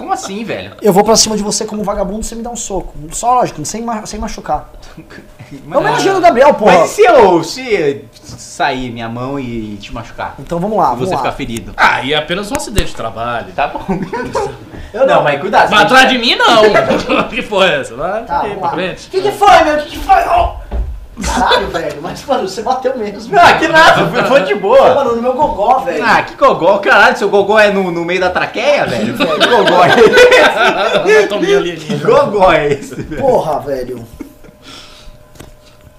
Como 0.00 0.12
assim, 0.12 0.42
velho? 0.44 0.72
Eu 0.80 0.92
vou 0.92 1.04
pra 1.04 1.14
cima 1.14 1.36
de 1.36 1.42
você 1.42 1.64
como 1.66 1.84
vagabundo, 1.84 2.22
você 2.24 2.34
me 2.34 2.42
dá 2.42 2.50
um 2.50 2.56
soco. 2.56 2.94
Só 3.12 3.34
lógico, 3.34 3.62
sem, 3.64 3.82
ma- 3.82 4.06
sem 4.06 4.18
machucar. 4.18 4.70
Eu 5.70 5.78
homenageando 5.80 6.18
o 6.18 6.22
Gabriel, 6.22 6.54
porra. 6.54 6.78
Mas 6.78 6.92
e 6.92 6.94
se 6.94 7.02
eu 7.02 7.42
se 7.42 8.04
sair 8.38 8.92
minha 8.92 9.08
mão 9.08 9.38
e 9.38 9.76
te 9.78 9.92
machucar? 9.92 10.36
Então 10.38 10.60
vamos 10.60 10.78
lá, 10.78 10.84
E 10.84 10.88
vamos 10.90 11.08
você 11.08 11.14
lá. 11.14 11.18
ficar 11.22 11.32
ferido. 11.32 11.72
Ah, 11.76 12.00
e 12.04 12.12
é 12.12 12.16
apenas 12.16 12.52
um 12.52 12.54
acidente 12.56 12.90
de 12.90 12.94
trabalho. 12.94 13.52
Tá 13.52 13.66
bom. 13.66 13.80
Eu 14.94 15.06
não, 15.08 15.24
mas 15.24 15.40
cuidado. 15.40 15.68
Vai 15.70 15.82
atrás 15.82 16.08
de 16.08 16.18
mim, 16.18 16.36
não. 16.36 16.62
que 17.28 17.42
porra 17.42 17.66
é 17.66 17.80
essa? 17.80 17.96
Vai 17.96 18.24
Tá, 18.24 18.42
aí, 18.42 18.48
vamos 18.50 18.58
pra 18.60 18.68
lá. 18.68 18.74
frente. 18.74 19.08
O 19.08 19.10
que, 19.10 19.22
que 19.22 19.32
foi, 19.32 19.64
meu? 19.64 19.74
O 19.74 19.82
que, 19.82 19.90
que 19.90 19.98
foi? 19.98 20.22
Oh! 20.28 20.54
Caralho, 21.24 21.68
velho, 21.68 22.02
mas, 22.02 22.24
mano, 22.24 22.48
você 22.48 22.62
bateu 22.62 22.96
mesmo. 22.96 23.38
Ah, 23.38 23.54
que 23.54 23.68
nada, 23.68 24.08
foi, 24.08 24.24
foi 24.24 24.42
de 24.42 24.54
boa. 24.54 24.94
Mano, 24.94 25.16
no 25.16 25.22
meu 25.22 25.34
gogó, 25.34 25.80
velho. 25.80 26.04
Ah, 26.04 26.22
que 26.22 26.34
gogó, 26.34 26.78
caralho, 26.78 27.16
seu 27.16 27.28
gogó 27.28 27.58
é 27.58 27.70
no, 27.70 27.90
no 27.90 28.04
meio 28.04 28.20
da 28.20 28.30
traqueia, 28.30 28.86
velho? 28.86 29.16
Que 29.16 29.24
gogó 29.24 29.84
é 29.84 30.00
esse? 30.00 31.18
Anatomia 31.18 31.76
Que 31.76 31.96
gogó 31.96 32.52
é 32.52 32.72
esse, 32.72 32.94
velho? 32.94 33.22
Porra, 33.22 33.60
velho. 33.60 34.06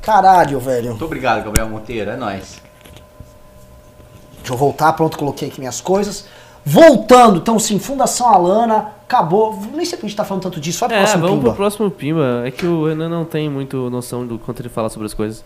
Caralho, 0.01 0.59
velho. 0.59 0.89
Muito 0.89 1.05
obrigado, 1.05 1.43
Gabriel 1.43 1.69
Monteiro, 1.69 2.11
é 2.11 2.15
nóis. 2.15 2.59
Deixa 4.39 4.53
eu 4.53 4.57
voltar, 4.57 4.93
pronto, 4.93 5.17
coloquei 5.17 5.49
aqui 5.49 5.59
minhas 5.59 5.79
coisas. 5.79 6.25
Voltando, 6.63 7.37
então 7.37 7.57
sim, 7.57 7.79
Fundação 7.79 8.27
Alana, 8.27 8.89
acabou. 9.03 9.57
Nem 9.73 9.83
sei 9.83 9.97
porque 9.97 10.05
a 10.05 10.09
gente 10.09 10.15
tá 10.17 10.23
falando 10.23 10.43
tanto 10.43 10.59
disso, 10.59 10.79
vai 10.79 10.89
pro 10.89 10.97
É, 10.97 11.01
próximo 11.01 11.21
vamos 11.21 11.35
Pimba. 11.37 11.49
pro 11.49 11.57
próximo 11.57 11.91
Pimba. 11.91 12.43
É 12.45 12.51
que 12.51 12.65
o 12.65 12.85
Renan 12.87 13.09
não 13.09 13.25
tem 13.25 13.49
muito 13.49 13.89
noção 13.89 14.25
do 14.25 14.37
quanto 14.37 14.61
ele 14.61 14.69
fala 14.69 14.87
sobre 14.89 15.07
as 15.07 15.13
coisas. 15.13 15.43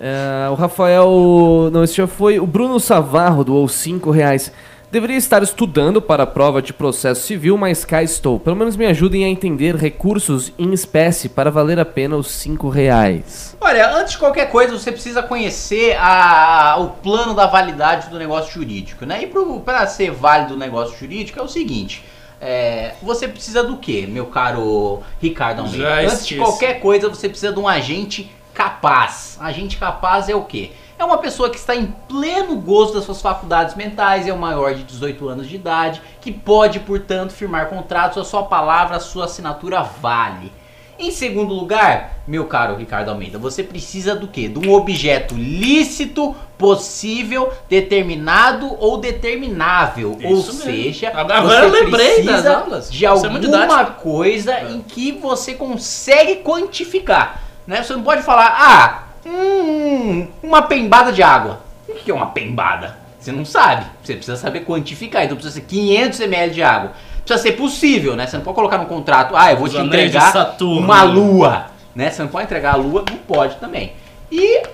É, 0.00 0.48
o 0.50 0.54
Rafael. 0.54 1.68
Não, 1.72 1.84
esse 1.84 1.94
já 1.94 2.06
foi. 2.06 2.40
O 2.40 2.46
Bruno 2.46 2.80
Savarro 2.80 3.44
doou 3.44 3.68
5 3.68 4.10
reais. 4.10 4.50
Deveria 4.90 5.16
estar 5.16 5.40
estudando 5.40 6.02
para 6.02 6.24
a 6.24 6.26
prova 6.26 6.60
de 6.60 6.72
processo 6.72 7.24
civil, 7.24 7.56
mas 7.56 7.84
cá 7.84 8.02
estou. 8.02 8.40
Pelo 8.40 8.56
menos 8.56 8.76
me 8.76 8.86
ajudem 8.86 9.24
a 9.24 9.28
entender 9.28 9.76
recursos 9.76 10.52
em 10.58 10.72
espécie 10.72 11.28
para 11.28 11.48
valer 11.48 11.78
a 11.78 11.84
pena 11.84 12.16
os 12.16 12.28
5 12.32 12.68
reais. 12.68 13.56
Olha, 13.60 13.88
antes 13.94 14.14
de 14.14 14.18
qualquer 14.18 14.50
coisa, 14.50 14.76
você 14.76 14.90
precisa 14.90 15.22
conhecer 15.22 15.96
a- 15.96 16.76
o 16.80 16.88
plano 16.88 17.34
da 17.34 17.46
validade 17.46 18.10
do 18.10 18.18
negócio 18.18 18.52
jurídico, 18.52 19.06
né? 19.06 19.22
E 19.22 19.30
para 19.64 19.86
ser 19.86 20.10
válido 20.10 20.54
o 20.54 20.58
negócio 20.58 20.98
jurídico 20.98 21.38
é 21.38 21.42
o 21.42 21.48
seguinte. 21.48 22.02
é, 22.42 22.94
você 23.02 23.28
precisa 23.28 23.62
do 23.62 23.76
quê, 23.76 24.06
meu 24.08 24.24
caro 24.24 25.02
Ricardo 25.20 25.60
Almeida? 25.60 25.84
Já 25.84 26.00
Antes 26.10 26.26
de 26.26 26.36
qualquer 26.36 26.80
coisa, 26.80 27.06
você 27.06 27.28
precisa 27.28 27.52
de 27.52 27.58
um 27.60 27.68
agente 27.68 28.30
capaz. 28.60 29.38
Agente 29.40 29.78
capaz 29.78 30.28
é 30.28 30.34
o 30.34 30.44
quê? 30.44 30.72
É 30.98 31.04
uma 31.04 31.16
pessoa 31.16 31.48
que 31.48 31.56
está 31.56 31.74
em 31.74 31.86
pleno 32.06 32.56
gozo 32.56 32.92
das 32.92 33.04
suas 33.04 33.22
faculdades 33.22 33.74
mentais, 33.74 34.26
é 34.28 34.32
o 34.34 34.38
maior 34.38 34.74
de 34.74 34.82
18 34.82 35.28
anos 35.30 35.48
de 35.48 35.56
idade, 35.56 36.02
que 36.20 36.30
pode, 36.30 36.78
portanto, 36.80 37.32
firmar 37.32 37.70
contratos, 37.70 38.18
a 38.18 38.24
sua 38.24 38.42
palavra, 38.42 38.96
a 38.96 39.00
sua 39.00 39.24
assinatura 39.24 39.82
vale. 39.82 40.52
Em 40.98 41.10
segundo 41.10 41.54
lugar, 41.54 42.18
meu 42.28 42.44
caro 42.44 42.76
Ricardo 42.76 43.08
Almeida, 43.08 43.38
você 43.38 43.62
precisa 43.62 44.14
do 44.14 44.28
quê? 44.28 44.46
De 44.46 44.58
um 44.58 44.74
objeto 44.74 45.34
lícito, 45.34 46.36
possível, 46.58 47.50
determinado 47.70 48.76
ou 48.78 48.98
determinável. 48.98 50.18
ou 50.22 50.38
Isso 50.38 50.52
mesmo. 50.52 50.64
seja, 50.64 51.10
Agora 51.14 51.64
eu 51.64 51.70
lembrei 51.70 52.22
das 52.22 52.26
precisa 52.26 52.58
aulas. 52.58 52.92
de 52.92 53.06
é 53.06 53.08
alguma 53.08 53.40
didático. 53.40 54.02
coisa 54.02 54.60
em 54.70 54.82
que 54.82 55.12
você 55.12 55.54
consegue 55.54 56.42
quantificar. 56.42 57.49
Né? 57.70 57.84
Você 57.84 57.92
não 57.92 58.02
pode 58.02 58.24
falar, 58.24 58.52
ah, 58.58 59.02
hum, 59.24 60.26
uma 60.42 60.62
pembada 60.62 61.12
de 61.12 61.22
água. 61.22 61.60
O 61.88 61.94
que 61.94 62.10
é 62.10 62.14
uma 62.14 62.26
pembada? 62.26 62.98
Você 63.20 63.30
não 63.30 63.44
sabe. 63.44 63.86
Você 64.02 64.16
precisa 64.16 64.36
saber 64.36 64.64
quantificar. 64.64 65.22
Então 65.22 65.36
precisa 65.36 65.54
ser 65.54 65.66
500 65.66 66.18
ml 66.18 66.52
de 66.52 66.62
água. 66.64 66.92
Precisa 67.24 67.40
ser 67.40 67.52
possível, 67.52 68.16
né? 68.16 68.26
Você 68.26 68.36
não 68.36 68.42
pode 68.42 68.56
colocar 68.56 68.76
no 68.76 68.86
contrato, 68.86 69.36
ah, 69.36 69.52
eu 69.52 69.56
vou 69.56 69.66
Os 69.66 69.72
te 69.72 69.78
entregar 69.78 70.56
uma 70.60 71.04
lua. 71.04 71.66
Né? 71.94 72.10
Você 72.10 72.22
não 72.22 72.28
pode 72.28 72.46
entregar 72.46 72.72
a 72.72 72.76
lua, 72.76 73.04
não 73.08 73.18
pode 73.18 73.54
também. 73.58 73.92
E, 74.32 74.64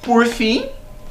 por 0.00 0.24
fim, 0.26 0.66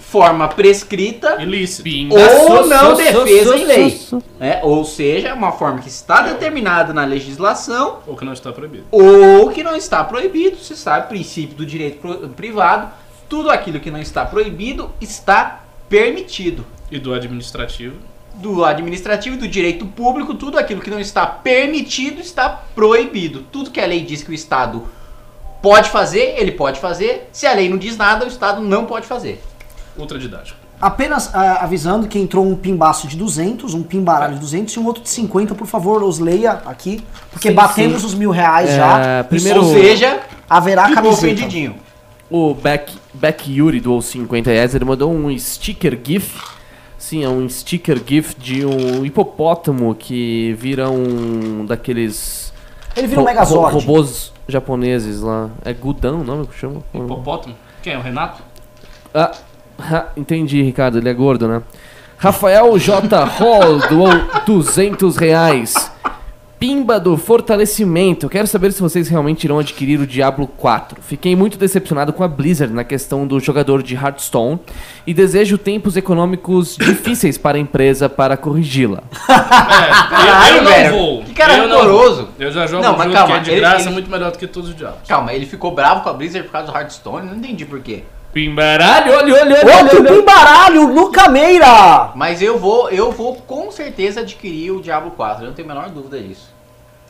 forma 0.07 0.47
prescrita 0.47 1.41
Ilícito. 1.41 1.89
ou 2.15 2.67
não 2.67 2.93
defesa 2.95 3.57
em 3.57 3.65
lei. 3.65 3.99
né? 4.39 4.59
Ou 4.63 4.85
seja, 4.85 5.33
uma 5.33 5.51
forma 5.51 5.79
que 5.79 5.89
está 5.89 6.21
determinada 6.21 6.93
na 6.93 7.03
legislação 7.05 7.99
Ou 8.07 8.15
que 8.15 8.23
não 8.23 8.33
está 8.33 8.51
proibido. 8.53 8.85
ou 8.91 9.49
que 9.49 9.63
não 9.63 9.75
está 9.75 10.03
proibido. 10.03 10.57
Você 10.57 10.75
sabe, 10.75 11.09
princípio 11.09 11.55
do 11.57 11.65
direito 11.65 11.99
privado, 12.35 12.89
tudo 13.27 13.49
aquilo 13.49 13.79
que 13.79 13.89
não 13.91 13.99
está 13.99 14.23
proibido 14.25 14.91
está 15.01 15.63
permitido. 15.89 16.65
E 16.91 16.99
do 16.99 17.13
administrativo. 17.13 17.95
Do 18.35 18.63
administrativo 18.63 19.35
e 19.35 19.39
do 19.39 19.47
direito 19.47 19.85
público, 19.85 20.33
tudo 20.35 20.59
aquilo 20.59 20.81
que 20.81 20.89
não 20.89 20.99
está 20.99 21.25
permitido 21.25 22.21
está 22.21 22.49
proibido. 22.75 23.43
Tudo 23.51 23.71
que 23.71 23.79
a 23.81 23.85
lei 23.87 24.01
diz 24.01 24.21
que 24.21 24.31
o 24.31 24.33
Estado 24.33 24.83
pode 25.61 25.89
fazer, 25.89 26.35
ele 26.37 26.51
pode 26.51 26.79
fazer. 26.79 27.27
Se 27.31 27.47
a 27.47 27.53
lei 27.53 27.67
não 27.67 27.77
diz 27.77 27.97
nada, 27.97 28.23
o 28.23 28.27
Estado 28.27 28.61
não 28.61 28.85
pode 28.85 29.07
fazer. 29.07 29.41
Ultra 29.97 30.19
didático. 30.19 30.57
Apenas 30.81 31.33
ah, 31.33 31.63
avisando 31.63 32.05
que 32.07 32.19
entrou 32.19 32.45
um 32.45 32.55
pimbaço 32.55 33.07
de 33.07 33.15
200, 33.15 33.73
um 33.73 33.81
pimbaralho 33.81 34.33
de 34.33 34.39
200 34.41 34.73
e 34.73 34.79
um 34.79 34.85
outro 34.85 35.01
de 35.01 35.09
50, 35.09 35.55
por 35.55 35.65
favor, 35.65 36.03
os 36.03 36.19
leia 36.19 36.51
aqui, 36.65 37.01
porque 37.31 37.47
Sim, 37.49 37.55
batemos 37.55 38.01
sim. 38.01 38.07
os 38.07 38.13
mil 38.13 38.29
reais 38.29 38.69
É, 38.71 38.75
já. 38.75 39.23
primeiro- 39.23 39.63
Ou 39.63 39.73
seja, 39.73 40.19
Haverá 40.49 40.83
camiseta. 40.93 41.07
ofendidinho. 41.09 41.75
O 42.29 42.53
Beck, 42.53 42.91
Beck 43.13 43.49
Yuri 43.51 43.79
doou 43.79 44.01
50 44.01 44.49
reais, 44.49 44.75
ele 44.75 44.83
mandou 44.83 45.11
um 45.13 45.37
sticker 45.39 45.97
GIF. 46.03 46.41
Sim, 46.97 47.23
é 47.23 47.29
um 47.29 47.47
sticker 47.47 48.01
GIF 48.05 48.35
de 48.37 48.65
um 48.65 49.05
hipopótamo 49.05 49.93
que 49.95 50.53
vira 50.59 50.89
um 50.89 51.65
daqueles 51.65 52.51
Ele 52.97 53.07
vira 53.07 53.21
um 53.21 53.25
Megazord. 53.25 53.73
ro- 53.73 53.79
robôs 53.79 54.33
japoneses 54.47 55.21
lá. 55.21 55.49
É 55.63 55.71
Gudão 55.71 56.21
o 56.21 56.23
nome 56.23 56.47
que 56.47 56.57
chama? 56.57 56.81
Hipopótamo. 56.93 57.55
Quem 57.81 57.93
é 57.93 57.97
o 57.97 58.01
Renato? 58.01 58.41
Ah, 59.13 59.31
ha, 59.79 60.05
entendi, 60.15 60.61
Ricardo, 60.61 60.97
ele 60.97 61.09
é 61.09 61.13
gordo, 61.13 61.47
né? 61.47 61.61
Rafael 62.17 62.77
J. 62.79 63.23
Hall 63.25 63.79
doou 63.89 64.09
200 64.45 65.17
reais. 65.17 65.91
Pimba 66.57 66.97
do 67.01 67.17
fortalecimento. 67.17 68.29
Quero 68.29 68.47
saber 68.47 68.71
se 68.71 68.81
vocês 68.81 69.09
realmente 69.09 69.43
irão 69.43 69.59
adquirir 69.59 69.99
o 69.99 70.07
Diablo 70.07 70.47
4. 70.47 71.01
Fiquei 71.01 71.35
muito 71.35 71.57
decepcionado 71.57 72.13
com 72.13 72.23
a 72.23 72.27
Blizzard 72.29 72.73
na 72.73 72.85
questão 72.85 73.27
do 73.27 73.37
jogador 73.41 73.83
de 73.83 73.93
Hearthstone 73.93 74.57
e 75.05 75.13
desejo 75.13 75.57
tempos 75.57 75.97
econômicos 75.97 76.77
difíceis 76.77 77.37
para 77.37 77.57
a 77.57 77.59
empresa 77.59 78.07
para 78.07 78.37
corrigi-la. 78.37 79.03
É, 79.75 80.09
Caralho, 80.09 80.57
eu 80.57 80.63
não 80.91 80.97
vou. 80.97 81.23
Que 81.23 81.33
cara 81.33 81.57
eu 81.57 81.89
vou. 81.91 82.29
Eu 82.39 82.51
já 82.51 82.65
jogo 82.65 82.81
Não, 82.83 82.95
um 82.95 82.97
jogo 82.99 83.11
calma, 83.11 83.33
que 83.33 83.39
é 83.39 83.43
de 83.43 83.51
ele- 83.51 83.59
graça, 83.59 83.81
ele- 83.85 83.89
muito 83.93 84.09
melhor 84.09 84.31
do 84.31 84.37
que 84.37 84.47
todos 84.47 84.69
os 84.69 84.75
diabos. 84.75 84.99
Calma, 85.07 85.33
ele 85.33 85.45
ficou 85.45 85.71
bravo 85.75 86.01
com 86.01 86.09
a 86.09 86.13
Blizzard 86.13 86.47
por 86.47 86.53
causa 86.53 86.71
do 86.71 86.77
Hearthstone? 86.77 87.27
Não 87.27 87.35
entendi 87.35 87.65
por 87.65 87.79
quê. 87.81 88.03
Pimbaralho, 88.39 89.13
Olha, 89.13 89.33
olha, 89.33 89.41
olha, 89.43 89.55
Outro 89.55 89.69
olha, 89.71 90.09
olha. 90.09 90.13
pimbaralho, 90.19 90.93
Luca 90.93 91.29
Meira! 91.29 92.11
Mas 92.15 92.41
eu 92.41 92.59
vou, 92.59 92.89
eu 92.89 93.09
vou 93.09 93.35
com 93.37 93.71
certeza 93.71 94.19
adquirir 94.19 94.71
o 94.71 94.81
Diablo 94.81 95.11
4. 95.11 95.41
Eu 95.43 95.47
não 95.47 95.55
tenho 95.55 95.71
a 95.71 95.73
menor 95.73 95.89
dúvida 95.89 96.19
disso. 96.19 96.53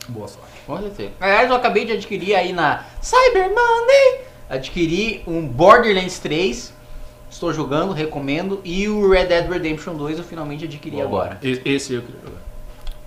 Boa 0.06 0.28
sorte. 0.28 0.48
Com 0.64 0.78
certeza. 0.78 1.10
Aliás, 1.20 1.50
eu 1.50 1.56
acabei 1.56 1.84
de 1.84 1.90
adquirir 1.94 2.36
aí 2.36 2.52
na 2.52 2.84
Cyber 3.02 3.48
Monday. 3.48 4.20
Adquiri 4.48 5.24
um 5.26 5.44
Borderlands 5.48 6.20
3. 6.20 6.72
Estou 7.28 7.52
jogando, 7.52 7.92
recomendo. 7.92 8.60
E 8.64 8.88
o 8.88 9.10
Red 9.10 9.24
Dead 9.24 9.50
Redemption 9.50 9.94
2 9.96 10.18
eu 10.18 10.24
finalmente 10.24 10.64
adquiri 10.66 11.02
agora. 11.02 11.40
E- 11.42 11.60
Esse 11.64 11.94
eu 11.94 12.02
queria 12.02 12.20
jogar. 12.24 12.40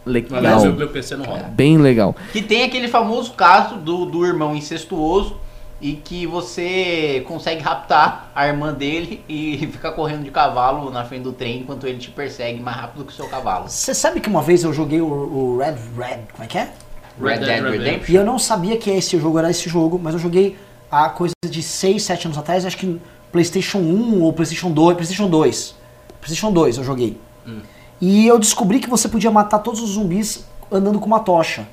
Legal. 0.06 0.38
Aliás, 0.40 0.64
o 0.66 0.74
meu 0.74 0.90
PC 0.90 1.16
não 1.16 1.24
rola. 1.24 1.44
Bem 1.54 1.78
legal. 1.78 2.14
Que 2.34 2.42
tem 2.42 2.64
aquele 2.66 2.90
famoso 2.90 3.32
caso 3.32 3.76
do, 3.78 4.06
do 4.06 4.26
irmão 4.26 4.54
incestuoso. 4.54 5.38
E 5.82 5.94
que 5.94 6.26
você 6.26 7.24
consegue 7.28 7.62
raptar 7.62 8.32
a 8.36 8.48
irmã 8.48 8.74
dele 8.74 9.24
e 9.30 9.68
ficar 9.72 9.92
correndo 9.94 10.24
de 10.24 10.32
cavalo 10.32 10.90
na 10.92 11.06
frente 11.06 11.24
do 11.24 11.32
trem 11.32 11.60
enquanto 11.60 11.88
ele 11.88 11.98
te 11.98 12.10
persegue 12.10 12.60
mais 12.60 12.78
rápido 12.78 13.06
que 13.06 13.14
o 13.14 13.16
seu 13.16 13.28
cavalo. 13.28 13.70
Você 13.70 13.94
sabe 13.94 14.20
que 14.20 14.30
uma 14.30 14.42
vez 14.42 14.64
eu 14.64 14.74
joguei 14.74 15.00
o, 15.02 15.08
o 15.08 15.58
Red 15.58 15.76
Red, 15.98 16.20
como 16.32 16.44
é 16.44 16.48
que 16.48 16.58
é? 16.58 16.72
Red 17.22 17.40
Dead 17.40 17.64
Redemption. 17.64 18.14
E 18.14 18.16
eu 18.16 18.26
não 18.26 18.40
sabia 18.40 18.78
que 18.78 18.90
esse 18.90 19.18
jogo 19.20 19.40
era 19.40 19.50
esse 19.50 19.70
jogo, 19.70 20.00
mas 20.02 20.14
eu 20.14 20.20
joguei 20.20 20.58
há 20.92 21.10
coisa 21.10 21.34
de 21.46 21.62
6, 21.62 22.02
7 22.02 22.28
anos 22.28 22.38
atrás, 22.38 22.66
acho 22.66 22.78
que 22.78 23.00
PlayStation 23.32 23.80
1 23.80 24.22
ou 24.22 24.34
PlayStation 24.34 24.72
2, 24.72 24.96
PlayStation 24.96 25.30
2. 25.30 25.76
PlayStation 26.20 26.52
2 26.52 26.78
eu 26.78 26.84
joguei. 26.84 27.18
E 28.02 28.28
eu 28.28 28.40
descobri 28.40 28.80
que 28.80 28.90
você 28.90 29.08
podia 29.08 29.32
matar 29.32 29.60
todos 29.60 29.82
os 29.82 29.92
zumbis 29.92 30.46
andando 30.72 31.00
com 31.00 31.06
uma 31.06 31.20
tocha. 31.20 31.68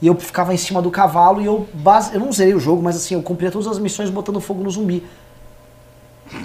E 0.00 0.06
eu 0.06 0.14
ficava 0.14 0.54
em 0.54 0.56
cima 0.56 0.80
do 0.80 0.90
cavalo 0.90 1.40
e 1.40 1.46
eu 1.46 1.68
base... 1.74 2.14
eu 2.14 2.20
não 2.20 2.32
zerei 2.32 2.54
o 2.54 2.60
jogo, 2.60 2.82
mas 2.82 2.96
assim, 2.96 3.14
eu 3.14 3.22
cumpria 3.22 3.50
todas 3.50 3.66
as 3.66 3.78
missões 3.78 4.10
botando 4.10 4.40
fogo 4.40 4.62
no 4.62 4.70
zumbi. 4.70 5.04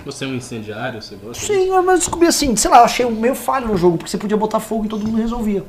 Você 0.05 0.25
é 0.25 0.27
um 0.27 0.35
incendiário, 0.35 1.01
você 1.01 1.15
gosta? 1.15 1.45
Sim, 1.45 1.69
mas 1.69 1.85
eu 1.85 1.97
descobri 1.97 2.27
assim, 2.27 2.55
sei 2.55 2.71
lá, 2.71 2.77
eu 2.79 2.85
achei 2.85 3.05
meio 3.09 3.35
falho 3.35 3.67
no 3.67 3.77
jogo, 3.77 3.97
porque 3.97 4.09
você 4.09 4.17
podia 4.17 4.37
botar 4.37 4.59
fogo 4.59 4.85
e 4.85 4.87
todo 4.89 5.05
mundo 5.05 5.17
resolvia. 5.17 5.63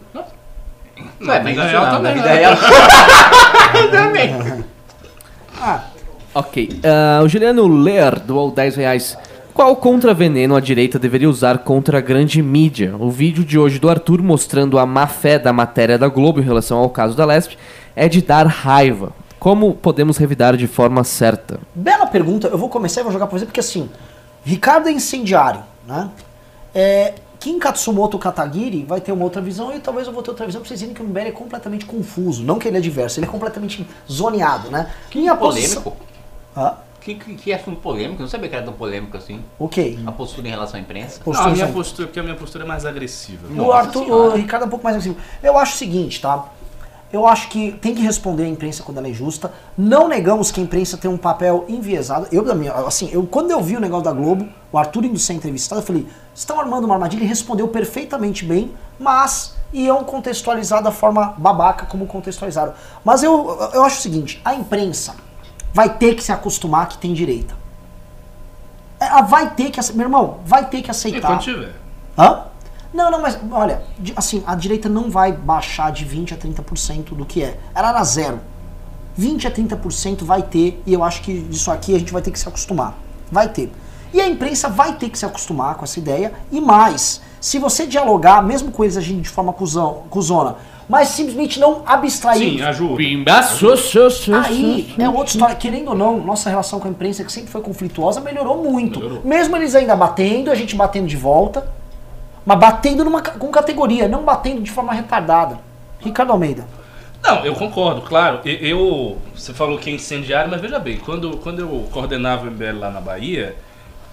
Não, 1.19 1.35
é, 1.35 1.43
mas 1.43 1.55
vida 1.55 1.63
isso 1.67 1.71
real 1.71 2.01
na 2.01 2.13
vida 2.13 2.29
real. 2.29 2.57
também. 3.91 4.65
Ah, 5.61 5.85
Ok. 6.35 6.81
ah, 6.83 7.23
o 7.23 7.29
Juliano 7.29 7.67
Ler 7.69 8.19
doou 8.19 8.51
10 8.51 8.77
reais. 8.77 9.17
Qual 9.55 9.77
contraveneno 9.77 10.57
a 10.57 10.61
direita 10.61 10.99
deveria 10.99 11.31
usar 11.31 11.59
contra 11.59 11.99
a 11.99 12.01
grande 12.01 12.43
mídia? 12.43 12.97
O 12.99 13.09
vídeo 13.09 13.45
de 13.45 13.57
hoje 13.57 13.79
do 13.79 13.89
Arthur 13.89 14.21
mostrando 14.21 14.81
a 14.81 14.85
má 14.85 15.07
fé 15.07 15.39
da 15.39 15.53
matéria 15.53 15.97
da 15.97 16.09
Globo 16.09 16.41
em 16.41 16.43
relação 16.43 16.79
ao 16.79 16.91
caso 16.91 17.17
da 17.17 17.25
Lesp 17.25 17.53
é 17.95 18.09
de 18.09 18.21
dar 18.21 18.49
raiva. 18.49 19.13
Como 19.39 19.75
podemos 19.75 20.17
revidar 20.17 20.57
de 20.57 20.67
forma 20.67 21.05
certa? 21.05 21.61
Bela 21.73 22.07
pergunta, 22.07 22.49
eu 22.49 22.59
vou 22.59 22.69
começar 22.69 23.03
e 23.03 23.05
vou 23.05 23.13
jogar 23.13 23.29
pra 23.29 23.39
você, 23.39 23.45
porque 23.45 23.61
assim, 23.61 23.89
Ricardo 24.45 24.89
é 24.89 24.93
incendiário, 24.93 25.63
né? 25.87 26.11
É, 26.75 27.15
Kim 27.39 27.61
Katsumoto 27.61 28.19
Katagiri 28.19 28.85
vai 28.85 29.01
ter 29.01 29.13
uma 29.13 29.23
outra 29.23 29.41
visão 29.41 29.73
e 29.73 29.79
talvez 29.79 30.09
eu 30.09 30.13
vou 30.13 30.23
ter 30.25 30.31
outra 30.31 30.47
visão 30.47 30.63
pra 30.63 30.69
vocês 30.69 30.81
verem 30.81 30.95
que 30.97 31.01
o 31.03 31.05
MBL 31.05 31.29
é 31.29 31.31
completamente 31.31 31.85
confuso. 31.85 32.43
Não 32.43 32.59
que 32.59 32.67
ele 32.67 32.79
é 32.79 32.81
diverso, 32.81 33.21
ele 33.21 33.27
é 33.27 33.31
completamente 33.31 33.87
zoneado, 34.11 34.69
né? 34.71 34.91
Minha 35.15 35.37
posição- 35.37 35.83
Polêmico? 35.83 36.05
Ah, 36.57 36.79
Que, 37.05 37.15
que, 37.17 37.35
que 37.35 37.53
assunto 37.53 37.81
polêmico? 37.81 38.15
Eu 38.15 38.25
não 38.25 38.29
sabia 38.31 38.49
que 38.49 38.57
era 38.57 38.65
tão 38.65 38.73
polêmico 38.73 39.15
assim. 39.17 39.41
ok. 39.59 39.99
A 40.07 40.11
postura 40.13 40.49
em 40.49 40.51
relação 40.51 40.79
à 40.79 40.83
imprensa. 40.83 41.19
Não, 41.19 41.25
Postura 41.25 41.51
a 41.51 41.53
minha 41.53 41.69
postura, 41.69 42.09
porque 42.09 42.19
a 42.21 42.23
minha 42.23 42.35
postura 42.35 42.65
é 42.65 42.67
mais 42.67 42.87
agressiva. 42.87 43.47
O 43.63 43.71
Arthur, 43.73 44.05
Senhora. 44.05 44.31
o 44.31 44.37
Ricardo 44.37 44.63
é 44.63 44.67
um 44.67 44.71
pouco 44.71 44.83
mais 44.85 44.97
agressivo. 44.97 45.19
Eu 45.43 45.59
acho 45.59 45.75
o 45.75 45.77
seguinte, 45.79 46.21
tá? 46.23 46.47
Eu 47.13 47.27
acho 47.29 47.49
que 47.49 47.73
tem 47.73 47.95
que 47.95 48.01
responder 48.03 48.45
a 48.45 48.49
imprensa 48.49 48.83
quando 48.83 48.99
ela 48.99 49.07
é 49.09 49.13
justa. 49.13 49.53
Não 49.79 50.09
negamos 50.09 50.51
que 50.51 50.61
a 50.61 50.63
imprensa 50.65 50.97
tem 50.97 51.09
um 51.11 51.17
papel 51.19 51.65
enviesado. 51.69 52.27
Eu, 52.33 52.43
da 52.43 52.55
minha- 52.55 52.73
assim, 52.73 53.09
eu, 53.13 53.25
quando 53.27 53.51
eu 53.53 53.61
vi 53.61 53.77
o 53.77 53.81
negócio 53.81 54.05
da 54.05 54.13
Globo, 54.13 54.49
o 54.73 54.79
Arthur 54.79 55.05
indo 55.05 55.19
ser 55.19 55.35
entrevistado, 55.35 55.81
eu 55.83 55.87
falei, 55.87 56.03
"Vocês 56.03 56.13
estão 56.37 56.59
armando 56.59 56.87
uma 56.87 56.95
armadilha? 56.95 57.21
Ele 57.21 57.29
respondeu 57.29 57.69
perfeitamente 57.69 58.45
bem, 58.45 58.73
mas 58.99 59.55
iam 59.73 60.03
contextualizar 60.05 60.83
da 60.83 60.91
forma 60.91 61.35
babaca 61.39 61.87
como 61.87 62.07
contextualizaram. 62.07 62.73
Mas 63.05 63.23
eu, 63.23 63.59
eu 63.75 63.85
acho 63.85 63.99
o 63.99 64.03
seguinte, 64.03 64.41
a 64.45 64.55
imprensa 64.55 65.15
vai 65.75 65.99
ter 65.99 66.15
que 66.15 66.23
se 66.23 66.31
acostumar 66.31 66.89
que 66.89 66.97
tem 66.97 67.13
direita. 67.13 67.55
Ela 69.01 69.23
vai 69.23 69.53
ter 69.55 69.71
que, 69.71 69.93
meu 69.93 70.07
irmão, 70.07 70.39
vai 70.47 70.67
ter 70.67 70.81
que 70.81 70.91
aceitar. 70.91 71.19
Enquanto 71.19 71.43
tiver. 71.43 71.75
Hã? 72.17 72.45
Não, 72.95 73.11
não, 73.11 73.21
mas 73.21 73.37
olha, 73.51 73.83
assim, 74.15 74.45
a 74.47 74.55
direita 74.55 74.89
não 74.89 75.11
vai 75.11 75.33
baixar 75.33 75.91
de 75.91 76.05
20 76.05 76.33
a 76.33 76.37
30% 76.37 77.15
do 77.15 77.27
que 77.27 77.43
é. 77.43 77.59
Ela 77.75 77.89
era 77.89 78.05
zero. 78.05 78.41
20 79.17 79.49
a 79.49 79.51
30% 79.51 80.23
vai 80.23 80.43
ter, 80.43 80.81
e 80.87 80.93
eu 80.93 81.03
acho 81.03 81.21
que 81.23 81.33
isso 81.33 81.71
aqui 81.73 81.95
a 81.95 81.99
gente 81.99 82.13
vai 82.13 82.23
ter 82.23 82.31
que 82.31 82.39
se 82.39 82.49
acostumar. 82.49 82.95
Vai 83.31 83.49
ter. 83.49 83.73
E 84.13 84.21
a 84.21 84.29
imprensa 84.29 84.69
vai 84.69 84.95
ter 84.95 85.09
que 85.09 85.19
se 85.19 85.27
acostumar 85.27 85.75
com 85.75 85.85
essa 85.85 85.99
ideia, 85.99 86.33
e 86.53 86.61
mais, 86.61 87.21
se 87.41 87.59
você 87.59 87.85
dialogar, 87.85 88.41
mesmo 88.43 88.71
com 88.71 88.85
eles 88.85 88.97
agindo 88.97 89.23
de 89.23 89.29
forma 89.29 89.53
cuzão, 89.53 90.05
cuzona, 90.09 90.55
mas 90.89 91.09
simplesmente 91.09 91.59
não 91.59 91.83
abstrair 91.87 92.39
Sim, 92.39 92.63
ajuda. 92.63 92.97
Pimba, 92.97 93.43
su, 93.43 93.77
su, 93.77 94.11
su, 94.11 94.35
Aí 94.35 94.93
su, 94.95 95.01
é 95.01 95.09
outra 95.09 95.27
história. 95.27 95.55
Querendo 95.57 95.89
ou 95.89 95.95
não, 95.95 96.19
nossa 96.19 96.51
relação 96.51 96.79
com 96.79 96.89
a 96.89 96.91
imprensa, 96.91 97.25
que 97.25 97.33
sempre 97.33 97.51
foi 97.51 97.61
conflituosa, 97.61 98.21
melhorou 98.21 98.63
muito. 98.63 99.01
Melhorou. 99.01 99.23
Mesmo 99.25 99.57
eles 99.57 99.75
ainda 99.75 99.97
batendo, 99.97 100.51
a 100.51 100.55
gente 100.55 100.77
batendo 100.77 101.07
de 101.07 101.17
volta, 101.17 101.67
mas 102.45 102.59
batendo 102.59 103.05
numa, 103.05 103.23
com 103.23 103.49
categoria, 103.49 104.07
não 104.09 104.23
batendo 104.25 104.61
de 104.61 104.71
forma 104.71 104.93
retardada. 104.93 105.59
Ricardo 106.01 106.33
Almeida. 106.33 106.67
Não, 107.23 107.45
eu 107.47 107.55
concordo, 107.55 108.03
claro. 108.03 108.41
E- 108.45 108.69
Eu, 108.69 109.17
você 109.35 109.55
falou 109.55 109.79
que 109.79 109.89
é 109.89 109.93
incendiário, 109.95 110.51
mas 110.51 110.61
veja 110.61 110.79
bem, 110.79 110.99
quando, 110.99 111.39
quando 111.39 111.61
eu 111.61 111.89
coordenava 111.91 112.47
o 112.47 112.51
MBL 112.51 112.79
lá 112.79 112.91
na 112.91 113.01
Bahia, 113.01 113.57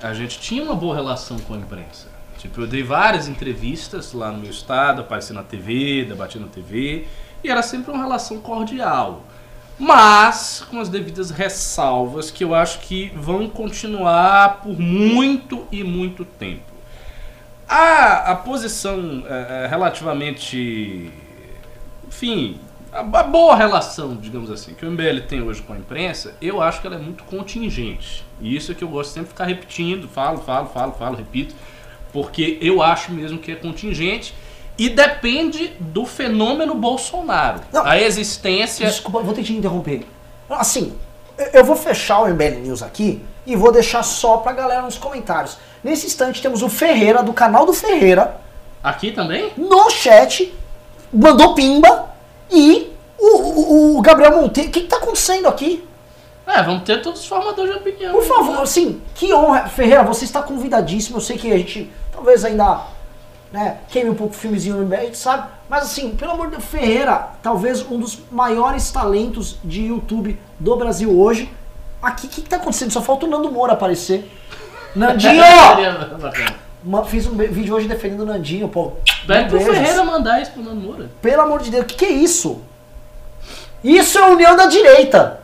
a 0.01 0.13
gente 0.13 0.39
tinha 0.39 0.63
uma 0.63 0.75
boa 0.75 0.95
relação 0.95 1.37
com 1.39 1.53
a 1.53 1.57
imprensa. 1.57 2.07
Tipo, 2.41 2.61
eu 2.61 2.67
dei 2.67 2.81
várias 2.81 3.27
entrevistas 3.27 4.13
lá 4.13 4.31
no 4.31 4.39
meu 4.39 4.49
estado, 4.49 5.01
apareci 5.01 5.31
na 5.31 5.43
TV, 5.43 6.05
debati 6.05 6.39
na 6.39 6.47
TV, 6.47 7.05
e 7.43 7.49
era 7.49 7.61
sempre 7.61 7.91
uma 7.91 8.01
relação 8.01 8.41
cordial. 8.41 9.23
Mas 9.77 10.65
com 10.67 10.79
as 10.79 10.89
devidas 10.89 11.29
ressalvas 11.29 12.31
que 12.31 12.43
eu 12.43 12.55
acho 12.55 12.79
que 12.79 13.11
vão 13.15 13.47
continuar 13.47 14.61
por 14.63 14.79
muito 14.79 15.67
e 15.71 15.83
muito 15.83 16.25
tempo. 16.25 16.63
A, 17.69 18.31
a 18.31 18.35
posição 18.35 19.23
é, 19.27 19.65
é, 19.65 19.67
relativamente. 19.67 21.11
Enfim, 22.07 22.59
a, 22.91 23.01
a 23.01 23.23
boa 23.23 23.55
relação, 23.55 24.15
digamos 24.15 24.49
assim, 24.49 24.73
que 24.73 24.83
o 24.83 24.91
MBL 24.91 25.21
tem 25.27 25.43
hoje 25.43 25.61
com 25.61 25.73
a 25.73 25.77
imprensa, 25.77 26.35
eu 26.41 26.59
acho 26.59 26.81
que 26.81 26.87
ela 26.87 26.95
é 26.95 26.99
muito 26.99 27.23
contingente. 27.23 28.25
E 28.41 28.55
isso 28.55 28.71
é 28.71 28.75
que 28.75 28.83
eu 28.83 28.89
gosto 28.89 29.11
sempre 29.11 29.27
de 29.27 29.33
ficar 29.33 29.45
repetindo, 29.45 30.07
falo, 30.07 30.39
falo, 30.39 30.69
falo, 30.69 30.93
falo, 30.93 31.15
repito, 31.15 31.53
porque 32.13 32.57
eu 32.61 32.81
acho 32.81 33.11
mesmo 33.11 33.37
que 33.39 33.51
é 33.51 33.55
contingente 33.55 34.33
e 34.77 34.89
depende 34.89 35.67
do 35.79 36.05
fenômeno 36.05 36.73
Bolsonaro. 36.75 37.61
Não. 37.71 37.85
A 37.85 37.99
existência. 37.99 38.85
Desculpa, 38.87 39.19
vou 39.21 39.33
ter 39.33 39.41
que 39.41 39.47
te 39.47 39.53
interromper. 39.53 40.05
Assim, 40.49 40.93
eu- 41.37 41.47
eu 41.53 41.63
vou 41.65 41.75
fechar 41.75 42.19
o 42.21 42.27
MBL 42.27 42.59
News 42.61 42.81
aqui 42.83 43.21
e 43.45 43.55
vou 43.55 43.71
deixar 43.71 44.03
só 44.03 44.37
pra 44.37 44.51
galera 44.53 44.81
nos 44.81 44.97
comentários. 44.97 45.57
Nesse 45.83 46.05
instante 46.07 46.41
temos 46.41 46.61
o 46.61 46.69
Ferreira, 46.69 47.23
do 47.23 47.33
canal 47.33 47.65
do 47.65 47.73
Ferreira, 47.73 48.37
Aqui 48.83 49.11
também? 49.11 49.51
no 49.57 49.89
chat, 49.89 50.53
mandou 51.13 51.53
pimba 51.53 52.09
e 52.49 52.91
o, 53.19 53.37
o- 53.37 53.97
o 53.97 54.01
Gabriel 54.01 54.41
Monteiro. 54.41 54.69
O 54.69 54.71
que, 54.71 54.81
que 54.81 54.87
tá 54.87 54.97
acontecendo 54.97 55.47
aqui? 55.47 55.83
É, 56.53 56.61
vamos 56.61 56.83
ter 56.83 57.01
todos 57.01 57.21
os 57.21 57.27
formadores 57.27 57.71
de 57.71 57.79
opinião. 57.79 58.13
Por 58.13 58.23
favor, 58.23 58.61
assim, 58.61 59.01
que 59.15 59.33
honra. 59.33 59.67
Ferreira, 59.69 60.03
você 60.03 60.25
está 60.25 60.41
convidadíssimo. 60.41 61.17
Eu 61.17 61.21
sei 61.21 61.37
que 61.37 61.51
a 61.51 61.57
gente 61.57 61.89
talvez 62.11 62.43
ainda 62.43 62.81
né, 63.51 63.77
queime 63.89 64.09
um 64.09 64.15
pouco 64.15 64.33
o 64.33 64.37
filmezinho 64.37 64.77
no 64.77 64.95
gente 64.95 65.17
sabe. 65.17 65.47
Mas 65.69 65.83
assim, 65.83 66.11
pelo 66.11 66.31
amor 66.31 66.47
de 66.47 66.57
Deus, 66.57 66.65
Ferreira, 66.65 67.29
talvez 67.41 67.89
um 67.89 67.99
dos 67.99 68.19
maiores 68.31 68.91
talentos 68.91 69.57
de 69.63 69.87
YouTube 69.87 70.39
do 70.59 70.75
Brasil 70.75 71.17
hoje. 71.17 71.51
Aqui, 72.01 72.27
o 72.27 72.29
que, 72.29 72.41
que 72.41 72.49
tá 72.49 72.57
acontecendo? 72.57 72.91
Só 72.91 73.01
falta 73.01 73.25
o 73.25 73.29
Nando 73.29 73.51
Moura 73.51 73.73
aparecer. 73.73 74.29
Nandinho! 74.95 75.43
Fiz 77.05 77.27
um 77.27 77.37
vídeo 77.37 77.75
hoje 77.75 77.87
defendendo 77.87 78.21
o 78.21 78.25
Nandinho, 78.25 78.67
pô. 78.67 78.93
Pede 79.27 79.49
pro. 79.49 79.59
Ferreira 79.59 80.03
mandar 80.03 80.41
isso 80.41 80.51
pro 80.51 80.63
Nando 80.63 80.81
Moura. 80.81 81.11
Pelo 81.21 81.41
amor 81.43 81.61
de 81.61 81.69
Deus, 81.69 81.83
o 81.83 81.85
que, 81.85 81.95
que 81.95 82.05
é 82.05 82.11
isso? 82.11 82.61
Isso 83.83 84.17
é 84.17 84.23
a 84.23 84.27
união 84.27 84.55
da 84.55 84.65
direita. 84.65 85.40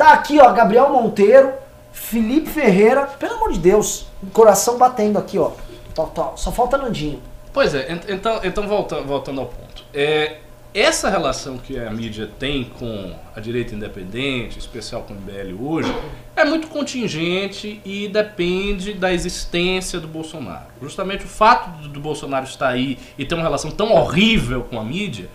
Tá 0.00 0.14
aqui, 0.14 0.38
ó, 0.40 0.50
Gabriel 0.54 0.88
Monteiro, 0.90 1.52
Felipe 1.92 2.48
Ferreira, 2.48 3.02
pelo 3.02 3.34
amor 3.34 3.52
de 3.52 3.58
Deus, 3.58 4.06
coração 4.32 4.78
batendo 4.78 5.18
aqui, 5.18 5.36
ó. 5.38 5.50
Tó, 5.94 6.06
tó. 6.06 6.32
Só 6.36 6.50
falta 6.50 6.78
Nandinho. 6.78 7.20
Pois 7.52 7.74
é, 7.74 7.92
ent- 7.92 8.08
então, 8.08 8.40
então 8.42 8.66
voltando, 8.66 9.04
voltando 9.06 9.40
ao 9.42 9.46
ponto. 9.48 9.84
É, 9.92 10.38
essa 10.72 11.10
relação 11.10 11.58
que 11.58 11.78
a 11.78 11.90
mídia 11.90 12.30
tem 12.38 12.64
com 12.78 13.12
a 13.36 13.40
direita 13.40 13.74
independente, 13.74 14.58
especial 14.58 15.02
com 15.02 15.12
o 15.12 15.16
MBL 15.18 15.62
hoje, 15.62 15.94
é 16.34 16.46
muito 16.46 16.68
contingente 16.68 17.80
e 17.84 18.08
depende 18.08 18.94
da 18.94 19.12
existência 19.12 20.00
do 20.00 20.08
Bolsonaro. 20.08 20.64
Justamente 20.80 21.26
o 21.26 21.28
fato 21.28 21.88
do 21.88 22.00
Bolsonaro 22.00 22.46
estar 22.46 22.68
aí 22.68 22.96
e 23.18 23.26
ter 23.26 23.34
uma 23.34 23.42
relação 23.42 23.70
tão 23.70 23.92
horrível 23.92 24.62
com 24.62 24.80
a 24.80 24.84
mídia 24.84 25.28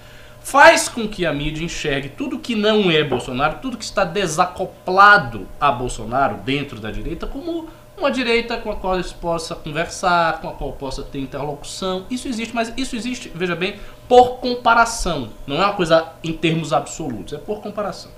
faz 0.46 0.88
com 0.88 1.08
que 1.08 1.26
a 1.26 1.34
mídia 1.34 1.66
enxergue 1.66 2.10
tudo 2.10 2.38
que 2.38 2.54
não 2.54 2.92
é 2.92 3.04
Bolsonaro, 3.04 3.58
tudo 3.64 3.78
que 3.78 3.84
está 3.84 4.06
desacoplado 4.06 5.48
a 5.60 5.72
Bolsonaro 5.72 6.38
dentro 6.38 6.80
da 6.80 6.92
direita, 6.92 7.26
como 7.26 7.68
uma 7.98 8.12
direita 8.12 8.56
com 8.58 8.70
a 8.70 8.76
qual 8.76 8.94
eles 8.94 9.12
possa 9.12 9.56
conversar, 9.56 10.40
com 10.42 10.48
a 10.48 10.52
qual 10.52 10.74
possa 10.74 11.02
ter 11.02 11.20
interlocução. 11.20 12.06
Isso 12.12 12.28
existe, 12.28 12.54
mas 12.54 12.72
isso 12.78 12.96
existe, 12.96 13.32
veja 13.34 13.56
bem, 13.56 13.80
por 14.08 14.38
comparação. 14.38 15.30
Não 15.48 15.56
é 15.56 15.66
uma 15.66 15.74
coisa 15.74 16.10
em 16.24 16.34
termos 16.34 16.72
absolutos, 16.72 17.34
é 17.34 17.38
por 17.40 17.60
comparação. 17.60 18.12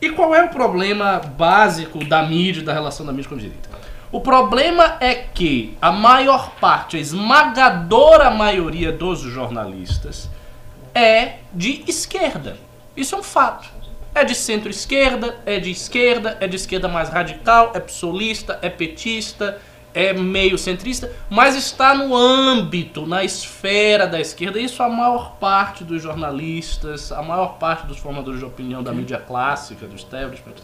E 0.00 0.10
qual 0.10 0.34
é 0.34 0.42
o 0.42 0.48
problema 0.48 1.20
básico 1.20 2.04
da 2.04 2.24
mídia, 2.24 2.64
da 2.64 2.72
relação 2.72 3.06
da 3.06 3.12
mídia 3.12 3.28
com 3.28 3.36
a 3.36 3.38
direita? 3.38 3.68
O 4.10 4.20
problema 4.20 4.96
é 4.98 5.14
que 5.14 5.78
a 5.80 5.92
maior 5.92 6.50
parte, 6.60 6.96
a 6.96 7.00
esmagadora 7.00 8.32
maioria 8.32 8.90
dos 8.90 9.20
jornalistas 9.20 10.28
é 10.94 11.38
de 11.52 11.84
esquerda. 11.86 12.56
Isso 12.96 13.14
é 13.14 13.18
um 13.18 13.22
fato. 13.22 13.68
É 14.14 14.24
de 14.24 14.34
centro-esquerda, 14.34 15.40
é 15.46 15.58
de 15.58 15.70
esquerda, 15.70 16.36
é 16.40 16.46
de 16.46 16.56
esquerda 16.56 16.86
mais 16.86 17.08
radical, 17.08 17.72
é 17.74 17.80
psolista, 17.80 18.58
é 18.60 18.68
petista, 18.68 19.58
é 19.94 20.12
meio 20.12 20.56
centrista, 20.58 21.10
mas 21.28 21.54
está 21.56 21.94
no 21.94 22.14
âmbito, 22.14 23.06
na 23.06 23.24
esfera 23.24 24.06
da 24.06 24.20
esquerda. 24.20 24.58
Isso 24.58 24.82
a 24.82 24.88
maior 24.88 25.36
parte 25.36 25.84
dos 25.84 26.02
jornalistas, 26.02 27.12
a 27.12 27.22
maior 27.22 27.58
parte 27.58 27.86
dos 27.86 27.98
formadores 27.98 28.40
de 28.40 28.44
opinião 28.44 28.82
da 28.82 28.92
mídia 28.92 29.18
clássica, 29.18 29.86
do 29.86 29.96
establishment. 29.96 30.54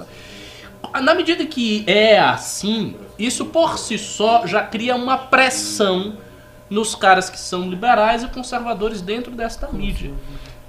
Na 1.03 1.15
medida 1.15 1.45
que 1.45 1.85
é 1.87 2.19
assim, 2.19 2.97
isso 3.19 3.47
por 3.47 3.79
si 3.79 3.99
só 3.99 4.47
já 4.47 4.63
cria 4.63 4.95
uma 4.95 5.19
pressão 5.19 6.17
nos 6.71 6.95
caras 6.95 7.31
que 7.31 7.39
são 7.39 7.69
liberais 7.69 8.23
e 8.23 8.29
conservadores 8.29 9.01
dentro 9.01 9.33
desta 9.33 9.69
mídia. 9.73 10.13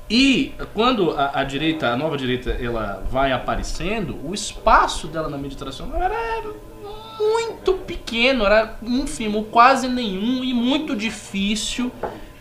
E 0.09 0.53
quando 0.73 1.11
a, 1.11 1.39
a 1.41 1.43
direita, 1.43 1.89
a 1.89 1.95
nova 1.95 2.17
direita, 2.17 2.51
ela 2.51 3.03
vai 3.09 3.31
aparecendo, 3.31 4.17
o 4.23 4.33
espaço 4.33 5.07
dela 5.07 5.29
na 5.29 5.37
mídia 5.37 5.57
tradicional 5.57 6.01
era 6.01 6.41
muito 7.19 7.73
pequeno, 7.73 8.45
era 8.45 8.77
ínfimo, 8.81 9.43
quase 9.45 9.87
nenhum 9.87 10.43
e 10.43 10.53
muito 10.53 10.95
difícil 10.95 11.91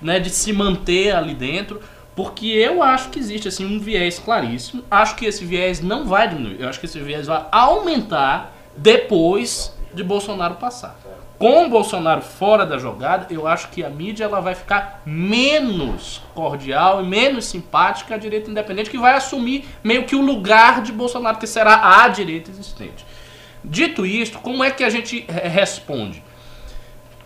né, 0.01 0.19
de 0.19 0.31
se 0.31 0.53
manter 0.53 1.15
ali 1.15 1.35
dentro, 1.35 1.81
porque 2.15 2.47
eu 2.47 2.83
acho 2.83 3.11
que 3.11 3.19
existe 3.19 3.49
assim 3.49 3.67
um 3.67 3.79
viés 3.79 4.19
claríssimo. 4.19 4.83
Acho 4.91 5.17
que 5.17 5.27
esse 5.27 5.45
viés 5.45 5.81
não 5.81 6.07
vai 6.07 6.29
diminuir, 6.29 6.61
eu 6.61 6.69
acho 6.69 6.81
que 6.81 6.87
esse 6.87 6.99
viés 7.01 7.27
vai 7.27 7.45
aumentar 7.51 8.55
depois 8.77 9.77
de 9.93 10.03
Bolsonaro 10.03 10.55
passar. 10.55 10.99
Com 11.39 11.67
o 11.67 11.69
Bolsonaro 11.69 12.21
fora 12.21 12.67
da 12.67 12.79
jogada, 12.79 13.27
eu 13.31 13.47
acho 13.47 13.69
que 13.69 13.85
a 13.85 13.89
mídia 13.89 14.25
ela 14.25 14.41
vai 14.41 14.57
ficar 14.57 15.03
menos 15.07 16.21
cordial 16.35 17.01
e 17.01 17.07
menos 17.07 17.45
simpática 17.45 18.17
à 18.17 18.19
direita 18.19 18.51
independente, 18.51 18.91
que 18.91 18.99
vai 18.99 19.15
assumir 19.15 19.65
meio 19.85 20.05
que 20.05 20.17
o 20.17 20.21
lugar 20.21 20.83
de 20.83 20.91
Bolsonaro, 20.91 21.39
que 21.39 21.47
será 21.47 22.03
a 22.03 22.09
direita 22.09 22.51
existente. 22.51 23.07
Dito 23.63 24.05
isto, 24.05 24.39
como 24.39 24.65
é 24.65 24.71
que 24.73 24.83
a 24.83 24.91
gente 24.91 25.25
re- 25.29 25.47
responde? 25.49 26.25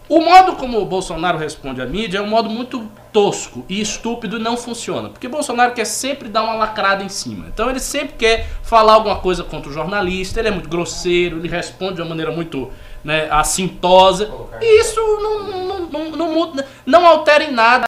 O 0.09 0.21
modo 0.21 0.57
como 0.57 0.79
o 0.79 0.85
Bolsonaro 0.85 1.39
responde 1.39 1.81
à 1.81 1.87
mídia 1.87 2.19
é 2.19 2.21
um 2.21 2.27
modo 2.27 2.51
muito 2.51 2.87
tosco 3.15 3.65
e 3.67 3.81
estúpido 3.81 4.37
e 4.37 4.43
não 4.43 4.59
funciona. 4.59 5.09
Porque 5.09 5.27
Bolsonaro 5.27 5.73
quer 5.73 5.87
sempre 5.87 6.29
dar 6.29 6.43
uma 6.43 6.55
lacrada 6.55 7.03
em 7.03 7.09
cima. 7.09 7.47
Então 7.49 7.71
ele 7.71 7.81
sempre 7.81 8.17
quer 8.19 8.47
falar 8.63 8.95
alguma 8.95 9.17
coisa 9.21 9.43
contra 9.43 9.71
o 9.71 9.73
jornalista, 9.73 10.39
ele 10.39 10.49
é 10.49 10.51
muito 10.51 10.69
grosseiro, 10.69 11.39
ele 11.39 11.49
responde 11.49 11.95
de 11.95 12.03
uma 12.03 12.11
maneira 12.11 12.31
muito 12.31 12.71
né, 13.05 13.29
assintosa. 13.31 14.31
E 14.61 14.81
isso 14.81 15.01
não, 15.01 15.43
não, 15.45 15.81
não, 15.87 16.11
não, 16.11 16.33
muda- 16.33 16.67
não 16.87 17.07
altera 17.07 17.45
em 17.45 17.53
nada 17.53 17.85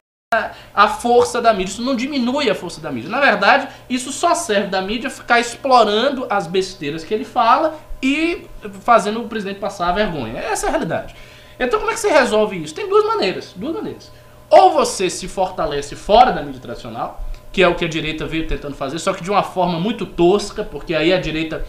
a 0.74 0.88
força 0.88 1.40
da 1.40 1.52
mídia. 1.52 1.72
Isso 1.72 1.82
não 1.82 1.94
diminui 1.94 2.50
a 2.50 2.54
força 2.54 2.80
da 2.80 2.90
mídia. 2.90 3.08
Na 3.08 3.20
verdade, 3.20 3.68
isso 3.88 4.10
só 4.12 4.34
serve 4.34 4.68
da 4.68 4.82
mídia 4.82 5.08
ficar 5.10 5.38
explorando 5.40 6.26
as 6.28 6.46
besteiras 6.46 7.04
que 7.04 7.14
ele 7.14 7.24
fala 7.24 7.78
e 8.02 8.46
fazendo 8.82 9.20
o 9.20 9.28
presidente 9.28 9.60
passar 9.60 9.88
a 9.90 9.92
vergonha. 9.92 10.38
Essa 10.38 10.66
é 10.66 10.68
a 10.68 10.72
realidade. 10.72 11.14
Então, 11.58 11.78
como 11.78 11.90
é 11.90 11.94
que 11.94 12.00
você 12.00 12.10
resolve 12.10 12.56
isso? 12.62 12.74
Tem 12.74 12.88
duas 12.88 13.04
maneiras. 13.06 13.52
Duas 13.54 13.74
maneiras. 13.74 14.10
Ou 14.50 14.72
você 14.72 15.08
se 15.08 15.28
fortalece 15.28 15.94
fora 15.94 16.32
da 16.32 16.42
mídia 16.42 16.60
tradicional, 16.60 17.22
que 17.52 17.62
é 17.62 17.68
o 17.68 17.76
que 17.76 17.84
a 17.84 17.88
direita 17.88 18.26
veio 18.26 18.48
tentando 18.48 18.74
fazer, 18.74 18.98
só 18.98 19.12
que 19.12 19.22
de 19.22 19.30
uma 19.30 19.42
forma 19.44 19.78
muito 19.78 20.04
tosca, 20.04 20.64
porque 20.64 20.92
aí 20.94 21.12
a 21.12 21.20
direita 21.20 21.64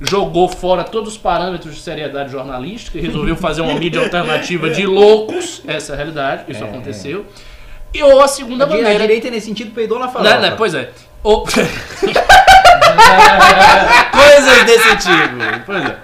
jogou 0.00 0.48
fora 0.48 0.82
todos 0.84 1.12
os 1.12 1.18
parâmetros 1.18 1.74
de 1.74 1.80
seriedade 1.80 2.30
jornalística 2.32 2.96
e 2.98 3.00
resolveu 3.02 3.36
fazer 3.36 3.60
uma 3.60 3.74
mídia 3.74 4.00
alternativa 4.00 4.70
de 4.70 4.86
loucos. 4.86 5.62
Essa 5.66 5.92
é 5.92 5.94
a 5.94 5.96
realidade, 5.96 6.44
isso 6.48 6.64
aconteceu. 6.64 7.26
E 7.92 8.02
ou 8.02 8.20
a 8.22 8.28
segunda 8.28 8.64
A, 8.64 8.66
di- 8.68 8.74
a 8.74 8.76
maneira. 8.76 9.00
direita 9.00 9.30
nesse 9.30 9.46
sentido 9.46 9.72
peidou 9.72 9.98
na 9.98 10.08
farofa. 10.08 10.34
Né, 10.38 10.50
né, 10.50 10.54
pois 10.56 10.74
é. 10.74 10.90
Ou- 11.22 11.44
Coisas 14.12 14.64
desse 14.64 14.96
tipo. 14.96 15.64
Pois 15.66 15.84
é. 15.84 15.96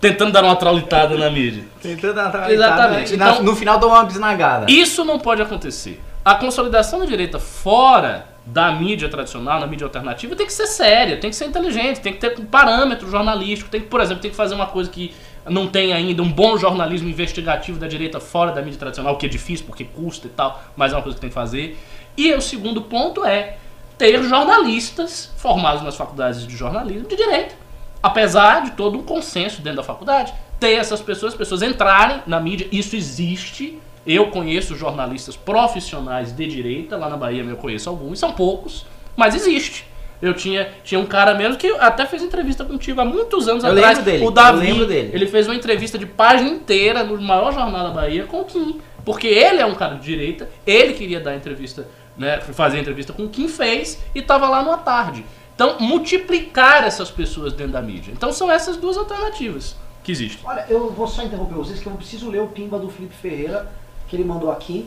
Tentando 0.00 0.32
dar 0.32 0.44
uma 0.44 0.56
traulitada 0.56 1.16
na 1.16 1.30
mídia. 1.30 1.64
Tentando 1.80 2.14
dar 2.14 2.50
Exatamente. 2.50 3.14
E 3.14 3.16
na- 3.16 3.30
Então- 3.32 3.42
no 3.44 3.54
final 3.56 3.78
dá 3.78 3.86
uma 3.86 4.04
bisnagada. 4.04 4.66
Isso 4.70 5.04
não 5.04 5.18
pode 5.18 5.40
acontecer. 5.42 6.00
A 6.24 6.34
consolidação 6.34 6.98
da 7.00 7.06
direita 7.06 7.38
fora 7.38 8.26
da 8.44 8.72
mídia 8.72 9.08
tradicional, 9.08 9.60
na 9.60 9.66
mídia 9.66 9.86
alternativa, 9.86 10.34
tem 10.34 10.46
que 10.46 10.52
ser 10.52 10.66
séria, 10.66 11.16
tem 11.16 11.30
que 11.30 11.36
ser 11.36 11.46
inteligente, 11.46 12.00
tem 12.00 12.12
que 12.12 12.18
ter 12.18 12.38
um 12.40 12.44
parâmetro 12.44 13.08
jornalístico, 13.08 13.70
tem 13.70 13.80
que, 13.80 13.86
por 13.86 14.00
exemplo, 14.00 14.20
tem 14.20 14.30
que 14.30 14.36
fazer 14.36 14.54
uma 14.54 14.66
coisa 14.66 14.90
que 14.90 15.14
não 15.48 15.66
tem 15.66 15.92
ainda, 15.92 16.22
um 16.22 16.30
bom 16.30 16.56
jornalismo 16.56 17.08
investigativo 17.08 17.78
da 17.78 17.86
direita 17.86 18.20
fora 18.20 18.52
da 18.52 18.62
mídia 18.62 18.78
tradicional, 18.78 19.14
o 19.14 19.16
que 19.16 19.26
é 19.26 19.28
difícil 19.28 19.66
porque 19.66 19.84
custa 19.84 20.26
e 20.26 20.30
tal, 20.30 20.62
mas 20.76 20.92
é 20.92 20.96
uma 20.96 21.02
coisa 21.02 21.16
que 21.16 21.20
tem 21.20 21.30
que 21.30 21.34
fazer. 21.34 21.78
E 22.16 22.32
o 22.32 22.40
segundo 22.40 22.82
ponto 22.82 23.24
é 23.24 23.58
ter 23.96 24.22
jornalistas 24.24 25.32
formados 25.36 25.82
nas 25.82 25.96
faculdades 25.96 26.46
de 26.46 26.56
jornalismo 26.56 27.08
de 27.08 27.16
direita. 27.16 27.54
Apesar 28.02 28.64
de 28.64 28.72
todo 28.72 28.98
um 28.98 29.02
consenso 29.02 29.62
dentro 29.62 29.76
da 29.76 29.84
faculdade, 29.84 30.34
ter 30.58 30.72
essas 30.72 31.00
pessoas, 31.00 31.32
as 31.32 31.38
pessoas 31.38 31.62
entrarem 31.62 32.20
na 32.26 32.40
mídia, 32.40 32.66
isso 32.72 32.96
existe. 32.96 33.78
Eu 34.06 34.30
conheço 34.30 34.74
jornalistas 34.76 35.36
profissionais 35.36 36.32
de 36.32 36.46
direita, 36.46 36.96
lá 36.96 37.08
na 37.08 37.16
Bahia 37.16 37.42
eu 37.42 37.56
conheço 37.56 37.88
alguns, 37.88 38.18
são 38.18 38.32
poucos, 38.32 38.84
mas 39.16 39.34
existe. 39.34 39.86
Eu 40.20 40.34
tinha, 40.34 40.72
tinha 40.84 41.00
um 41.00 41.06
cara 41.06 41.34
mesmo 41.34 41.56
que 41.56 41.66
até 41.80 42.06
fez 42.06 42.22
entrevista 42.22 42.64
contigo 42.64 43.00
há 43.00 43.04
muitos 43.04 43.48
anos 43.48 43.64
Eu 43.64 43.72
atrás. 43.72 43.98
lembro 43.98 44.12
dele, 44.12 44.24
o 44.26 44.30
Davi, 44.30 44.58
eu 44.58 44.72
lembro 44.72 44.86
dele. 44.86 45.10
ele 45.12 45.26
fez 45.26 45.48
uma 45.48 45.54
entrevista 45.54 45.98
de 45.98 46.06
página 46.06 46.48
inteira 46.48 47.02
no 47.02 47.20
maior 47.20 47.52
jornal 47.52 47.88
da 47.88 47.90
Bahia 47.90 48.24
com 48.24 48.40
o 48.40 48.44
Kim. 48.44 48.80
Porque 49.04 49.26
ele 49.26 49.60
é 49.60 49.66
um 49.66 49.74
cara 49.74 49.96
de 49.96 50.02
direita, 50.02 50.48
ele 50.64 50.94
queria 50.94 51.18
dar 51.18 51.34
entrevista, 51.34 51.88
né, 52.16 52.40
fazer 52.40 52.78
entrevista 52.78 53.12
com 53.12 53.24
o 53.24 53.28
Kim 53.28 53.48
fez 53.48 54.00
e 54.14 54.22
tava 54.22 54.48
lá 54.48 54.62
numa 54.62 54.78
tarde. 54.78 55.24
Então, 55.56 55.76
multiplicar 55.80 56.84
essas 56.84 57.10
pessoas 57.10 57.52
dentro 57.52 57.72
da 57.72 57.82
mídia. 57.82 58.12
Então, 58.12 58.32
são 58.32 58.50
essas 58.50 58.76
duas 58.76 58.96
alternativas 58.96 59.76
que 60.04 60.12
existem. 60.12 60.40
Olha, 60.44 60.64
eu 60.68 60.90
vou 60.92 61.06
só 61.08 61.22
interromper 61.22 61.54
vocês 61.54 61.80
que 61.80 61.86
eu 61.86 61.92
preciso 61.92 62.30
ler 62.30 62.40
o 62.40 62.46
pimba 62.46 62.78
do 62.78 62.88
Felipe 62.88 63.14
Ferreira, 63.14 63.70
que 64.12 64.16
ele 64.16 64.24
mandou 64.24 64.52
aqui. 64.52 64.86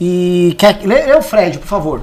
E 0.00 0.56
quer 0.58 0.78
lê, 0.82 1.02
lê 1.04 1.14
o 1.14 1.20
Fred, 1.20 1.58
por 1.58 1.66
favor. 1.66 2.00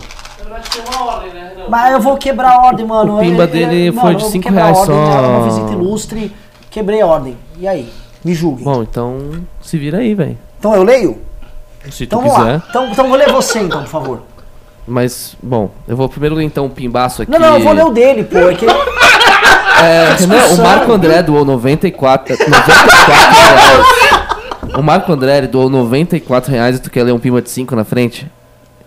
Ordem, 1.00 1.34
né? 1.34 1.54
Mas 1.68 1.92
eu 1.94 2.00
vou 2.00 2.16
quebrar 2.18 2.52
a 2.52 2.62
ordem, 2.68 2.86
mano. 2.86 3.18
O 3.18 3.20
pimba 3.20 3.44
Ele- 3.46 3.58
ele- 3.64 3.66
dele 3.68 3.92
foi 3.92 4.04
mano, 4.04 4.10
de 4.10 4.16
eu 4.16 4.20
vou 4.22 4.30
cinco 4.32 4.44
quebrar 4.48 4.62
a 4.62 4.66
reais 4.66 4.78
ordem, 4.78 4.96
só. 4.96 5.02
é 5.18 5.28
Uma 5.28 5.44
visita 5.50 5.72
ilustre, 5.72 6.36
quebrei 6.70 7.02
a 7.02 7.08
ordem. 7.08 7.36
E 7.58 7.68
aí? 7.68 7.92
Me 8.24 8.36
julguem. 8.36 8.64
Bom, 8.64 8.84
então 8.84 9.18
se 9.60 9.76
vira 9.80 9.98
aí, 9.98 10.14
velho. 10.14 10.38
Então 10.60 10.76
eu 10.76 10.84
leio? 10.84 11.20
Se 11.90 12.06
tu 12.06 12.16
Então 12.16 12.20
vamos 12.22 12.36
quiser. 12.36 12.52
lá. 12.58 12.64
Então, 12.70 12.88
então 12.92 13.08
vou 13.10 13.18
ler 13.18 13.32
você, 13.32 13.60
então, 13.60 13.82
por 13.82 13.90
favor. 13.90 14.22
Mas, 14.88 15.36
bom, 15.42 15.72
eu 15.88 15.98
vou 15.98 16.08
primeiro 16.08 16.36
ler 16.36 16.44
então 16.44 16.68
o 16.68 16.70
pimbaço 16.70 17.24
aqui. 17.24 17.32
Não, 17.32 17.40
não, 17.40 17.56
eu 17.56 17.62
vou 17.64 17.74
ler 17.74 17.86
o 17.86 17.90
dele, 17.90 18.24
pô. 18.24 18.38
É 18.38 18.54
que... 18.54 18.68
É, 19.84 20.16
não, 20.28 20.54
o. 20.54 20.62
Marco 20.62 20.92
André 20.92 21.24
doou 21.24 21.44
94, 21.44 22.38
94 22.38 22.56
reais. 23.08 24.31
O 24.78 24.82
Marco 24.82 25.12
André 25.12 25.48
doou 25.48 25.70
94 25.70 26.52
reais 26.52 26.78
e 26.78 26.80
tu 26.80 26.90
quer 26.90 27.04
ler 27.04 27.12
um 27.14 27.20
pimba 27.20 27.42
de 27.42 27.50
5 27.50 27.76
na 27.76 27.84
frente? 27.84 28.30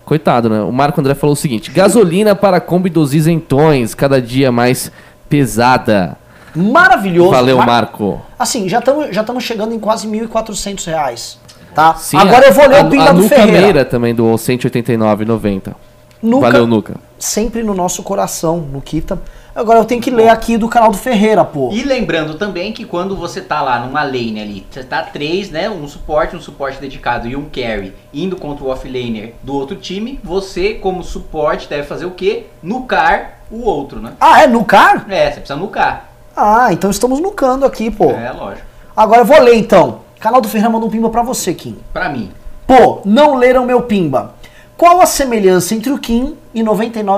Coitado, 0.05 0.49
né? 0.49 0.61
O 0.61 0.71
Marco 0.71 0.99
André 0.99 1.13
falou 1.15 1.33
o 1.33 1.37
seguinte: 1.37 1.71
gasolina 1.71 2.35
para 2.35 2.57
a 2.57 2.61
Kombi 2.61 2.89
dos 2.89 3.13
isentões, 3.13 3.93
cada 3.93 4.21
dia 4.21 4.51
mais 4.51 4.91
pesada. 5.29 6.17
Maravilhoso. 6.55 7.31
Valeu, 7.31 7.57
Mar- 7.57 7.65
Marco. 7.67 8.21
Assim, 8.39 8.69
já 8.69 8.79
estamos 8.79 9.13
já 9.13 9.23
tamo 9.23 9.41
chegando 9.41 9.73
em 9.73 9.79
quase 9.79 10.07
1.400 10.07 10.85
reais. 10.87 11.39
Tá? 11.73 11.93
Sim, 11.95 12.15
Agora 12.17 12.45
a- 12.45 12.49
eu 12.49 12.53
vou 12.53 12.67
ler 12.69 12.77
a, 12.79 12.83
o 12.85 12.89
pimba 12.89 13.09
a 13.09 13.11
do 13.11 13.21
Nuca 13.23 13.35
Ferreira. 13.35 13.61
Meira 13.61 13.85
também 13.85 14.15
doou 14.15 14.35
189,90. 14.37 15.75
Nuca, 16.23 16.41
Valeu, 16.49 16.65
Nuca. 16.65 16.95
sempre 17.19 17.61
no 17.61 17.73
nosso 17.73 18.01
coração, 18.01 18.59
Nuquita. 18.71 19.21
Agora 19.55 19.79
eu 19.79 19.85
tenho 19.85 20.01
que 20.01 20.11
ler 20.11 20.27
aqui 20.27 20.57
do 20.57 20.67
canal 20.67 20.91
do 20.91 20.97
Ferreira, 20.97 21.45
pô. 21.45 21.69
E 21.71 21.81
lembrando 21.81 22.33
também 22.33 22.73
que 22.73 22.83
quando 22.83 23.15
você 23.15 23.39
tá 23.39 23.61
lá 23.61 23.79
numa 23.79 24.03
lane 24.03 24.41
ali, 24.41 24.67
você 24.69 24.83
tá 24.83 25.01
três, 25.01 25.49
né? 25.49 25.69
Um 25.69 25.87
suporte, 25.87 26.35
um 26.35 26.41
suporte 26.41 26.77
dedicado 26.81 27.25
e 27.25 27.37
um 27.37 27.45
carry 27.45 27.93
indo 28.13 28.35
contra 28.35 28.65
o 28.65 28.69
offlaner 28.69 29.33
do 29.41 29.55
outro 29.55 29.77
time, 29.77 30.19
você, 30.21 30.73
como 30.73 31.01
suporte, 31.05 31.69
deve 31.69 31.83
fazer 31.83 32.05
o 32.05 32.11
quê? 32.11 32.47
Nucar 32.61 33.39
o 33.49 33.61
outro, 33.61 34.01
né? 34.01 34.11
Ah, 34.19 34.43
é 34.43 34.47
nucar? 34.47 35.05
É, 35.09 35.31
você 35.31 35.39
precisa 35.39 35.55
nucar. 35.55 36.09
Ah, 36.35 36.73
então 36.73 36.91
estamos 36.91 37.21
nucando 37.21 37.65
aqui, 37.65 37.89
pô. 37.89 38.11
É, 38.11 38.29
lógico. 38.31 38.67
Agora 38.93 39.21
eu 39.21 39.25
vou 39.25 39.39
ler 39.41 39.55
então. 39.55 40.01
Canal 40.19 40.41
do 40.41 40.49
Ferreira 40.49 40.69
mandou 40.69 40.89
um 40.89 40.91
pimba 40.91 41.09
pra 41.09 41.23
você, 41.23 41.53
Kim. 41.53 41.77
Pra 41.93 42.09
mim. 42.09 42.29
Pô, 42.67 42.99
não 43.05 43.35
leram 43.35 43.65
meu 43.65 43.83
pimba. 43.83 44.35
Qual 44.75 44.99
a 44.99 45.05
semelhança 45.05 45.73
entre 45.73 45.93
o 45.93 45.97
Kim 45.97 46.35
99 46.35 46.44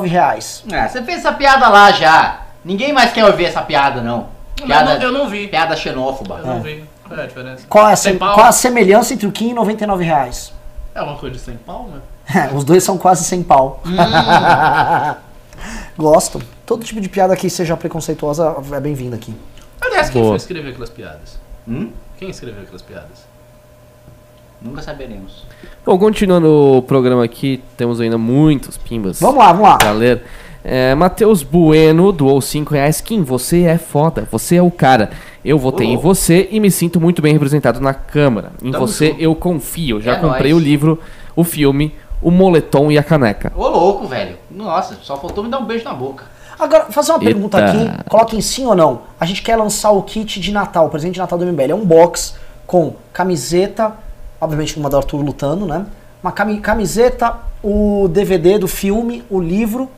reais? 0.07 0.64
Ah, 0.72 0.88
você 0.88 1.01
fez 1.03 1.19
essa 1.19 1.31
piada 1.31 1.68
lá 1.69 1.91
já. 1.91 2.41
Ninguém 2.64 2.91
mais 2.91 3.11
quer 3.14 3.26
ouvir 3.26 3.45
essa 3.45 3.61
piada, 3.61 4.01
não. 4.01 4.27
Eu 4.59 4.65
Piada, 4.65 4.95
não, 4.95 5.01
eu 5.01 5.11
não 5.11 5.30
vi. 5.30 5.47
piada 5.47 5.76
xenófoba. 5.76 6.39
Eu 6.39 6.45
não 6.45 6.61
vi. 6.61 6.84
Qual 7.07 7.19
é 7.19 7.23
a 7.23 7.27
diferença? 7.27 7.65
Qual, 7.69 7.89
é 7.89 7.93
a 7.93 7.95
Sem 7.95 8.18
qual 8.18 8.39
a 8.41 8.51
semelhança 8.51 9.14
entre 9.14 9.27
o 9.27 9.31
Kim 9.31 9.51
e 9.51 9.53
99 9.53 10.03
reais? 10.03 10.51
É 10.93 11.01
uma 11.01 11.15
coisa 11.15 11.35
de 11.35 11.41
sem 11.41 11.55
pau, 11.55 11.88
né? 11.88 12.49
Os 12.53 12.64
dois 12.64 12.84
são 12.84 12.97
quase 12.97 13.23
sem 13.23 13.43
pau. 13.43 13.81
Gosto. 15.97 16.41
Todo 16.65 16.84
tipo 16.84 16.99
de 16.99 17.07
piada 17.07 17.35
que 17.35 17.49
seja 17.49 17.77
preconceituosa 17.77 18.55
é 18.73 18.80
bem-vinda 18.80 19.15
aqui. 19.15 19.34
Aliás, 19.80 20.09
quem 20.09 20.22
Boa. 20.22 20.34
foi 20.34 20.38
escrever 20.38 20.69
aquelas 20.72 20.89
piadas? 20.89 21.39
Hum? 21.68 21.91
Quem 22.18 22.30
escreveu 22.30 22.64
aquelas 22.64 22.81
piadas? 22.81 23.26
Nunca 24.61 24.81
saberemos. 24.81 25.43
Bom, 25.85 25.97
continuando 25.97 26.77
o 26.77 26.81
programa 26.81 27.23
aqui, 27.23 27.61
temos 27.77 28.01
ainda 28.01 28.17
muitos 28.17 28.75
pimbas. 28.77 29.19
Vamos 29.19 29.38
lá, 29.38 29.47
vamos 29.53 29.67
lá. 29.69 29.77
Pra 29.77 29.91
ler. 29.91 30.23
É, 30.63 30.93
Matheus 30.95 31.43
Bueno 31.43 32.11
doou 32.11 32.41
5 32.41 32.73
reais. 32.73 32.99
Kim, 32.99 33.21
você 33.23 33.63
é 33.63 33.77
foda, 33.77 34.27
você 34.31 34.55
é 34.57 34.61
o 34.61 34.71
cara. 34.71 35.11
Eu 35.45 35.57
votei 35.57 35.88
Ô. 35.88 35.91
em 35.91 35.97
você 35.97 36.47
e 36.51 36.59
me 36.59 36.69
sinto 36.69 36.99
muito 36.99 37.21
bem 37.21 37.31
representado 37.31 37.79
na 37.79 37.93
Câmara. 37.93 38.51
Em 38.61 38.71
Tamo 38.71 38.85
você 38.85 39.09
junto. 39.11 39.21
eu 39.21 39.35
confio. 39.35 40.01
Já 40.01 40.13
É 40.13 40.19
comprei 40.19 40.51
nóis. 40.51 40.61
o 40.63 40.65
livro, 40.65 40.99
o 41.35 41.43
filme, 41.43 41.93
o 42.21 42.29
moletom 42.31 42.91
e 42.91 42.97
a 42.97 43.03
caneca. 43.03 43.53
Ô 43.55 43.67
louco, 43.69 44.07
velho. 44.07 44.35
Nossa, 44.51 44.97
só 45.03 45.15
faltou 45.17 45.43
me 45.43 45.49
dar 45.49 45.59
um 45.59 45.65
beijo 45.65 45.85
na 45.85 45.93
boca. 45.93 46.25
Agora, 46.59 46.85
fazer 46.91 47.11
uma 47.11 47.19
pergunta 47.19 47.59
Eita. 47.59 47.71
aqui, 47.93 48.09
coloquem 48.09 48.41
sim 48.41 48.65
ou 48.65 48.75
não. 48.75 49.03
A 49.19 49.25
gente 49.25 49.43
quer 49.43 49.55
lançar 49.55 49.91
o 49.91 50.01
kit 50.01 50.39
de 50.41 50.51
Natal, 50.51 50.88
o 50.88 50.89
presente 50.89 51.13
de 51.13 51.19
Natal 51.19 51.38
do 51.38 51.45
MBL. 51.45 51.71
É 51.71 51.75
um 51.75 51.85
box 51.85 52.35
com 52.65 52.95
camiseta, 53.13 53.93
obviamente 54.39 54.77
uma 54.77 54.89
do 54.89 54.97
Arthur 54.97 55.18
lutando, 55.22 55.65
né? 55.65 55.85
Uma 56.22 56.31
cami- 56.31 56.59
camiseta, 56.59 57.35
o 57.64 58.07
DVD 58.09 58.57
do 58.57 58.68
filme, 58.68 59.23
o 59.30 59.39
livro 59.39 59.89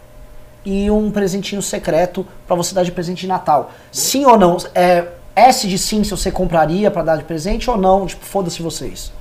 e 0.66 0.92
um 0.92 1.10
presentinho 1.10 1.62
secreto 1.62 2.26
pra 2.46 2.56
você 2.56 2.76
dar 2.76 2.84
de 2.84 2.92
presente 2.92 3.22
de 3.22 3.28
Natal. 3.28 3.72
Sim 3.92 4.26
ou 4.26 4.38
não? 4.38 4.58
É 4.76 5.08
S 5.36 5.68
de 5.68 5.78
sim 5.78 6.04
se 6.04 6.12
você 6.12 6.30
compraria 6.32 6.92
pra 6.92 7.02
dar 7.04 7.16
de 7.18 7.24
presente 7.24 7.70
ou 7.70 7.78
não? 7.78 8.06
Tipo, 8.06 8.26
foda-se 8.26 8.62
vocês. 8.62 9.12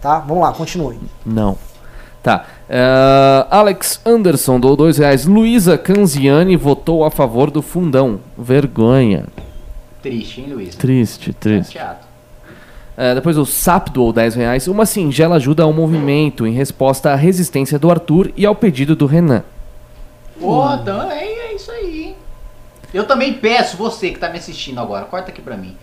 Tá? 0.00 0.18
Vamos 0.18 0.42
lá, 0.42 0.52
continue. 0.52 0.98
Não. 1.24 1.56
Tá. 2.22 2.46
É, 2.68 3.46
Alex 3.48 4.00
Anderson 4.04 4.58
doou 4.58 4.74
2 4.76 4.98
reais. 4.98 5.24
Luísa 5.24 5.78
Canziani 5.78 6.56
votou 6.56 7.04
a 7.04 7.10
favor 7.10 7.50
do 7.50 7.62
fundão. 7.62 8.18
Vergonha. 8.36 9.24
Triste, 10.02 10.40
hein, 10.40 10.48
Luiz? 10.52 10.74
Triste, 10.74 11.32
triste. 11.32 11.74
Chateado. 11.74 12.07
É, 13.00 13.14
depois 13.14 13.38
o 13.38 13.46
SAP 13.46 13.90
doou 13.90 14.12
10 14.12 14.34
reais. 14.34 14.66
Uma 14.66 14.84
singela 14.84 15.36
ajuda 15.36 15.62
ao 15.62 15.72
movimento 15.72 16.44
em 16.44 16.52
resposta 16.52 17.12
à 17.12 17.14
resistência 17.14 17.78
do 17.78 17.88
Arthur 17.88 18.32
e 18.36 18.44
ao 18.44 18.56
pedido 18.56 18.96
do 18.96 19.06
Renan. 19.06 19.44
Pô, 20.40 20.68
então 20.74 21.08
é, 21.08 21.54
isso 21.54 21.70
aí. 21.70 22.16
Eu 22.92 23.06
também 23.06 23.34
peço, 23.34 23.76
você 23.76 24.10
que 24.10 24.18
tá 24.18 24.28
me 24.28 24.38
assistindo 24.38 24.80
agora, 24.80 25.04
corta 25.04 25.30
aqui 25.30 25.40
pra 25.40 25.56
mim. 25.56 25.76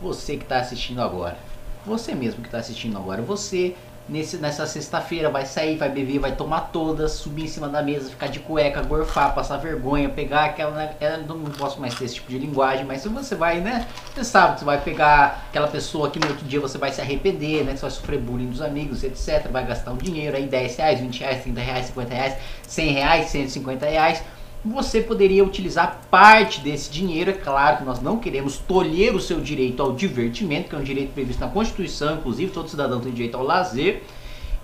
Você 0.00 0.36
que 0.36 0.44
tá 0.44 0.58
assistindo 0.58 1.02
agora. 1.02 1.36
Você 1.84 2.14
mesmo 2.14 2.40
que 2.40 2.48
tá 2.48 2.58
assistindo 2.58 2.96
agora. 2.96 3.20
Você, 3.20 3.74
nesse, 4.10 4.36
nessa 4.36 4.66
sexta-feira, 4.66 5.30
vai 5.30 5.46
sair, 5.46 5.76
vai 5.76 5.88
beber, 5.88 6.18
vai 6.18 6.34
tomar 6.34 6.72
todas, 6.72 7.12
subir 7.12 7.44
em 7.44 7.48
cima 7.48 7.68
da 7.68 7.80
mesa, 7.82 8.10
ficar 8.10 8.26
de 8.26 8.40
cueca, 8.40 8.82
gorfar, 8.82 9.34
passar 9.34 9.56
vergonha, 9.58 10.08
pegar 10.08 10.46
aquela. 10.46 10.72
né, 10.72 10.94
é, 11.00 11.16
não 11.18 11.44
posso 11.44 11.80
mais 11.80 11.94
ter 11.94 12.04
esse 12.04 12.16
tipo 12.16 12.30
de 12.30 12.38
linguagem, 12.38 12.84
mas 12.84 13.02
se 13.02 13.08
você 13.08 13.34
vai, 13.34 13.60
né? 13.60 13.86
Você 14.12 14.24
sabe 14.24 14.58
você 14.58 14.64
vai 14.64 14.80
pegar 14.80 15.46
aquela 15.48 15.68
pessoa 15.68 16.10
que 16.10 16.18
no 16.18 16.28
outro 16.28 16.44
dia 16.44 16.60
você 16.60 16.76
vai 16.76 16.92
se 16.92 17.00
arrepender, 17.00 17.64
né? 17.64 17.76
Você 17.76 17.82
vai 17.82 17.90
sofrer 17.90 18.18
bullying 18.18 18.50
dos 18.50 18.60
amigos, 18.60 19.04
etc. 19.04 19.48
Vai 19.50 19.64
gastar 19.64 19.92
um 19.92 19.96
dinheiro 19.96 20.36
aí, 20.36 20.46
10 20.46 20.76
reais, 20.76 21.00
20 21.00 21.20
reais, 21.20 21.42
30 21.42 21.60
reais, 21.60 21.86
50 21.86 22.14
reais, 22.14 22.36
100 22.66 22.92
reais, 22.92 23.26
150 23.28 23.86
reais. 23.86 24.22
Você 24.64 25.00
poderia 25.00 25.42
utilizar 25.42 26.02
parte 26.10 26.60
desse 26.60 26.90
dinheiro, 26.90 27.30
é 27.30 27.34
claro 27.34 27.78
que 27.78 27.84
nós 27.84 28.02
não 28.02 28.18
queremos 28.18 28.58
tolher 28.58 29.14
o 29.14 29.20
seu 29.20 29.40
direito 29.40 29.82
ao 29.82 29.94
divertimento, 29.94 30.68
que 30.68 30.74
é 30.74 30.78
um 30.78 30.82
direito 30.82 31.14
previsto 31.14 31.40
na 31.40 31.48
Constituição, 31.48 32.16
inclusive 32.16 32.52
todo 32.52 32.68
cidadão 32.68 33.00
tem 33.00 33.10
direito 33.10 33.38
ao 33.38 33.42
lazer, 33.42 34.02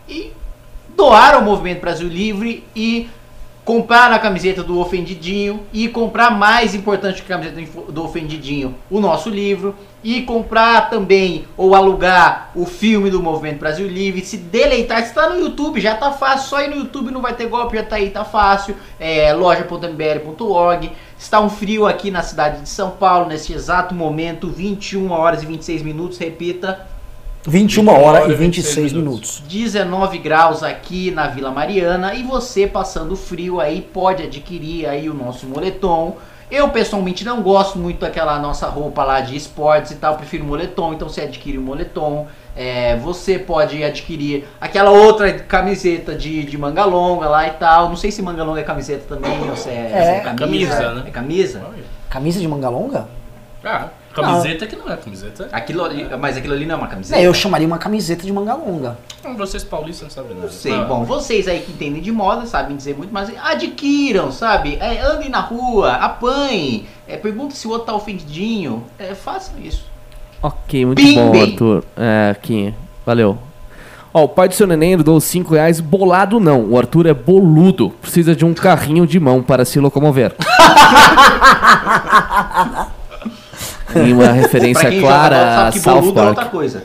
e 0.06 0.32
doar 0.94 1.34
ao 1.34 1.42
Movimento 1.42 1.80
Brasil 1.80 2.08
Livre 2.08 2.62
e 2.74 3.08
comprar 3.66 4.12
a 4.12 4.18
camiseta 4.20 4.62
do 4.62 4.78
Ofendidinho 4.78 5.66
e 5.72 5.88
comprar 5.88 6.30
mais 6.30 6.72
importante 6.72 7.20
que 7.20 7.32
a 7.32 7.36
camiseta 7.36 7.90
do 7.90 8.04
Ofendidinho, 8.04 8.76
o 8.88 9.00
nosso 9.00 9.28
livro 9.28 9.74
e 10.04 10.22
comprar 10.22 10.88
também 10.88 11.46
ou 11.56 11.74
alugar 11.74 12.52
o 12.54 12.64
filme 12.64 13.10
do 13.10 13.20
Movimento 13.20 13.58
Brasil 13.58 13.88
Livre, 13.88 14.24
se 14.24 14.36
deleitar, 14.36 15.00
está 15.00 15.28
no 15.30 15.40
YouTube, 15.40 15.80
já 15.80 15.96
tá 15.96 16.12
fácil, 16.12 16.48
só 16.48 16.62
ir 16.62 16.70
no 16.70 16.76
YouTube 16.76 17.10
não 17.10 17.20
vai 17.20 17.34
ter 17.34 17.48
golpe, 17.48 17.76
já 17.76 17.82
tá 17.82 17.96
aí, 17.96 18.10
tá 18.10 18.24
fácil, 18.24 18.76
é, 19.00 19.32
loja.mbl.org, 19.32 20.92
está 21.18 21.40
um 21.40 21.50
frio 21.50 21.86
aqui 21.86 22.08
na 22.08 22.22
cidade 22.22 22.62
de 22.62 22.68
São 22.68 22.92
Paulo, 22.92 23.26
nesse 23.26 23.52
exato 23.52 23.96
momento, 23.96 24.46
21 24.46 25.10
horas 25.10 25.42
e 25.42 25.46
26 25.46 25.82
minutos, 25.82 26.18
repita, 26.18 26.86
21 27.46 27.88
horas 27.88 28.28
e 28.30 28.34
26 28.34 28.92
minutos. 28.92 29.42
19 29.48 30.18
graus 30.18 30.62
aqui 30.62 31.10
na 31.12 31.28
Vila 31.28 31.50
Mariana 31.50 32.14
e 32.14 32.22
você 32.22 32.66
passando 32.66 33.14
frio 33.16 33.60
aí 33.60 33.80
pode 33.80 34.22
adquirir 34.24 34.86
aí 34.86 35.08
o 35.08 35.14
nosso 35.14 35.46
moletom. 35.46 36.16
Eu 36.50 36.68
pessoalmente 36.70 37.24
não 37.24 37.42
gosto 37.42 37.76
muito 37.78 38.00
daquela 38.00 38.38
nossa 38.38 38.68
roupa 38.68 39.02
lá 39.02 39.20
de 39.20 39.36
esportes 39.36 39.90
e 39.92 39.96
tal, 39.96 40.16
prefiro 40.16 40.44
moletom, 40.44 40.92
então 40.92 41.08
você 41.08 41.22
adquire 41.22 41.58
o 41.58 41.62
moletom. 41.62 42.26
É, 42.56 42.96
você 42.96 43.38
pode 43.38 43.82
adquirir 43.84 44.44
aquela 44.60 44.90
outra 44.90 45.30
camiseta 45.32 46.14
de, 46.14 46.42
de 46.44 46.56
manga 46.56 46.84
longa 46.84 47.28
lá 47.28 47.46
e 47.46 47.50
tal. 47.50 47.88
Não 47.88 47.96
sei 47.96 48.10
se 48.10 48.22
manga 48.22 48.42
longa 48.44 48.60
é 48.60 48.64
camiseta 48.64 49.14
também 49.14 49.50
ou 49.50 49.56
se 49.56 49.68
é, 49.68 49.90
É. 49.92 50.02
se 50.02 50.10
é 50.10 50.20
camisa. 50.20 50.36
Camisa, 50.72 50.94
né? 50.94 51.04
É 51.06 51.10
camisa? 51.10 51.62
Camisa 52.08 52.40
de 52.40 52.48
manga 52.48 52.68
longa? 52.68 53.08
Ah, 53.64 53.88
camiseta 54.22 54.66
que 54.66 54.76
não 54.76 54.90
é 54.92 54.96
camiseta. 54.96 55.48
Aquilo 55.52 55.84
ali, 55.84 56.06
mas 56.18 56.36
aquilo 56.36 56.54
ali 56.54 56.66
não 56.66 56.74
é 56.74 56.78
uma 56.78 56.86
camiseta? 56.88 57.20
É, 57.20 57.26
eu 57.26 57.34
chamaria 57.34 57.66
uma 57.66 57.78
camiseta 57.78 58.24
de 58.24 58.32
manga 58.32 58.54
longa. 58.54 58.98
Vocês 59.36 59.62
paulistas 59.64 60.02
não 60.08 60.10
sabem 60.10 60.34
nada. 60.34 60.46
Não 60.46 60.52
sei, 60.52 60.72
Ah, 60.72 60.84
bom, 60.84 61.04
vocês 61.04 61.46
aí 61.48 61.60
que 61.60 61.72
entendem 61.72 62.00
de 62.02 62.12
moda 62.12 62.46
sabem 62.46 62.76
dizer 62.76 62.96
muito, 62.96 63.12
mas 63.12 63.30
adquiram, 63.42 64.30
sabe? 64.32 64.76
É, 64.80 65.00
andem 65.02 65.28
na 65.28 65.40
rua, 65.40 65.92
apanhem, 65.94 66.86
é, 67.06 67.16
perguntem 67.16 67.56
se 67.56 67.66
o 67.66 67.70
outro 67.70 67.86
tá 67.86 67.94
ofendidinho, 67.94 68.84
é, 68.98 69.14
façam 69.14 69.54
isso. 69.62 69.84
Ok, 70.42 70.84
muito 70.86 71.02
Bim, 71.02 71.14
bom, 71.14 71.30
bim. 71.32 71.40
Arthur. 71.52 71.84
É, 71.96 72.30
aqui. 72.30 72.72
Valeu. 73.04 73.38
Ó, 74.14 74.24
o 74.24 74.28
pai 74.28 74.48
do 74.48 74.54
seu 74.54 74.66
neném 74.66 74.96
doou 74.96 75.20
5 75.20 75.52
reais. 75.54 75.80
Bolado 75.80 76.40
não. 76.40 76.70
O 76.70 76.78
Arthur 76.78 77.06
é 77.06 77.12
boludo. 77.14 77.90
Precisa 78.00 78.34
de 78.34 78.44
um 78.44 78.54
carrinho 78.54 79.06
de 79.06 79.20
mão 79.20 79.42
para 79.42 79.64
se 79.64 79.78
locomover. 79.78 80.34
e 83.94 84.12
uma 84.12 84.30
referência 84.32 85.00
clara 85.00 85.68
a 85.68 85.72
South 85.72 86.00
boludo 86.00 86.20
é 86.20 86.24
Park. 86.24 86.28
outra 86.28 86.44
coisa. 86.46 86.84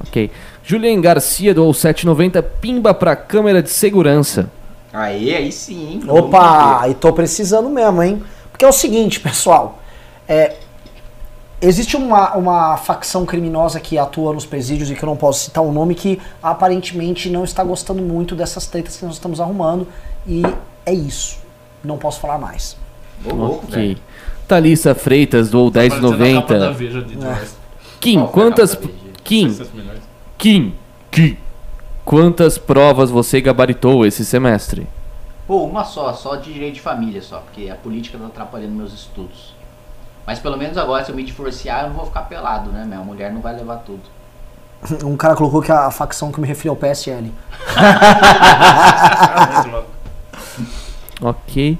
Ok. 0.00 0.30
Julian 0.62 1.00
Garcia 1.00 1.54
doou 1.54 1.72
7,90. 1.72 2.42
Pimba 2.60 2.92
pra 2.92 3.14
câmera 3.14 3.62
de 3.62 3.70
segurança. 3.70 4.50
Aí, 4.92 5.34
aí 5.34 5.52
sim. 5.52 6.00
Opa, 6.08 6.88
e 6.88 6.94
tô 6.94 7.12
precisando 7.12 7.68
mesmo, 7.68 8.02
hein? 8.02 8.22
Porque 8.50 8.64
é 8.64 8.68
o 8.68 8.72
seguinte, 8.72 9.20
pessoal. 9.20 9.78
É, 10.26 10.56
existe 11.60 11.96
uma, 11.96 12.34
uma 12.34 12.76
facção 12.76 13.24
criminosa 13.26 13.78
que 13.78 13.98
atua 13.98 14.32
nos 14.32 14.46
presídios 14.46 14.90
e 14.90 14.94
que 14.94 15.02
eu 15.02 15.06
não 15.06 15.16
posso 15.16 15.44
citar 15.44 15.62
o 15.62 15.70
nome, 15.70 15.94
que 15.94 16.20
aparentemente 16.42 17.28
não 17.28 17.44
está 17.44 17.62
gostando 17.62 18.02
muito 18.02 18.34
dessas 18.34 18.66
tretas 18.66 18.96
que 18.96 19.04
nós 19.04 19.14
estamos 19.14 19.40
arrumando. 19.40 19.86
E 20.26 20.42
é 20.84 20.92
isso. 20.92 21.38
Não 21.84 21.98
posso 21.98 22.18
falar 22.20 22.38
mais. 22.38 22.76
Ô, 23.24 23.34
louco, 23.34 23.66
velho. 23.66 23.98
Thalissa 24.46 24.94
Freitas 24.94 25.50
da 25.50 25.58
10,90. 25.58 26.74
Veja 26.74 27.02
de 27.02 27.14
Joyce. 27.14 27.54
Kim, 28.00 28.18
Qual 28.18 28.28
a 28.28 28.32
quantas. 28.32 28.78
Kim, 29.24 29.48
600 29.48 29.72
milhões. 29.72 30.00
Kim, 30.38 30.74
Kim. 31.10 31.36
Quantas 32.04 32.56
provas 32.56 33.10
você 33.10 33.40
gabaritou 33.40 34.06
esse 34.06 34.24
semestre? 34.24 34.86
Pô, 35.46 35.64
uma 35.64 35.84
só, 35.84 36.12
só 36.12 36.36
de 36.36 36.52
direito 36.52 36.74
de 36.74 36.80
família 36.80 37.20
só, 37.20 37.38
porque 37.38 37.68
a 37.68 37.74
política 37.74 38.18
tá 38.18 38.26
atrapalhando 38.26 38.74
meus 38.74 38.92
estudos. 38.92 39.54
Mas 40.24 40.38
pelo 40.38 40.56
menos 40.56 40.76
agora, 40.76 41.04
se 41.04 41.10
eu 41.10 41.16
me 41.16 41.24
divorciar, 41.24 41.82
eu 41.82 41.88
não 41.88 41.96
vou 41.96 42.06
ficar 42.06 42.22
pelado, 42.22 42.70
né? 42.70 42.84
Minha 42.84 43.00
mulher 43.00 43.32
não 43.32 43.40
vai 43.40 43.56
levar 43.56 43.76
tudo. 43.78 44.02
Um 45.04 45.16
cara 45.16 45.34
colocou 45.34 45.62
que 45.62 45.72
a 45.72 45.90
facção 45.90 46.30
que 46.30 46.38
eu 46.38 46.42
me 46.42 46.48
referi 46.48 46.68
ao 46.68 46.76
PSL. 46.76 47.32
Ok. 51.20 51.78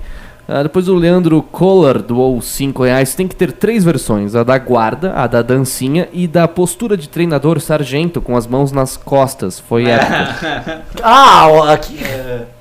Ah, 0.49 0.63
depois 0.63 0.89
o 0.89 0.95
Leandro 0.95 1.43
Kohler 1.43 2.01
doou 2.01 2.41
5 2.41 2.85
reais. 2.85 3.15
Tem 3.15 3.27
que 3.27 3.35
ter 3.35 3.53
três 3.53 3.83
versões: 3.83 4.37
a 4.37 4.45
da 4.45 4.57
guarda, 4.59 5.13
a 5.15 5.27
da 5.27 5.43
dancinha 5.43 6.09
e 6.13 6.29
da 6.29 6.47
postura 6.47 6.97
de 6.97 7.09
treinador 7.09 7.61
sargento 7.61 8.21
com 8.21 8.37
as 8.37 8.47
mãos 8.47 8.71
nas 8.71 8.97
costas. 8.97 9.59
Foi 9.59 9.87
épica. 9.87 10.85
Ah, 11.03 11.73
aqui. 11.73 11.99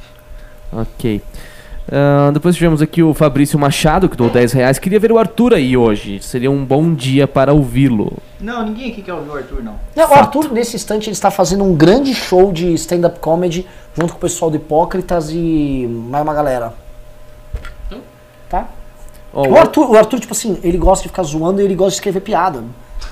ok. 0.74 1.22
Ah, 1.92 2.32
depois 2.34 2.56
tivemos 2.56 2.82
aqui 2.82 3.04
o 3.04 3.14
Fabrício 3.14 3.60
Machado, 3.60 4.10
que 4.10 4.18
doou 4.18 4.30
10 4.32 4.54
reais. 4.54 4.80
Queria 4.80 5.00
ver 5.00 5.12
o 5.12 5.20
Arthur 5.20 5.54
aí 5.54 5.78
hoje. 5.78 6.20
Seria 6.22 6.50
um 6.50 6.66
bom 6.66 6.94
dia 6.94 7.28
para 7.28 7.54
ouvi-lo. 7.54 8.18
Não, 8.42 8.66
ninguém 8.66 8.92
aqui 8.92 9.04
quer 9.04 9.14
ouvir 9.14 9.30
o 9.30 9.36
Arthur, 9.36 9.64
não. 9.64 9.76
Não, 9.96 10.10
o 10.10 10.14
Arthur, 10.14 10.52
nesse 10.52 10.76
instante, 10.76 11.06
ele 11.06 11.14
está 11.14 11.30
fazendo 11.30 11.64
um 11.64 11.76
grande 11.76 12.14
show 12.14 12.52
de 12.52 12.74
stand-up 12.74 13.20
comedy 13.20 13.68
junto 13.94 14.14
com 14.14 14.18
o 14.18 14.22
pessoal 14.22 14.50
do 14.50 14.58
Hipócritas 14.58 15.30
e 15.30 15.88
mais 16.10 16.24
uma 16.24 16.34
galera. 16.34 16.85
Tá? 18.50 18.68
Ó, 19.34 19.48
O 19.48 19.58
Arthur, 19.58 19.92
o 19.92 19.98
Arthur, 19.98 20.20
tipo 20.20 20.34
assim, 20.34 20.58
ele 20.64 20.78
gosta 20.78 21.04
de 21.04 21.10
ficar 21.10 21.24
zoando 21.24 21.62
e 21.62 21.66
ele 21.66 21.76
gosta 21.76 21.92
de 21.92 21.96
escrever 21.96 22.22
piada. 22.22 22.64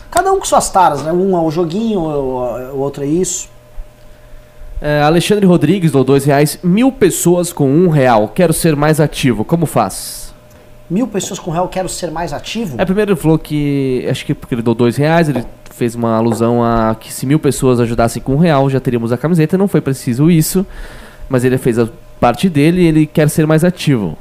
Cada 0.10 0.32
um 0.32 0.40
com 0.40 0.46
suas 0.46 0.70
taras, 0.70 1.04
né? 1.04 1.12
Um 1.12 1.36
é 1.36 1.42
o 1.42 1.50
joguinho, 1.50 2.00
o, 2.00 2.80
outro 2.80 3.04
é 3.04 3.08
isso. 3.08 3.50
É, 4.80 5.02
Alexandre 5.02 5.46
Rodrigues 5.46 5.92
doou 5.92 6.04
2 6.04 6.26
reais. 6.26 6.60
Mil 6.64 6.92
pessoas 6.92 7.52
com 7.52 7.70
um 7.70 7.90
real. 7.90 8.28
Quero 8.28 8.54
ser 8.54 8.76
mais 8.76 9.00
ativo. 9.00 9.44
Como 9.44 9.66
faz? 9.66 10.34
Mil 10.90 11.08
pessoas 11.08 11.40
com 11.40 11.50
real, 11.50 11.68
quero 11.68 11.90
ser 11.90 12.12
mais 12.12 12.34
ativo. 12.34 12.76
É, 12.80 12.86
primeiro 12.86 13.14
ele 13.14 13.20
falou 13.20 13.40
que. 13.40 14.06
Acho 14.10 14.26
que 14.26 14.34
porque 14.34 14.54
ele 14.54 14.62
deu 14.62 14.76
dois 14.76 14.98
reais, 14.98 15.30
ele 15.30 15.44
fez 15.72 15.96
uma 15.96 16.18
alusão 16.18 16.64
a 16.64 16.96
que 17.00 17.12
se 17.12 17.26
mil 17.26 17.40
pessoas 17.40 17.80
ajudassem 17.80 18.22
com 18.22 18.36
um 18.36 18.38
real, 18.38 18.70
já 18.70 18.80
teríamos 18.80 19.12
a 19.12 19.18
camiseta. 19.18 19.58
Não 19.58 19.68
foi 19.68 19.82
preciso 19.82 20.30
isso. 20.30 20.66
Mas 21.28 21.44
ele 21.44 21.58
fez 21.58 21.80
a 21.80 21.88
parte 22.20 22.50
dele 22.50 22.82
e 22.82 22.86
ele 22.86 23.06
quer 23.08 23.30
ser 23.30 23.48
mais 23.48 23.64
ativo. 23.64 24.18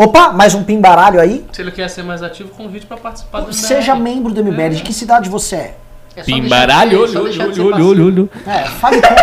Opa, 0.00 0.30
mais 0.32 0.54
um 0.54 0.62
pimbaralho 0.62 1.20
aí. 1.20 1.44
Se 1.52 1.60
ele 1.60 1.72
quer 1.72 1.88
ser 1.90 2.04
mais 2.04 2.22
ativo, 2.22 2.50
convite 2.50 2.86
pra 2.86 2.96
participar 2.96 3.40
do 3.40 3.52
Seja 3.52 3.96
MBL. 3.96 4.02
membro 4.04 4.32
do 4.32 4.44
MBL. 4.44 4.76
De 4.76 4.82
que 4.82 4.92
cidade 4.92 5.28
você 5.28 5.56
é? 5.56 5.74
É 6.14 6.22
ser- 6.22 6.30
só 6.30 6.36
olho, 6.36 7.02
olho, 7.02 7.74
olho, 7.74 7.86
olho, 7.88 8.06
olho. 8.06 8.30
É, 8.46 8.64
fale 8.64 9.02
com... 9.02 9.08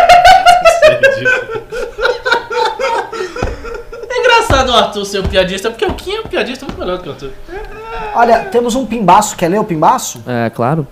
É 4.08 4.18
engraçado 4.20 4.68
o 4.70 4.74
Arthur 4.74 5.04
ser 5.06 5.20
um 5.20 5.28
piadista, 5.28 5.70
porque 5.70 5.84
o 5.86 5.94
Kim 5.94 6.12
é 6.16 6.20
um 6.20 6.24
piadista 6.24 6.66
muito 6.66 6.78
melhor 6.78 6.98
do 6.98 7.02
que 7.02 7.08
o 7.08 7.12
Arthur. 7.12 7.30
Olha, 8.14 8.40
temos 8.44 8.74
um 8.74 8.84
pimbaço. 8.84 9.34
Quer 9.36 9.48
ler 9.48 9.58
o 9.60 9.64
pimbaço? 9.64 10.22
É, 10.26 10.50
claro. 10.50 10.86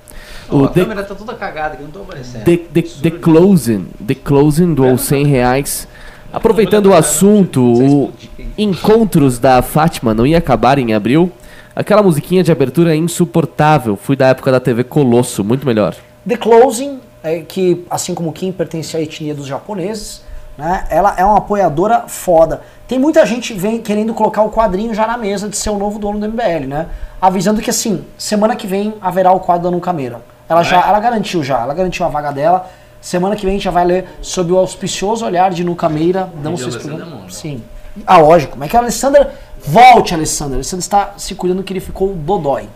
Ó, 0.49 0.57
O 0.57 0.65
a 0.65 0.69
The, 0.69 0.81
câmera 0.83 1.03
tá 1.03 1.15
toda 1.15 1.35
cagada 1.35 1.75
aqui, 1.75 1.83
não 1.83 1.91
tô 1.91 2.01
aparecendo. 2.03 2.45
the, 2.45 2.57
the, 2.57 2.83
the 2.83 3.11
Closing. 3.11 3.89
The 4.07 4.15
Closing 4.15 4.75
doou 4.75 4.97
100 4.99 5.27
reais. 5.27 5.87
Aproveitando 6.35 6.87
o 6.87 6.95
assunto, 6.95 7.63
o 7.63 8.13
Encontros 8.59 9.39
da 9.39 9.63
Fátima 9.63 10.13
não 10.13 10.27
ia 10.27 10.39
acabar 10.39 10.81
em 10.81 10.93
abril? 10.93 11.31
Aquela 11.77 12.03
musiquinha 12.03 12.43
de 12.43 12.51
abertura 12.51 12.93
é 12.93 12.97
insuportável. 12.97 13.97
Fui 13.97 14.17
da 14.17 14.27
época 14.27 14.51
da 14.51 14.59
TV 14.59 14.83
Colosso, 14.83 15.45
muito 15.45 15.65
melhor. 15.65 15.95
The 16.29 16.37
Closing, 16.37 16.99
é, 17.23 17.39
que 17.41 17.85
assim 17.89 18.17
como 18.17 18.33
Kim 18.33 18.51
pertence 18.51 18.97
à 18.97 19.01
etnia 19.01 19.33
dos 19.33 19.47
japoneses, 19.47 20.23
né, 20.59 20.85
ela 20.91 21.15
é 21.17 21.25
uma 21.25 21.39
apoiadora 21.39 22.05
foda. 22.09 22.63
Tem 22.89 22.99
muita 22.99 23.25
gente 23.25 23.55
vem 23.55 23.81
querendo 23.81 24.13
colocar 24.13 24.43
o 24.43 24.51
quadrinho 24.51 24.93
já 24.93 25.07
na 25.07 25.17
mesa 25.17 25.49
de 25.49 25.57
ser 25.57 25.71
o 25.71 25.79
novo 25.79 26.01
dono 26.01 26.19
do 26.19 26.29
MBL, 26.29 26.67
né? 26.67 26.87
Avisando 27.23 27.63
que 27.63 27.71
assim, 27.71 28.05
semana 28.19 28.57
que 28.57 28.67
vem 28.67 28.95
haverá 29.01 29.31
o 29.31 29.39
quadro 29.39 29.65
da 29.65 29.71
Nucameira. 29.71 30.21
Ela 30.49 30.63
Vai? 30.63 30.71
já, 30.71 30.89
ela 30.89 30.99
garantiu 30.99 31.45
já, 31.45 31.61
ela 31.61 31.75
garantiu 31.75 32.05
a 32.05 32.09
vaga 32.09 32.33
dela. 32.33 32.69
Semana 33.05 33.37
que 33.37 33.43
vem 33.43 33.51
a 33.51 33.53
gente 33.57 33.65
já 33.65 33.71
vai 33.71 33.85
ler 33.85 34.07
sobre 34.23 34.55
o 34.55 34.57
auspicioso 34.57 35.27
olhar 35.27 35.51
de 35.51 35.63
Nuca 35.63 35.91
Meira. 35.91 36.31
Não 36.43 36.55
de 36.55 36.63
se. 36.73 37.05
Sim. 37.29 37.63
Ah, 38.07 38.17
lógico. 38.17 38.53
Como 38.53 38.65
é 38.65 38.69
que 38.69 38.75
a 38.75 38.81
Alessandra. 38.81 39.35
Volte, 39.59 40.15
Alessandra. 40.15 40.55
Alessandra 40.57 40.81
está 40.83 41.15
se 41.19 41.35
cuidando 41.35 41.63
que 41.63 41.71
ele 41.75 41.81
ficou 41.81 42.15
dodói. 42.15 42.67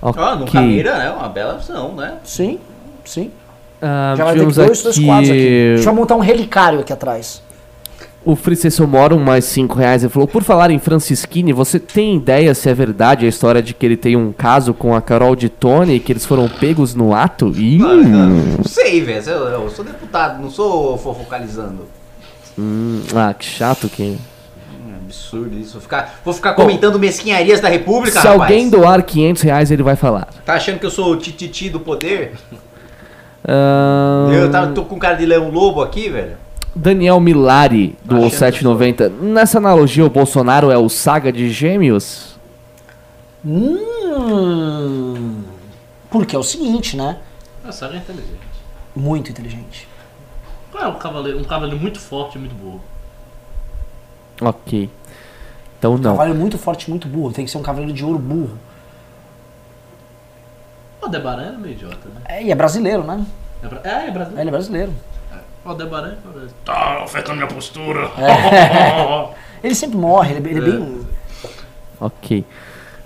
Ó, 0.00 0.12
no 0.36 0.44
Ok. 0.44 0.52
Cameira, 0.52 0.98
né? 0.98 1.10
Uma 1.10 1.28
bela 1.28 1.54
opção, 1.54 1.96
né? 1.96 2.14
Sim, 2.22 2.60
sim. 3.04 3.32
Ah, 3.82 4.14
Já 4.16 4.24
vai 4.24 4.34
ter 4.34 4.46
dois, 4.52 4.82
dois 4.84 4.98
quadros 5.00 5.30
aqui. 5.30 5.72
A 5.72 5.74
aqui 5.74 5.76
gente 5.78 5.84
vai 5.84 5.94
montar 5.94 6.14
um 6.14 6.20
relicário 6.20 6.78
aqui 6.78 6.92
atrás. 6.92 7.42
O 8.24 8.34
Fricesso 8.34 8.86
Morum, 8.86 9.18
mais 9.18 9.44
5 9.44 9.74
reais. 9.76 10.02
Ele 10.02 10.12
falou, 10.12 10.26
por 10.26 10.42
falar 10.42 10.70
em 10.70 10.78
Francisquini, 10.78 11.52
você 11.52 11.78
tem 11.78 12.16
ideia 12.16 12.54
se 12.54 12.68
é 12.68 12.74
verdade 12.74 13.26
a 13.26 13.28
história 13.28 13.62
de 13.62 13.74
que 13.74 13.84
ele 13.84 13.96
tem 13.96 14.16
um 14.16 14.32
caso 14.32 14.72
com 14.72 14.94
a 14.94 15.02
Carol 15.02 15.36
de 15.36 15.48
Tony, 15.48 16.00
que 16.00 16.12
eles 16.12 16.24
foram 16.24 16.48
pegos 16.48 16.94
no 16.94 17.14
ato? 17.14 17.52
Ih, 17.54 17.78
Não 17.78 18.64
sei, 18.64 19.02
velho. 19.02 19.28
Eu, 19.28 19.48
eu 19.62 19.70
sou 19.70 19.84
deputado, 19.84 20.40
não 20.40 20.50
sou 20.50 20.96
fofocalizando. 20.96 21.86
hum, 22.58 23.02
ah, 23.14 23.34
que 23.34 23.44
chato 23.44 23.88
que... 23.88 24.02
Hum, 24.02 24.18
absurdo 25.04 25.58
isso. 25.58 25.72
Vou 25.74 25.82
ficar, 25.82 26.20
vou 26.24 26.32
ficar 26.34 26.54
comentando 26.54 26.98
mesquinharias 26.98 27.60
da 27.60 27.68
República, 27.68 28.20
Se 28.20 28.26
rapaz. 28.26 28.40
alguém 28.42 28.70
doar 28.70 29.02
500 29.02 29.42
reais, 29.42 29.70
ele 29.70 29.82
vai 29.82 29.96
falar. 29.96 30.28
Tá 30.44 30.54
achando 30.54 30.78
que 30.78 30.86
eu 30.86 30.90
sou 30.90 31.12
o 31.12 31.16
tititi 31.16 31.68
do 31.68 31.80
poder? 31.80 32.32
Ahn, 33.46 34.32
Eu 34.32 34.72
tô 34.72 34.84
com 34.84 34.98
cara 34.98 35.14
de 35.16 35.26
leão 35.26 35.50
lobo 35.50 35.82
aqui, 35.82 36.08
velho. 36.08 36.43
Daniel 36.74 37.20
Milari, 37.20 37.96
do 38.04 38.16
Achando 38.16 38.30
790. 38.30 39.08
Nessa 39.08 39.58
analogia, 39.58 40.04
o 40.04 40.10
Bolsonaro 40.10 40.70
é 40.70 40.78
o 40.78 40.88
saga 40.88 41.30
de 41.32 41.50
gêmeos? 41.50 42.34
Hum. 43.44 43.78
Porque 46.10 46.34
é 46.34 46.38
o 46.38 46.42
seguinte, 46.42 46.96
né? 46.96 47.18
A 47.64 47.70
saga 47.70 47.94
é 47.94 47.98
inteligente. 47.98 48.40
Muito 48.94 49.30
inteligente. 49.30 49.88
É 50.74 50.88
um 50.88 50.98
cavaleiro, 50.98 51.38
um 51.38 51.44
cavaleiro 51.44 51.80
muito 51.80 52.00
forte 52.00 52.36
e 52.36 52.38
muito 52.38 52.54
burro. 52.54 52.80
Ok. 54.40 54.90
Então 55.78 55.96
não. 55.96 56.12
Cavaleiro 56.12 56.38
muito 56.38 56.58
forte, 56.58 56.90
muito 56.90 57.06
burro. 57.06 57.32
Tem 57.32 57.44
que 57.44 57.50
ser 57.50 57.58
um 57.58 57.62
cavaleiro 57.62 57.92
de 57.92 58.04
ouro 58.04 58.18
burro. 58.18 58.58
O 61.00 61.04
Aldebaran 61.04 61.42
é 61.42 61.52
meio 61.52 61.74
idiota, 61.74 62.08
né? 62.08 62.20
É, 62.24 62.42
e 62.42 62.50
é 62.50 62.54
brasileiro, 62.54 63.04
né? 63.04 63.24
É, 63.62 63.88
é, 63.88 64.08
é 64.08 64.10
brasileiro. 64.10 64.40
Ele 64.40 64.48
é 64.48 64.52
brasileiro. 64.52 64.92
O 65.64 65.70
Aldebaran 65.70 66.12
é. 66.12 66.48
Tá 66.64 67.02
afetando 67.04 67.36
minha 67.36 67.46
postura. 67.46 68.10
Ele 69.62 69.74
sempre 69.74 69.96
morre, 69.96 70.34
ele, 70.34 70.50
ele 70.50 70.58
é 70.58 70.72
bem. 70.72 71.06
Ok. 71.98 72.44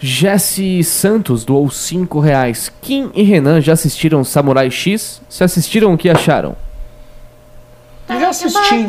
Jesse 0.01 0.83
Santos 0.83 1.45
doou 1.45 1.71
5 1.71 2.19
reais. 2.21 2.73
Kim 2.81 3.11
e 3.15 3.23
Renan 3.23 3.61
já 3.61 3.75
assistiram 3.75 4.25
Samurai 4.25 4.71
X? 4.71 5.23
Se 5.29 5.45
assistiram, 5.45 5.93
o 5.93 5.99
que 5.99 6.09
acharam? 6.09 6.57
Eu 8.09 8.21
já 8.21 8.29
assisti. 8.31 8.87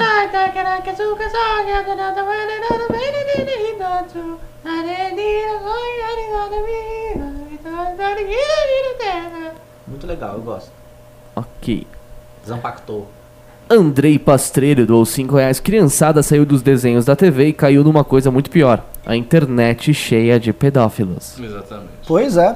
Muito 9.88 10.08
legal, 10.08 10.36
eu 10.36 10.41
gosto. 10.41 10.72
Ok. 11.36 11.86
Zampactou. 12.48 13.08
Andrei 13.70 14.18
Pastreiro 14.18 14.86
doou 14.86 15.06
5 15.06 15.36
reais. 15.36 15.60
Criançada 15.60 16.24
saiu 16.24 16.46
dos 16.46 16.62
desenhos 16.62 17.06
da 17.06 17.16
TV 17.16 17.48
e 17.50 17.54
caiu 17.54 17.84
numa 17.84 18.04
coisa 18.04 18.32
muito 18.32 18.50
pior. 18.50 18.84
A 19.06 19.16
internet 19.16 19.94
cheia 19.94 20.40
de 20.40 20.52
pedófilos. 20.52 21.40
Exatamente. 21.40 21.90
Pois 22.08 22.36
é. 22.36 22.56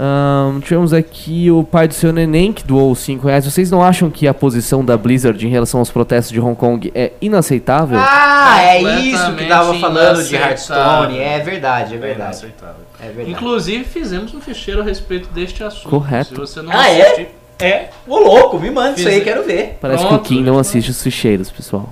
Ahn, 0.00 0.60
tivemos 0.60 0.92
aqui 0.92 1.50
o 1.50 1.64
pai 1.64 1.88
do 1.88 1.94
seu 1.94 2.12
neném 2.12 2.52
que 2.52 2.64
doou 2.64 2.94
5 2.94 3.26
reais. 3.26 3.44
Vocês 3.44 3.68
não 3.70 3.82
acham 3.82 4.08
que 4.10 4.28
a 4.28 4.34
posição 4.34 4.84
da 4.84 4.96
Blizzard 4.96 5.44
em 5.44 5.50
relação 5.50 5.80
aos 5.80 5.90
protestos 5.90 6.32
de 6.32 6.40
Hong 6.40 6.54
Kong 6.56 6.90
é 6.94 7.12
inaceitável? 7.20 7.98
Ah, 8.00 8.60
é 8.62 8.80
isso 9.00 9.34
que 9.34 9.46
tava 9.46 9.74
falando 9.74 10.22
de. 10.24 10.34
Hearthstone. 10.36 11.18
É 11.18 11.38
verdade, 11.40 11.94
é 11.94 11.96
É 11.96 12.00
verdade. 12.00 12.20
inaceitável. 12.30 12.84
É 13.00 13.06
verdade. 13.06 13.30
Inclusive, 13.30 13.84
fizemos 13.84 14.32
um 14.34 14.40
ficheiro 14.40 14.80
a 14.80 14.84
respeito 14.84 15.28
deste 15.30 15.62
assunto. 15.64 15.88
Correto. 15.88 16.28
Se 16.30 16.34
você 16.34 16.62
não 16.62 16.72
Ah, 16.72 16.88
é? 16.90 17.28
Assistiu, 17.58 17.66
É. 17.66 17.90
Ô 18.06 18.18
louco, 18.18 18.58
me 18.58 18.70
manda 18.70 18.98
isso 18.98 19.08
aí, 19.08 19.16
Fiz- 19.16 19.24
quero 19.24 19.44
ver. 19.44 19.78
Parece 19.80 20.04
pronto, 20.06 20.22
que 20.24 20.34
o 20.34 20.36
Kim 20.36 20.42
não 20.44 20.58
assiste 20.58 20.90
os 20.90 21.02
ficheiros, 21.02 21.50
pessoal. 21.50 21.88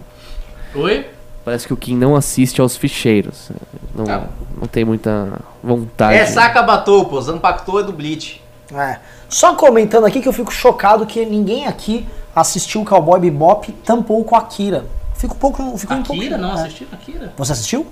Oi? 0.74 1.06
Parece 1.44 1.66
que 1.66 1.72
o 1.72 1.76
Kim 1.76 1.96
não 1.96 2.16
assiste 2.16 2.60
aos 2.60 2.76
ficheiros. 2.76 3.50
Não, 3.94 4.04
Ah. 4.12 4.24
não 4.60 4.66
tem 4.66 4.84
muita 4.84 5.38
vontade. 5.62 6.16
É 6.18 6.26
saca 6.26 6.62
batou, 6.62 7.04
pô. 7.04 7.20
Zampactou 7.20 7.80
é 7.80 7.82
do 7.84 7.92
Bleach. 7.92 8.42
É. 8.74 8.98
Só 9.28 9.54
comentando 9.54 10.04
aqui 10.06 10.20
que 10.20 10.28
eu 10.28 10.32
fico 10.32 10.52
chocado 10.52 11.06
que 11.06 11.24
ninguém 11.24 11.66
aqui 11.66 12.06
assistiu 12.34 12.82
o 12.82 12.84
Cowboy 12.84 13.20
Bebop, 13.20 13.70
tampouco 13.84 14.34
Akira. 14.34 14.86
Fico 15.14 15.34
um 15.34 15.38
pouco. 15.38 15.78
Fico 15.78 15.94
um 15.94 16.02
pouco 16.02 16.20
Akira? 16.20 16.36
Não 16.36 16.50
é. 16.50 16.54
assisti 16.54 16.86
Akira? 16.92 17.32
Você 17.36 17.52
assistiu? 17.52 17.86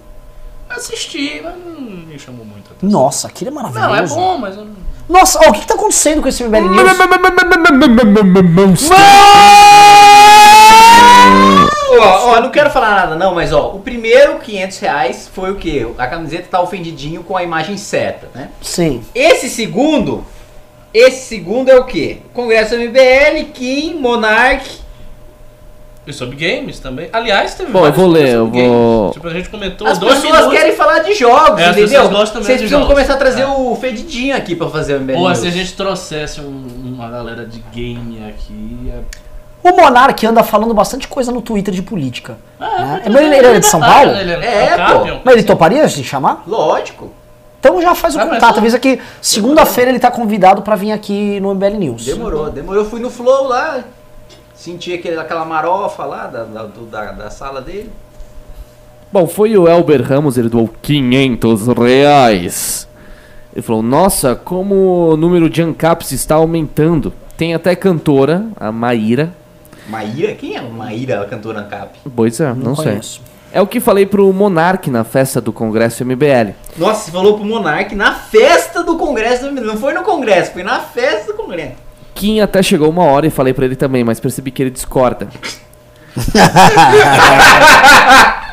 Assisti, 0.69 1.41
mas 1.43 1.55
não 1.65 1.81
me 1.81 2.19
chamou 2.19 2.45
muito 2.45 2.71
a 2.71 2.73
atenção. 2.73 2.89
Nossa, 3.01 3.29
Akira 3.29 3.51
é 3.51 3.55
maravilhoso. 3.55 3.87
Não, 3.89 3.95
é 3.97 4.07
bom, 4.07 4.39
mas 4.39 4.57
eu 4.57 4.65
não... 4.65 4.75
Nossa, 5.09 5.39
ó, 5.45 5.51
o 5.51 5.53
que, 5.53 5.61
que 5.61 5.67
tá 5.67 5.75
acontecendo 5.75 6.23
com 6.23 6.29
esse 6.29 6.43
MBL 6.45 6.61
News? 6.61 6.77
Ó, 11.97 12.33
ó, 12.33 12.41
não 12.41 12.51
quero 12.51 12.71
falar 12.71 12.91
nada 12.97 13.15
não, 13.17 13.35
mas 13.35 13.53
ó, 13.53 13.71
o 13.71 13.81
primeiro 13.81 14.39
500 14.39 14.79
reais 14.79 15.31
foi 15.33 15.53
o 15.53 15.57
quê? 15.57 15.87
A 15.97 16.07
camiseta 16.07 16.49
tá 16.51 16.61
ofendidinho 16.61 17.23
com 17.23 17.37
a 17.37 17.43
imagem 17.43 17.77
certa, 17.77 18.29
né? 18.35 18.49
Sim. 18.61 19.03
Esse 19.15 19.49
segundo, 19.49 20.25
esse 20.93 21.27
segundo 21.29 21.71
é 21.71 21.77
o 21.77 21.85
quê? 21.85 22.19
Congresso 22.33 22.75
MBL, 22.75 23.51
Kim, 23.53 23.95
Monark. 23.95 24.84
E 26.07 26.13
sobre 26.13 26.37
games 26.37 26.79
também. 26.81 27.09
Aliás, 27.13 27.55
teve 27.55 27.73
Bom, 27.73 27.87
eu 27.87 27.93
vou 27.93 28.07
ler, 28.07 28.29
eu 28.35 28.47
games. 28.47 28.69
vou- 28.69 29.11
Tipo, 29.13 29.29
a 29.29 29.33
gente 29.33 29.49
comentou 29.49 29.87
As 29.87 29.97
dois 29.99 30.17
pessoas 30.17 30.35
minutos. 30.41 30.59
querem 30.59 30.77
falar 30.77 30.99
de 30.99 31.15
jogos, 31.15 31.61
É, 31.61 31.65
as 31.65 31.71
entendeu? 31.77 31.89
pessoas 31.89 32.09
gostam 32.11 32.35
mesmo 32.41 32.45
Vocês 32.45 32.59
precisam 32.59 32.81
jogos. 32.81 32.95
começar 32.95 33.15
a 33.15 33.17
trazer 33.17 33.43
É. 33.43 33.47
o 33.47 33.75
fedidinho 33.77 34.37
aqui 34.37 34.55
pra 34.55 34.69
fazer 34.69 34.95
o 34.95 35.01
MBL. 35.01 35.17
Ou 35.19 35.29
News. 35.29 35.39
se 35.39 35.47
a 35.47 35.51
gente 35.51 35.73
trouxesse 35.73 36.41
um- 36.43 36.67
uma 36.95 37.09
galera 37.09 37.47
de 37.47 37.59
game 37.73 38.19
aqui. 38.29 38.93
é- 38.93 39.01
O 39.67 39.75
Monark 39.75 40.27
anda 40.27 40.43
falando 40.43 40.75
bastante 40.75 41.09
coisa 41.09 41.33
no 41.33 41.41
Twitter 41.41 41.73
de 41.73 41.81
política. 41.81 42.37
Ah, 42.61 42.67
né? 42.79 42.93
porque 42.97 43.09
Mas 43.11 43.23
ele, 43.25 43.37
ele 43.37 43.47
é 43.47 43.61
de 43.61 43.65
São 43.67 43.81
Paulo? 43.81 44.11
Ele 44.11 44.31
é, 44.31 44.45
É, 44.45 44.65
é 44.65 44.77
pô. 44.77 45.21
Mas 45.25 45.35
ele 45.37 45.43
toparia 45.45 45.89
se 45.89 46.05
chamar? 46.05 46.43
Lógico. 46.47 47.11
Então 47.61 47.81
já 47.81 47.95
faz 47.95 48.15
o 48.15 48.21
Ah, 48.21 48.27
contato. 48.27 48.59
Avisa 48.59 48.79
que 48.79 49.01
segunda-feira 49.23 49.91
ele 49.91 49.99
tá 49.99 50.11
convidado 50.11 50.61
pra 50.61 50.77
vir 50.77 50.93
aqui 50.93 51.41
no 51.41 51.51
MBL 51.55 51.79
News. 51.79 52.05
Demorou, 52.05 52.51
demorou. 52.51 52.83
Eu 52.83 52.91
fui 52.91 53.01
no 53.01 53.09
Flow 53.09 53.49
lá, 53.49 53.79
senti 54.65 54.95
aquele, 54.95 55.19
aquela 55.19 55.45
marofa 55.45 56.05
lá 56.07 56.27
da, 56.27 56.45
da, 56.45 56.63
do- 56.65 56.87
da, 56.87 57.13
da 57.13 57.31
sala 57.31 57.61
dele. 57.61 57.91
Bom, 59.13 59.27
foi 59.27 59.57
o 59.57 59.69
Elber 59.69 60.03
Ramos, 60.03 60.39
ele 60.39 60.49
doou 60.49 60.69
500 60.83 61.69
reais. 61.69 62.89
Ele 63.53 63.63
falou, 63.63 63.83
nossa, 63.83 64.35
como 64.35 65.11
o 65.11 65.17
número 65.17 65.49
de 65.51 65.63
ANCAPs 65.63 66.11
está 66.13 66.37
aumentando. 66.37 67.13
Tem 67.37 67.55
até 67.55 67.77
cantora, 67.77 68.47
a 68.57 68.73
Maíra. 68.73 69.33
Maíra? 69.89 70.35
Quem 70.35 70.57
é 70.57 70.63
Maíra, 70.63 71.21
a 71.21 71.27
cantora 71.27 71.61
Ancap? 71.61 71.99
Pois 72.17 72.41
é, 72.41 72.53
não, 72.55 72.75
sei. 72.75 72.87
conheço. 72.87 73.21
É 73.53 73.61
o 73.61 73.67
que 73.67 73.79
falei 73.79 74.07
pro 74.07 74.33
Monark 74.33 74.91
na 74.91 75.05
festa 75.05 75.41
do 75.41 75.53
Congresso 75.53 76.05
MBL. 76.05 76.55
Nossa, 76.77 77.05
você 77.05 77.11
falou 77.13 77.37
pro 77.37 77.45
Monark 77.45 77.95
na 77.95 78.15
festa 78.15 78.83
do 78.83 78.97
Congresso, 78.97 79.53
não 79.53 79.77
foi 79.77 79.93
no 79.93 80.03
Congresso, 80.03 80.53
foi 80.53 80.63
na 80.65 80.81
festa 80.81 81.33
do 81.33 81.37
Congresso. 81.37 81.75
Kim 82.15 82.41
até 82.41 82.63
chegou 82.63 82.91
uma 82.91 83.05
hora 83.05 83.27
e 83.27 83.31
falei 83.31 83.53
pra 83.53 83.65
ele 83.65 83.77
também, 83.77 84.05
mas 84.05 84.21
percebi 84.21 84.51
que 84.51 84.63
ele 84.63 84.71
discorda. 84.71 85.29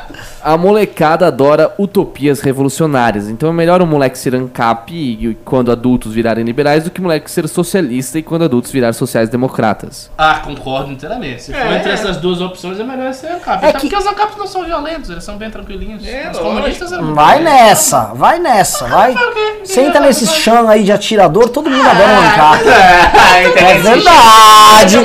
A 0.44 0.58
molecada 0.58 1.28
adora 1.28 1.72
utopias 1.78 2.42
revolucionárias, 2.42 3.30
então 3.30 3.50
é 3.50 3.54
melhor 3.54 3.82
o 3.82 3.86
moleque 3.86 4.18
ser 4.18 4.34
ANCAP 4.34 4.92
e, 4.94 5.28
e 5.28 5.36
quando 5.46 5.72
adultos 5.72 6.14
virarem 6.14 6.44
liberais 6.44 6.84
do 6.84 6.90
que 6.90 7.00
o 7.00 7.04
moleque 7.04 7.30
ser 7.30 7.48
socialista 7.48 8.18
e 8.18 8.24
quando 8.24 8.44
adultos 8.46 8.72
virar 8.72 8.94
sociais-democratas. 8.94 10.10
Ah, 10.18 10.40
concordo 10.44 10.92
inteiramente. 10.92 11.44
Se 11.44 11.54
for 11.54 11.60
É. 11.62 11.78
entre 11.78 11.92
essas 11.92 12.18
duas 12.18 12.42
opções, 12.42 12.80
é 12.80 12.84
melhor 12.84 13.14
ser 13.14 13.28
ANCAP. 13.28 13.64
É 13.66 13.70
Até 13.70 13.80
que- 13.80 13.88
porque 13.90 13.96
os 13.96 14.06
ANCAPs 14.08 14.38
não 14.38 14.48
são 14.48 14.64
violentos, 14.66 15.10
eles 15.12 15.24
são 15.24 15.38
bem 15.38 15.50
tranquilinhos. 15.52 16.06
É, 16.08 16.32
os 16.32 16.40
comunistas 16.40 16.92
eram 16.92 17.14
Vai 17.14 17.40
nessa, 17.44 18.06
vai 18.16 18.40
nessa, 18.40 18.88
vai. 18.88 19.16
Senta 19.64 20.00
nesse 20.00 20.26
chão 20.28 20.68
aí 20.68 20.84
de 20.84 20.92
atirador, 20.92 21.50
todo 21.50 21.70
mundo 21.70 21.88
adora 21.88 22.12
um 22.14 22.22
ANCAP. 22.22 22.64
É 23.62 23.80
verdade. 23.80 24.98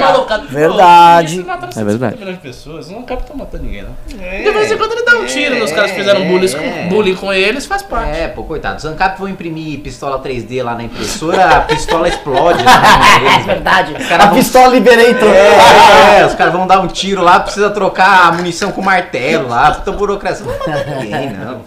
Verdade. 0.50 1.46
É 1.76 1.84
verdade. 1.84 2.16
milhões 2.18 2.36
de 2.36 2.40
pessoas, 2.42 2.90
não 2.90 3.04
matando 3.34 3.64
ninguém, 3.64 3.82
não. 3.82 3.90
De 4.08 4.50
vez 4.50 4.70
em 4.72 4.76
quando 4.76 4.92
ele 4.92 5.02
dá 5.04 5.16
um 5.18 5.25
tiro 5.26 5.58
nos 5.58 5.72
caras 5.72 5.90
que 5.90 5.98
fizeram 5.98 6.26
bullying 6.26 6.52
com, 6.52 6.88
bullying 6.88 7.14
com 7.14 7.32
eles, 7.32 7.66
faz 7.66 7.82
parte. 7.82 8.18
É, 8.18 8.28
pô, 8.28 8.44
coitado. 8.44 8.78
Os 8.78 8.84
Ancap 8.84 9.18
vão 9.18 9.28
imprimir 9.28 9.80
pistola 9.80 10.18
3D 10.22 10.62
lá 10.62 10.74
na 10.74 10.84
impressora, 10.84 11.56
a 11.56 11.60
pistola 11.62 12.08
explode 12.08 12.62
mão 12.64 13.20
deles. 13.20 13.46
Verdade. 13.46 13.94
Os 13.98 14.12
A 14.12 14.26
vão... 14.26 14.34
pistola 14.34 14.68
Liberator. 14.68 15.28
É, 15.28 16.20
é, 16.20 16.26
os 16.26 16.34
caras 16.34 16.52
vão 16.52 16.66
dar 16.66 16.80
um 16.80 16.86
tiro 16.86 17.22
lá, 17.22 17.40
precisa 17.40 17.70
trocar 17.70 18.28
a 18.28 18.32
munição 18.32 18.72
com 18.72 18.80
martelo 18.82 19.48
lá, 19.48 19.72
puta 19.72 19.92
burocracia. 19.92 20.46
Não 20.46 21.02
ninguém, 21.02 21.32
não. 21.32 21.60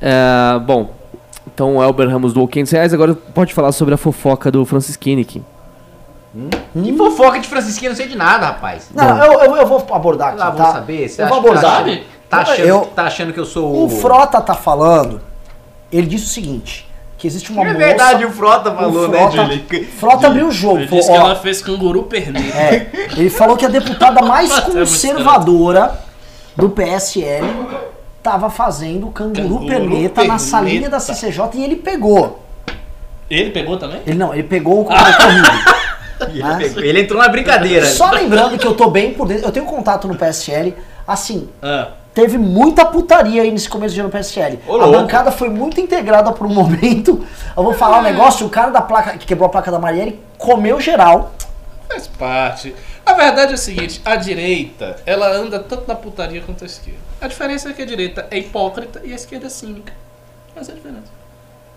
É, 0.00 0.58
bom, 0.60 0.90
Então 1.52 1.76
o 1.76 1.82
Elber 1.82 2.08
Ramos 2.08 2.32
doou 2.32 2.46
500 2.46 2.72
reais, 2.72 2.94
agora 2.94 3.14
pode 3.14 3.52
falar 3.52 3.72
sobre 3.72 3.94
a 3.94 3.96
fofoca 3.96 4.50
do 4.50 4.64
Francisquini 4.64 5.22
aqui. 5.22 5.42
Que 6.82 6.96
fofoca 6.96 7.40
de 7.40 7.48
Francisquinho, 7.48 7.90
não 7.90 7.96
sei 7.96 8.06
de 8.06 8.16
nada, 8.16 8.46
rapaz. 8.46 8.90
Não, 8.94 9.24
eu, 9.24 9.32
eu, 9.40 9.56
eu 9.56 9.66
vou 9.66 9.84
abordar 9.92 10.28
aqui, 10.28 10.38
Lá 10.38 10.50
vou 10.50 10.58
tá? 10.64 10.72
saber. 10.72 11.08
Você 11.08 11.22
eu 11.22 11.26
acha 11.26 11.34
vou 11.34 11.42
que 11.42 11.48
abordar. 11.48 11.84
Tá, 11.84 11.98
tá 12.28 12.38
achando, 12.38 12.60
Eu- 12.68 12.80
tá 12.86 13.02
achando 13.04 13.32
que 13.32 13.40
eu 13.40 13.44
sou 13.46 13.72
o. 13.72 13.84
O 13.86 13.88
Frota 13.88 14.40
tá 14.40 14.54
falando, 14.54 15.20
ele 15.92 16.06
disse 16.06 16.24
o 16.26 16.28
seguinte, 16.28 16.86
que 17.16 17.26
existe 17.26 17.50
uma 17.50 17.62
É 17.62 17.66
moça... 17.66 17.78
verdade, 17.78 18.24
o 18.24 18.30
Frota 18.32 18.72
falou, 18.72 19.04
o 19.06 19.08
né, 19.08 19.18
Frota, 19.18 19.36
Julie? 19.44 19.84
Frota 19.98 20.26
abriu 20.28 20.48
o 20.48 20.52
jogo. 20.52 20.78
Ele 20.78 20.86
falou, 20.88 21.00
disse 21.00 21.12
que 21.12 21.18
ó, 21.18 21.20
ela 21.26 21.36
fez 21.36 21.62
canguru 21.62 22.02
perneta. 22.04 22.56
É, 22.56 22.90
ele 23.16 23.30
falou 23.30 23.56
que 23.56 23.64
a 23.66 23.68
deputada 23.68 24.22
mais 24.22 24.50
é 24.56 24.60
conservadora 24.62 26.00
do 26.56 26.68
PSL 26.70 27.46
tava 28.22 28.50
fazendo 28.50 29.06
canguru, 29.08 29.42
Canguru 29.48 29.66
perneta 29.66 30.08
na 30.22 30.34
perneta. 30.34 30.38
salinha 30.38 30.90
da 30.90 31.00
CCJ 31.00 31.50
e 31.54 31.64
ele 31.64 31.76
pegou. 31.76 32.44
Ele 33.30 33.50
pegou 33.50 33.76
também? 33.76 34.00
Ele 34.06 34.16
não, 34.18 34.32
ele 34.34 34.42
pegou 34.42 34.80
o 34.80 34.84
corrido. 34.86 35.78
Ele, 36.30 36.42
Ah. 36.42 36.56
pegou- 36.56 36.82
ele 36.82 37.00
entrou 37.02 37.20
na 37.22 37.28
brincadeira. 37.28 37.86
Só 37.86 38.10
lembrando 38.10 38.58
que 38.58 38.66
eu 38.66 38.74
tô 38.74 38.90
bem 38.90 39.14
por 39.14 39.26
dentro, 39.28 39.44
eu 39.46 39.52
tenho 39.52 39.66
contato 39.66 40.08
no 40.08 40.16
PSL, 40.16 40.74
assim, 41.06 41.48
Ah. 41.62 41.88
Teve 42.18 42.36
muita 42.36 42.84
putaria 42.84 43.42
aí 43.42 43.50
nesse 43.52 43.68
começo 43.68 43.94
de 43.94 44.00
ano 44.00 44.08
no 44.08 44.12
PSL. 44.12 44.58
Ô, 44.66 44.72
a 44.72 44.86
louco. 44.86 44.92
bancada 44.98 45.30
foi 45.30 45.48
muito 45.48 45.80
integrada 45.80 46.32
por 46.32 46.48
um 46.48 46.50
momento. 46.52 47.24
Eu 47.56 47.62
vou 47.62 47.72
falar 47.74 48.00
um 48.00 48.02
negócio, 48.02 48.44
o 48.44 48.50
cara 48.50 48.72
da 48.72 48.82
placa 48.82 49.16
que 49.16 49.24
quebrou 49.24 49.46
a 49.46 49.48
placa 49.48 49.70
da 49.70 49.78
Marielle 49.78 50.18
comeu 50.36 50.80
geral. 50.80 51.32
Faz 51.88 52.08
parte. 52.08 52.74
A 53.06 53.12
verdade 53.14 53.52
é 53.52 53.54
o 53.54 53.58
seguinte, 53.58 54.00
a 54.04 54.16
direita, 54.16 54.96
ela 55.06 55.30
anda 55.30 55.60
tanto 55.60 55.86
na 55.86 55.94
putaria 55.94 56.42
quanto 56.42 56.64
a 56.64 56.66
esquerda. 56.66 56.98
A 57.20 57.28
diferença 57.28 57.70
é 57.70 57.72
que 57.72 57.82
a 57.82 57.86
direita 57.86 58.26
é 58.32 58.38
hipócrita 58.38 59.00
e 59.04 59.12
a 59.12 59.14
esquerda 59.14 59.46
é 59.46 59.50
cínica. 59.50 59.92
Essa 60.56 60.72
é 60.72 60.74
a 60.74 60.76
diferença. 60.76 61.18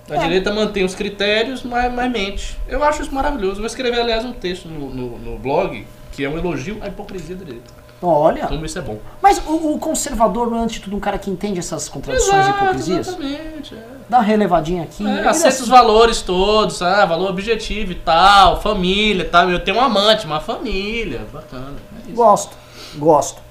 A 0.09 0.15
É. 0.15 0.17
direita 0.17 0.51
mantém 0.51 0.83
os 0.83 0.95
critérios, 0.95 1.61
mas, 1.61 1.93
mas 1.93 2.11
mente. 2.11 2.57
Eu 2.67 2.83
acho 2.83 3.03
isso 3.03 3.13
maravilhoso. 3.13 3.57
Vou 3.57 3.67
escrever, 3.67 3.99
aliás, 4.01 4.25
um 4.25 4.33
texto 4.33 4.67
no, 4.67 4.89
no, 4.89 5.19
no 5.19 5.37
blog 5.37 5.85
que 6.11 6.25
é 6.25 6.29
um 6.29 6.37
elogio 6.37 6.79
à 6.81 6.87
hipocrisia 6.87 7.35
da 7.35 7.45
direita. 7.45 7.80
Olha, 8.01 8.47
Como 8.47 8.65
isso 8.65 8.79
é 8.79 8.81
bom. 8.81 8.97
mas 9.21 9.39
o, 9.45 9.73
o 9.73 9.77
conservador 9.79 10.49
não 10.49 10.57
é 10.57 10.61
antes 10.63 10.75
de 10.77 10.81
tudo 10.81 10.95
um 10.95 10.99
cara 10.99 11.19
que 11.19 11.29
entende 11.29 11.59
essas 11.59 11.87
contradições 11.87 12.47
e 12.47 12.49
hipocrisias? 12.49 13.07
exatamente. 13.09 13.75
é. 13.75 13.83
Dá 14.09 14.17
uma 14.17 14.23
relevadinha 14.23 14.83
aqui. 14.83 15.07
É, 15.07 15.27
aceita 15.27 15.61
os 15.61 15.69
valores 15.69 16.21
todos, 16.21 16.81
ah, 16.81 17.05
valor 17.05 17.29
objetivo 17.29 17.91
e 17.91 17.95
tal, 17.95 18.59
família 18.59 19.21
e 19.21 19.25
tal. 19.25 19.49
Eu 19.49 19.59
tenho 19.63 19.77
um 19.77 19.81
amante, 19.81 20.25
uma 20.25 20.39
família, 20.39 21.21
bacana. 21.31 21.73
É 21.97 22.07
isso. 22.07 22.15
Gosto, 22.15 22.57
gosto. 22.97 23.41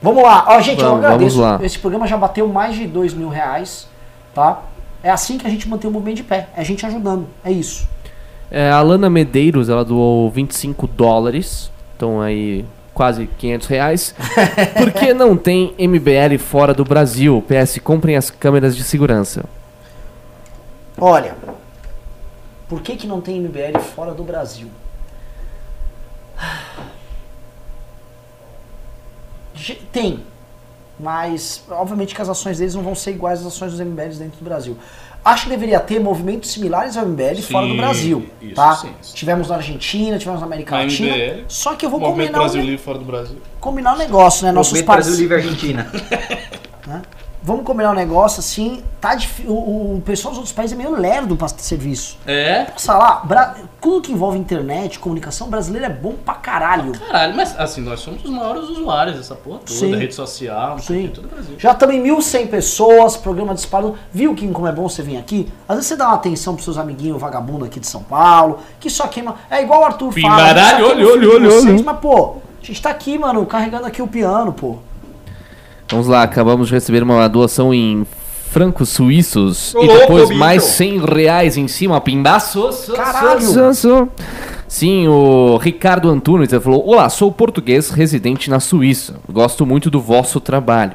Vamos 0.00 0.22
lá. 0.24 0.44
Ó, 0.48 0.60
gente, 0.60 0.80
eu 0.82 0.88
Vamos- 0.88 1.04
agradeço. 1.04 1.36
vamos 1.38 1.60
lá. 1.60 1.64
Esse 1.66 1.78
programa 1.78 2.06
já 2.06 2.16
bateu 2.16 2.48
mais 2.48 2.74
de 2.74 2.86
dois 2.86 3.12
mil 3.14 3.28
reais, 3.28 3.86
tá? 4.34 4.62
É 5.02 5.10
assim 5.10 5.36
que 5.38 5.46
a 5.46 5.50
gente 5.50 5.68
mantém 5.68 5.88
o 5.88 5.92
movimento 5.92 6.16
de 6.16 6.24
pé. 6.24 6.48
É 6.56 6.62
a 6.62 6.64
gente 6.64 6.84
ajudando. 6.86 7.28
É 7.44 7.52
isso. 7.52 7.86
É, 8.50 8.70
a 8.70 8.78
Alana 8.78 9.08
Medeiros, 9.10 9.68
ela 9.68 9.84
doou 9.84 10.28
25 10.30 10.86
dólares, 10.88 11.70
então 11.96 12.20
aí 12.20 12.64
quase 12.94 13.26
500 13.26 13.66
reais. 13.66 14.14
Por 14.76 14.92
que 14.92 15.14
não 15.14 15.36
tem 15.36 15.74
MBL 15.78 16.38
fora 16.38 16.74
do 16.74 16.84
Brasil? 16.84 17.42
PS, 17.46 17.78
comprem 17.78 18.16
as 18.16 18.30
câmeras 18.30 18.76
de 18.76 18.84
segurança. 18.84 19.44
Olha, 20.98 21.34
por 22.68 22.80
que, 22.80 22.96
que 22.96 23.06
não 23.06 23.20
tem 23.20 23.40
MBL 23.40 23.78
fora 23.94 24.12
do 24.14 24.22
Brasil? 24.22 24.68
Tem, 29.92 30.24
mas 30.98 31.62
obviamente 31.70 32.14
que 32.14 32.22
as 32.22 32.28
ações 32.28 32.58
deles 32.58 32.74
não 32.74 32.82
vão 32.82 32.94
ser 32.94 33.10
iguais 33.10 33.40
às 33.40 33.46
ações 33.46 33.72
dos 33.72 33.80
MBLs 33.80 34.18
dentro 34.18 34.38
do 34.38 34.44
Brasil. 34.44 34.76
Acho 35.24 35.44
que 35.44 35.50
deveria 35.50 35.78
ter 35.78 36.00
movimentos 36.00 36.50
similares 36.50 36.96
ao 36.96 37.06
MBL 37.06 37.40
fora 37.42 37.64
do 37.66 37.72
Sim, 37.72 37.76
Brasil, 37.76 38.26
isso 38.42 38.54
tá? 38.56 38.74
sim, 38.74 38.90
isso. 39.00 39.14
Tivemos 39.14 39.48
na 39.48 39.54
Argentina, 39.56 40.18
tivemos 40.18 40.40
na 40.40 40.46
América 40.46 40.76
Latina. 40.76 41.14
MBL, 41.16 41.44
Só 41.46 41.74
que 41.76 41.86
eu 41.86 41.90
vou 41.90 42.00
combinar, 42.00 42.38
Brasil 42.40 42.60
um, 42.60 42.64
ne- 42.64 42.70
Livre 42.70 42.84
fora 42.84 42.98
do 42.98 43.04
Brasil. 43.04 43.36
combinar 43.60 43.94
um 43.94 43.98
negócio, 43.98 44.44
né? 44.44 44.50
Nossos 44.50 44.72
Movimento 44.72 44.92
Brasil 44.92 45.12
parceiros. 45.12 45.18
Livre 45.20 45.36
Argentina. 45.36 45.92
Vamos 47.44 47.64
combinar 47.64 47.90
um 47.90 47.94
negócio 47.94 48.38
assim. 48.40 48.82
Tá 49.00 49.16
difí- 49.16 49.46
o, 49.48 49.96
o 49.96 50.02
pessoal 50.06 50.30
dos 50.30 50.38
outros 50.38 50.54
países 50.54 50.74
é 50.78 50.80
meio 50.80 50.94
lerdo 50.96 51.34
pra 51.36 51.48
serviço. 51.48 52.16
É? 52.24 52.66
Sei 52.76 52.94
lá, 52.94 53.22
Bra- 53.24 53.56
tudo 53.80 54.00
que 54.00 54.12
envolve 54.12 54.38
internet, 54.38 55.00
comunicação 55.00 55.48
brasileira 55.48 55.86
é 55.86 55.90
bom 55.90 56.12
pra 56.24 56.34
caralho. 56.34 56.92
Caralho, 56.92 57.34
mas 57.34 57.58
assim, 57.58 57.80
nós 57.80 57.98
somos 57.98 58.24
os 58.24 58.30
maiores 58.30 58.68
usuários 58.68 59.16
dessa 59.16 59.34
porra 59.34 59.58
toda, 59.58 59.70
Sim. 59.78 59.96
rede 59.96 60.14
social, 60.14 60.78
Sim. 60.78 61.10
todo 61.12 61.24
o 61.24 61.28
Brasil. 61.28 61.54
Já 61.58 61.72
em 61.92 62.02
1.100 62.04 62.46
pessoas, 62.48 63.16
programa 63.16 63.54
disparado. 63.54 63.96
Viu, 64.12 64.34
Kim, 64.36 64.52
como 64.52 64.68
é 64.68 64.72
bom 64.72 64.88
você 64.88 65.02
vir 65.02 65.16
aqui? 65.16 65.52
Às 65.68 65.76
vezes 65.76 65.88
você 65.88 65.96
dá 65.96 66.06
uma 66.06 66.14
atenção 66.14 66.54
pros 66.54 66.64
seus 66.64 66.78
amiguinhos 66.78 67.20
vagabundo 67.20 67.64
aqui 67.64 67.80
de 67.80 67.88
São 67.88 68.04
Paulo, 68.04 68.60
que 68.78 68.88
só 68.88 69.08
queima. 69.08 69.34
É 69.50 69.60
igual 69.62 69.80
o 69.80 69.84
Arthur 69.84 70.12
fala. 70.12 70.36
Pimbaralho, 70.36 70.54
que 70.54 70.70
só 70.70 70.76
queima 70.76 70.88
olha, 70.92 71.04
o 71.04 71.12
filho 71.12 71.12
olha, 71.12 71.20
de 71.40 71.46
olha, 71.46 71.50
vocês, 71.60 71.74
olha. 71.74 71.82
Mas, 71.84 71.98
pô, 71.98 72.36
a 72.62 72.64
gente 72.64 72.80
tá 72.80 72.90
aqui, 72.90 73.18
mano, 73.18 73.44
carregando 73.46 73.86
aqui 73.86 74.00
o 74.00 74.06
piano, 74.06 74.52
pô. 74.52 74.76
Vamos 75.92 76.06
lá, 76.06 76.22
acabamos 76.22 76.68
de 76.68 76.74
receber 76.74 77.02
uma 77.02 77.28
doação 77.28 77.72
em 77.72 78.06
francos 78.50 78.88
suíços 78.88 79.74
Ô, 79.74 79.84
e 79.84 79.88
depois 79.88 80.30
mais 80.30 80.62
100 80.62 81.04
reais 81.04 81.58
em 81.58 81.68
cima, 81.68 82.00
pimbaços. 82.00 82.90
Caralho! 82.96 83.40
Sim, 84.66 85.06
o 85.06 85.58
Ricardo 85.58 86.08
Antunes 86.08 86.48
falou: 86.62 86.82
Olá, 86.88 87.10
sou 87.10 87.30
português 87.30 87.90
residente 87.90 88.48
na 88.48 88.58
Suíça. 88.58 89.16
Gosto 89.30 89.66
muito 89.66 89.90
do 89.90 90.00
vosso 90.00 90.40
trabalho. 90.40 90.94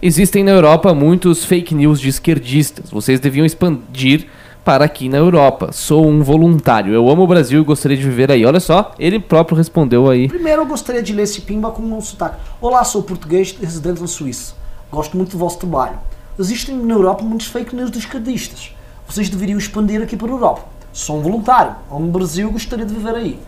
Existem 0.00 0.42
na 0.42 0.52
Europa 0.52 0.94
muitos 0.94 1.44
fake 1.44 1.74
news 1.74 2.00
de 2.00 2.08
esquerdistas. 2.08 2.90
Vocês 2.90 3.20
deviam 3.20 3.44
expandir 3.44 4.28
para 4.64 4.84
aqui 4.84 5.08
na 5.08 5.18
Europa. 5.18 5.70
Sou 5.72 6.06
um 6.06 6.22
voluntário. 6.22 6.92
Eu 6.94 7.08
amo 7.10 7.22
o 7.22 7.26
Brasil 7.26 7.60
e 7.60 7.64
gostaria 7.64 7.96
de 7.96 8.04
viver 8.04 8.30
aí. 8.30 8.44
Olha 8.44 8.60
só, 8.60 8.92
ele 8.98 9.18
próprio 9.18 9.56
respondeu 9.56 10.08
aí. 10.08 10.28
Primeiro 10.28 10.62
eu 10.62 10.66
gostaria 10.66 11.02
de 11.02 11.12
ler 11.12 11.22
esse 11.22 11.40
pimba 11.40 11.70
com 11.70 11.82
um 11.82 12.00
sotaque. 12.00 12.36
Olá, 12.60 12.84
sou 12.84 13.02
português 13.02 13.52
residente 13.60 14.00
na 14.00 14.06
Suíça. 14.06 14.54
Gosto 14.90 15.16
muito 15.16 15.32
do 15.32 15.38
vosso 15.38 15.58
trabalho. 15.58 15.98
Existem 16.38 16.76
na 16.76 16.94
Europa 16.94 17.22
muitos 17.24 17.46
fake 17.46 17.74
news 17.74 17.90
de 17.90 17.98
esquerdistas. 17.98 18.74
Vocês 19.06 19.28
deveriam 19.28 19.58
expandir 19.58 20.00
aqui 20.00 20.16
para 20.16 20.28
a 20.28 20.30
Europa. 20.30 20.62
Sou 20.92 21.18
um 21.18 21.22
voluntário. 21.22 21.74
Amo 21.90 22.08
o 22.08 22.10
Brasil 22.10 22.48
e 22.48 22.52
gostaria 22.52 22.86
de 22.86 22.94
viver 22.94 23.14
aí. 23.14 23.38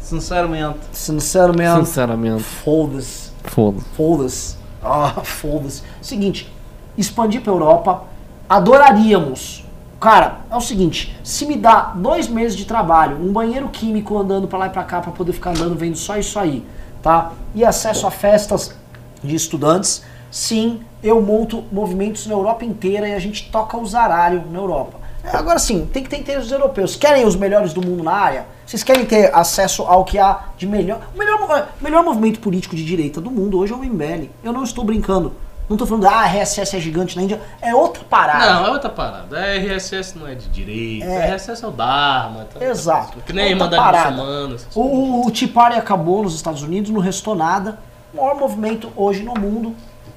Sinceramente. 0.00 0.78
Sinceramente, 0.92 1.86
Sinceramente, 1.86 2.42
foda-se. 2.42 3.30
foda. 3.44 3.80
Foda-se. 3.96 4.56
Ah, 4.82 5.20
foda-se. 5.22 5.82
Seguinte, 6.00 6.50
expandir 6.96 7.42
pra 7.42 7.52
Europa, 7.52 8.04
adoraríamos. 8.48 9.67
Cara, 10.00 10.42
é 10.48 10.54
o 10.54 10.60
seguinte, 10.60 11.18
se 11.24 11.44
me 11.44 11.56
dá 11.56 11.92
dois 11.96 12.28
meses 12.28 12.56
de 12.56 12.64
trabalho, 12.64 13.16
um 13.16 13.32
banheiro 13.32 13.68
químico 13.68 14.16
andando 14.16 14.46
pra 14.46 14.58
lá 14.58 14.66
e 14.68 14.70
pra 14.70 14.84
cá 14.84 15.00
pra 15.00 15.10
poder 15.10 15.32
ficar 15.32 15.50
andando 15.50 15.74
vendo 15.74 15.96
só 15.96 16.16
isso 16.16 16.38
aí, 16.38 16.64
tá? 17.02 17.32
E 17.52 17.64
acesso 17.64 18.06
a 18.06 18.10
festas 18.10 18.76
de 19.24 19.34
estudantes, 19.34 20.04
sim, 20.30 20.80
eu 21.02 21.20
monto 21.20 21.64
movimentos 21.72 22.28
na 22.28 22.34
Europa 22.34 22.64
inteira 22.64 23.08
e 23.08 23.14
a 23.14 23.18
gente 23.18 23.50
toca 23.50 23.76
o 23.76 23.84
zaralho 23.84 24.44
na 24.52 24.58
Europa. 24.60 25.00
É, 25.24 25.36
Agora 25.36 25.58
sim, 25.58 25.88
tem 25.92 26.04
que 26.04 26.08
ter 26.08 26.18
interesses 26.20 26.52
europeus. 26.52 26.94
Querem 26.94 27.26
os 27.26 27.34
melhores 27.34 27.72
do 27.72 27.84
mundo 27.84 28.04
na 28.04 28.12
área? 28.12 28.46
Vocês 28.64 28.84
querem 28.84 29.04
ter 29.04 29.34
acesso 29.34 29.82
ao 29.82 30.04
que 30.04 30.16
há 30.16 30.44
de 30.56 30.66
melhor? 30.66 31.00
O 31.12 31.18
melhor, 31.18 31.68
melhor 31.80 32.04
movimento 32.04 32.38
político 32.38 32.76
de 32.76 32.84
direita 32.84 33.20
do 33.20 33.32
mundo 33.32 33.58
hoje 33.58 33.72
é 33.72 33.76
o 33.76 33.80
MBL. 33.80 34.28
Eu 34.44 34.52
não 34.52 34.62
estou 34.62 34.84
brincando. 34.84 35.32
Não 35.68 35.74
estou 35.74 35.86
falando, 35.86 36.06
ah, 36.06 36.24
RSS 36.26 36.76
é 36.76 36.80
gigante 36.80 37.14
na 37.14 37.22
Índia. 37.22 37.40
É 37.60 37.74
outra 37.74 38.02
parada. 38.08 38.54
Não, 38.54 38.66
é 38.66 38.70
outra 38.70 38.88
parada. 38.88 39.38
A 39.38 39.56
RSS 39.58 40.18
não 40.18 40.26
é 40.26 40.34
de 40.34 40.48
direita, 40.48 41.04
É. 41.04 41.24
a 41.30 41.34
RSS 41.34 41.62
é 41.62 41.68
o 41.68 41.70
Dharma. 41.70 42.46
Tá? 42.52 42.64
Exato. 42.64 43.18
Que 43.26 43.32
nem 43.34 43.52
a 43.52 43.62
Outra 43.62 43.76
parada. 43.76 44.10
Muçulmana. 44.12 44.56
O, 44.74 44.80
o, 44.80 45.26
o 45.26 45.30
Tea 45.30 45.48
Party 45.48 45.78
acabou 45.78 46.22
nos 46.22 46.34
Estados 46.34 46.62
Unidos, 46.62 46.90
não 46.90 47.00
restou 47.00 47.34
nada. 47.34 47.78
O 48.14 48.16
maior 48.16 48.36
movimento 48.36 48.90
hoje 48.96 49.22
no 49.22 49.34
mundo 49.34 49.74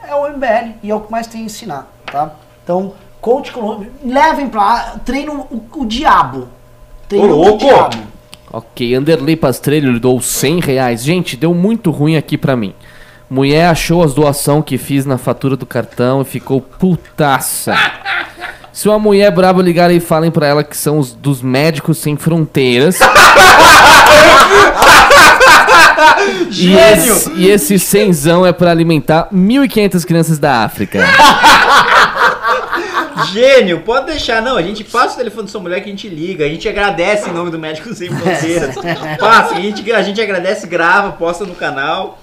é 0.07 0.15
o 0.15 0.30
MBL 0.30 0.76
e 0.82 0.90
é 0.90 0.95
o 0.95 1.02
que 1.02 1.11
mais 1.11 1.28
tem 1.28 1.41
a 1.41 1.45
ensinar, 1.45 1.88
tá? 2.06 2.32
Então, 2.64 2.94
coach 3.19 3.52
levem 4.06 4.48
pra 4.48 4.61
lá, 4.64 4.99
treino 5.03 5.48
o, 5.52 5.82
o 5.82 5.86
diabo. 5.86 6.48
Treino 7.10 7.34
o 7.36 7.44
louco! 7.44 7.57
diabo. 7.57 7.98
Ok, 8.53 8.95
Anderley 8.95 9.36
Pastrello 9.36 9.88
ele 9.88 9.99
doou 9.99 10.22
100 10.22 10.60
reais. 10.61 11.03
Gente, 11.03 11.36
deu 11.38 11.53
muito 11.53 11.90
ruim 11.91 12.15
aqui 12.18 12.38
pra 12.38 12.56
mim. 12.56 12.73
Mulher 13.32 13.68
achou 13.68 14.03
as 14.03 14.14
doação 14.14 14.62
que 14.62 14.78
fiz 14.78 15.06
na 15.06 15.18
fatura 15.18 15.56
do 15.56 15.66
cartão 15.66 16.22
e 16.22 16.26
ficou 16.26 16.60
putaça. 16.60 17.74
Se 18.74 18.90
uma 18.90 18.99
mulher 18.99 19.32
braba 19.32 19.62
ligar 19.62 19.90
aí, 19.90 20.02
falem 20.02 20.30
pra 20.30 20.48
ela 20.48 20.66
que 20.66 20.76
são 20.76 20.99
os 20.99 21.14
dos 21.14 21.41
médicos 21.41 21.98
sem 21.98 22.18
fronteiras. 22.18 22.99
e, 26.52 26.76
esse, 26.76 27.32
e 27.38 27.49
esse 27.49 27.80
cenzão 27.80 28.45
é 28.45 28.52
pra 28.52 28.70
alimentar 28.70 29.30
1.500 29.34 30.06
crianças 30.06 30.38
da 30.38 30.66
África. 30.66 30.99
Gênio, 33.32 33.80
pode 33.80 34.08
deixar, 34.08 34.41
não. 34.41 34.58
A 34.58 34.62
gente 34.62 34.84
passa 34.84 35.14
o 35.14 35.18
telefone 35.18 35.45
da 35.45 35.52
sua 35.53 35.62
mulher 35.62 35.80
que 35.80 35.88
a 35.88 35.91
gente 35.91 36.10
liga. 36.10 36.44
A 36.44 36.49
gente 36.49 36.68
agradece 36.68 37.30
em 37.30 37.34
nome 37.34 37.49
do 37.49 37.58
Médico 37.58 37.94
Sem 37.94 38.10
Fronteiras. 38.10 38.76
passa, 39.18 39.56
a 39.56 39.62
gente, 39.62 39.90
a 39.90 40.02
gente 40.02 40.20
agradece, 40.20 40.68
grava, 40.68 41.14
posta 41.14 41.45
no 41.45 41.56
canal. 41.56 42.20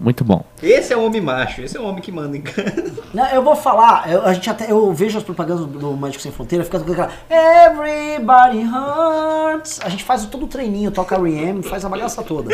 Muito 0.00 0.24
bom. 0.24 0.42
Esse 0.62 0.94
é 0.94 0.96
o 0.96 1.04
homem 1.04 1.20
macho, 1.20 1.60
esse 1.60 1.76
é 1.76 1.80
o 1.80 1.84
homem 1.84 2.00
que 2.00 2.10
manda 2.10 2.34
em 2.34 2.40
casa. 2.40 2.90
Não, 3.12 3.26
eu 3.26 3.42
vou 3.42 3.54
falar, 3.54 4.10
eu, 4.10 4.24
a 4.24 4.32
gente 4.32 4.48
até, 4.48 4.70
eu 4.72 4.90
vejo 4.94 5.18
as 5.18 5.24
propagandas 5.24 5.66
do, 5.66 5.96
Médico 5.96 6.22
Sem 6.22 6.32
Fronteira, 6.32 6.64
fica 6.64 6.80
com 6.80 6.90
aquela 6.90 7.10
Everybody 7.28 8.64
Hurts. 8.64 9.80
A 9.84 9.90
gente 9.90 10.02
faz 10.02 10.24
todo 10.24 10.44
o 10.44 10.48
treininho, 10.48 10.90
toca 10.90 11.16
R.E.M., 11.16 11.62
faz 11.62 11.84
a 11.84 11.88
bagaça 11.88 12.22
toda. 12.22 12.50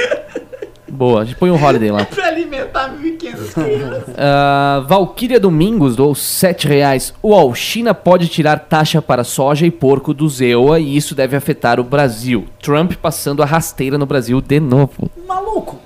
Boa, 0.88 1.20
a 1.20 1.24
gente 1.24 1.36
põe 1.36 1.50
um 1.50 1.62
holiday 1.62 1.90
lá. 1.90 2.04
pra 2.06 2.26
alimentar 2.26 2.96
1.500 2.96 3.52
crianças. 3.52 4.14
Ah, 4.18 4.82
Valkyria 4.88 5.38
Domingos 5.38 5.94
doou 5.94 6.14
7 6.14 6.66
reais. 6.66 7.12
Uau, 7.22 7.54
China 7.54 7.94
pode 7.94 8.28
tirar 8.28 8.58
taxa 8.60 9.02
para 9.02 9.24
soja 9.24 9.66
e 9.66 9.70
porco 9.70 10.14
do 10.14 10.28
ZEUA 10.28 10.80
e 10.80 10.96
isso 10.96 11.14
deve 11.14 11.36
afetar 11.36 11.78
o 11.78 11.84
Brasil. 11.84 12.46
Trump 12.60 12.94
passando 12.94 13.42
a 13.42 13.46
rasteira 13.46 13.98
no 13.98 14.06
Brasil 14.06 14.40
de 14.40 14.58
novo. 14.58 15.10
Maluco, 15.26 15.78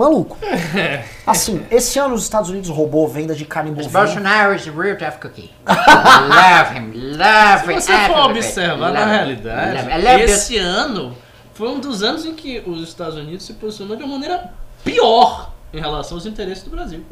maluco. 0.00 0.36
Assim, 1.26 1.64
esse 1.70 1.98
ano 1.98 2.14
os 2.14 2.22
Estados 2.22 2.50
Unidos 2.50 2.68
roubou 2.70 3.06
venda 3.08 3.34
de 3.34 3.44
carne 3.44 3.70
bovina. 3.70 3.90
Bolsonaro 3.90 4.54
is 4.54 4.66
a 4.66 4.70
real 4.72 4.96
tough 4.96 5.20
cookie. 5.20 5.50
love 5.66 6.76
him, 6.76 6.92
love 7.16 7.64
Se 7.64 7.72
him. 7.72 7.80
você 7.80 8.12
for 8.12 8.30
observar 8.30 8.92
na 8.92 9.04
realidade, 9.04 10.22
esse 10.24 10.56
ano 10.56 11.16
foi 11.54 11.68
um 11.68 11.78
dos 11.78 12.02
anos 12.02 12.24
em 12.24 12.34
que 12.34 12.62
os 12.66 12.82
Estados 12.82 13.16
Unidos 13.16 13.44
se 13.44 13.52
posicionou 13.54 13.96
de 13.96 14.02
uma 14.02 14.14
maneira 14.14 14.52
pior 14.84 15.50
em 15.72 15.80
relação 15.80 16.16
aos 16.16 16.26
interesses 16.26 16.64
do 16.64 16.70
Brasil. 16.70 17.04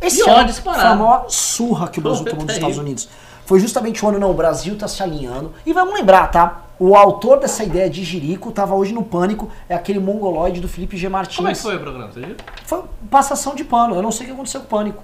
Esse 0.00 0.22
Pior 0.22 0.40
ano 0.40 0.46
disparado. 0.46 0.82
foi 0.82 0.90
a 0.90 0.94
maior 0.94 1.26
surra 1.28 1.88
que 1.88 1.98
o 1.98 2.02
Brasil 2.02 2.24
tomou 2.28 2.44
dos 2.44 2.54
Estados. 2.54 2.76
Unidos. 2.78 3.08
Foi 3.46 3.60
justamente 3.60 4.04
o 4.04 4.08
ano, 4.08 4.18
não, 4.18 4.30
o 4.30 4.34
Brasil 4.34 4.76
tá 4.76 4.88
se 4.88 5.02
alinhando. 5.02 5.54
E 5.64 5.72
vamos 5.72 5.94
lembrar, 5.94 6.26
tá? 6.30 6.65
O 6.78 6.94
autor 6.94 7.40
dessa 7.40 7.64
ideia 7.64 7.88
de 7.88 8.04
Jirico 8.04 8.52
tava 8.52 8.74
hoje 8.74 8.92
no 8.92 9.02
Pânico, 9.02 9.50
é 9.68 9.74
aquele 9.74 9.98
mongoloide 9.98 10.60
do 10.60 10.68
Felipe 10.68 10.96
G. 10.96 11.08
Martins. 11.08 11.36
Como 11.36 11.48
é 11.48 11.52
que 11.52 11.58
foi 11.58 11.76
o 11.76 11.80
programa? 11.80 12.12
Você 12.12 12.20
viu? 12.20 12.36
Foi 12.64 12.82
passação 13.10 13.54
de 13.54 13.64
pano. 13.64 13.94
Eu 13.94 14.02
não 14.02 14.12
sei 14.12 14.24
o 14.24 14.28
que 14.28 14.34
aconteceu 14.34 14.60
com 14.60 14.66
o 14.66 14.70
pânico. 14.70 15.02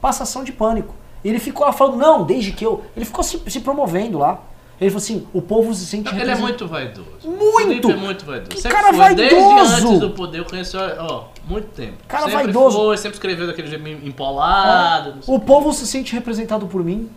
Passação 0.00 0.44
de 0.44 0.52
pânico. 0.52 0.94
E 1.24 1.28
ele 1.28 1.40
ficou 1.40 1.66
lá 1.66 1.72
falando, 1.72 1.96
não, 1.96 2.24
desde 2.24 2.52
que 2.52 2.64
eu. 2.64 2.84
Ele 2.96 3.04
ficou 3.04 3.24
se, 3.24 3.40
se 3.48 3.60
promovendo 3.60 4.18
lá. 4.18 4.40
Ele 4.80 4.90
falou 4.90 5.02
assim: 5.02 5.26
o 5.32 5.40
povo 5.40 5.72
se 5.74 5.86
sente 5.86 6.14
Ele 6.14 6.30
é 6.30 6.34
muito 6.36 6.66
vaidoso. 6.66 7.08
Muito! 7.24 7.58
Felipe 7.58 7.90
é 7.92 7.96
muito 7.96 8.24
vaidoso. 8.24 8.60
Sempre 8.60 8.76
cara 8.76 8.92
foi, 8.92 9.14
desde 9.14 9.34
vaidoso! 9.34 9.88
antes 9.88 10.00
do 10.00 10.10
poder, 10.10 10.38
eu 10.38 10.44
conheci, 10.44 10.76
ó, 10.76 11.24
muito 11.48 11.68
tempo. 11.68 11.96
Cara 12.06 12.24
sempre 12.24 12.44
vaidoso. 12.44 12.76
foi, 12.78 12.96
sempre 12.96 13.16
escreveu 13.16 13.46
daquele 13.46 13.68
jeito 13.68 13.88
empolado. 14.06 15.14
O 15.26 15.40
povo 15.40 15.72
se 15.72 15.86
sente 15.86 16.12
representado 16.12 16.66
por 16.66 16.84
mim. 16.84 17.08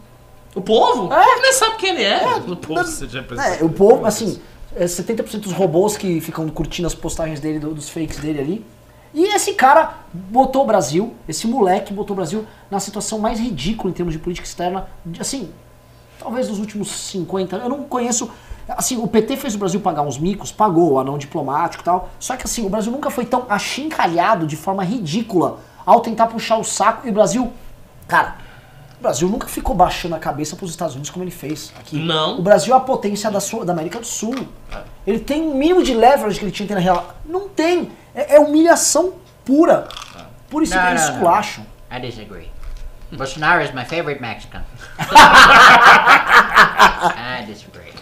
O 0.58 0.62
povo? 0.62 1.14
É. 1.14 1.24
Ele 1.34 1.42
nem 1.42 1.54
sabe 1.54 1.76
quem 1.78 1.90
ele 1.92 2.04
é. 2.04 2.26
o 2.48 2.56
povo 2.56 2.84
se 2.84 3.08
já 3.08 3.20
É, 3.22 3.64
o 3.64 3.70
povo, 3.70 4.06
assim, 4.06 4.40
é 4.76 4.86
70% 4.86 5.40
dos 5.42 5.54
robôs 5.54 5.96
que 5.96 6.20
ficam 6.20 6.48
curtindo 6.50 6.88
as 6.88 6.96
postagens 6.96 7.40
dele, 7.40 7.60
do- 7.60 7.74
dos 7.74 7.90
fakes 7.90 8.18
dele 8.18 8.40
ali. 8.40 8.66
E 9.14 9.24
esse 9.36 9.54
cara 9.54 9.94
botou 10.14 10.64
o 10.64 10.66
Brasil, 10.66 11.14
esse 11.28 11.48
moleque 11.48 11.94
botou 11.94 12.14
o 12.14 12.18
Brasil 12.18 12.46
na 12.70 12.80
situação 12.80 13.20
mais 13.20 13.40
ridícula 13.40 13.90
em 13.92 13.94
termos 13.94 14.14
de 14.14 14.20
política 14.20 14.46
externa, 14.48 14.88
de, 15.06 15.22
assim, 15.22 15.50
talvez 16.20 16.48
dos 16.48 16.60
últimos 16.60 16.90
50 16.90 17.56
anos. 17.56 17.70
Eu 17.70 17.78
não 17.78 17.84
conheço. 17.86 18.30
Assim, 18.68 18.98
o 18.98 19.08
PT 19.08 19.38
fez 19.38 19.56
o 19.56 19.58
Brasil 19.58 19.80
pagar 19.80 20.02
uns 20.02 20.18
micos, 20.18 20.52
pagou 20.52 20.94
o 20.94 21.00
anão 21.00 21.18
diplomático 21.18 21.84
e 21.84 21.86
tal. 21.86 22.10
Só 22.20 22.36
que 22.36 22.44
assim, 22.44 22.66
o 22.66 22.70
Brasil 22.70 22.92
nunca 22.92 23.10
foi 23.10 23.26
tão 23.26 23.46
achincalhado 23.48 24.46
de 24.46 24.58
forma 24.58 24.84
ridícula 24.84 25.60
ao 25.86 26.02
tentar 26.02 26.28
puxar 26.28 26.58
o 26.58 26.64
saco. 26.66 27.08
E 27.08 27.10
o 27.10 27.14
Brasil, 27.14 27.54
cara, 28.08 28.36
o 29.00 29.04
Brasil 29.04 29.30
nunca 29.30 29.48
ficou 29.48 29.76
baixando 29.76 30.16
a 30.16 30.20
cabeça 30.20 30.56
pros 30.56 30.72
Estados 30.72 30.96
Unidos 30.96 31.10
como 31.12 31.24
ele 31.24 31.32
fez 31.32 31.72
aqui. 31.80 31.98
Não. 31.98 32.40
O 32.40 32.42
Brasil 32.42 32.74
é 32.74 32.78
a 32.78 32.80
potência 32.80 33.30
da, 33.30 33.40
Sul- 33.40 33.64
da 33.64 33.72
América 33.74 34.00
do 34.00 34.06
Sul. 34.08 34.36
Ele 35.06 35.20
tem 35.20 35.42
um 35.44 35.54
mínimo 35.56 35.84
de 35.84 35.94
leverage 35.94 36.40
que 36.40 36.46
ele 36.46 36.52
tinha 36.52 36.66
que 36.68 36.74
ter 36.74 36.80
na 36.80 36.84
real. 36.84 37.16
Não 37.26 37.48
tem. 37.48 37.92
É, 38.16 38.36
é 38.36 38.40
humilhação 38.40 39.14
pura. 39.46 39.88
Por 40.50 40.64
isso 40.64 40.74
Não, 40.76 40.82
que 40.82 40.88
é 40.88 40.94
não, 40.96 41.02
não. 41.04 41.12
esculacho. 41.14 41.62
I 41.92 42.00
disagree. 42.00 42.50
Bolsonaro 43.12 43.64
is 43.64 43.72
my 43.74 43.86
favorite 43.86 44.22
Mexican. 44.22 44.62
I 47.16 47.46
disagree. 47.46 47.94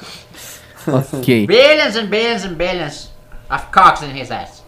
Ok. 0.87 1.45
Billions 1.47 1.95
and 1.95 2.07
billions 2.09 2.43
and 2.45 2.55
billions 2.55 3.11
of 3.49 3.65
cocks 3.71 4.01
in 4.01 4.15
his 4.15 4.31
ass. 4.31 4.63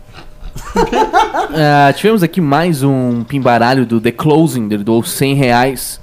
Ah, 1.55 1.91
tivemos 1.95 2.21
aqui 2.23 2.41
mais 2.41 2.83
um 2.83 3.23
pimbaralho 3.23 3.85
do 3.85 4.01
The 4.01 4.11
Closing, 4.11 4.65
ele 4.71 4.83
doou 4.83 5.03
100 5.03 5.35
reais. 5.35 5.99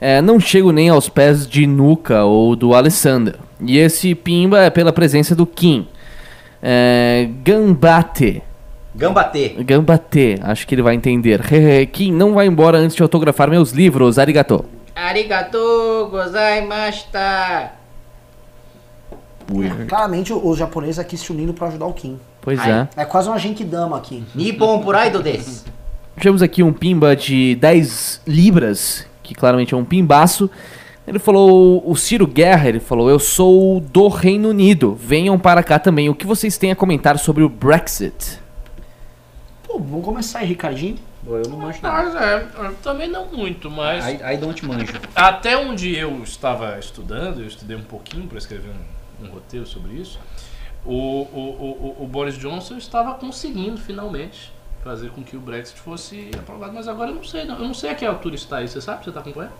É, 0.00 0.20
não 0.20 0.38
chego 0.38 0.72
nem 0.72 0.88
aos 0.88 1.08
pés 1.08 1.46
de 1.46 1.66
Nuka 1.66 2.24
ou 2.24 2.54
do 2.54 2.74
Alessander. 2.74 3.36
E 3.60 3.78
esse 3.78 4.14
pimba 4.14 4.60
é 4.60 4.70
pela 4.70 4.92
presença 4.92 5.34
do 5.34 5.46
Kim. 5.46 5.86
É, 6.62 7.28
Gambate. 7.42 8.42
Gambate. 8.94 9.56
Gambate, 9.60 10.38
acho 10.42 10.66
que 10.66 10.74
ele 10.74 10.82
vai 10.82 10.94
entender. 10.94 11.40
Hehe, 11.52 11.86
Kim, 11.86 12.12
não 12.12 12.34
vai 12.34 12.46
embora 12.46 12.78
antes 12.78 12.96
de 12.96 13.02
autografar 13.02 13.48
meus 13.50 13.70
livros, 13.72 14.18
arigato. 14.18 14.64
Arigato 14.94 16.08
gozaimashita. 16.10 17.72
Claramente 19.88 20.32
o- 20.32 20.44
os 20.48 20.58
japoneses 20.58 20.98
aqui 20.98 21.16
se 21.16 21.30
unindo 21.30 21.52
pra 21.54 21.68
ajudar 21.68 21.86
o 21.86 21.92
Kim. 21.92 22.18
Pois 22.40 22.58
Ai. 22.60 22.72
é. 22.96 23.02
É 23.02 23.04
quase 23.04 23.28
uma 23.28 23.38
Genkidama 23.38 23.96
aqui. 23.96 24.24
Nippon 24.34 24.80
Puraido 24.80 25.22
desu. 25.22 25.64
Tivemos 26.18 26.42
aqui 26.42 26.62
um 26.62 26.72
pimba 26.72 27.14
de 27.14 27.54
10 27.56 28.22
libras, 28.26 29.06
que 29.26 29.34
claramente 29.34 29.74
é 29.74 29.76
um 29.76 29.84
pimbaço. 29.84 30.48
Ele 31.06 31.18
falou, 31.18 31.82
o 31.88 31.94
Ciro 31.96 32.26
Guerra, 32.26 32.68
ele 32.68 32.80
falou, 32.80 33.08
eu 33.08 33.18
sou 33.18 33.80
do 33.80 34.08
Reino 34.08 34.48
Unido, 34.48 34.94
venham 34.94 35.38
para 35.38 35.62
cá 35.62 35.78
também. 35.78 36.08
O 36.08 36.14
que 36.14 36.26
vocês 36.26 36.58
têm 36.58 36.72
a 36.72 36.76
comentar 36.76 37.18
sobre 37.18 37.44
o 37.44 37.48
Brexit? 37.48 38.40
Pô, 39.62 39.78
vamos 39.78 40.04
começar 40.04 40.40
aí, 40.40 40.48
Ricardinho. 40.48 40.96
Eu 41.24 41.42
não 41.48 41.58
manjo 41.58 41.78
nada. 41.82 42.04
Mas 42.04 42.22
é, 42.22 42.66
eu 42.66 42.74
também 42.82 43.08
não 43.08 43.26
muito, 43.26 43.68
mas 43.70 44.04
I, 44.06 44.34
I 44.34 44.36
don't 44.36 44.64
manjo. 44.64 44.92
até 45.14 45.56
onde 45.56 45.94
eu 45.94 46.22
estava 46.22 46.78
estudando, 46.78 47.40
eu 47.40 47.46
estudei 47.46 47.76
um 47.76 47.82
pouquinho 47.82 48.26
para 48.26 48.38
escrever 48.38 48.70
um, 48.70 49.26
um 49.26 49.30
roteiro 49.30 49.66
sobre 49.66 49.94
isso, 49.94 50.20
o, 50.84 50.92
o, 50.92 51.96
o, 52.00 52.04
o 52.04 52.06
Boris 52.06 52.38
Johnson 52.38 52.76
estava 52.76 53.14
conseguindo 53.14 53.76
finalmente 53.76 54.52
fazer 54.86 55.10
com 55.10 55.20
que 55.20 55.36
o 55.36 55.40
Brexit 55.40 55.80
fosse 55.80 56.30
aprovado, 56.38 56.72
mas 56.72 56.86
agora 56.86 57.10
eu 57.10 57.16
não 57.16 57.24
sei, 57.24 57.44
não. 57.44 57.56
eu 57.56 57.64
não 57.64 57.74
sei 57.74 57.90
a 57.90 57.94
que 57.96 58.06
altura 58.06 58.36
está 58.36 58.58
aí, 58.58 58.68
você 58.68 58.80
sabe? 58.80 59.02
Você 59.02 59.10
está 59.10 59.20
acompanhando? 59.20 59.52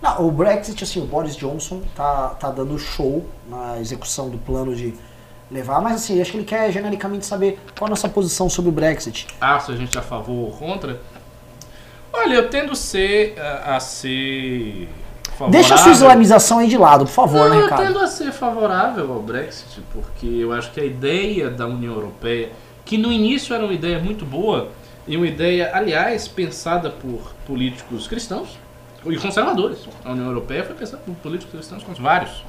Não, 0.00 0.28
o 0.28 0.30
Brexit, 0.30 0.84
assim, 0.84 1.02
o 1.02 1.04
Boris 1.04 1.34
Johnson 1.34 1.82
tá, 1.96 2.28
tá 2.38 2.48
dando 2.52 2.78
show 2.78 3.26
na 3.48 3.80
execução 3.80 4.30
do 4.30 4.38
plano 4.38 4.76
de 4.76 4.94
levar, 5.50 5.80
mas 5.82 5.96
assim, 5.96 6.20
acho 6.20 6.30
que 6.30 6.36
ele 6.36 6.44
quer 6.44 6.70
genericamente 6.70 7.26
saber 7.26 7.58
qual 7.76 7.86
a 7.86 7.90
nossa 7.90 8.08
posição 8.08 8.48
sobre 8.48 8.68
o 8.68 8.72
Brexit. 8.72 9.26
Ah, 9.40 9.58
se 9.58 9.72
a 9.72 9.74
gente 9.76 9.96
é 9.96 10.00
a 10.00 10.04
favor 10.04 10.44
ou 10.46 10.50
contra? 10.52 11.00
Olha, 12.12 12.34
eu 12.34 12.48
tendo 12.48 12.76
ser 12.76 13.36
a, 13.40 13.74
a 13.76 13.80
ser 13.80 14.88
favorável. 15.36 15.50
Deixa 15.50 15.74
a 15.74 15.78
sua 15.78 15.90
islamização 15.90 16.58
aí 16.60 16.68
de 16.68 16.78
lado, 16.78 17.04
por 17.04 17.12
favor, 17.12 17.48
Não, 17.48 17.50
né, 17.50 17.56
eu 17.56 17.62
Ricardo? 17.62 17.82
tendo 17.86 17.98
a 17.98 18.06
ser 18.06 18.30
favorável 18.30 19.12
ao 19.12 19.20
Brexit, 19.20 19.80
porque 19.92 20.26
eu 20.26 20.52
acho 20.52 20.70
que 20.70 20.80
a 20.80 20.84
ideia 20.84 21.50
da 21.50 21.66
União 21.66 21.94
Europeia, 21.94 22.52
que 22.88 22.96
no 22.96 23.12
início 23.12 23.54
era 23.54 23.62
uma 23.62 23.74
ideia 23.74 23.98
muito 23.98 24.24
boa, 24.24 24.70
e 25.06 25.14
uma 25.14 25.26
ideia, 25.26 25.70
aliás, 25.74 26.26
pensada 26.26 26.88
por 26.88 27.34
políticos 27.46 28.08
cristãos 28.08 28.58
e 29.06 29.16
conservadores. 29.16 29.86
A 30.02 30.12
União 30.12 30.26
Europeia 30.26 30.64
foi 30.64 30.74
pensada 30.74 31.02
por 31.04 31.14
políticos 31.16 31.52
cristãos, 31.52 31.84
vários. 31.98 32.42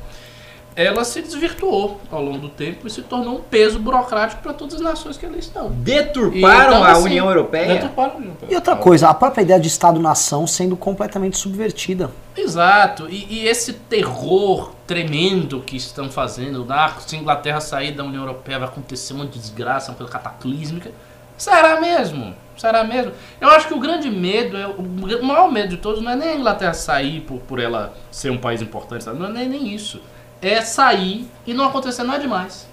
Ela 0.80 1.04
se 1.04 1.22
desvirtuou 1.22 2.00
ao 2.10 2.24
longo 2.24 2.38
do 2.38 2.48
tempo 2.48 2.88
e 2.88 2.90
se 2.90 3.02
tornou 3.02 3.36
um 3.36 3.42
peso 3.42 3.78
burocrático 3.80 4.42
para 4.42 4.54
todas 4.54 4.76
as 4.76 4.80
nações 4.80 5.18
que 5.18 5.26
ali 5.26 5.40
estão. 5.40 5.70
Deturparam 5.72 6.70
Então, 6.70 6.84
a 6.86 6.92
assim, 6.94 7.04
União 7.04 7.28
Europeia. 7.28 7.74
Deturparam 7.74 8.14
a 8.14 8.16
União 8.16 8.30
Europeia. 8.30 8.50
E 8.50 8.56
outra 8.56 8.78
coisa, 8.78 9.10
a 9.10 9.14
própria 9.14 9.42
ideia 9.42 9.60
de 9.60 9.68
Estado-nação 9.68 10.48
sendo 10.48 10.78
completamente 10.78 11.38
subvertida. 11.38 12.10
Exato, 12.34 13.10
e, 13.10 13.28
e 13.30 13.46
esse 13.46 13.74
terror 13.74 14.72
tremendo 14.88 15.60
que 15.60 15.76
estão 15.76 16.10
fazendo, 16.10 16.66
ah, 16.70 16.96
se 17.06 17.14
a 17.14 17.20
Inglaterra 17.20 17.60
sair 17.60 17.92
da 17.92 18.06
União 18.06 18.22
Europeia 18.22 18.60
vai 18.60 18.70
acontecer 18.70 19.12
uma 19.12 19.26
desgraça, 19.26 19.92
uma 19.92 19.98
coisa 19.98 20.14
cataclísmica. 20.14 20.92
Será 21.38 21.82
mesmo? 21.82 22.34
Será 22.56 22.86
mesmo? 22.86 23.12
Eu 23.42 23.50
acho 23.50 23.68
que 23.68 23.74
o 23.74 23.80
grande 23.80 24.10
medo, 24.10 24.56
é, 24.56 24.66
o 24.66 25.26
maior 25.26 25.52
medo 25.52 25.72
de 25.72 25.78
todos 25.78 26.02
não 26.02 26.12
é 26.12 26.16
nem 26.16 26.30
a 26.30 26.36
Inglaterra 26.36 26.74
sair 26.74 27.20
por, 27.20 27.40
por 27.40 27.60
ela 27.60 27.94
ser 28.10 28.30
um 28.30 28.38
país 28.38 28.62
importante, 28.62 29.06
não 29.08 29.26
é 29.26 29.30
nem, 29.30 29.50
nem 29.50 29.74
isso. 29.74 30.02
É 30.42 30.62
sair 30.62 31.28
e 31.46 31.54
não 31.54 31.66
acontecer 31.66 32.04
nada 32.04 32.20
demais. 32.20 32.68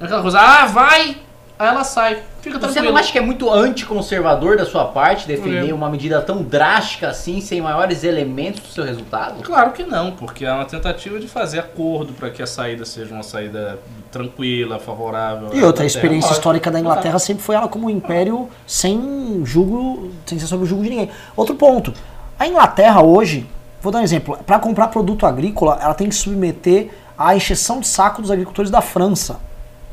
É 0.00 0.04
aquela 0.04 0.22
coisa, 0.22 0.40
ah, 0.40 0.66
vai, 0.66 1.16
aí 1.58 1.68
ela 1.68 1.84
sai, 1.84 2.16
fica 2.40 2.58
Você 2.58 2.72
tranquilo. 2.72 2.92
não 2.92 2.96
acha 2.98 3.12
que 3.12 3.18
é 3.18 3.20
muito 3.20 3.48
anticonservador 3.52 4.56
da 4.56 4.66
sua 4.66 4.86
parte 4.86 5.28
defender 5.28 5.70
É. 5.70 5.74
uma 5.74 5.88
medida 5.88 6.20
tão 6.20 6.42
drástica 6.42 7.08
assim, 7.08 7.40
sem 7.40 7.60
maiores 7.60 8.02
elementos 8.02 8.60
do 8.62 8.66
seu 8.68 8.82
resultado? 8.84 9.40
Claro 9.44 9.70
que 9.70 9.84
não, 9.84 10.10
porque 10.10 10.44
é 10.44 10.52
uma 10.52 10.64
tentativa 10.64 11.20
de 11.20 11.28
fazer 11.28 11.60
acordo 11.60 12.12
para 12.14 12.30
que 12.30 12.42
a 12.42 12.46
saída 12.46 12.84
seja 12.84 13.14
uma 13.14 13.22
saída 13.22 13.78
tranquila, 14.10 14.80
favorável. 14.80 15.50
E 15.54 15.62
outra, 15.62 15.84
a 15.84 15.86
experiência 15.86 16.32
histórica 16.32 16.68
da 16.70 16.80
Inglaterra 16.80 17.20
sempre 17.20 17.44
foi 17.44 17.54
ela 17.54 17.68
como 17.68 17.86
um 17.86 17.90
império 17.90 18.48
sem 18.66 19.42
julgo, 19.44 20.10
sem 20.26 20.36
ser 20.40 20.46
sob 20.48 20.64
o 20.64 20.66
julgo 20.66 20.82
de 20.82 20.90
ninguém. 20.90 21.10
Outro 21.36 21.54
ponto, 21.54 21.94
a 22.36 22.48
Inglaterra 22.48 23.00
hoje, 23.02 23.46
vou 23.80 23.92
dar 23.92 24.00
um 24.00 24.02
exemplo, 24.02 24.36
para 24.44 24.58
comprar 24.58 24.88
produto 24.88 25.24
agrícola, 25.26 25.78
ela 25.80 25.94
tem 25.94 26.08
que 26.08 26.14
submeter 26.16 26.90
à 27.16 27.34
encheção 27.36 27.80
de 27.80 27.86
saco 27.86 28.22
dos 28.22 28.30
agricultores 28.30 28.70
da 28.70 28.80
França. 28.80 29.40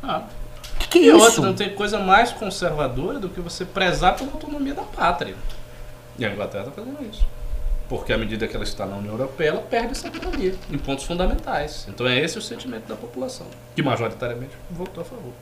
Ah, 0.02 0.24
que 0.80 1.00
é 1.00 1.02
E 1.04 1.08
isso? 1.08 1.18
outra, 1.18 1.42
não 1.42 1.54
tem 1.54 1.74
coisa 1.76 2.00
mais 2.00 2.32
conservadora 2.32 3.20
do 3.20 3.30
que 3.30 3.40
você 3.42 3.66
prezar 3.66 4.16
pela 4.16 4.32
autonomia 4.32 4.74
da 4.74 4.82
pátria. 4.84 5.36
E 6.18 6.26
a 6.26 6.30
Inglaterra 6.32 6.64
está 6.68 6.82
fazendo 6.82 6.98
isso. 7.10 7.26
Porque 7.88 8.14
à 8.14 8.18
medida 8.18 8.48
que 8.48 8.56
ela 8.56 8.64
está 8.64 8.86
na 8.86 8.98
União 8.98 9.14
Europeia, 9.14 9.50
ela 9.50 9.62
perde 9.62 9.92
essa 9.92 10.08
autonomia 10.08 10.54
em 10.72 10.78
pontos 10.78 11.06
fundamentais. 11.06 11.86
Então 11.90 12.08
é 12.08 12.20
esse 12.20 12.38
o 12.38 12.42
sentimento 12.42 12.88
da 12.88 12.96
população, 12.96 13.48
que 13.76 13.82
majoritariamente 13.82 14.52
votou 14.70 15.02
a 15.02 15.06
favor. 15.06 15.34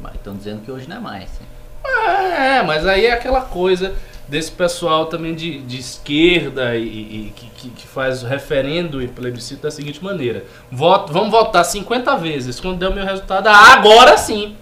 Mas 0.00 0.14
estão 0.14 0.36
dizendo 0.36 0.62
que 0.64 0.70
hoje 0.70 0.88
não 0.88 0.96
é 0.96 1.00
mais. 1.00 1.28
hein? 1.40 1.46
É, 2.38 2.62
mas 2.62 2.86
aí 2.86 3.06
é 3.06 3.12
aquela 3.12 3.40
coisa 3.42 3.94
desse 4.28 4.50
pessoal 4.52 5.06
também 5.06 5.34
de, 5.34 5.58
de 5.60 5.78
esquerda 5.78 6.76
e, 6.76 6.82
e- 6.82 7.32
que, 7.34 7.70
que- 7.70 7.86
faz 7.88 8.22
referendo 8.22 9.02
e 9.02 9.08
plebiscito 9.08 9.62
da 9.62 9.70
seguinte 9.70 10.02
maneira: 10.04 10.44
Voto, 10.70 11.12
vamos 11.12 11.30
votar 11.30 11.64
50 11.64 12.14
vezes, 12.16 12.60
quando 12.60 12.78
der 12.78 12.88
o 12.88 12.94
meu 12.94 13.04
resultado, 13.04 13.48
ah, 13.48 13.72
agora 13.72 14.16
sim. 14.16 14.54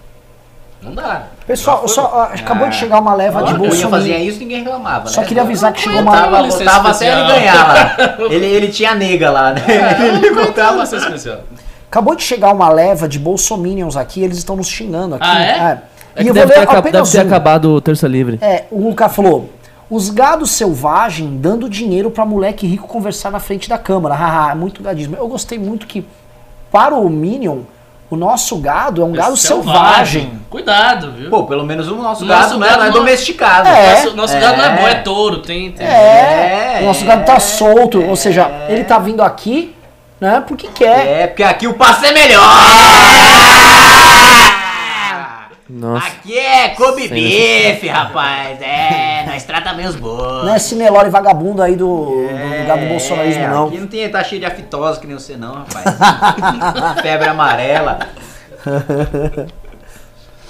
Não 0.81 0.93
dá. 0.93 1.23
Pessoal, 1.47 1.77
Já 1.77 1.81
foi. 1.87 1.89
só, 1.95 2.01
ah, 2.13 2.33
acabou 2.35 2.69
de 2.69 2.75
chegar 2.75 2.99
uma 2.99 3.13
leva 3.15 3.39
de 3.39 3.45
Quando 3.45 3.55
eu 3.57 3.63
ia 3.63 3.69
bolsominion. 3.69 3.89
fazia 3.89 4.19
isso, 4.19 4.39
ninguém 4.39 4.59
reclamava, 4.63 5.07
Só 5.07 5.21
né? 5.21 5.27
queria 5.27 5.41
avisar 5.43 5.73
que 5.73 5.81
chegou 5.81 6.01
uma 6.01 6.11
Botava, 6.11 6.41
licença 6.41 6.63
botava 6.65 6.89
até 6.91 7.11
ele 7.11 7.27
ganhar 7.27 7.67
lá. 7.67 7.97
Ele, 8.29 8.45
ele 8.45 8.67
tinha 8.67 8.91
a 8.91 8.95
nega 8.95 9.31
lá, 9.31 9.53
né? 9.53 9.61
ele 10.07 10.29
Não 10.29 10.45
botava. 10.45 10.85
ser 10.85 10.97
especial. 10.97 11.39
Acabou 11.89 12.15
de 12.15 12.21
chegar 12.23 12.53
uma 12.53 12.69
leva 12.69 13.07
de 13.07 13.17
bolsominions 13.17 13.97
aqui, 13.97 14.21
eles 14.23 14.37
estão 14.37 14.55
nos 14.55 14.67
xingando 14.67 15.15
aqui. 15.15 15.25
Ah, 15.27 15.41
é? 15.43 15.81
É 16.15 16.21
E 16.21 16.23
que 16.25 16.29
eu 16.29 16.33
vou 16.33 16.43
deve 16.43 16.53
ter, 16.53 16.59
ler 16.59 16.63
acab- 16.63 16.79
apenas 16.79 17.11
deve 17.11 17.23
ter 17.23 17.31
um. 17.31 17.35
acabado 17.35 17.71
o 17.73 17.81
Terça 17.81 18.07
Livre. 18.07 18.37
É, 18.41 18.65
o 18.69 18.87
Luca 18.87 19.07
falou: 19.09 19.49
os 19.89 20.09
gados 20.09 20.51
selvagem 20.51 21.37
dando 21.37 21.69
dinheiro 21.69 22.11
pra 22.11 22.25
moleque 22.25 22.67
rico 22.67 22.87
conversar 22.87 23.31
na 23.31 23.39
frente 23.39 23.69
da 23.69 23.77
câmara. 23.77 24.13
Haha, 24.15 24.51
é 24.51 24.55
muito 24.55 24.81
gadismo. 24.83 25.15
Eu 25.15 25.27
gostei 25.27 25.57
muito 25.57 25.87
que, 25.87 26.05
para 26.71 26.95
o 26.95 27.09
Minion, 27.09 27.59
o 28.09 28.15
nosso 28.15 28.57
gado 28.57 29.01
é 29.01 29.05
um 29.05 29.11
gado 29.11 29.35
selvagem. 29.37 30.39
Cuidado, 30.49 31.11
viu? 31.11 31.29
Pô, 31.29 31.43
pelo 31.43 31.65
menos 31.65 31.87
o 31.89 31.95
nosso 31.95 32.25
gado 32.25 32.41
nosso 32.41 32.57
não 32.57 32.65
é, 32.65 32.69
gado 32.69 32.79
não 32.79 32.85
é 32.85 32.89
não- 32.89 32.97
domesticado. 32.99 33.67
É. 33.67 33.91
nosso 34.03 34.15
nosso 34.15 34.39
gado 34.39 34.57
não 34.57 34.65
é 34.65 34.77
bom, 34.77 34.87
é 34.87 34.95
touro. 34.95 35.39
Tem, 35.39 35.71
tem. 35.71 35.85
É, 35.85 36.79
É, 36.79 36.83
o 36.83 36.85
nosso 36.85 37.03
é, 37.03 37.07
gado 37.07 37.25
tá 37.25 37.39
solto, 37.39 38.01
ou 38.01 38.15
seja, 38.15 38.49
ele 38.69 38.83
tá 38.85 38.97
vindo 38.99 39.21
aqui, 39.21 39.75
né, 40.21 40.41
porque 40.47 40.67
quer. 40.69 41.05
É, 41.23 41.27
porque 41.27 41.43
aqui 41.43 41.67
o 41.67 41.73
passo 41.73 42.05
é 42.05 42.13
melhor! 42.13 42.43
Nossa. 45.69 46.07
Aqui 46.07 46.37
é 46.37 46.69
Kobe 46.69 47.07
Sem 47.07 47.09
Beef, 47.09 47.83
rapaz. 47.91 48.61
É, 48.61 49.25
nós 49.25 49.43
trata 49.43 49.73
meus 49.73 49.95
boas. 49.95 50.45
Não 50.45 50.53
é 50.53 50.57
esse 50.57 50.75
Nelore 50.75 51.09
vagabundo 51.09 51.61
aí 51.61 51.75
do, 51.75 52.05
do, 52.05 52.27
do 52.27 52.67
gado 52.67 52.83
do 52.83 52.87
bolsonarismo, 52.87 53.47
não. 53.47 53.65
É, 53.65 53.67
Aqui 53.67 53.77
não 53.77 53.87
tem, 53.87 54.09
tá 54.09 54.23
cheio 54.23 54.39
de 54.39 54.47
afitose 54.47 54.99
que 54.99 55.07
nem 55.07 55.17
você 55.17 55.35
não, 55.35 55.55
rapaz. 55.55 55.85
Febre 57.03 57.27
amarela. 57.27 57.99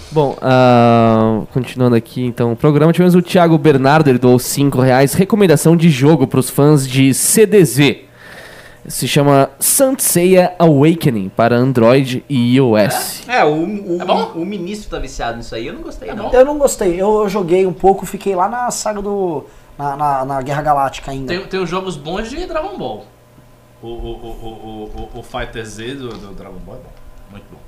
Bom, 0.10 0.38
ah, 0.42 1.42
continuando 1.52 1.96
aqui 1.96 2.24
então 2.24 2.54
o 2.54 2.56
programa, 2.56 2.94
tivemos 2.94 3.14
o 3.14 3.22
Thiago 3.22 3.58
Bernardo, 3.58 4.10
ele 4.10 4.18
doou 4.18 4.40
5 4.40 4.80
reais. 4.80 5.14
Recomendação 5.14 5.76
de 5.76 5.90
jogo 5.90 6.26
para 6.28 6.40
os 6.40 6.50
fãs 6.50 6.88
de 6.88 7.14
CDZ. 7.14 8.07
Se 8.88 9.08
chama 9.08 9.50
Saint 9.60 10.00
Seiya 10.00 10.56
Awakening 10.58 11.30
para 11.30 11.58
Android 11.58 12.24
e 12.30 12.56
iOS. 12.56 13.28
É, 13.28 13.44
o, 13.44 13.52
o, 13.54 14.02
É 14.02 14.06
bom? 14.06 14.32
o 14.36 14.46
ministro 14.46 14.90
tá 14.90 14.98
viciado 14.98 15.38
nisso 15.38 15.54
aí, 15.54 15.68
eu 15.68 15.74
não 15.74 15.82
gostei 15.82 16.10
É 16.10 16.16
não. 16.16 16.32
Eu 16.32 16.46
não 16.46 16.58
gostei, 16.58 16.94
eu, 16.94 17.24
eu 17.24 17.30
joguei 17.30 17.66
um 17.66 17.74
pouco, 17.74 18.06
fiquei 18.06 18.34
lá 18.36 18.48
na 18.48 18.72
saga 18.72 19.02
do. 19.02 19.46
na, 19.78 19.98
na, 19.98 20.26
na 20.26 20.42
Guerra 20.42 20.62
Galáctica 20.62 21.12
ainda. 21.12 21.28
Tem, 21.34 21.46
tem 21.46 21.60
os 21.60 21.70
jogos 21.70 21.98
bons 21.98 22.30
de 22.30 22.46
Dragon 22.46 22.78
Ball. 22.78 23.06
O, 23.82 23.88
o, 23.88 23.92
o, 23.92 23.92
o, 23.94 25.10
o, 25.16 25.20
o 25.20 25.24
Fighter 25.24 25.66
Z 25.66 25.96
do, 25.96 26.10
do 26.10 26.34
Dragon 26.34 26.60
Ball 26.66 26.76
é 26.76 26.80
bom. 26.80 26.92
Muito 27.32 27.46
bom. 27.52 27.67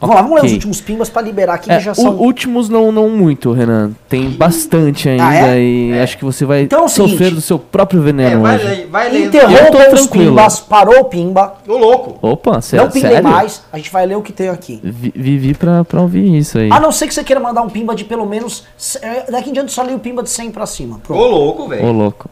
Vamos 0.00 0.16
lá, 0.16 0.22
vamos 0.22 0.40
ler 0.42 0.46
os 0.48 0.52
últimos 0.52 0.80
pimbas 0.82 1.08
pra 1.08 1.22
liberar 1.22 1.54
aqui 1.54 1.70
É, 1.72 1.78
que 1.78 1.84
já 1.84 1.92
o- 1.92 1.94
são. 1.94 2.16
últimos 2.16 2.68
não, 2.68 2.92
não 2.92 3.08
muito, 3.08 3.52
Renan. 3.52 3.92
Tem 4.08 4.28
bastante 4.28 5.08
ainda 5.08 5.26
Ah, 5.26 5.34
é? 5.56 5.60
e 5.62 5.98
acho 5.98 6.18
que 6.18 6.24
você 6.24 6.44
vai 6.44 6.62
Então 6.62 6.84
é 6.84 6.88
sofrer 6.88 7.16
seguinte. 7.16 7.34
do 7.36 7.40
seu 7.40 7.58
próprio 7.58 8.00
É, 8.00 8.04
veneno 8.04 8.42
vai, 8.42 8.56
hoje. 8.56 8.86
vai 8.90 9.08
lendo. 9.10 9.24
Eu 9.24 9.30
tô 9.30 9.38
Interrompam 9.38 9.78
os 9.94 10.00
tranquilo. 10.00 10.30
pimbas, 10.36 10.60
parou 10.60 11.00
o 11.00 11.04
pimba. 11.06 11.54
Ô 11.66 11.78
louco. 11.78 12.18
Opa, 12.20 12.60
sério? 12.60 12.84
não 12.86 12.92
sério? 12.92 13.22
mais, 13.22 13.62
a 13.72 13.76
gente 13.78 13.90
vai 13.90 14.04
ler 14.04 14.16
o 14.16 14.22
que 14.22 14.32
tem 14.32 14.48
aqui. 14.50 14.78
Vi- 14.82 15.12
Vivi 15.16 15.54
pra, 15.54 15.84
pra 15.84 16.02
ouvir 16.02 16.36
isso 16.36 16.58
aí. 16.58 16.68
A 16.70 16.78
não 16.78 16.92
ser 16.92 17.06
que 17.06 17.14
você 17.14 17.24
queira 17.24 17.40
mandar 17.40 17.62
um 17.62 17.70
pimba 17.70 17.94
de 17.94 18.04
pelo 18.04 18.26
menos. 18.26 18.64
é, 19.00 19.30
Daqui 19.30 19.48
em 19.50 19.52
diante 19.54 19.72
só 19.72 19.82
leio 19.82 19.96
o 19.96 20.00
pimba 20.00 20.22
de 20.22 20.28
100 20.28 20.50
pra 20.50 20.66
cima. 20.66 20.96
Ô 20.96 20.98
Pronto. 20.98 21.22
louco, 21.24 21.62
Ô, 21.62 21.68
velho. 21.68 21.92
louco. 21.92 22.28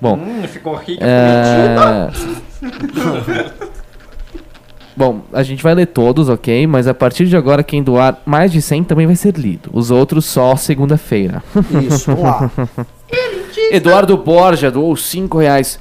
Bom, 0.00 0.14
Hum, 0.14 0.42
ficou 0.48 0.74
rico. 0.76 1.02
é... 1.04 2.08
Bom, 4.96 5.22
a 5.32 5.42
gente 5.42 5.62
vai 5.62 5.74
ler 5.74 5.86
todos, 5.86 6.28
ok? 6.28 6.66
Mas 6.66 6.86
a 6.86 6.94
partir 6.94 7.26
de 7.26 7.36
agora, 7.36 7.62
quem 7.62 7.82
doar 7.82 8.20
mais 8.26 8.52
de 8.52 8.60
100 8.60 8.84
também 8.84 9.06
vai 9.06 9.16
ser 9.16 9.36
lido. 9.36 9.70
Os 9.72 9.90
outros 9.90 10.24
só 10.24 10.56
segunda-feira. 10.56 11.42
Isso, 11.86 12.06
vamos 12.14 12.22
lá. 12.22 12.50
Eduardo 13.70 14.16
Borja 14.16 14.70
doou 14.70 14.96
5 14.96 15.38
reais. 15.38 15.78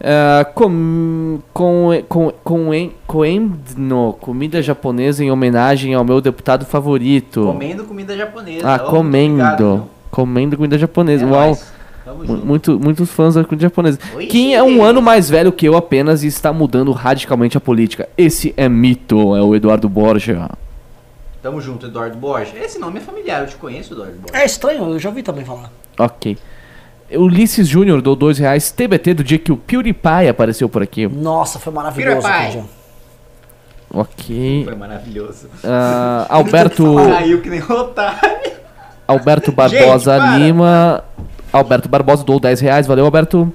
Ah, 0.00 0.46
com, 0.54 1.40
com, 1.52 2.02
com, 2.08 2.32
com, 2.44 2.90
coendno, 3.06 4.16
comida 4.20 4.62
japonesa 4.62 5.24
em 5.24 5.30
homenagem 5.30 5.94
ao 5.94 6.04
meu 6.04 6.20
deputado 6.20 6.64
favorito. 6.64 7.44
Comendo 7.44 7.84
comida 7.84 8.16
japonesa. 8.16 8.66
Ah, 8.66 8.78
muito 8.78 8.90
comendo. 8.90 9.42
obrigado, 9.42 9.84
comendo 10.10 10.56
comida 10.56 10.78
japonesa. 10.78 11.24
É 11.24 11.28
Uau. 11.28 11.46
nóis. 11.46 11.77
Muito, 12.14 12.78
muitos 12.78 13.10
fãs 13.10 13.34
da 13.34 13.44
comida 13.44 13.62
japonesa. 13.62 13.98
Oi, 14.14 14.26
Quem 14.26 14.54
é 14.54 14.62
um 14.62 14.82
ano 14.82 15.00
mais 15.02 15.28
velho 15.28 15.52
que 15.52 15.66
eu 15.66 15.76
apenas 15.76 16.22
e 16.22 16.26
está 16.26 16.52
mudando 16.52 16.92
radicalmente 16.92 17.56
a 17.56 17.60
política? 17.60 18.08
Esse 18.16 18.54
é 18.56 18.68
mito, 18.68 19.36
é 19.36 19.42
o 19.42 19.54
Eduardo 19.54 19.88
Borja. 19.88 20.50
Tamo 21.42 21.60
junto, 21.60 21.86
Eduardo 21.86 22.16
Borges. 22.16 22.54
Esse 22.60 22.78
nome 22.78 22.98
é 22.98 23.00
familiar, 23.00 23.42
eu 23.42 23.46
te 23.46 23.56
conheço, 23.56 23.94
Eduardo 23.94 24.18
Borges. 24.18 24.34
É 24.40 24.44
estranho, 24.44 24.84
eu 24.90 24.98
já 24.98 25.08
ouvi 25.08 25.22
também 25.22 25.44
falar. 25.44 25.70
Ok. 25.98 26.36
Ulisses 27.10 27.66
Júnior 27.66 28.02
deu 28.02 28.14
dois 28.14 28.38
reais. 28.38 28.70
TBT 28.70 29.14
do 29.14 29.24
dia 29.24 29.38
que 29.38 29.50
o 29.50 29.56
PewDiePie 29.56 30.28
apareceu 30.28 30.68
por 30.68 30.82
aqui. 30.82 31.06
Nossa, 31.06 31.58
foi 31.58 31.72
maravilhoso 31.72 32.26
PewDiePie. 32.26 32.64
Ok. 33.90 34.64
Foi 34.64 34.74
maravilhoso. 34.74 35.48
Ah, 35.64 36.26
Alberto, 36.28 36.94
Caiu 36.96 37.40
que 37.40 37.48
nem 37.48 37.62
otário. 37.62 38.58
Alberto 39.06 39.50
Barbosa 39.50 40.18
Gente, 40.20 40.52
para. 40.52 41.04
Alberto 41.52 41.88
Barbosa 41.88 42.24
doou 42.24 42.38
10 42.40 42.60
reais. 42.60 42.86
Valeu, 42.86 43.04
Alberto. 43.04 43.52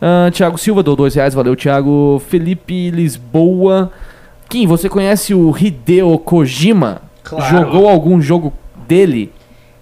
Ah, 0.00 0.30
Thiago 0.32 0.58
Silva 0.58 0.82
deu 0.82 0.94
2 0.96 1.14
reais. 1.14 1.34
Valeu, 1.34 1.56
Thiago. 1.56 2.20
Felipe 2.28 2.90
Lisboa. 2.90 3.90
Kim, 4.48 4.66
você 4.66 4.88
conhece 4.88 5.34
o 5.34 5.54
Hideo 5.56 6.18
Kojima? 6.18 7.02
Claro. 7.24 7.44
Jogou 7.56 7.88
algum 7.88 8.20
jogo 8.20 8.52
dele? 8.86 9.32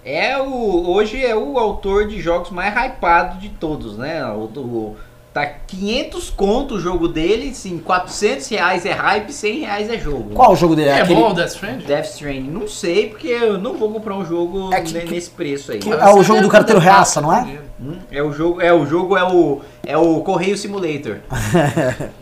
É 0.03 0.37
o, 0.39 0.89
hoje 0.91 1.23
é 1.23 1.35
o 1.35 1.57
autor 1.57 2.07
de 2.07 2.19
jogos 2.21 2.49
mais 2.51 2.73
hypado 2.75 3.39
de 3.39 3.49
todos, 3.49 3.97
né? 3.97 4.23
O, 4.27 4.43
o- 4.59 4.95
tá 5.35 5.45
500 5.67 6.29
conto 6.29 6.75
o 6.75 6.79
jogo 6.79 7.09
dele, 7.09 7.53
sim, 7.53 7.77
400 7.77 8.47
reais 8.47 8.85
é 8.85 8.93
hype, 8.93 9.33
100 9.33 9.59
reais 9.59 9.89
é 9.89 9.97
jogo. 9.97 10.29
Qual 10.33 10.53
o 10.53 10.55
jogo 10.55 10.77
dele? 10.77 10.87
É, 10.91 11.01
Aquele- 11.01 11.19
bom 11.19 11.31
o 11.31 11.33
Death 11.33 11.49
Stranding? 11.49 11.85
Death 11.85 12.05
Stranding, 12.05 12.49
não 12.49 12.67
sei, 12.69 13.09
porque 13.09 13.27
eu 13.27 13.57
não 13.57 13.73
vou 13.73 13.91
comprar 13.91 14.15
um 14.15 14.25
jogo 14.25 14.73
É 14.73 14.79
que- 14.79 14.93
ne- 14.93 15.03
nesse 15.03 15.29
preço 15.29 15.73
aí. 15.73 15.79
que- 15.79 15.91
é 15.91 16.09
o 16.13 16.23
jogo 16.23 16.41
do 16.41 16.47
carteiro 16.47 16.79
reaça, 16.79 17.19
não 17.19 17.33
é? 17.33 17.59
Hum, 17.77 17.97
É 18.09 18.23
o 18.23 18.31
jogo, 18.31 18.61
é 18.61 18.71
o 18.71 18.85
jogo, 18.85 19.17
é 19.17 19.23
o, 19.25 19.59
é 19.85 19.97
o 19.97 20.21
Correio 20.21 20.57
Simulator. 20.57 21.17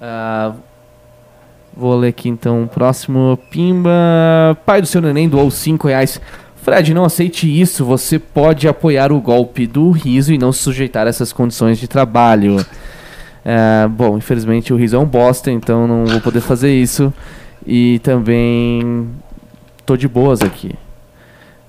Ah, 0.00 0.54
vou 1.76 1.96
ler 1.96 2.08
aqui 2.08 2.28
então. 2.28 2.68
Próximo. 2.72 3.38
Pimba. 3.50 3.90
Pai 4.66 4.80
do 4.80 4.86
seu 4.86 5.00
neném 5.00 5.28
doou 5.28 5.50
5 5.50 5.86
reais. 5.88 6.20
Fred, 6.62 6.94
não 6.94 7.04
aceite 7.04 7.60
isso. 7.60 7.84
Você 7.84 8.20
pode 8.20 8.68
apoiar 8.68 9.10
o 9.10 9.20
golpe 9.20 9.66
do 9.66 9.90
riso 9.90 10.32
e 10.32 10.38
não 10.38 10.52
se 10.52 10.60
sujeitar 10.60 11.06
a 11.06 11.10
essas 11.10 11.32
condições 11.32 11.78
de 11.78 11.88
trabalho. 11.88 12.64
Ah, 13.44 13.88
bom, 13.88 14.16
infelizmente 14.16 14.72
o 14.72 14.76
riso 14.76 14.94
é 14.94 14.98
um 14.98 15.04
bosta, 15.04 15.50
então 15.50 15.88
não 15.88 16.06
vou 16.06 16.20
poder 16.20 16.40
fazer 16.40 16.72
isso. 16.72 17.12
E 17.66 17.98
também 17.98 19.08
tô 19.84 19.96
de 19.96 20.06
boas 20.06 20.40
aqui. 20.40 20.70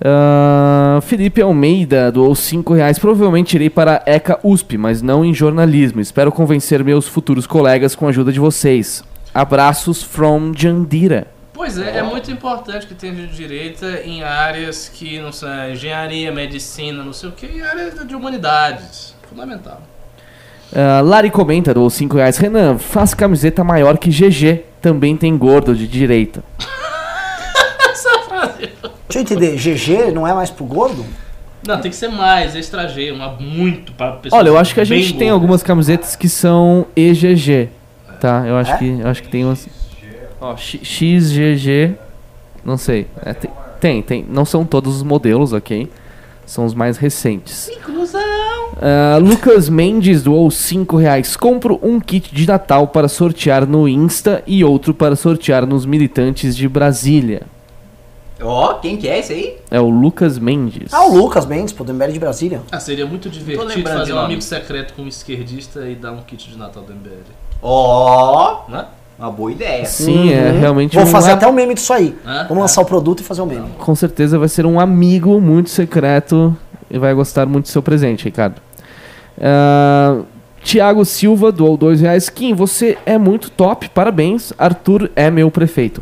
Ah, 0.00 1.00
Felipe 1.02 1.42
Almeida 1.42 2.12
doou 2.12 2.32
5 2.32 2.72
reais. 2.74 2.96
Provavelmente 2.96 3.54
irei 3.54 3.68
para 3.68 4.00
a 4.06 4.10
ECA 4.10 4.38
USP, 4.44 4.78
mas 4.78 5.02
não 5.02 5.24
em 5.24 5.34
jornalismo. 5.34 6.00
Espero 6.00 6.30
convencer 6.30 6.84
meus 6.84 7.08
futuros 7.08 7.48
colegas 7.48 7.96
com 7.96 8.06
a 8.06 8.10
ajuda 8.10 8.30
de 8.30 8.38
vocês. 8.38 9.02
Abraços 9.34 10.04
from 10.04 10.52
Jandira. 10.54 11.33
Pois 11.54 11.78
é, 11.78 11.98
é 11.98 12.02
muito 12.02 12.30
importante 12.32 12.84
que 12.84 12.94
tenha 12.94 13.14
de 13.14 13.28
direita 13.28 14.00
em 14.04 14.24
áreas 14.24 14.88
que 14.92 15.20
não 15.20 15.30
são 15.30 15.70
engenharia, 15.70 16.32
medicina, 16.32 17.04
não 17.04 17.12
sei 17.12 17.28
o 17.28 17.32
que, 17.32 17.46
em 17.46 17.62
áreas 17.62 17.94
de 18.06 18.14
humanidades. 18.14 19.14
Fundamental. 19.28 19.80
Ah, 20.74 21.00
Lari 21.00 21.30
comenta, 21.30 21.72
doou 21.72 21.88
5 21.88 22.16
reais. 22.16 22.36
Renan, 22.38 22.76
faz 22.76 23.14
camiseta 23.14 23.62
maior 23.62 23.96
que 23.96 24.10
GG. 24.10 24.64
Também 24.82 25.16
tem 25.16 25.38
gordo 25.38 25.74
de 25.76 25.86
direita. 25.86 26.42
Essa 27.88 28.18
frase. 28.28 28.70
Deixa 29.08 29.18
eu 29.18 29.20
entender, 29.20 29.56
GG 29.56 30.12
não 30.12 30.26
é 30.26 30.34
mais 30.34 30.50
pro 30.50 30.64
gordo? 30.64 31.06
Não, 31.66 31.80
tem 31.80 31.90
que 31.90 31.96
ser 31.96 32.08
mais, 32.08 32.54
extra 32.54 32.86
G, 32.88 33.10
uma 33.10 33.28
muito 33.40 33.92
para 33.92 34.12
pessoas 34.16 34.38
Olha, 34.38 34.48
eu 34.48 34.58
acho 34.58 34.74
que 34.74 34.80
a 34.80 34.84
gente 34.84 35.14
tem 35.14 35.30
algumas 35.30 35.62
camisetas 35.62 36.14
que 36.16 36.28
são 36.28 36.86
EGG. 36.94 37.70
Tá, 38.20 38.44
eu 38.46 38.56
acho 38.56 38.72
É? 38.72 38.76
que 38.78 39.00
eu 39.00 39.08
acho 39.08 39.22
que 39.22 39.28
tem 39.28 39.44
umas. 39.44 39.66
Ó, 40.44 40.56
X- 40.56 40.80
XGG, 40.82 41.94
não 42.64 42.76
sei. 42.76 43.06
É, 43.24 43.32
tem, 43.32 43.50
tem, 43.80 44.02
tem. 44.02 44.26
Não 44.28 44.44
são 44.44 44.64
todos 44.64 44.96
os 44.96 45.02
modelos, 45.02 45.52
ok? 45.52 45.88
São 46.44 46.64
os 46.66 46.74
mais 46.74 46.98
recentes. 46.98 47.70
Ah, 48.82 49.18
Lucas 49.18 49.68
Mendes 49.70 50.22
doou 50.22 50.50
5 50.50 50.96
reais. 50.98 51.36
Compro 51.36 51.78
um 51.82 51.98
kit 51.98 52.34
de 52.34 52.46
Natal 52.46 52.88
para 52.88 53.08
sortear 53.08 53.66
no 53.66 53.88
Insta 53.88 54.42
e 54.46 54.62
outro 54.62 54.92
para 54.92 55.16
sortear 55.16 55.64
nos 55.64 55.86
militantes 55.86 56.54
de 56.54 56.68
Brasília. 56.68 57.42
Ó, 58.42 58.74
quem 58.74 58.96
que 58.98 59.08
é 59.08 59.20
esse 59.20 59.32
aí? 59.32 59.56
É 59.70 59.80
o 59.80 59.88
Lucas 59.88 60.38
Mendes. 60.38 60.92
Ah, 60.92 61.06
o 61.06 61.16
Lucas 61.16 61.46
Mendes, 61.46 61.72
pô, 61.72 61.84
do 61.84 61.94
MBL 61.94 62.12
de 62.12 62.18
Brasília. 62.18 62.60
Ah, 62.70 62.80
seria 62.80 63.06
muito 63.06 63.30
divertido 63.30 63.66
lembrando 63.66 63.98
fazer 64.00 64.12
um 64.12 64.18
amigo 64.18 64.42
secreto 64.42 64.92
com 64.92 65.02
um 65.02 65.08
esquerdista 65.08 65.88
e 65.88 65.94
dar 65.94 66.12
um 66.12 66.20
kit 66.20 66.50
de 66.50 66.58
Natal 66.58 66.82
do 66.82 66.92
MBL. 66.92 67.22
Ó, 67.62 68.64
Né? 68.68 68.84
Uma 69.18 69.30
boa 69.30 69.52
ideia. 69.52 69.84
Sim, 69.86 70.32
é 70.32 70.50
Uhum. 70.52 70.60
realmente 70.60 70.94
Vou 70.96 71.04
um 71.04 71.08
fazer 71.08 71.30
a- 71.30 71.34
até 71.34 71.46
o 71.46 71.52
meme 71.52 71.74
disso 71.74 71.92
aí. 71.92 72.16
Hã? 72.26 72.46
Vamos 72.48 72.62
lançar 72.62 72.82
o 72.82 72.84
produto 72.84 73.20
e 73.20 73.22
fazer 73.22 73.42
o 73.42 73.46
meme. 73.46 73.68
Com 73.78 73.94
certeza 73.94 74.38
vai 74.38 74.48
ser 74.48 74.66
um 74.66 74.78
amigo 74.80 75.40
muito 75.40 75.70
secreto 75.70 76.56
e 76.90 76.98
vai 76.98 77.14
gostar 77.14 77.46
muito 77.46 77.64
do 77.66 77.68
seu 77.70 77.82
presente, 77.82 78.24
Ricardo. 78.24 78.56
Ah, 79.40 80.18
Tiago 80.62 81.04
Silva 81.04 81.52
doou 81.52 81.76
dois 81.76 82.00
reais. 82.00 82.28
Kim, 82.28 82.54
você 82.54 82.96
é 83.04 83.18
muito 83.18 83.50
top, 83.50 83.88
parabéns. 83.90 84.52
Arthur 84.58 85.10
é 85.14 85.30
meu 85.30 85.50
prefeito. 85.50 86.00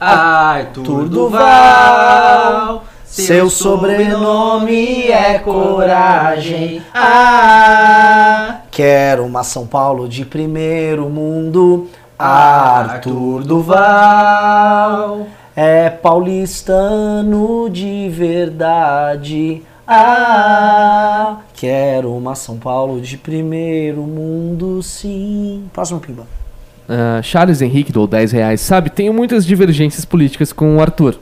Arthur 0.00 0.80
Arthur 0.80 1.08
Duval, 1.08 2.84
Seu 3.26 3.50
sobrenome 3.50 5.08
é 5.08 5.38
coragem. 5.40 6.80
Ah, 6.94 8.58
Quero 8.70 9.24
uma 9.24 9.42
São 9.42 9.66
Paulo 9.66 10.08
de 10.08 10.24
primeiro 10.24 11.08
mundo. 11.10 11.88
Arthur 12.16 13.42
Duval 13.42 15.26
é 15.56 15.90
paulistano 15.90 17.68
de 17.68 18.08
verdade. 18.08 19.62
Ah, 19.84 21.38
quero 21.54 22.14
uma 22.14 22.36
São 22.36 22.56
Paulo 22.56 23.00
de 23.00 23.18
primeiro 23.18 24.02
mundo, 24.02 24.80
sim. 24.80 25.64
Próximo 25.72 25.98
pimba. 25.98 26.24
Ah, 26.88 27.20
Charles 27.20 27.60
Henrique 27.60 27.90
doou 27.90 28.06
10 28.06 28.30
reais. 28.30 28.60
Sabe, 28.60 28.90
tenho 28.90 29.12
muitas 29.12 29.44
divergências 29.44 30.04
políticas 30.04 30.52
com 30.52 30.76
o 30.76 30.80
Arthur. 30.80 31.18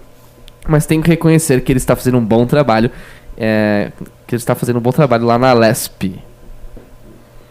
Mas 0.69 0.87
tenho 0.87 1.03
que 1.03 1.09
reconhecer 1.09 1.63
que 1.63 1.73
ele 1.73 1.79
está 1.79 1.95
fazendo 1.95 2.19
um 2.19 2.25
bom 2.25 2.47
trabalho. 2.47 2.91
é, 3.37 3.93
que 4.27 4.35
ele 4.35 4.41
está 4.41 4.55
fazendo 4.55 4.79
um 4.79 4.83
bom 4.83 4.93
trabalho 4.93 5.25
lá 5.25 5.39
na 5.39 5.53
Lesp. 5.53 6.19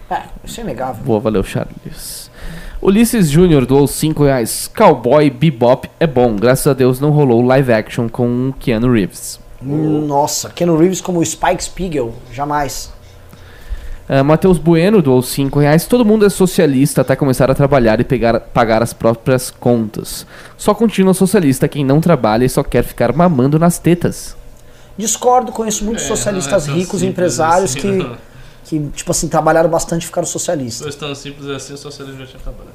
É, 0.10 0.24
isso 0.44 0.60
é 0.60 0.64
inegável. 0.64 1.04
Boa, 1.04 1.20
valeu, 1.20 1.44
Charles. 1.44 2.30
Ulisses 2.82 3.30
Júnior 3.30 3.66
doou 3.66 3.88
5 3.88 4.24
reais. 4.24 4.70
Cowboy 4.76 5.30
Bebop 5.30 5.90
é 6.00 6.06
bom. 6.06 6.36
Graças 6.36 6.68
a 6.68 6.74
Deus 6.74 7.00
não 7.00 7.10
rolou 7.12 7.42
live 7.44 7.72
action 7.72 8.10
com 8.10 8.50
o 8.50 8.54
Keanu 8.54 8.92
Reeves. 8.92 9.40
Nossa, 9.62 10.50
Ken 10.50 10.76
Reeves 10.78 11.02
como 11.02 11.26
Spike 11.26 11.64
Spiegel, 11.64 12.14
jamais. 12.32 12.94
Uh, 14.07 14.23
Matheus 14.23 14.57
Bueno 14.60 15.02
doou 15.02 15.22
5 15.22 15.60
reais. 15.60 15.88
Todo 15.88 16.06
mundo 16.06 16.26
é 16.26 16.30
socialista 16.30 17.02
até 17.02 17.15
começar 17.15 17.49
a 17.49 17.56
trabalhar 17.56 17.99
e 17.99 18.03
pegar, 18.03 18.40
pagar 18.40 18.84
as 18.84 18.94
próprias 18.94 19.49
contas. 19.49 20.27
Só 20.57 20.76
continua 20.76 21.14
socialista 21.14 21.68
quem 21.68 21.84
não 21.84 21.99
trabalha 21.99 22.45
e 22.45 22.49
só 22.49 22.61
quer 22.64 22.84
ficar 22.84 23.11
mamando 23.14 23.57
nas 23.57 23.80
tetas. 23.80 24.36
Discordo, 24.98 25.52
conheço 25.52 25.84
muitos 25.84 26.03
É, 26.06 26.07
socialistas 26.07 26.68
é 26.68 26.72
ricos, 26.72 26.99
simples 26.99 27.03
empresários 27.03 27.72
assim, 27.72 27.80
que, 27.80 27.88
não. 27.88 28.18
que, 28.64 28.80
tipo 28.95 29.11
assim, 29.11 29.27
trabalharam 29.27 29.69
bastante 29.69 30.03
e 30.03 30.06
ficaram 30.06 30.27
socialistas. 30.27 30.86
Fosse 30.86 30.98
tão 30.99 31.15
simples 31.15 31.48
assim, 31.49 31.73
o 31.73 31.77
socialismo 31.77 32.19
já 32.22 32.27
tinha 32.27 32.40
acabado. 32.40 32.69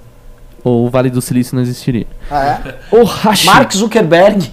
Ou 0.65 0.87
o 0.87 0.91
Vale 0.91 1.09
do 1.11 1.23
Silício 1.23 1.55
não 1.55 1.63
existiria. 1.63 2.07
Ah, 2.31 2.61
é? 2.67 2.75
O 2.95 3.05
Hashi, 3.05 3.47
Mark 3.47 3.73
Zuckerberg. 3.73 4.53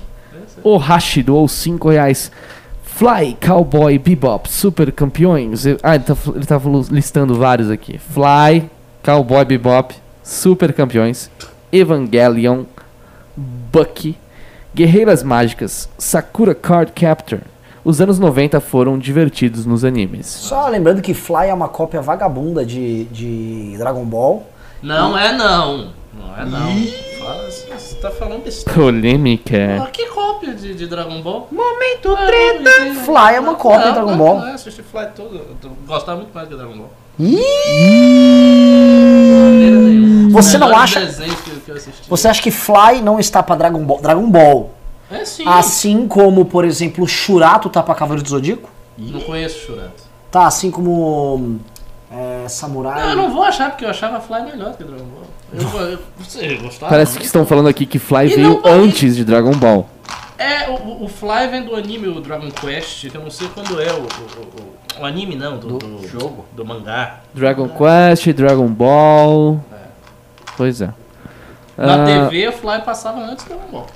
o 0.63 0.77
Hashi 0.77 1.23
doou 1.23 1.47
5 1.47 1.89
reais. 1.89 2.31
Fly, 2.97 3.37
Cowboy, 3.39 3.99
Bebop, 3.99 4.49
Super 4.49 4.91
Campeões. 4.91 5.67
Ah, 5.83 5.93
ele 5.93 6.03
tá, 6.03 6.17
ele 6.33 6.45
tá 6.47 6.59
listando 6.89 7.35
vários 7.35 7.69
aqui. 7.69 7.99
Fly, 7.99 8.67
Cowboy, 9.03 9.45
Bebop, 9.45 9.93
Super 10.23 10.73
Campeões, 10.73 11.29
Evangelion, 11.71 12.63
Bucky, 13.35 14.17
Guerreiras 14.73 15.21
Mágicas, 15.21 15.87
Sakura 15.95 16.55
Card 16.55 16.91
Captor. 16.93 17.41
Os 17.85 18.01
anos 18.01 18.17
90 18.17 18.59
foram 18.59 18.97
divertidos 18.97 19.63
nos 19.63 19.85
animes. 19.85 20.25
Só 20.25 20.67
lembrando 20.67 20.99
que 20.99 21.13
Fly 21.13 21.49
é 21.49 21.53
uma 21.53 21.69
cópia 21.69 22.01
vagabunda 22.01 22.65
de, 22.65 23.03
de 23.05 23.75
Dragon 23.77 24.05
Ball. 24.05 24.43
Não 24.81 25.15
é 25.15 25.37
não. 25.37 25.91
Não 26.19 26.35
é 26.35 26.43
não. 26.43 27.16
Você 27.77 27.95
tá 27.95 28.09
falando 28.11 28.43
besteira. 28.43 28.79
Polêmica. 28.79 29.83
Ah, 29.83 29.87
que 29.87 30.05
cópia 30.07 30.53
de, 30.53 30.73
de 30.73 30.87
Dragon 30.87 31.21
Ball? 31.21 31.47
momento 31.51 32.13
Ah, 32.17 32.25
treta. 32.25 32.69
Fly 33.05 33.35
é 33.35 33.39
uma 33.39 33.55
cópia 33.55 33.79
Não, 33.79 33.87
de 33.87 33.93
Dragon 33.93 34.11
não, 34.11 34.17
Ball. 34.17 34.39
Não, 34.39 34.47
é, 34.47 34.53
assisti 34.53 34.81
Fly 34.83 35.07
todo. 35.15 35.35
Eu 35.35 35.71
gostava 35.85 36.17
muito 36.17 36.33
mais 36.33 36.47
de 36.49 36.55
Dragon 36.55 36.77
Ball. 36.77 36.89
Você 40.31 40.57
não 40.57 40.75
acha- 40.75 41.01
que, 41.05 41.69
eu 41.71 41.75
assisti. 41.75 42.09
Você 42.09 42.27
acha 42.27 42.41
que 42.41 42.51
Fly 42.51 43.01
não 43.03 43.19
está 43.19 43.41
pra 43.41 43.55
Dragon 43.55 43.83
Ball? 43.83 44.01
Dragon 44.01 44.29
Ball. 44.29 44.71
É 45.09 45.23
sim. 45.25 45.43
Assim 45.47 46.07
como, 46.07 46.45
por 46.45 46.65
exemplo, 46.65 47.07
Shurato 47.07 47.69
tá 47.69 47.81
pra 47.81 47.95
Cavaleiro 47.95 48.23
do 48.23 48.29
Zodíaco? 48.29 48.69
Não 48.97 49.21
conheço 49.21 49.59
Shurato. 49.65 50.03
Tá, 50.29 50.45
assim 50.47 50.69
como 50.69 51.59
é, 52.47 52.49
Samurai. 52.49 53.01
Não, 53.01 53.09
eu 53.11 53.15
não 53.15 53.31
vou 53.33 53.43
achar, 53.43 53.69
porque 53.69 53.85
eu 53.85 53.89
achava 53.89 54.19
Fly 54.19 54.41
melhor 54.43 54.75
que 54.75 54.83
Dragon 54.83 55.05
Ball. 55.05 55.23
Eu, 55.53 55.91
eu, 55.91 55.99
você 56.19 56.55
gostava? 56.55 56.89
Parece 56.89 57.17
que 57.19 57.25
estão 57.25 57.45
falando 57.45 57.67
aqui 57.69 57.85
que 57.85 57.99
Fly 57.99 58.25
E 58.31 58.35
veio 58.35 58.61
não 58.61 58.71
antes 58.83 59.15
de 59.15 59.23
Dragon 59.23 59.51
Ball. 59.53 59.87
É, 60.37 60.69
o, 60.69 61.05
o 61.05 61.07
Fly 61.07 61.47
vem 61.49 61.63
do 61.63 61.75
anime, 61.75 62.07
o 62.07 62.19
Dragon 62.21 62.49
Quest, 62.51 63.09
que 63.09 63.15
eu 63.15 63.21
não 63.21 63.29
sei 63.31 63.47
quando 63.53 63.79
é 63.81 63.91
o, 63.93 63.97
o, 64.01 64.01
o- 64.01 64.77
o 65.01 65.05
anime 65.05 65.35
não, 65.35 65.57
do, 65.57 65.77
do 65.77 66.07
jogo, 66.07 66.45
do 66.53 66.65
mangá. 66.65 67.17
Dragon 67.33 67.69
Quest, 67.69 68.27
Dragon 68.33 68.67
Ball. 68.67 69.63
Pois 70.55 70.81
é. 70.81 70.89
Na 71.77 72.03
Ah, 72.03 72.27
TV 72.29 72.47
o 72.47 72.51
Fly 72.51 72.81
passava 72.81 73.19
antes 73.19 73.45
do 73.45 73.49
Dragon 73.49 73.67
Ball. 73.71 73.87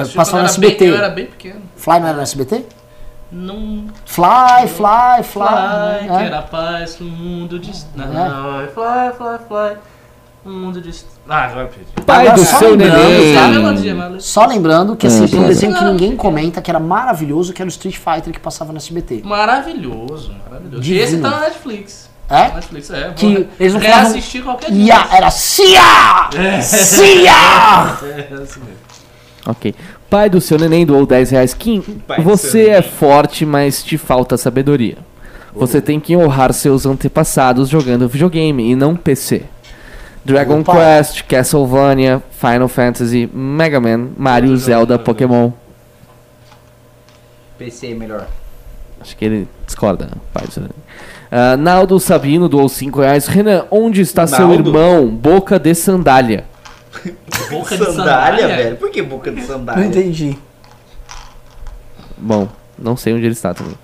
É, 0.00 0.04
Passava 0.14 0.38
no 0.42 0.44
SBT. 0.48 0.78
Bem, 0.84 0.88
eu 0.88 0.96
era 0.96 1.08
bem 1.08 1.26
pequeno. 1.26 1.60
Fly 1.76 1.98
não 1.98 2.06
era 2.06 2.16
no 2.18 2.22
SBT? 2.22 2.64
Não. 3.30 3.86
Fly, 4.04 4.68
fly, 4.68 5.22
fly. 5.22 5.24
Fly, 5.24 6.08
é. 6.08 6.18
quer 6.18 6.34
a 6.34 6.42
paz 6.42 6.98
no 7.00 7.06
mundo 7.06 7.58
distante. 7.58 8.08
Não, 8.08 8.60
é 8.60 8.66
fly, 8.68 9.12
fly, 9.16 9.38
fly. 9.48 9.76
Um 10.44 10.52
mundo 10.60 10.80
distante. 10.80 11.16
Ah, 11.28 11.44
agora 11.46 11.62
eu 11.62 11.68
perdi. 11.68 11.90
pai 12.06 12.28
Agora 12.28 12.36
do 12.40 12.44
só 12.46 12.58
seu 12.58 12.70
lembrando, 12.70 13.08
neném. 13.08 13.34
Tá? 13.34 13.48
melodia, 13.48 13.94
mas... 13.96 14.24
Só 14.24 14.46
lembrando 14.46 14.94
que 14.94 15.08
assim, 15.08 15.24
É, 15.24 15.28
tem 15.28 15.40
um 15.40 15.44
é. 15.44 15.48
desenho 15.48 15.74
que 15.76 15.84
ninguém 15.84 16.16
comenta, 16.16 16.62
que 16.62 16.70
era 16.70 16.78
maravilhoso, 16.78 17.52
que 17.52 17.60
era 17.60 17.66
o 17.66 17.70
Street 17.70 17.96
Fighter 17.96 18.32
que 18.32 18.38
passava 18.38 18.70
no 18.72 18.78
SBT. 18.78 19.22
Maravilhoso, 19.24 20.32
maravilhoso. 20.48 20.82
Divino. 20.82 21.00
E 21.00 21.02
esse 21.02 21.18
tá 21.20 21.30
na 21.30 21.40
Netflix. 21.40 22.08
É? 22.30 22.52
Netflix, 22.52 22.90
é. 22.90 23.12
Que 23.16 23.34
vou 23.34 23.46
eles 23.58 23.74
não 23.74 23.80
falavam- 23.80 24.02
reassistir 24.04 24.42
qualquer 24.44 24.70
dia. 24.70 24.94
Ia, 24.94 25.08
era 25.16 25.30
Cia! 25.32 26.30
Cia! 26.62 27.96
É, 28.06 28.20
é 28.30 28.34
assim 28.42 28.60
mesmo. 28.60 28.76
Ok. 29.46 29.74
Pai 30.08 30.30
do 30.30 30.40
seu 30.40 30.58
neném 30.58 30.86
doou 30.86 31.04
10 31.04 31.30
reais. 31.30 31.54
Kim, 31.54 31.80
Pai 32.06 32.20
você 32.20 32.68
é 32.68 32.82
forte, 32.82 33.44
mas 33.44 33.82
te 33.82 33.98
falta 33.98 34.36
sabedoria. 34.36 34.98
Você 35.54 35.80
tem 35.80 35.98
que 35.98 36.14
honrar 36.14 36.52
seus 36.52 36.84
antepassados 36.84 37.68
jogando 37.68 38.08
videogame 38.08 38.70
e 38.70 38.76
não 38.76 38.94
PC. 38.94 39.44
Dragon 40.24 40.60
Opa. 40.60 40.74
Quest, 40.74 41.22
Castlevania, 41.22 42.22
Final 42.32 42.68
Fantasy, 42.68 43.30
Mega 43.32 43.80
Man, 43.80 44.08
Mario, 44.16 44.56
Zelda, 44.56 44.98
Pokémon. 44.98 45.50
PC 47.58 47.94
melhor. 47.94 48.26
Acho 49.00 49.16
que 49.16 49.24
ele 49.24 49.48
discorda, 49.64 50.10
pai 50.32 50.46
do 50.46 50.52
seu 50.52 50.62
neném. 50.62 50.76
Ah, 51.30 51.56
Naldo 51.56 51.98
Sabino 51.98 52.48
doou 52.48 52.68
5 52.68 53.00
reais. 53.00 53.26
Renan, 53.26 53.64
onde 53.70 54.00
está 54.00 54.26
seu 54.26 54.48
Naldo? 54.48 54.68
irmão? 54.68 55.08
Boca 55.08 55.58
de 55.58 55.74
sandália. 55.74 56.44
Boca 57.50 57.76
de 57.76 57.84
sandália, 57.84 58.48
velho. 58.48 58.76
Por 58.76 58.90
que 58.90 59.02
boca 59.02 59.30
de 59.30 59.40
Não 59.40 59.46
sandália? 59.46 59.84
entendi. 59.84 60.36
Bom, 62.18 62.48
não 62.78 62.96
sei 62.96 63.12
onde 63.14 63.24
ele 63.24 63.32
está 63.32 63.52
também. 63.54 63.74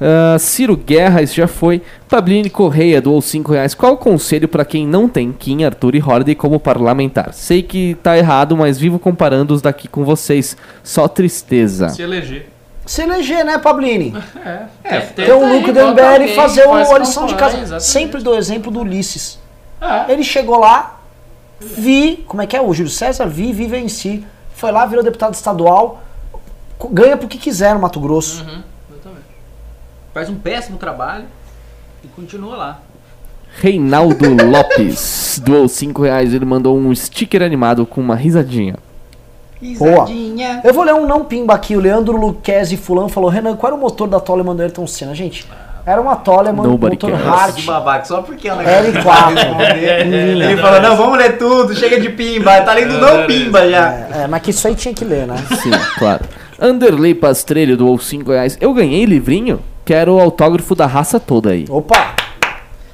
Ah, 0.00 0.38
Ciro 0.38 0.76
Guerra, 0.76 1.22
isso 1.22 1.34
já 1.34 1.46
foi. 1.46 1.82
Pablini 2.08 2.48
Correia 2.48 3.00
doou 3.02 3.20
5 3.20 3.52
reais. 3.52 3.74
Qual 3.74 3.92
o 3.94 3.96
conselho 3.98 4.48
para 4.48 4.64
quem 4.64 4.86
não 4.86 5.08
tem 5.08 5.30
Kim, 5.32 5.64
Arthur 5.64 5.94
e 5.94 6.02
Holiday 6.02 6.34
como 6.34 6.58
parlamentar? 6.58 7.32
Sei 7.34 7.62
que 7.62 7.96
tá 8.02 8.16
errado, 8.16 8.56
mas 8.56 8.78
vivo 8.78 8.98
comparando-os 8.98 9.60
daqui 9.60 9.88
com 9.88 10.04
vocês. 10.04 10.56
Só 10.82 11.06
tristeza. 11.06 11.90
Se 11.90 12.02
eleger. 12.02 12.48
Se 12.86 13.02
eleger, 13.02 13.44
né, 13.44 13.58
Pablini? 13.58 14.14
É. 14.44 14.96
É, 14.96 15.00
Ter 15.00 15.32
um 15.34 15.52
lucro 15.54 15.72
do 15.72 15.78
MBL 15.80 16.24
e 16.24 16.34
fazer 16.34 16.66
o- 16.66 16.72
a 16.72 16.98
lição 16.98 17.26
de 17.26 17.34
casa. 17.34 17.56
Sempre 17.58 17.80
Sempre 17.80 18.22
dou 18.22 18.36
exemplo 18.36 18.70
do 18.70 18.80
Ulisses. 18.80 19.38
É. 19.80 20.12
Ele 20.12 20.22
chegou 20.24 20.58
lá, 20.58 20.99
vi, 21.60 22.24
como 22.26 22.42
é 22.42 22.46
que 22.46 22.56
é? 22.56 22.60
O 22.60 22.72
Júlio 22.72 22.90
César, 22.90 23.26
vi, 23.26 23.52
vi, 23.52 23.66
venci. 23.66 24.24
Foi 24.54 24.72
lá, 24.72 24.84
virou 24.86 25.04
deputado 25.04 25.34
estadual, 25.34 26.02
ganha 26.90 27.16
pro 27.16 27.28
que 27.28 27.38
quiser 27.38 27.74
no 27.74 27.80
Mato 27.80 28.00
Grosso. 28.00 28.42
Uhum, 28.42 28.62
exatamente. 28.90 29.26
Faz 30.12 30.28
um 30.28 30.36
péssimo 30.36 30.78
trabalho 30.78 31.24
e 32.04 32.08
continua 32.08 32.56
lá. 32.56 32.80
Reinaldo 33.58 34.28
Lopes 34.44 35.40
doou 35.44 35.68
5 35.68 36.02
reais. 36.02 36.32
Ele 36.32 36.44
mandou 36.44 36.76
um 36.76 36.94
sticker 36.94 37.42
animado 37.42 37.84
com 37.84 38.00
uma 38.00 38.14
risadinha. 38.14 38.76
Risadinha. 39.60 40.60
Eu 40.64 40.72
vou 40.72 40.84
ler 40.84 40.94
um 40.94 41.06
não 41.06 41.24
pimba 41.24 41.54
aqui. 41.54 41.76
O 41.76 41.80
Leandro 41.80 42.16
Luquezzi 42.16 42.76
Fulano 42.76 43.08
falou: 43.08 43.28
Renan, 43.28 43.56
qual 43.56 43.72
era 43.72 43.76
o 43.76 43.80
motor 43.80 44.08
da 44.08 44.20
Toleman 44.20 44.56
do 44.56 44.62
Ayrton 44.62 44.86
Senna? 44.86 45.14
Gente, 45.14 45.46
era 45.90 46.00
uma 46.00 46.16
Toleman, 46.16 46.62
Nobody 46.62 46.96
cares. 46.96 47.26
Hart. 47.26 47.56
De 47.56 47.62
babaca, 47.62 48.04
só 48.04 48.22
porque 48.22 48.48
é 48.48 48.54
um 48.54 48.58
L4. 48.58 50.06
Ele 50.06 50.56
falou, 50.56 50.80
não, 50.80 50.96
vamos 50.96 51.18
ler 51.18 51.36
tudo, 51.36 51.74
chega 51.74 52.00
de 52.00 52.10
pimba. 52.10 52.60
Tá 52.60 52.72
lendo 52.74 52.98
não 52.98 53.26
pimba 53.26 53.68
já. 53.68 53.92
É, 54.12 54.26
mas 54.28 54.42
que 54.42 54.50
isso 54.50 54.66
aí 54.68 54.74
tinha 54.74 54.94
que 54.94 55.04
ler, 55.04 55.26
né? 55.26 55.36
Sim, 55.60 55.70
claro. 55.98 56.24
Anderley 56.60 57.14
Pastrelho 57.14 57.76
doou 57.76 57.98
5 57.98 58.30
reais. 58.30 58.56
Eu 58.60 58.72
ganhei 58.72 59.04
livrinho? 59.04 59.60
Quero 59.84 60.14
o 60.14 60.20
autógrafo 60.20 60.74
da 60.74 60.86
raça 60.86 61.18
toda 61.18 61.50
aí. 61.50 61.64
Opa! 61.68 62.14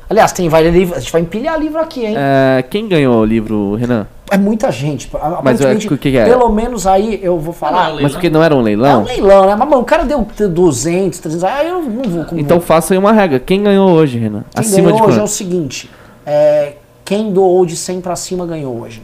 Aliás, 0.09 0.33
tem 0.33 0.49
vai 0.49 0.69
livro. 0.71 0.95
A 0.97 1.01
gente 1.01 1.11
vai 1.13 1.21
empilhar 1.21 1.59
livro 1.59 1.81
aqui, 1.81 2.05
hein? 2.05 2.15
É, 2.17 2.63
quem 2.69 2.87
ganhou 2.89 3.17
o 3.21 3.25
livro, 3.25 3.75
Renan? 3.75 4.07
É, 4.31 4.37
muita 4.39 4.71
gente. 4.73 5.09
Mas 5.13 5.23
Aparentemente, 5.23 5.89
é, 5.89 5.95
o 5.95 5.99
que 5.99 6.11
que 6.11 6.17
é? 6.17 6.25
Pelo 6.25 6.49
menos 6.49 6.87
aí 6.87 7.19
eu 7.23 7.39
vou 7.39 7.53
falar. 7.53 7.87
Ah, 7.87 7.93
não, 7.93 8.03
Mas 8.03 8.13
porque 8.13 8.29
não 8.31 8.43
era 8.43 8.55
um 8.55 8.59
É 8.59 8.61
um 8.61 8.65
leilão? 8.65 9.05
leilão, 9.05 9.47
né? 9.47 9.55
Mas, 9.57 9.69
mano, 9.69 9.83
o 9.83 9.85
cara 9.85 10.05
deu 10.05 10.27
200, 10.49 11.19
300. 11.19 11.45
Aí 11.45 11.69
eu 11.69 11.83
não 11.83 12.03
vou. 12.11 12.25
como 12.25 12.41
Então 12.41 12.59
vou. 12.59 12.67
faça 12.67 12.95
aí 12.95 12.99
uma 12.99 13.13
regra. 13.13 13.39
Quem 13.39 13.63
ganhou 13.63 13.91
hoje, 13.91 14.19
Renan? 14.19 14.45
quem 14.53 14.61
Acima 14.61 14.91
ganhou 14.91 14.97
de 14.97 15.03
hoje 15.09 15.19
é 15.19 15.23
o 15.23 15.25
quanto? 15.25 15.31
seguinte: 15.31 15.91
é, 16.25 16.73
quem 17.05 17.33
doou 17.33 17.65
de 17.67 17.77
100 17.77 18.01
pra 18.01 18.17
cima 18.17 18.45
ganhou 18.47 18.81
hoje. 18.81 19.03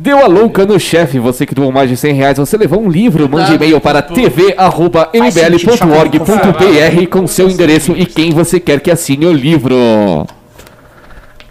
Deu 0.00 0.18
a 0.24 0.26
louca 0.26 0.64
no 0.64 0.80
chefe. 0.80 1.18
Você 1.18 1.44
que 1.44 1.54
doou 1.54 1.70
mais 1.70 1.90
de 1.90 1.94
100 1.94 2.14
reais, 2.14 2.38
você 2.38 2.56
levou 2.56 2.80
um 2.80 2.88
livro. 2.88 3.28
Mande 3.28 3.52
e-mail 3.52 3.78
para 3.82 4.00
tipo, 4.00 4.14
tv.mbl.org.br 4.14 4.66
com 7.10 7.26
seu 7.26 7.50
endereço 7.50 7.92
e 7.92 8.06
quem 8.06 8.30
você 8.30 8.58
quer 8.58 8.80
que 8.80 8.90
assine 8.90 9.26
o 9.26 9.32
livro. 9.32 9.76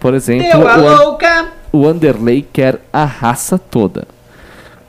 Por 0.00 0.14
exemplo, 0.14 0.48
Deu 0.50 0.68
a 0.68 1.16
o, 1.72 1.78
o 1.78 1.88
Underlay 1.88 2.44
quer 2.52 2.80
a 2.92 3.04
raça 3.04 3.56
toda. 3.56 4.08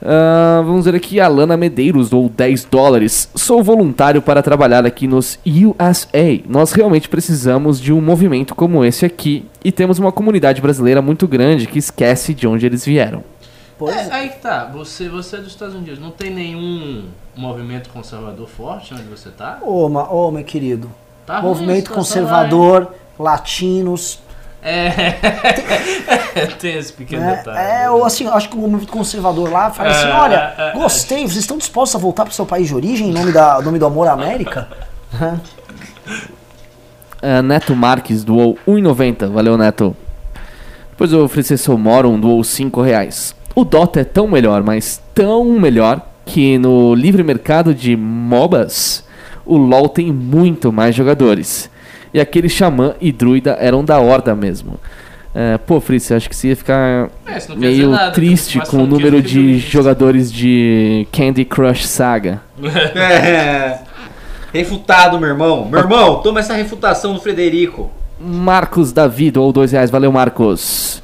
Ah, 0.04 0.60
vamos 0.64 0.84
ver 0.84 0.96
aqui, 0.96 1.20
Alana 1.20 1.56
Medeiros 1.56 2.10
doou 2.10 2.28
10 2.28 2.64
dólares. 2.64 3.30
Sou 3.36 3.62
voluntário 3.62 4.20
para 4.20 4.42
trabalhar 4.42 4.84
aqui 4.84 5.06
nos 5.06 5.38
USA. 5.46 6.40
Nós 6.48 6.72
realmente 6.72 7.08
precisamos 7.08 7.80
de 7.80 7.92
um 7.92 8.00
movimento 8.00 8.56
como 8.56 8.84
esse 8.84 9.06
aqui 9.06 9.44
e 9.64 9.70
temos 9.70 10.00
uma 10.00 10.10
comunidade 10.10 10.60
brasileira 10.60 11.00
muito 11.00 11.28
grande 11.28 11.68
que 11.68 11.78
esquece 11.78 12.34
de 12.34 12.48
onde 12.48 12.66
eles 12.66 12.84
vieram. 12.84 13.22
Pois 13.86 14.08
É, 14.08 14.12
aí 14.12 14.28
que 14.28 14.38
tá, 14.38 14.64
você, 14.66 15.08
você 15.08 15.36
é 15.36 15.38
dos 15.40 15.52
Estados 15.52 15.74
Unidos, 15.74 15.98
não 15.98 16.10
tem 16.10 16.30
nenhum 16.30 17.08
movimento 17.36 17.90
conservador 17.90 18.46
forte 18.46 18.94
onde 18.94 19.04
você 19.04 19.30
tá? 19.30 19.58
Ô, 19.62 19.86
ô, 19.86 20.30
meu 20.30 20.44
querido. 20.44 20.90
Tá 21.26 21.38
ruim 21.38 21.48
Movimento 21.48 21.88
situação 21.88 21.94
conservador, 21.94 22.94
latinos. 23.18 24.16
lá, 24.16 24.28
hein? 24.28 24.32
É. 24.64 26.46
tem 26.60 26.76
esse 26.76 26.92
pequeno 26.92 27.22
né? 27.22 27.36
detalhe. 27.36 27.58
É, 27.58 27.90
ou 27.90 28.04
assim, 28.04 28.24
eu 28.24 28.32
acho 28.32 28.48
que 28.48 28.56
o 28.56 28.58
movimento 28.60 28.86
conservador 28.86 29.50
lá 29.50 29.70
fala 29.70 29.90
assim: 29.90 30.08
É, 30.08 30.12
olha, 30.12 30.54
é, 30.56 30.68
é, 30.68 30.72
gostei, 30.72 31.22
vocês 31.22 31.38
estão 31.38 31.58
dispostos 31.58 31.96
a 31.96 31.98
voltar 31.98 32.24
pro 32.24 32.32
seu 32.32 32.46
país 32.46 32.68
de 32.68 32.74
origem 32.74 33.08
em 33.08 33.12
nome, 33.12 33.32
da, 33.32 33.60
nome 33.60 33.78
do 33.78 33.86
amor 33.86 34.06
à 34.06 34.12
América? 34.12 34.68
Neto 37.44 37.74
Marques 37.74 38.24
doou 38.24 38.56
1,90. 38.66 39.28
Valeu, 39.30 39.56
Neto. 39.56 39.96
Depois 40.90 41.12
o 41.12 41.26
Francisco 41.26 41.76
Moron 41.76 42.18
doou 42.18 42.42
5 42.44 42.82
reais. 42.82 43.34
O 43.54 43.64
Dota 43.64 44.00
é 44.00 44.04
tão 44.04 44.26
melhor, 44.26 44.62
mas 44.62 45.02
tão 45.14 45.44
melhor, 45.58 46.00
que 46.24 46.56
no 46.58 46.94
livre 46.94 47.22
mercado 47.22 47.74
de 47.74 47.96
MOBAs, 47.96 49.04
o 49.44 49.56
LoL 49.56 49.88
tem 49.88 50.12
muito 50.12 50.72
mais 50.72 50.94
jogadores. 50.94 51.70
E 52.14 52.20
aquele 52.20 52.48
xamã 52.48 52.94
e 53.00 53.10
druida 53.10 53.56
eram 53.60 53.84
da 53.84 53.98
horda 53.98 54.34
mesmo. 54.34 54.78
É, 55.34 55.56
pô, 55.56 55.80
Fritz, 55.80 56.10
eu 56.10 56.16
acho 56.18 56.28
que 56.28 56.36
você 56.36 56.48
ia 56.48 56.56
ficar 56.56 57.08
É, 57.26 57.54
meio 57.56 57.90
nada, 57.90 58.12
triste 58.12 58.60
com 58.68 58.84
o 58.84 58.86
número 58.86 59.22
de 59.22 59.58
jogadores 59.58 60.30
de 60.30 61.06
Candy 61.10 61.44
Crush 61.44 61.86
Saga. 61.86 62.40
É. 62.94 63.78
Refutado, 64.52 65.18
meu 65.18 65.30
irmão. 65.30 65.66
Meu 65.70 65.80
irmão, 65.80 66.20
toma 66.20 66.40
essa 66.40 66.52
refutação 66.52 67.14
do 67.14 67.20
Frederico. 67.20 67.90
Marcos 68.20 68.92
Davi 68.92 69.30
doou 69.30 69.50
2 69.50 69.72
reais. 69.72 69.90
Valeu, 69.90 70.12
Marcos. 70.12 71.02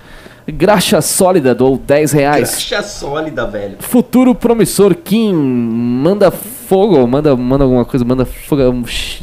Graxa 0.53 1.01
Sólida 1.03 1.55
doou 1.55 1.77
10 1.77 2.13
reais. 2.13 2.51
Graxa 2.69 2.83
sólida, 2.83 3.47
velho. 3.47 3.77
Futuro 3.81 4.35
promissor 4.35 4.95
Kim 4.95 5.35
manda 5.35 6.31
fogo, 6.31 7.07
manda, 7.07 7.37
manda 7.37 7.65
alguma 7.65 7.85
coisa, 7.85 8.05
manda 8.05 8.25
fogo, 8.25 8.63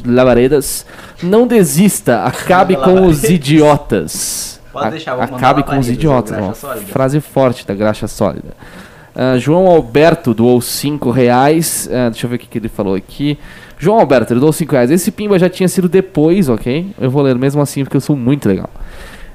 lavaredas. 0.06 0.86
Não 1.24 1.48
desista, 1.48 2.24
acabe 2.24 2.76
com 2.76 3.08
os 3.08 3.24
idiotas. 3.24 4.62
Pode 4.72 4.92
deixar, 4.92 5.18
mandar 5.18 5.36
acabe 5.36 5.64
com 5.64 5.80
os 5.80 5.88
lavaredas, 5.88 5.98
idiotas. 5.98 6.58
Sólida. 6.58 6.86
frase 6.88 7.20
forte 7.20 7.66
da 7.66 7.74
graxa 7.74 8.08
sólida. 8.08 8.54
Ah, 9.16 9.38
João 9.38 9.66
Alberto 9.68 10.34
doou 10.34 10.60
5 10.60 11.10
reais. 11.10 11.90
Ah, 11.92 12.10
deixa 12.10 12.26
eu 12.26 12.30
ver 12.30 12.36
o 12.36 12.40
que, 12.40 12.48
que 12.48 12.58
ele 12.58 12.68
falou 12.68 12.94
aqui. 12.94 13.40
João 13.80 14.00
Alberto, 14.00 14.34
ele 14.34 14.40
doou 14.42 14.52
5 14.52 14.72
reais. 14.72 14.92
Esse 14.92 15.10
pimba 15.10 15.40
já 15.40 15.50
tinha 15.50 15.70
sido 15.70 15.88
depois, 15.88 16.50
ok? 16.50 16.94
Eu 17.00 17.10
vou 17.10 17.22
ler 17.22 17.36
mesmo 17.36 17.62
assim 17.62 17.84
porque 17.84 17.96
eu 17.96 18.02
sou 18.02 18.16
muito 18.16 18.48
legal. 18.48 18.70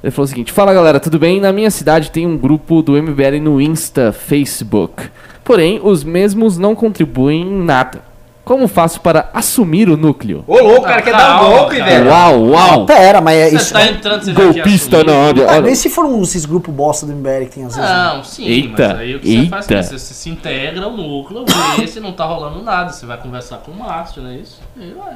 Ele 0.03 0.11
falou 0.11 0.25
o 0.25 0.29
seguinte: 0.29 0.53
Fala 0.53 0.73
galera, 0.75 0.99
tudo 1.01 1.19
bem? 1.19 1.41
Na 1.41 1.53
minha 1.53 1.71
cidade 1.71 2.11
tem 2.11 2.27
um 2.27 2.37
grupo 2.37 2.83
do 2.83 2.93
MBL 3.01 3.41
no 3.43 3.61
Insta, 3.61 4.13
Facebook. 4.13 5.09
Porém, 5.45 5.81
os 5.83 6.05
mesmos 6.05 6.57
não 6.59 6.75
contribuem 6.75 7.43
em 7.43 7.63
nada. 7.65 8.09
Como 8.43 8.67
faço 8.67 9.01
para 9.01 9.29
assumir 9.33 9.89
o 9.89 9.97
núcleo? 9.97 10.43
Ô, 10.47 10.59
louco, 10.59 10.81
o 10.81 10.83
cara 10.83 11.03
quer 11.03 11.13
dar 11.13 11.41
um 11.45 11.51
golpe, 11.51 11.77
velho. 11.77 12.09
Uau, 12.09 12.47
uau! 12.49 12.87
Pera, 12.87 13.21
mas 13.21 13.37
é 13.37 13.51
Você 13.51 13.57
isso. 13.57 13.73
tá 13.73 13.87
entrando, 13.87 14.25
você 14.25 14.33
Golpista 14.33 15.05
na 15.05 15.13
área. 15.13 15.45
Ah, 15.47 15.53
Olha, 15.53 15.61
nem 15.63 15.75
se 15.75 15.89
for 15.89 16.05
um 16.05 16.21
desses 16.21 16.47
grupos 16.47 16.75
bosta 16.75 17.07
do 17.07 17.13
MBL 17.13 17.45
que 17.45 17.51
tem 17.57 17.65
às 17.65 17.77
vezes. 17.77 17.91
né? 17.91 17.97
Não, 18.15 18.25
sim, 18.25 18.45
Eita, 18.47 18.89
mas 18.89 18.99
aí 18.99 19.15
o 19.15 19.21
que 19.21 19.43
você 19.43 19.49
faz 19.49 19.71
é 19.71 19.75
eita. 19.75 19.85
que 19.85 19.91
você 19.93 19.99
se, 20.01 20.15
se 20.15 20.31
integra 20.31 20.85
ao 20.85 20.97
núcleo, 20.97 21.45
vê 21.79 21.87
se 21.87 22.01
não 22.01 22.13
tá 22.13 22.25
rolando 22.25 22.61
nada, 22.63 22.91
você 22.91 23.07
vai 23.07 23.19
conversar 23.19 23.59
com 23.59 23.71
o 23.71 23.79
Márcio, 23.79 24.21
não 24.23 24.31
é 24.31 24.37
isso? 24.37 24.59
E 24.77 24.83
aí 24.83 24.95
vai. 24.99 25.15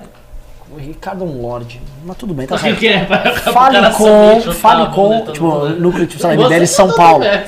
O 0.73 0.79
Ricardo 0.79 1.25
é 1.25 1.27
um 1.27 1.43
lorde. 1.43 1.81
Mas 2.05 2.17
tudo 2.17 2.33
bem, 2.35 2.47
tá 2.47 2.55
O 2.55 2.59
certo. 2.59 2.79
que 2.79 2.89
é? 2.89 3.05
Fale 3.53 3.91
com, 3.93 4.41
fale 4.53 4.87
com, 4.95 5.25
tipo, 5.33 5.45
mundo, 5.47 5.69
né? 5.69 5.77
núcleo, 5.79 6.07
tipo, 6.07 6.21
sei 6.23 6.31
lá, 6.31 6.37
Você 6.37 6.55
MBL 6.55 6.61
que 6.61 6.67
São 6.67 6.93
Paulo. 6.93 7.25
É. 7.25 7.45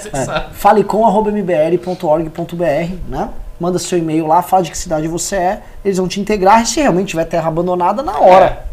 Fale 0.53 0.85
com 0.85 1.07
arroba 1.07 1.31
mbl.org.br, 1.31 2.95
né? 3.09 3.31
Manda 3.59 3.79
seu 3.79 3.99
e-mail 3.99 4.27
lá, 4.27 4.43
fala 4.43 4.63
de 4.63 4.71
que 4.71 4.77
cidade 4.77 5.09
você 5.09 5.37
é, 5.37 5.63
eles 5.83 5.97
vão 5.97 6.07
te 6.07 6.21
integrar 6.21 6.63
e 6.63 6.67
se 6.67 6.79
realmente 6.81 7.09
tiver 7.09 7.25
terra 7.25 7.49
abandonada, 7.49 8.03
na 8.03 8.19
hora. 8.21 8.67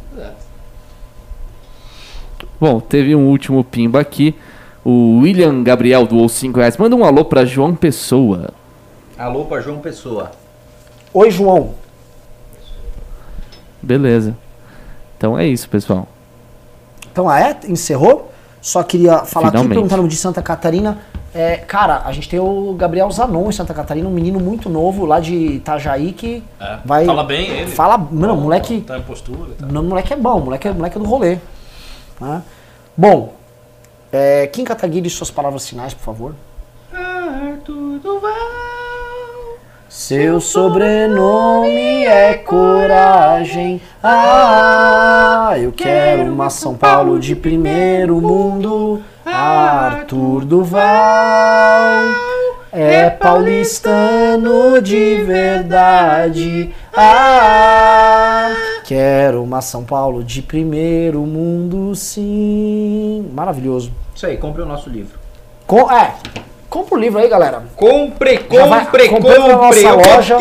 Bom, 2.59 2.79
teve 2.79 3.15
um 3.15 3.27
último 3.27 3.63
pimba 3.63 3.99
aqui. 3.99 4.35
O 4.85 5.19
William 5.19 5.63
Gabriel 5.63 6.05
doou 6.05 6.27
5 6.27 6.59
reais. 6.59 6.75
Manda 6.77 6.95
um 6.95 7.05
alô 7.05 7.23
pra 7.23 7.45
João 7.45 7.73
Pessoa. 7.73 8.49
Alô 9.17 9.45
pra 9.45 9.61
João 9.61 9.79
Pessoa. 9.79 10.31
Oi, 11.13 11.31
João. 11.31 11.75
Beleza. 13.83 14.35
Então 15.17 15.37
é 15.37 15.45
isso, 15.45 15.69
pessoal. 15.69 16.07
Então, 17.11 17.29
ah, 17.29 17.39
é? 17.39 17.57
Encerrou? 17.67 18.31
Só 18.61 18.81
queria 18.81 19.19
falar 19.19 19.47
aqui, 19.49 19.57
Finalmente. 19.57 19.73
perguntaram 19.75 20.07
de 20.07 20.15
Santa 20.15 20.41
Catarina. 20.41 20.99
É, 21.35 21.57
cara, 21.57 22.03
a 22.05 22.11
gente 22.11 22.29
tem 22.29 22.39
o 22.39 22.73
Gabriel 22.77 23.09
Zanon 23.11 23.49
em 23.49 23.51
Santa 23.51 23.73
Catarina, 23.73 24.07
um 24.07 24.11
menino 24.11 24.39
muito 24.39 24.69
novo 24.69 25.05
lá 25.05 25.19
de 25.19 25.33
Itajaí 25.35 26.13
que 26.13 26.43
É, 26.59 26.77
vai. 26.85 27.05
Fala 27.05 27.23
bem 27.23 27.49
ele. 27.49 27.71
Fala, 27.71 27.97
mano, 27.97 28.35
moleque. 28.37 28.81
Tá 28.81 28.97
em 28.97 29.01
postura 29.01 29.51
tal. 29.59 29.69
Não, 29.69 29.83
moleque 29.83 30.13
é 30.13 30.15
bom, 30.15 30.39
moleque 30.39 30.67
é, 30.67 30.71
moleque 30.71 30.97
é 30.97 30.99
do 31.01 31.05
rolê. 31.07 31.37
né? 32.21 32.41
Bom, 32.95 33.33
é, 34.11 34.47
Kim 34.47 34.63
Kataguiri, 34.63 35.09
suas 35.09 35.31
palavras 35.31 35.67
finais, 35.67 35.93
por 35.93 36.03
favor. 36.03 36.35
Arthur 36.93 37.99
Duval. 37.99 38.31
Seu 40.13 40.39
sobrenome 40.39 42.05
é 42.05 42.35
coragem. 42.35 43.81
Ah, 44.03 45.55
eu 45.57 45.71
quero 45.71 46.31
uma 46.31 46.51
São 46.51 46.75
Paulo 46.75 47.19
de 47.19 47.35
primeiro 47.35 48.21
mundo. 48.21 49.01
Arthur 49.25 50.45
Duval 50.45 50.83
é 52.71 53.09
paulistano 53.09 54.79
de 54.83 55.23
verdade. 55.23 56.71
Ah, 56.95 58.53
quero 58.83 59.41
uma 59.41 59.61
São 59.61 59.83
Paulo 59.83 60.23
de 60.23 60.43
primeiro 60.43 61.21
mundo, 61.21 61.95
sim. 61.95 63.31
Maravilhoso. 63.33 63.91
Isso 64.15 64.27
aí, 64.27 64.37
compre 64.37 64.61
o 64.61 64.65
nosso 64.67 64.91
livro. 64.91 65.17
Com, 65.65 65.91
é, 65.91 66.13
compra 66.73 66.95
o 66.95 66.99
livro 66.99 67.19
aí, 67.19 67.29
galera. 67.29 67.61
Compre, 67.75 68.39
vai- 68.49 68.85
compre, 68.85 69.09
compre. 69.09 69.37
nossa 69.83 69.93
O 69.93 69.97
loja. 69.97 70.37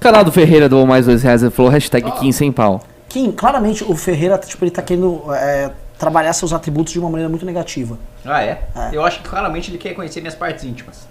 Canal 0.00 0.24
do 0.24 0.32
Ferreira 0.32 0.70
doou 0.70 0.86
mais 0.86 1.04
2 1.04 1.22
reais. 1.22 1.42
Ele 1.42 1.50
falou 1.50 1.70
hashtag 1.70 2.10
Kim 2.12 2.32
sem 2.32 2.50
pau. 2.50 2.80
Kim, 3.06 3.30
claramente 3.30 3.84
o 3.84 3.94
Ferreira, 3.94 4.38
tipo, 4.38 4.64
ele 4.64 4.70
tá 4.70 4.80
querendo 4.80 5.22
é, 5.34 5.70
trabalhar 5.98 6.32
seus 6.32 6.54
atributos 6.54 6.94
de 6.94 6.98
uma 6.98 7.10
maneira 7.10 7.28
muito 7.28 7.44
negativa. 7.44 7.98
Ah, 8.24 8.42
é? 8.42 8.62
É. 8.74 8.88
Eu 8.92 9.04
acho 9.04 9.20
que 9.20 9.28
claramente 9.28 9.70
ele 9.70 9.76
quer 9.76 9.92
conhecer 9.92 10.22
minhas 10.22 10.34
partes 10.34 10.64
íntimas. 10.64 11.06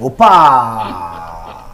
Opa! 0.00 1.66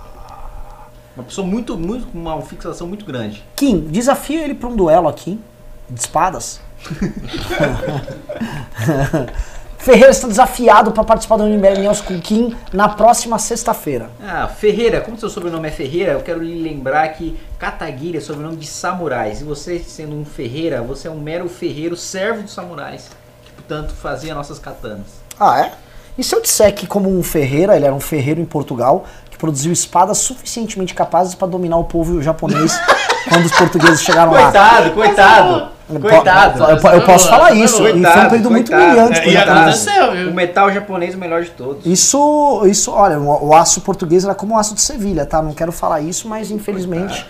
Uma 1.17 1.25
pessoa 1.25 1.47
muito, 1.47 1.79
muito, 1.79 2.07
com 2.09 2.19
uma 2.19 2.43
fixação 2.43 2.87
muito 2.87 3.07
grande. 3.07 3.43
Kim, 3.57 3.81
desafia 3.81 4.45
ele 4.45 4.55
pra 4.55 4.69
um 4.69 4.77
duelo 4.77 5.09
aqui. 5.09 5.41
De 5.89 6.01
espadas? 6.01 6.61
Ferreira 9.87 10.11
está 10.11 10.27
desafiado 10.27 10.91
para 10.91 11.05
participar 11.05 11.37
do 11.37 11.45
MBL 11.45 11.79
News 11.79 12.01
com 12.01 12.21
Kim 12.21 12.57
na 12.73 12.89
próxima 12.89 13.39
sexta-feira. 13.39 14.11
Ah, 14.21 14.49
Ferreira, 14.49 15.01
como 15.01 15.17
seu 15.17 15.31
sobrenome 15.31 15.69
é 15.69 15.71
Ferreira, 15.71 16.15
eu 16.15 16.23
quero 16.23 16.43
lhe 16.43 16.61
lembrar 16.61 17.07
que 17.11 17.39
Kataguiri 17.57 18.19
é 18.19 18.21
sobrenome 18.21 18.57
de 18.57 18.67
samurais. 18.67 19.41
E 19.41 19.45
você, 19.45 19.79
sendo 19.79 20.17
um 20.17 20.25
Ferreira, 20.25 20.83
você 20.83 21.07
é 21.07 21.11
um 21.11 21.21
mero 21.21 21.49
ferreiro 21.49 21.97
servo 21.97 22.43
dos 22.43 22.53
samurais. 22.53 23.11
Que, 23.45 23.53
portanto, 23.53 23.95
fazia 23.95 24.35
nossas 24.35 24.59
katanas. 24.59 25.07
Ah, 25.39 25.61
é? 25.61 25.73
E 26.19 26.25
se 26.25 26.35
eu 26.35 26.43
disser 26.43 26.75
que, 26.75 26.85
como 26.85 27.09
um 27.09 27.23
ferreira, 27.23 27.77
ele 27.77 27.85
era 27.85 27.95
um 27.95 28.01
ferreiro 28.01 28.41
em 28.41 28.45
Portugal, 28.45 29.05
que 29.31 29.39
produziu 29.39 29.73
espadas 29.73 30.19
suficientemente 30.19 30.95
capazes 30.95 31.37
para 31.37 31.47
dominar 31.47 31.77
o 31.77 31.85
povo 31.85 32.21
japonês 32.21 32.77
quando 33.31 33.45
os 33.45 33.53
portugueses 33.53 34.03
chegaram 34.03 34.33
lá? 34.33 34.51
Coitado, 34.51 34.91
coitado. 34.91 35.76
Coitado. 36.01 36.65
Eu, 36.65 36.77
eu 36.95 37.03
posso 37.03 37.29
falar 37.29 37.53
isso. 37.53 37.77
e 37.77 37.79
foi 37.79 37.91
um 37.93 38.03
Coitado, 38.03 38.31
período 38.31 38.51
muito 38.51 38.71
coitado. 38.71 38.91
humilhante 38.93 39.19
É, 39.19 39.23
pro 39.23 39.31
e 39.31 39.37
aconteceu, 39.37 40.13
viu? 40.13 40.31
O 40.31 40.35
metal 40.35 40.73
japonês 40.73 41.15
é 41.15 41.17
o 41.17 41.21
melhor 41.21 41.43
de 41.43 41.51
todos. 41.51 41.87
Isso, 41.87 42.63
isso, 42.67 42.91
olha, 42.93 43.19
o, 43.19 43.49
o 43.49 43.55
aço 43.55 43.81
português 43.81 44.25
era 44.25 44.35
como 44.35 44.55
o 44.55 44.59
aço 44.59 44.75
de 44.75 44.81
Sevilha, 44.81 45.25
tá? 45.25 45.41
Não 45.41 45.53
quero 45.55 45.71
falar 45.71 46.01
isso, 46.01 46.29
mas 46.29 46.51
infelizmente 46.51 47.25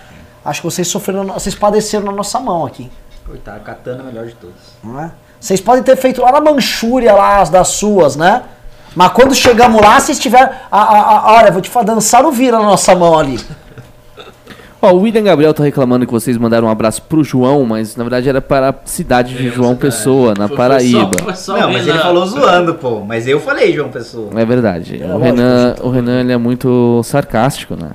acho 0.45 0.61
que 0.63 0.67
vocês 0.67 0.89
sofreram, 0.89 1.27
vocês 1.27 1.55
padeceram 1.55 2.07
na 2.07 2.13
nossa 2.13 2.39
mão 2.41 2.65
aqui, 2.65 2.91
Coitado, 3.27 3.61
katana 3.61 3.99
é 3.99 4.03
o 4.03 4.07
melhor 4.07 4.27
de 4.27 4.35
todos. 4.35 4.55
não 4.83 5.01
é? 5.01 5.11
Vocês 5.41 5.61
podem 5.61 5.83
ter 5.83 5.97
feito 5.97 6.23
lá 6.23 6.33
na 6.33 6.41
Manchúria, 6.41 7.13
lá 7.13 7.41
as 7.41 7.51
das 7.51 7.69
suas, 7.69 8.17
né? 8.17 8.43
Mas 8.95 9.11
quando 9.13 9.35
chegamos 9.35 9.83
lá, 9.83 10.01
vocês 10.01 10.19
tiveram. 10.19 10.51
A, 10.71 10.81
a, 10.81 11.01
a- 11.19 11.33
olha, 11.35 11.51
vou 11.53 11.61
te 11.61 11.69
falar, 11.69 11.85
dançaram 11.85 12.33
vira 12.33 12.57
na 12.59 12.65
nossa 12.65 12.95
mão 12.95 13.19
ali. 13.19 13.39
Ó, 14.81 14.93
o 14.93 15.01
William 15.01 15.23
Gabriel 15.23 15.55
tá 15.55 15.65
reclamando 15.65 16.07
que 16.07 16.13
vocês 16.13 16.37
mandaram 16.37 16.69
um 16.69 16.71
abraço 16.71 17.03
pro 17.03 17.25
João, 17.25 17.65
mas 17.65 17.97
na 17.97 18.05
verdade 18.05 18.29
era 18.29 18.43
para 18.43 18.69
a 18.71 18.75
cidade 18.85 19.35
de 19.35 19.49
João 19.49 19.75
Pessoa, 19.75 20.35
na 20.37 20.47
Foi- 20.49 20.49
foi 20.49 20.57
Paraíba. 20.57 21.11
só- 21.19 21.25
foi 21.25 21.35
só 21.35 21.59
Não, 21.59 21.73
mas 21.73 21.89
ele 21.89 21.99
falou 21.99 22.27
zoando, 22.27 22.75
pô. 22.75 23.01
Mas 23.01 23.27
eu 23.27 23.41
falei, 23.41 23.73
João 23.73 23.89
Pessoa. 23.89 24.29
É 24.37 24.45
verdade. 24.45 25.03
É 25.03 25.07
o, 25.15 25.19
Renan, 25.19 25.75
o 25.83 25.89
Renan 25.91 26.21
ele 26.21 26.33
é 26.33 26.37
muito 26.37 27.01
sarcástico, 27.05 27.75
né? 27.75 27.91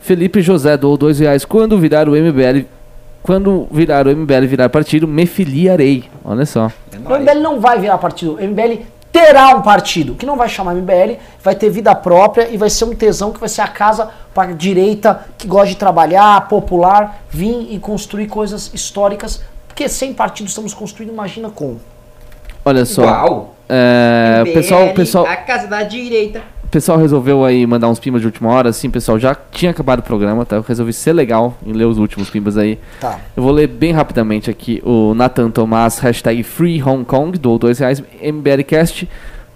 Felipe 0.00 0.40
José 0.42 0.76
doou 0.76 0.96
dois 0.96 1.18
reais. 1.18 1.44
Quando 1.44 1.78
virar 1.78 2.08
o 2.08 2.12
MBL. 2.14 2.66
Quando 3.22 3.66
virar 3.70 4.06
o 4.06 4.10
MBL 4.10 4.46
virar 4.46 4.68
partido, 4.70 5.06
me 5.06 5.26
filiarei. 5.26 6.04
Olha 6.24 6.46
só. 6.46 6.70
É 6.92 6.96
O. 7.12 7.16
MBL 7.18 7.40
não 7.40 7.60
vai 7.60 7.78
virar 7.78 7.98
partido. 7.98 8.34
O 8.36 8.40
MBL 8.40 8.86
terá 9.12 9.48
um 9.56 9.62
partido, 9.62 10.14
que 10.14 10.26
não 10.26 10.36
vai 10.36 10.48
chamar 10.48 10.74
MBL, 10.74 11.18
vai 11.42 11.54
ter 11.54 11.70
vida 11.70 11.94
própria 11.94 12.48
e 12.48 12.56
vai 12.56 12.70
ser 12.70 12.84
um 12.84 12.94
tesão 12.94 13.32
que 13.32 13.40
vai 13.40 13.48
ser 13.48 13.62
a 13.62 13.68
casa 13.68 14.10
para 14.34 14.50
a 14.50 14.54
direita 14.54 15.26
que 15.36 15.46
gosta 15.46 15.68
de 15.68 15.76
trabalhar, 15.76 16.48
popular, 16.48 17.22
vir 17.30 17.68
e 17.70 17.78
construir 17.78 18.26
coisas 18.26 18.72
históricas. 18.72 19.42
Porque 19.66 19.88
sem 19.88 20.12
partido 20.12 20.48
estamos 20.48 20.74
construindo, 20.74 21.10
imagina 21.10 21.50
como. 21.50 21.80
Olha 22.64 22.84
só. 22.84 23.02
Uau. 23.02 23.54
É, 23.68 24.40
MBL, 24.40 24.52
pessoal, 24.54 24.86
o 24.86 24.94
pessoal, 24.94 25.26
A 25.26 25.36
casa 25.36 25.66
da 25.66 25.82
direita. 25.82 26.42
O 26.68 26.70
pessoal 26.70 26.98
resolveu 26.98 27.46
aí 27.46 27.66
mandar 27.66 27.88
uns 27.88 27.98
pimbas 27.98 28.20
de 28.20 28.26
última 28.26 28.50
hora. 28.50 28.68
Assim, 28.68 28.90
pessoal, 28.90 29.18
já 29.18 29.34
tinha 29.34 29.70
acabado 29.70 30.00
o 30.00 30.02
programa, 30.02 30.44
tá? 30.44 30.56
Eu 30.56 30.60
resolvi 30.60 30.92
ser 30.92 31.14
legal 31.14 31.56
em 31.66 31.72
ler 31.72 31.86
os 31.86 31.96
últimos 31.96 32.28
pimbas 32.28 32.58
aí. 32.58 32.78
Tá. 33.00 33.18
Eu 33.34 33.42
vou 33.42 33.52
ler 33.52 33.66
bem 33.66 33.90
rapidamente 33.90 34.50
aqui 34.50 34.82
o 34.84 35.14
Nathan 35.14 35.50
Tomás, 35.50 35.98
hashtag 35.98 36.42
Free 36.42 36.82
Hong 36.82 37.06
Kong, 37.06 37.38
doou 37.38 37.58
dois 37.58 37.78
reais, 37.78 38.02
MBLcast. 38.20 39.08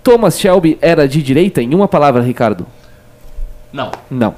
Thomas 0.02 0.40
Shelby 0.40 0.78
era 0.80 1.06
de 1.06 1.22
direita? 1.22 1.60
Em 1.60 1.74
uma 1.74 1.86
palavra, 1.86 2.22
Ricardo. 2.22 2.66
Não. 3.72 3.90
Não. 4.10 4.34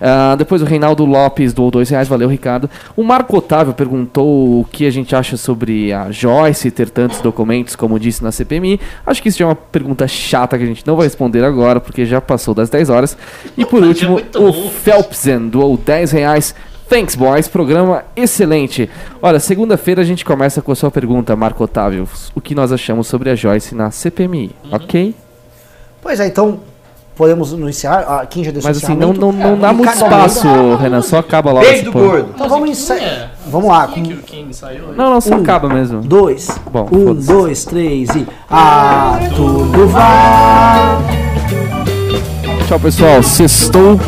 Ah, 0.00 0.34
depois 0.36 0.62
o 0.62 0.64
Reinaldo 0.64 1.04
Lopes 1.04 1.52
doou 1.52 1.70
dois 1.70 1.90
reais, 1.90 2.08
valeu, 2.08 2.28
Ricardo. 2.28 2.70
O 2.96 3.02
Marco 3.02 3.36
Otávio 3.36 3.74
perguntou 3.74 4.60
o 4.60 4.64
que 4.64 4.86
a 4.86 4.90
gente 4.90 5.14
acha 5.14 5.36
sobre 5.36 5.92
a 5.92 6.10
Joyce 6.10 6.70
ter 6.70 6.88
tantos 6.88 7.20
documentos, 7.20 7.76
como 7.76 7.98
disse 8.00 8.24
na 8.24 8.32
CPMI. 8.32 8.80
Acho 9.06 9.22
que 9.22 9.28
isso 9.28 9.38
já 9.38 9.44
é 9.44 9.48
uma 9.48 9.54
pergunta 9.54 10.08
chata 10.08 10.56
que 10.56 10.64
a 10.64 10.66
gente 10.66 10.86
não 10.86 10.96
vai 10.96 11.06
responder 11.06 11.44
agora, 11.44 11.80
porque 11.80 12.06
já 12.06 12.20
passou 12.20 12.54
das 12.54 12.70
10 12.70 12.88
horas. 12.88 13.16
E 13.58 13.64
por 13.64 13.80
Mas 13.80 13.84
é 13.84 13.88
último, 13.88 14.12
muito 14.12 14.42
o. 14.42 14.70
Phelpsen 14.70 15.48
doou 15.48 15.76
10 15.76 16.12
reais. 16.12 16.54
Thanks, 16.88 17.14
boys. 17.14 17.46
Programa 17.46 18.04
excelente. 18.16 18.88
Olha, 19.20 19.38
segunda-feira 19.38 20.00
a 20.00 20.04
gente 20.04 20.24
começa 20.24 20.62
com 20.62 20.72
a 20.72 20.74
sua 20.74 20.90
pergunta, 20.90 21.36
Marco 21.36 21.62
Otávio. 21.62 22.08
O 22.34 22.40
que 22.40 22.54
nós 22.54 22.72
achamos 22.72 23.06
sobre 23.06 23.28
a 23.28 23.34
Joyce 23.34 23.74
na 23.74 23.90
CPMI, 23.90 24.52
Uhum. 24.64 24.70
ok? 24.74 25.14
Pois 26.00 26.18
é, 26.20 26.26
então 26.26 26.60
podemos 27.18 27.52
não 27.52 27.68
encerrar. 27.68 28.04
Ah, 28.08 28.26
quem 28.26 28.44
já 28.44 28.52
deu 28.52 28.62
Mas 28.62 28.76
assim, 28.76 28.94
não, 28.94 29.12
não, 29.12 29.32
não 29.32 29.58
dá 29.58 29.72
muito 29.72 29.92
espaço, 29.92 30.76
Renan. 30.76 31.02
Só 31.02 31.18
acaba 31.18 31.50
logo. 31.50 31.66
Beijo 31.66 31.86
do 31.86 31.92
gordo. 31.92 32.28
Então 32.32 32.48
vamos 32.48 32.70
encerrar. 32.70 33.02
É. 33.02 33.30
Vamos 33.48 33.68
lá, 33.68 33.88
com 33.88 34.02
que 34.02 34.16
Kim 34.18 34.50
aí? 34.62 34.80
Não, 34.96 35.14
não, 35.14 35.20
só 35.20 35.34
Um. 35.34 35.40
acaba 35.40 35.68
mesmo. 35.68 36.00
dois. 36.00 36.48
Bom, 36.70 36.88
um, 36.92 37.14
dois, 37.14 37.64
três 37.64 38.08
e. 38.10 38.24
Ah, 38.48 39.18
tudo 39.34 39.88
vai. 39.88 40.98
Tchau, 42.68 42.78
pessoal. 42.78 43.22
Sextou. 43.22 43.98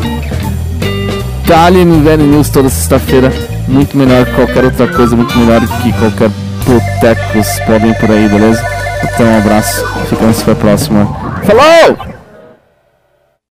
Dali 1.45 1.83
MVL 1.83 2.23
News 2.23 2.49
toda 2.49 2.69
sexta-feira. 2.69 3.29
Muito 3.67 3.97
melhor 3.97 4.25
que 4.25 4.35
qualquer 4.35 4.63
outra 4.63 4.87
coisa. 4.87 5.17
Muito 5.17 5.37
melhor 5.37 5.59
que 5.59 5.91
qualquer 5.93 6.29
botecos 6.65 7.59
podem 7.65 7.93
por 7.95 8.09
aí, 8.09 8.29
beleza? 8.29 8.63
Então, 9.03 9.25
um 9.25 9.37
abraço. 9.37 9.85
Ficamos 10.07 10.41
pra 10.43 10.55
próxima. 10.55 11.05
Falou! 11.43 12.20